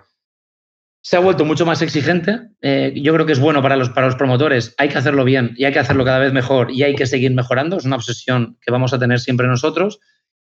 se 1.09 1.17
ha 1.17 1.21
vuelto 1.21 1.47
mucho 1.47 1.65
más 1.65 1.81
exigente. 1.81 2.39
Eh, 2.61 2.93
yo 2.95 3.15
creo 3.15 3.25
que 3.25 3.33
es 3.33 3.41
bueno 3.41 3.63
para 3.63 3.77
los, 3.77 3.89
para 3.89 4.09
los 4.09 4.17
promotores. 4.17 4.75
Hay 4.77 4.91
que 4.91 4.99
hacerlo 4.99 5.25
bien 5.25 5.55
y 5.57 5.65
hay 5.65 5.73
que 5.73 5.79
hacerlo 5.79 6.05
cada 6.05 6.19
vez 6.19 6.35
mejor 6.35 6.71
y 6.71 6.83
hay 6.83 6.95
que 6.95 7.07
seguir 7.07 7.33
mejorando. 7.33 7.79
Es 7.79 7.87
una 7.87 7.97
obsesión 7.97 8.59
que 8.61 8.71
vamos 8.71 8.93
a 8.93 8.99
tener 8.99 9.19
siempre 9.19 9.47
nosotros. 9.47 10.01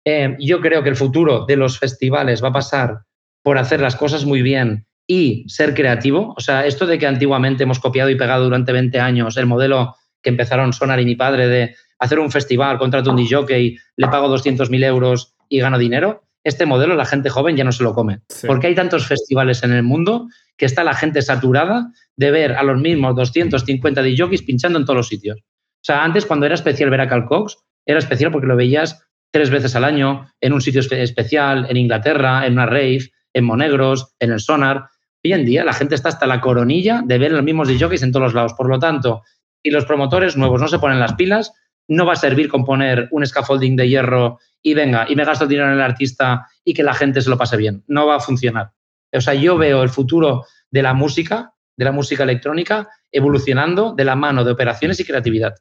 Eh, 0.05 0.38
yo 0.39 0.61
creo 0.61 0.82
que 0.82 0.88
el 0.88 0.95
futuro 0.95 1.45
de 1.45 1.57
los 1.57 1.80
festivales 1.80 2.41
va 2.41 2.47
a 2.47 2.53
pasar 2.53 2.99
por 3.41 3.57
hacer 3.57 3.82
las 3.82 3.97
cosas 3.97 4.24
muy 4.24 4.41
bien 4.41 4.88
y 5.05 5.43
ser 5.49 5.74
creativo. 5.74 6.34
O 6.38 6.39
sea, 6.39 6.66
esto 6.66 6.86
de 6.86 6.97
que 6.97 7.07
antiguamente 7.07 7.64
hemos 7.64 7.80
copiado 7.80 8.09
y 8.09 8.16
pegado 8.16 8.45
durante 8.45 8.72
20 8.72 9.01
años 9.01 9.36
el 9.36 9.47
modelo 9.47 9.97
que 10.22 10.30
empezaron 10.30 10.72
Sonar 10.72 11.01
y 11.01 11.03
mi 11.03 11.18
padre 11.18 11.49
de 11.49 11.76
hacer 11.99 12.20
un 12.20 12.32
festival, 12.32 12.78
contrato 12.78 13.09
un 13.09 13.18
DJ, 13.18 13.76
le 13.97 14.07
pago 14.07 14.34
200.000 14.34 14.86
euros 14.86 15.36
y 15.49 15.59
gano 15.59 15.78
dinero 15.78 16.24
este 16.43 16.65
modelo 16.65 16.95
la 16.95 17.05
gente 17.05 17.29
joven 17.29 17.55
ya 17.55 17.63
no 17.63 17.71
se 17.71 17.83
lo 17.83 17.93
come. 17.93 18.19
Porque 18.45 18.67
hay 18.67 18.75
tantos 18.75 19.07
festivales 19.07 19.63
en 19.63 19.71
el 19.71 19.83
mundo 19.83 20.27
que 20.57 20.65
está 20.65 20.83
la 20.83 20.93
gente 20.93 21.21
saturada 21.21 21.91
de 22.15 22.31
ver 22.31 22.53
a 22.53 22.63
los 22.63 22.79
mismos 22.79 23.15
250 23.15 24.01
DJs 24.01 24.41
pinchando 24.43 24.77
en 24.79 24.85
todos 24.85 24.97
los 24.97 25.07
sitios. 25.07 25.39
O 25.39 25.85
sea, 25.85 26.03
antes 26.03 26.25
cuando 26.25 26.45
era 26.45 26.55
especial 26.55 26.89
ver 26.89 27.01
a 27.01 27.07
Cal 27.07 27.25
Cox, 27.25 27.57
era 27.85 27.99
especial 27.99 28.31
porque 28.31 28.47
lo 28.47 28.55
veías 28.55 29.05
tres 29.31 29.49
veces 29.49 29.75
al 29.75 29.83
año 29.83 30.27
en 30.39 30.53
un 30.53 30.61
sitio 30.61 30.81
especial, 30.81 31.65
en 31.69 31.77
Inglaterra, 31.77 32.45
en 32.45 32.53
una 32.53 32.65
rave, 32.65 33.11
en 33.33 33.45
Monegros, 33.45 34.13
en 34.19 34.31
el 34.31 34.39
Sonar. 34.39 34.85
Hoy 35.23 35.33
en 35.33 35.45
día 35.45 35.63
la 35.65 35.73
gente 35.73 35.95
está 35.95 36.09
hasta 36.09 36.27
la 36.27 36.39
coronilla 36.39 37.01
de 37.03 37.17
ver 37.17 37.31
los 37.31 37.43
mismos 37.43 37.67
DJs 37.67 38.03
en 38.03 38.11
todos 38.11 38.25
los 38.25 38.33
lados. 38.33 38.53
Por 38.53 38.69
lo 38.69 38.79
tanto, 38.79 39.23
y 39.63 39.71
los 39.71 39.85
promotores 39.85 40.37
nuevos 40.37 40.61
no 40.61 40.67
se 40.67 40.79
ponen 40.79 40.99
las 40.99 41.13
pilas, 41.13 41.53
no 41.87 42.05
va 42.05 42.13
a 42.13 42.17
servir 42.17 42.49
con 42.49 42.63
poner 42.63 43.07
un 43.11 43.25
scaffolding 43.25 43.75
de 43.75 43.89
hierro 43.89 44.39
y 44.64 44.74
venga, 44.74 45.05
y 45.07 45.16
me 45.16 45.26
gasto 45.26 45.45
dinero 45.45 45.68
en 45.68 45.76
el 45.76 45.82
artista 45.82 46.47
y 46.64 46.74
que 46.74 46.84
la 46.84 46.93
gente 46.93 47.22
se 47.22 47.30
lo 47.30 47.38
pase 47.38 47.57
bien. 47.57 47.84
No 47.88 48.07
va 48.07 48.16
a 48.16 48.20
funcionar. 48.20 48.72
O 49.11 49.22
sea, 49.22 49.34
yo 49.34 49.57
veo 49.57 49.84
el 49.84 49.89
futuro 49.89 50.45
de 50.72 50.82
la 50.82 50.93
música, 50.93 51.53
de 51.76 51.86
la 51.86 51.91
música 51.91 52.24
electrónica, 52.24 52.88
evolucionando 53.11 53.93
de 53.93 54.05
la 54.05 54.16
mano 54.16 54.43
de 54.43 54.51
operaciones 54.51 54.99
y 54.99 55.05
creatividad. 55.05 55.55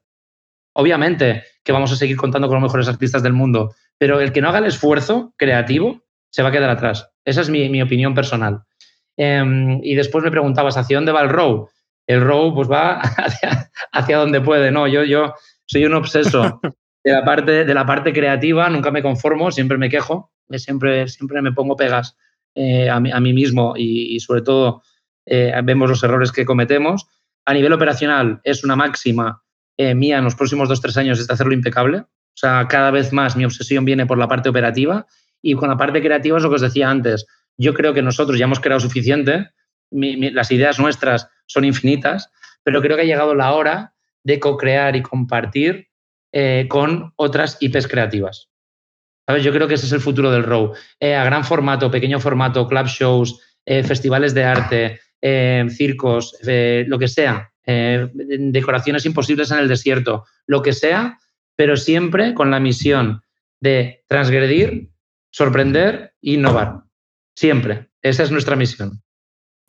Obviamente 0.74 1.44
que 1.64 1.72
vamos 1.72 1.92
a 1.92 1.96
seguir 1.96 2.16
contando 2.16 2.48
con 2.48 2.56
los 2.56 2.62
mejores 2.62 2.88
artistas 2.88 3.22
del 3.22 3.34
mundo, 3.34 3.74
pero 3.98 4.20
el 4.20 4.32
que 4.32 4.40
no 4.40 4.48
haga 4.48 4.58
el 4.58 4.66
esfuerzo 4.66 5.34
creativo 5.36 6.02
se 6.30 6.42
va 6.42 6.48
a 6.48 6.52
quedar 6.52 6.70
atrás. 6.70 7.10
Esa 7.24 7.42
es 7.42 7.50
mi, 7.50 7.82
opinión 7.82 8.14
personal. 8.14 8.62
Em, 9.16 9.80
y 9.82 9.94
después 9.94 10.24
me 10.24 10.30
preguntabas, 10.30 10.76
¿hacia 10.76 10.96
dónde 10.96 11.12
va 11.12 11.22
el 11.22 11.28
row? 11.28 11.68
El 12.06 12.22
row 12.22 12.54
pues 12.54 12.70
va 12.70 13.00
hacia, 13.92 14.16
donde 14.16 14.40
puede, 14.40 14.70
¿no? 14.70 14.86
Yo, 14.86 15.04
yo 15.04 15.34
soy 15.66 15.84
un 15.84 15.94
obseso 15.94 16.60
de 17.04 17.12
la, 17.12 17.24
parte, 17.24 17.64
de 17.64 17.74
la 17.74 17.86
parte 17.86 18.12
creativa, 18.12 18.68
nunca 18.70 18.90
me 18.90 19.02
conformo, 19.02 19.50
siempre 19.50 19.78
me 19.78 19.88
quejo, 19.88 20.32
siempre, 20.50 21.08
siempre 21.08 21.42
me 21.42 21.52
pongo 21.52 21.76
pegas 21.76 22.16
eh, 22.54 22.88
a, 22.88 23.00
mí, 23.00 23.32
mismo 23.32 23.74
y, 23.76 24.20
sobre 24.20 24.42
todo 24.42 24.82
eh, 25.26 25.52
vemos 25.64 25.88
los 25.88 26.02
errores 26.02 26.32
que 26.32 26.44
cometemos. 26.44 27.06
A 27.44 27.54
nivel 27.54 27.72
operacional 27.72 28.40
es 28.44 28.62
una 28.62 28.76
máxima 28.76 29.42
eh, 29.76 29.94
mía 29.94 30.18
en 30.18 30.24
los 30.24 30.34
próximos 30.34 30.68
dos, 30.68 30.80
tres 30.80 30.96
años 30.96 31.18
es 31.18 31.26
de 31.26 31.34
hacerlo 31.34 31.54
impecable. 31.54 31.98
O 31.98 32.36
sea, 32.36 32.66
cada 32.68 32.90
vez 32.90 33.12
más 33.12 33.36
mi 33.36 33.44
obsesión 33.44 33.84
viene 33.84 34.06
por 34.06 34.18
la 34.18 34.28
parte 34.28 34.48
operativa 34.48 35.06
y 35.40 35.54
con 35.54 35.68
la 35.68 35.76
parte 35.76 36.00
creativa 36.00 36.36
es 36.36 36.42
lo 36.42 36.50
que 36.50 36.56
os 36.56 36.60
decía 36.60 36.88
antes. 36.88 37.26
Yo 37.56 37.74
creo 37.74 37.92
que 37.92 38.02
nosotros 38.02 38.38
ya 38.38 38.44
hemos 38.44 38.60
creado 38.60 38.80
suficiente, 38.80 39.50
las 39.90 40.50
ideas 40.50 40.78
nuestras 40.78 41.28
son 41.46 41.64
infinitas, 41.64 42.30
pero 42.62 42.80
creo 42.80 42.96
que 42.96 43.02
ha 43.02 43.06
llegado 43.06 43.34
la 43.34 43.52
hora 43.52 43.94
de 44.24 44.38
co-crear 44.38 44.96
y 44.96 45.02
compartir 45.02 45.88
eh, 46.32 46.66
con 46.68 47.12
otras 47.16 47.58
IPs 47.60 47.86
creativas. 47.86 48.48
¿Sabes? 49.26 49.44
Yo 49.44 49.52
creo 49.52 49.68
que 49.68 49.74
ese 49.74 49.86
es 49.86 49.92
el 49.92 50.00
futuro 50.00 50.30
del 50.30 50.42
ROW. 50.42 50.72
Eh, 50.98 51.14
a 51.14 51.24
gran 51.24 51.44
formato, 51.44 51.90
pequeño 51.90 52.18
formato, 52.18 52.66
club 52.66 52.86
shows, 52.86 53.40
festivales 53.64 54.34
de 54.34 54.42
arte, 54.42 55.00
circos, 55.70 56.36
lo 56.42 56.98
que 56.98 57.06
sea, 57.06 57.52
eh, 57.64 58.08
decoraciones 58.12 59.06
imposibles 59.06 59.50
en 59.52 59.58
el 59.58 59.68
desierto, 59.68 60.26
lo 60.46 60.62
que 60.62 60.72
sea, 60.72 61.18
pero 61.54 61.76
siempre 61.76 62.34
con 62.34 62.50
la 62.50 62.58
misión 62.58 63.22
de 63.60 64.04
transgredir, 64.08 64.90
sorprender 65.30 66.14
e 66.22 66.32
innovar. 66.32 66.82
Siempre. 67.36 67.90
Esa 68.02 68.24
es 68.24 68.32
nuestra 68.32 68.56
misión. 68.56 69.02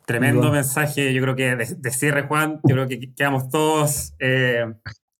Tremendo 0.06 0.50
mensaje, 0.50 1.14
yo 1.14 1.22
creo 1.22 1.36
que 1.36 1.56
de, 1.56 1.90
cierre, 1.90 2.22
Juan. 2.22 2.60
Yo 2.64 2.74
creo 2.74 2.88
que 2.88 3.14
quedamos 3.14 3.48
todos, 3.48 4.12
eh, 4.18 4.66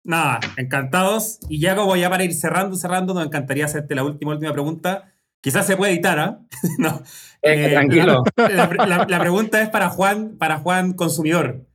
nada, 0.05 0.41
encantados. 0.57 1.41
Y 1.49 1.59
ya 1.59 1.75
como 1.75 1.97
ya 1.97 2.09
para 2.09 2.25
ir 2.25 2.35
cerrando, 2.35 2.77
cerrando, 2.77 3.15
nos 3.15 3.27
encantaría 3.27 3.65
hacerte 3.65 3.95
la 3.95 4.05
última, 4.05 4.33
última 4.33 4.53
pregunta. 4.53 5.13
Quizás 5.41 5.67
se 5.67 5.77
puede 5.77 5.93
editar, 5.93 6.19
¿ah? 6.19 6.39
no. 6.79 7.03
Eh, 7.43 7.71
tranquilo. 7.71 8.23
La, 8.37 9.07
la, 9.09 9.21
pregunta 9.21 9.61
es 9.61 9.69
para 9.69 9.91
Juan, 9.91 10.37
para 10.39 10.59
Juan 10.59 10.93
consumidor. 10.93 11.67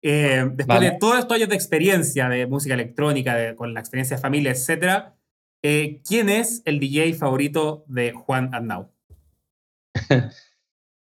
Eh, 0.00 0.48
después 0.52 0.80
de 0.80 0.92
todos 0.92 1.18
estos 1.18 1.36
años 1.36 1.48
de 1.48 1.54
experiencia 1.56 2.28
de 2.28 2.46
música 2.46 2.74
electrónica, 2.74 3.54
con 3.56 3.74
la 3.74 3.80
experiencia 3.80 4.16
de 4.16 4.22
familia, 4.22 4.52
etc., 4.52 5.12
eh, 5.62 6.00
¿quién 6.06 6.28
es 6.28 6.62
el 6.66 6.78
DJ 6.78 7.14
favorito 7.14 7.84
de 7.88 8.12
Juan 8.12 8.54
Arnau? 8.54 8.92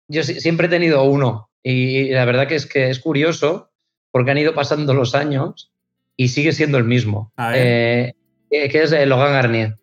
Yo 0.09 0.23
siempre 0.23 0.69
he 0.69 0.71
tenido 0.71 1.05
uno 1.05 1.51
y 1.63 2.11
la 2.11 2.25
verdad 2.25 2.49
que 2.49 2.55
es 2.55 2.65
que 2.65 2.89
es 2.89 2.99
curioso 2.99 3.71
porque 4.11 4.31
han 4.31 4.39
ido 4.39 4.55
pasando 4.55 4.95
los 4.95 5.15
años 5.15 5.71
y 6.19 6.29
sigue 6.29 6.53
siendo 6.53 6.77
el 6.77 6.85
mismo, 6.85 7.33
eh, 7.55 8.13
que 8.51 8.83
es 8.83 8.91
Logan 9.07 9.33
Garnier. 9.33 9.77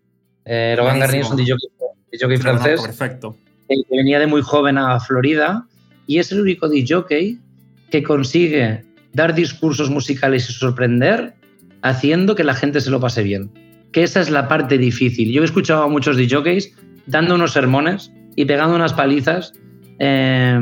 Logan 0.45 0.99
Garnier 0.99 1.23
es 1.23 1.29
un 1.31 1.37
DJ, 1.37 2.37
francés 2.37 2.81
perfecto. 2.81 3.37
que 3.67 3.75
venía 3.89 4.19
de 4.19 4.27
muy 4.27 4.41
joven 4.41 4.77
a 4.77 4.99
Florida 4.99 5.65
y 6.05 6.19
es 6.19 6.31
el 6.33 6.41
único 6.41 6.67
DJ 6.67 7.37
que 7.89 8.03
consigue 8.03 8.83
dar 9.13 9.33
discursos 9.33 9.89
musicales 9.89 10.49
y 10.49 10.53
sorprender 10.53 11.33
haciendo 11.81 12.35
que 12.35 12.43
la 12.43 12.53
gente 12.53 12.81
se 12.81 12.91
lo 12.91 12.99
pase 12.99 13.23
bien. 13.23 13.49
Que 13.93 14.03
esa 14.03 14.19
es 14.19 14.29
la 14.29 14.49
parte 14.49 14.77
difícil. 14.77 15.31
Yo 15.31 15.41
he 15.41 15.45
escuchado 15.45 15.83
a 15.83 15.87
muchos 15.87 16.17
DJs 16.17 16.69
dando 17.05 17.35
unos 17.35 17.53
sermones 17.53 18.11
y 18.35 18.43
pegando 18.43 18.75
unas 18.75 18.93
palizas 18.93 19.53
eh, 19.99 20.59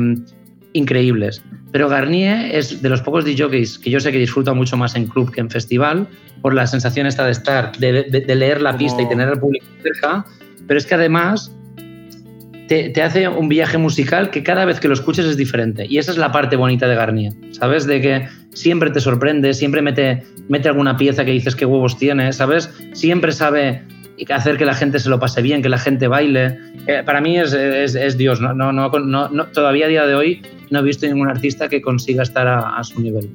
increíbles. 0.74 1.42
Pero 1.72 1.88
Garnier 1.88 2.54
es 2.54 2.82
de 2.82 2.88
los 2.88 3.00
pocos 3.00 3.24
DJs 3.24 3.78
que 3.78 3.90
yo 3.90 3.98
sé 3.98 4.12
que 4.12 4.18
disfruta 4.18 4.52
mucho 4.52 4.76
más 4.76 4.94
en 4.94 5.06
club 5.06 5.32
que 5.32 5.40
en 5.40 5.48
festival, 5.50 6.06
por 6.42 6.54
la 6.54 6.66
sensación 6.66 7.06
esta 7.06 7.24
de 7.24 7.32
estar, 7.32 7.76
de, 7.78 8.24
leer 8.36 8.60
la 8.60 8.76
pista 8.76 9.00
y 9.00 9.08
tener 9.08 9.28
al 9.28 9.40
público 9.40 9.64
cerca, 9.82 10.26
pero 10.66 10.78
es 10.78 10.86
que 10.86 10.94
además 10.94 11.50
te, 12.68 13.02
hace 13.02 13.28
un 13.28 13.48
viaje 13.48 13.78
musical 13.78 14.30
que 14.30 14.42
cada 14.42 14.64
vez 14.64 14.80
que 14.80 14.88
lo 14.88 14.94
escuches 14.94 15.24
es 15.26 15.36
diferente. 15.36 15.86
Y 15.88 15.98
esa 15.98 16.12
es 16.12 16.18
la 16.18 16.32
parte 16.32 16.56
bonita 16.56 16.86
de 16.86 16.94
Garnier, 16.94 17.32
¿sabes? 17.52 17.86
De 17.86 18.00
que 18.00 18.28
siempre 18.52 18.90
te 18.90 19.00
sorprende, 19.00 19.54
siempre 19.54 19.82
mete, 19.82 20.22
mete 20.48 20.68
alguna 20.68 20.96
pieza 20.96 21.24
que 21.24 21.32
dices 21.32 21.56
qué 21.56 21.66
huevos 21.66 21.98
tiene, 21.98 22.32
¿sabes? 22.32 22.70
Siempre 22.92 23.32
sabe 23.32 23.82
hacer 24.30 24.56
que 24.56 24.64
la 24.64 24.74
gente 24.74 25.00
se 25.00 25.08
lo 25.08 25.18
pase 25.18 25.42
bien, 25.42 25.62
que 25.62 25.68
la 25.68 25.78
gente 25.78 26.08
baile. 26.08 26.58
Eh, 26.86 27.02
para 27.04 27.20
mí 27.20 27.38
es, 27.38 27.52
es, 27.52 28.16
Dios, 28.16 28.40
no, 28.40 28.54
no, 28.54 28.72
no, 28.72 29.46
todavía 29.46 29.86
a 29.86 29.88
día 29.88 30.06
de 30.06 30.14
hoy 30.14 30.42
no 30.74 30.80
he 30.80 30.82
visto 30.82 31.06
ningún 31.06 31.28
artista 31.28 31.68
que 31.68 31.80
consiga 31.80 32.24
estar 32.24 32.48
a 32.48 32.82
su 32.82 33.00
nivel. 33.00 33.30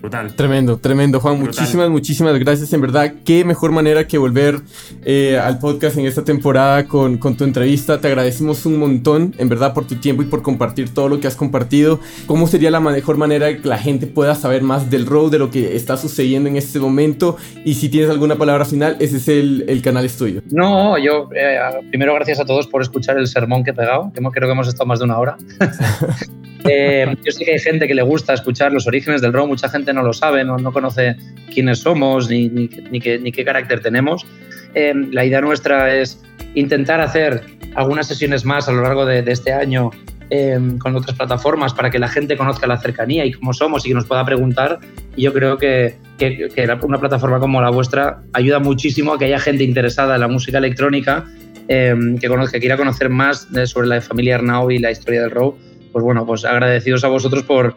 Brutal. 0.00 0.34
Tremendo, 0.34 0.78
tremendo, 0.78 1.20
Juan. 1.20 1.40
Muchísimas, 1.40 1.90
muchísimas 1.90 2.38
gracias. 2.38 2.72
En 2.72 2.80
verdad, 2.80 3.14
qué 3.24 3.44
mejor 3.44 3.72
manera 3.72 4.06
que 4.06 4.18
volver 4.18 4.60
eh, 5.04 5.38
al 5.38 5.58
podcast 5.58 5.98
en 5.98 6.06
esta 6.06 6.24
temporada 6.24 6.86
con, 6.86 7.18
con, 7.18 7.36
tu 7.36 7.44
entrevista. 7.44 8.00
Te 8.00 8.08
agradecemos 8.08 8.64
un 8.66 8.76
montón, 8.78 9.34
en 9.38 9.48
verdad, 9.48 9.74
por 9.74 9.86
tu 9.86 9.96
tiempo 9.96 10.22
y 10.22 10.26
por 10.26 10.42
compartir 10.42 10.94
todo 10.94 11.08
lo 11.08 11.20
que 11.20 11.26
has 11.26 11.36
compartido. 11.36 12.00
¿Cómo 12.26 12.46
sería 12.46 12.70
la 12.70 12.80
mejor 12.80 13.16
manera 13.16 13.56
que 13.56 13.68
la 13.68 13.78
gente 13.78 14.06
pueda 14.06 14.34
saber 14.34 14.62
más 14.62 14.90
del 14.90 15.06
road, 15.06 15.30
de 15.30 15.38
lo 15.38 15.50
que 15.50 15.76
está 15.76 15.96
sucediendo 15.96 16.48
en 16.48 16.56
este 16.56 16.78
momento? 16.78 17.36
Y 17.64 17.74
si 17.74 17.88
tienes 17.88 18.10
alguna 18.10 18.36
palabra 18.36 18.64
final, 18.64 18.96
ese 19.00 19.16
es 19.16 19.28
el, 19.28 19.64
el 19.68 19.82
canal 19.82 20.04
es 20.04 20.16
tuyo. 20.16 20.42
No, 20.50 20.96
yo 20.98 21.28
eh, 21.34 21.58
primero 21.90 22.14
gracias 22.14 22.40
a 22.40 22.44
todos 22.44 22.66
por 22.66 22.82
escuchar 22.82 23.18
el 23.18 23.26
sermón 23.26 23.64
que 23.64 23.70
he 23.70 23.74
pegado, 23.74 24.12
que 24.12 24.20
creo 24.20 24.48
que 24.48 24.52
hemos 24.52 24.68
estado 24.68 24.86
más 24.86 24.98
de 24.98 25.04
una 25.04 25.18
hora. 25.18 25.36
Eh, 26.64 27.06
yo 27.24 27.32
sé 27.32 27.44
que 27.44 27.52
hay 27.52 27.58
gente 27.58 27.86
que 27.86 27.94
le 27.94 28.02
gusta 28.02 28.34
escuchar 28.34 28.72
los 28.72 28.86
orígenes 28.86 29.20
del 29.20 29.32
rock, 29.32 29.48
mucha 29.48 29.68
gente 29.68 29.87
no 29.92 30.02
lo 30.02 30.12
sabe, 30.12 30.44
no, 30.44 30.56
no 30.58 30.72
conoce 30.72 31.16
quiénes 31.52 31.80
somos 31.80 32.28
ni, 32.28 32.48
ni, 32.48 32.68
qué, 32.68 33.18
ni, 33.18 33.32
qué, 33.32 33.44
carácter 33.44 33.80
tenemos. 33.80 34.26
Eh, 34.74 34.94
la 35.12 35.24
idea 35.24 35.40
nuestra 35.40 35.94
es 35.94 36.22
intentar 36.54 37.00
hacer 37.00 37.42
algunas 37.74 38.06
sesiones 38.06 38.44
más 38.44 38.68
a 38.68 38.72
lo 38.72 38.82
largo 38.82 39.06
de, 39.06 39.24
este 39.26 39.52
año 39.52 39.90
eh, 40.30 40.58
con 40.78 40.94
otras 40.96 41.16
plataformas 41.16 41.72
para 41.72 41.90
que 41.90 41.98
la 41.98 42.08
gente 42.08 42.36
conozca 42.36 42.66
la 42.66 42.78
cercanía 42.78 43.24
y 43.24 43.32
cómo 43.32 43.52
somos 43.52 43.84
y 43.84 43.88
que 43.88 43.94
nos 43.94 44.06
pueda 44.06 44.24
preguntar. 44.24 44.80
Y 45.16 45.22
yo 45.22 45.32
creo 45.32 45.56
que, 45.58 45.96
que, 46.18 46.48
una 46.82 46.98
plataforma 46.98 47.40
como 47.40 47.60
la 47.60 47.70
vuestra 47.70 48.22
ayuda 48.32 48.58
muchísimo 48.58 49.14
a 49.14 49.18
que 49.18 49.26
haya 49.26 49.38
gente 49.38 49.64
interesada 49.64 50.14
en 50.14 50.20
la 50.20 50.28
música 50.28 50.58
electrónica 50.58 51.24
que, 51.68 52.28
conozca, 52.28 52.52
que 52.52 52.60
quiera 52.60 52.78
conocer 52.78 53.10
más 53.10 53.46
sobre 53.66 53.88
la 53.88 54.00
familia 54.00 54.36
Arnau 54.36 54.70
y 54.70 54.78
la 54.78 54.90
historia 54.90 55.20
del 55.20 55.30
rock 55.30 55.58
pues 55.92 56.04
bueno, 56.04 56.26
pues 56.26 56.44
agradecidos 56.44 57.04
a 57.04 57.08
vosotros 57.08 57.42
por, 57.42 57.76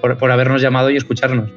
por, 0.00 0.30
habernos 0.30 0.62
llamado 0.62 0.90
y 0.90 0.96
escucharnos. 0.96 1.50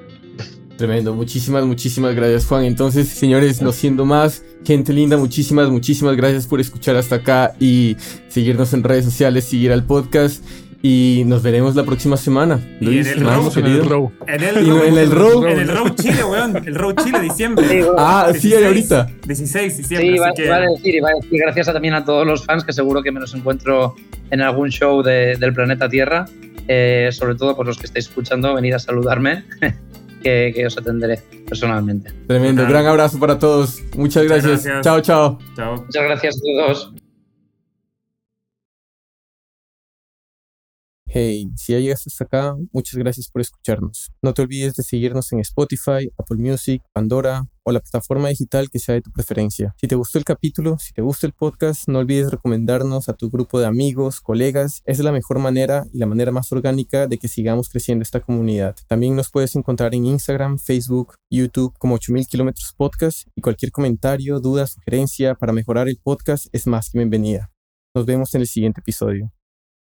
Tremendo, 0.77 1.13
muchísimas, 1.13 1.63
muchísimas 1.65 2.15
gracias 2.15 2.45
Juan. 2.47 2.65
Entonces, 2.65 3.07
señores, 3.07 3.61
no 3.61 3.71
siendo 3.71 4.05
más, 4.05 4.43
gente 4.65 4.91
linda, 4.91 5.15
muchísimas, 5.15 5.69
muchísimas 5.69 6.17
gracias 6.17 6.47
por 6.47 6.59
escuchar 6.59 6.97
hasta 6.97 7.15
acá 7.15 7.53
y 7.59 7.95
seguirnos 8.27 8.73
en 8.73 8.83
redes 8.83 9.05
sociales, 9.05 9.45
seguir 9.45 9.71
al 9.71 9.85
podcast. 9.85 10.43
Y 10.87 11.23
nos 11.25 11.41
veremos 11.41 11.75
la 11.75 11.83
próxima 11.83 12.15
semana. 12.15 12.59
Luis, 12.79 13.07
en 13.07 13.17
el, 13.17 13.25
row, 13.25 13.51
en 13.55 13.65
el 13.65 13.85
row. 13.89 14.11
En 14.27 14.43
el 14.43 14.55
row. 14.55 14.83
En 14.83 14.97
el 14.99 15.11
row. 15.11 15.45
En 15.47 15.59
el 15.59 15.67
row 15.67 15.89
Chile, 15.95 16.23
weón. 16.23 16.57
El 16.57 16.75
row 16.75 16.93
Chile, 16.93 17.21
diciembre. 17.21 17.87
ah, 17.97 18.31
sí, 18.39 18.53
ahorita. 18.53 19.09
16 19.25 19.77
diciembre. 19.77 20.09
Sí, 20.09 20.15
iba, 20.15 20.27
a 20.27 20.29
decir, 20.29 20.93
iba 20.93 21.09
a 21.09 21.13
decir 21.19 21.39
gracias 21.39 21.73
también 21.73 21.95
a 21.95 22.05
todos 22.05 22.27
los 22.27 22.45
fans 22.45 22.63
que 22.63 22.71
seguro 22.71 23.01
que 23.01 23.11
me 23.11 23.19
los 23.19 23.33
encuentro 23.33 23.95
en 24.29 24.41
algún 24.41 24.69
show 24.69 25.01
de, 25.01 25.37
del 25.37 25.55
planeta 25.55 25.89
Tierra. 25.89 26.25
Eh, 26.67 27.09
sobre 27.11 27.35
todo 27.35 27.55
por 27.55 27.65
los 27.65 27.77
que 27.77 27.85
estáis 27.85 28.07
escuchando, 28.07 28.53
venid 28.53 28.73
a 28.73 28.79
saludarme. 28.79 29.45
Que, 30.25 30.51
que, 30.55 30.65
os 30.65 30.75
atenderé 30.75 31.21
personalmente. 31.47 32.11
Tremendo, 32.25 32.63
gran 32.67 32.87
abrazo 32.87 33.19
para 33.19 33.37
todos. 33.37 33.79
Muchas 33.95 34.23
gracias. 34.23 34.53
Muchas 34.53 34.65
gracias. 34.65 34.83
Chao, 34.83 34.99
chao. 34.99 35.37
Chao. 35.55 35.75
Muchas 35.75 36.03
gracias 36.03 36.35
a 36.35 36.39
todos. 36.41 36.93
Hey, 41.05 41.47
si 41.55 41.73
ya 41.73 41.79
llegaste 41.79 42.09
hasta 42.09 42.23
acá, 42.23 42.55
muchas 42.71 42.95
gracias 42.95 43.29
por 43.29 43.41
escucharnos. 43.41 44.11
No 44.23 44.33
te 44.33 44.41
olvides 44.41 44.73
de 44.73 44.81
seguirnos 44.81 45.31
en 45.31 45.41
Spotify, 45.41 46.11
Apple 46.17 46.37
Music, 46.37 46.81
Pandora 46.91 47.43
o 47.65 47.71
la 47.71 47.79
plataforma 47.79 48.29
digital 48.29 48.69
que 48.69 48.79
sea 48.79 48.95
de 48.95 49.01
tu 49.01 49.11
preferencia. 49.11 49.75
Si 49.81 49.87
te 49.87 49.95
gustó 49.95 50.19
el 50.19 50.23
capítulo, 50.23 50.77
si 50.79 50.93
te 50.93 51.01
gusta 51.01 51.25
el 51.25 51.33
podcast, 51.33 51.87
no 51.87 51.99
olvides 51.99 52.29
recomendarnos 52.29 53.09
a 53.09 53.13
tu 53.13 53.29
grupo 53.29 53.59
de 53.59 53.65
amigos, 53.65 54.21
colegas. 54.21 54.83
Es 54.85 54.99
la 54.99 55.11
mejor 55.11 55.39
manera 55.39 55.85
y 55.91 55.97
la 55.97 56.05
manera 56.05 56.31
más 56.31 56.51
orgánica 56.51 57.07
de 57.07 57.17
que 57.17 57.27
sigamos 57.27 57.69
creciendo 57.69 58.03
esta 58.03 58.19
comunidad. 58.19 58.75
También 58.87 59.15
nos 59.15 59.31
puedes 59.31 59.55
encontrar 59.55 59.95
en 59.95 60.05
Instagram, 60.05 60.59
Facebook, 60.59 61.15
YouTube 61.29 61.73
como 61.79 61.95
8000 61.95 62.27
kilómetros 62.27 62.73
podcast 62.77 63.27
y 63.35 63.41
cualquier 63.41 63.71
comentario, 63.71 64.39
duda, 64.39 64.67
sugerencia 64.67 65.33
para 65.33 65.51
mejorar 65.51 65.89
el 65.89 65.97
podcast 65.97 66.47
es 66.51 66.67
más 66.67 66.91
que 66.91 66.99
bienvenida. 66.99 67.51
Nos 67.95 68.05
vemos 68.05 68.35
en 68.35 68.41
el 68.41 68.47
siguiente 68.47 68.81
episodio. 68.81 69.34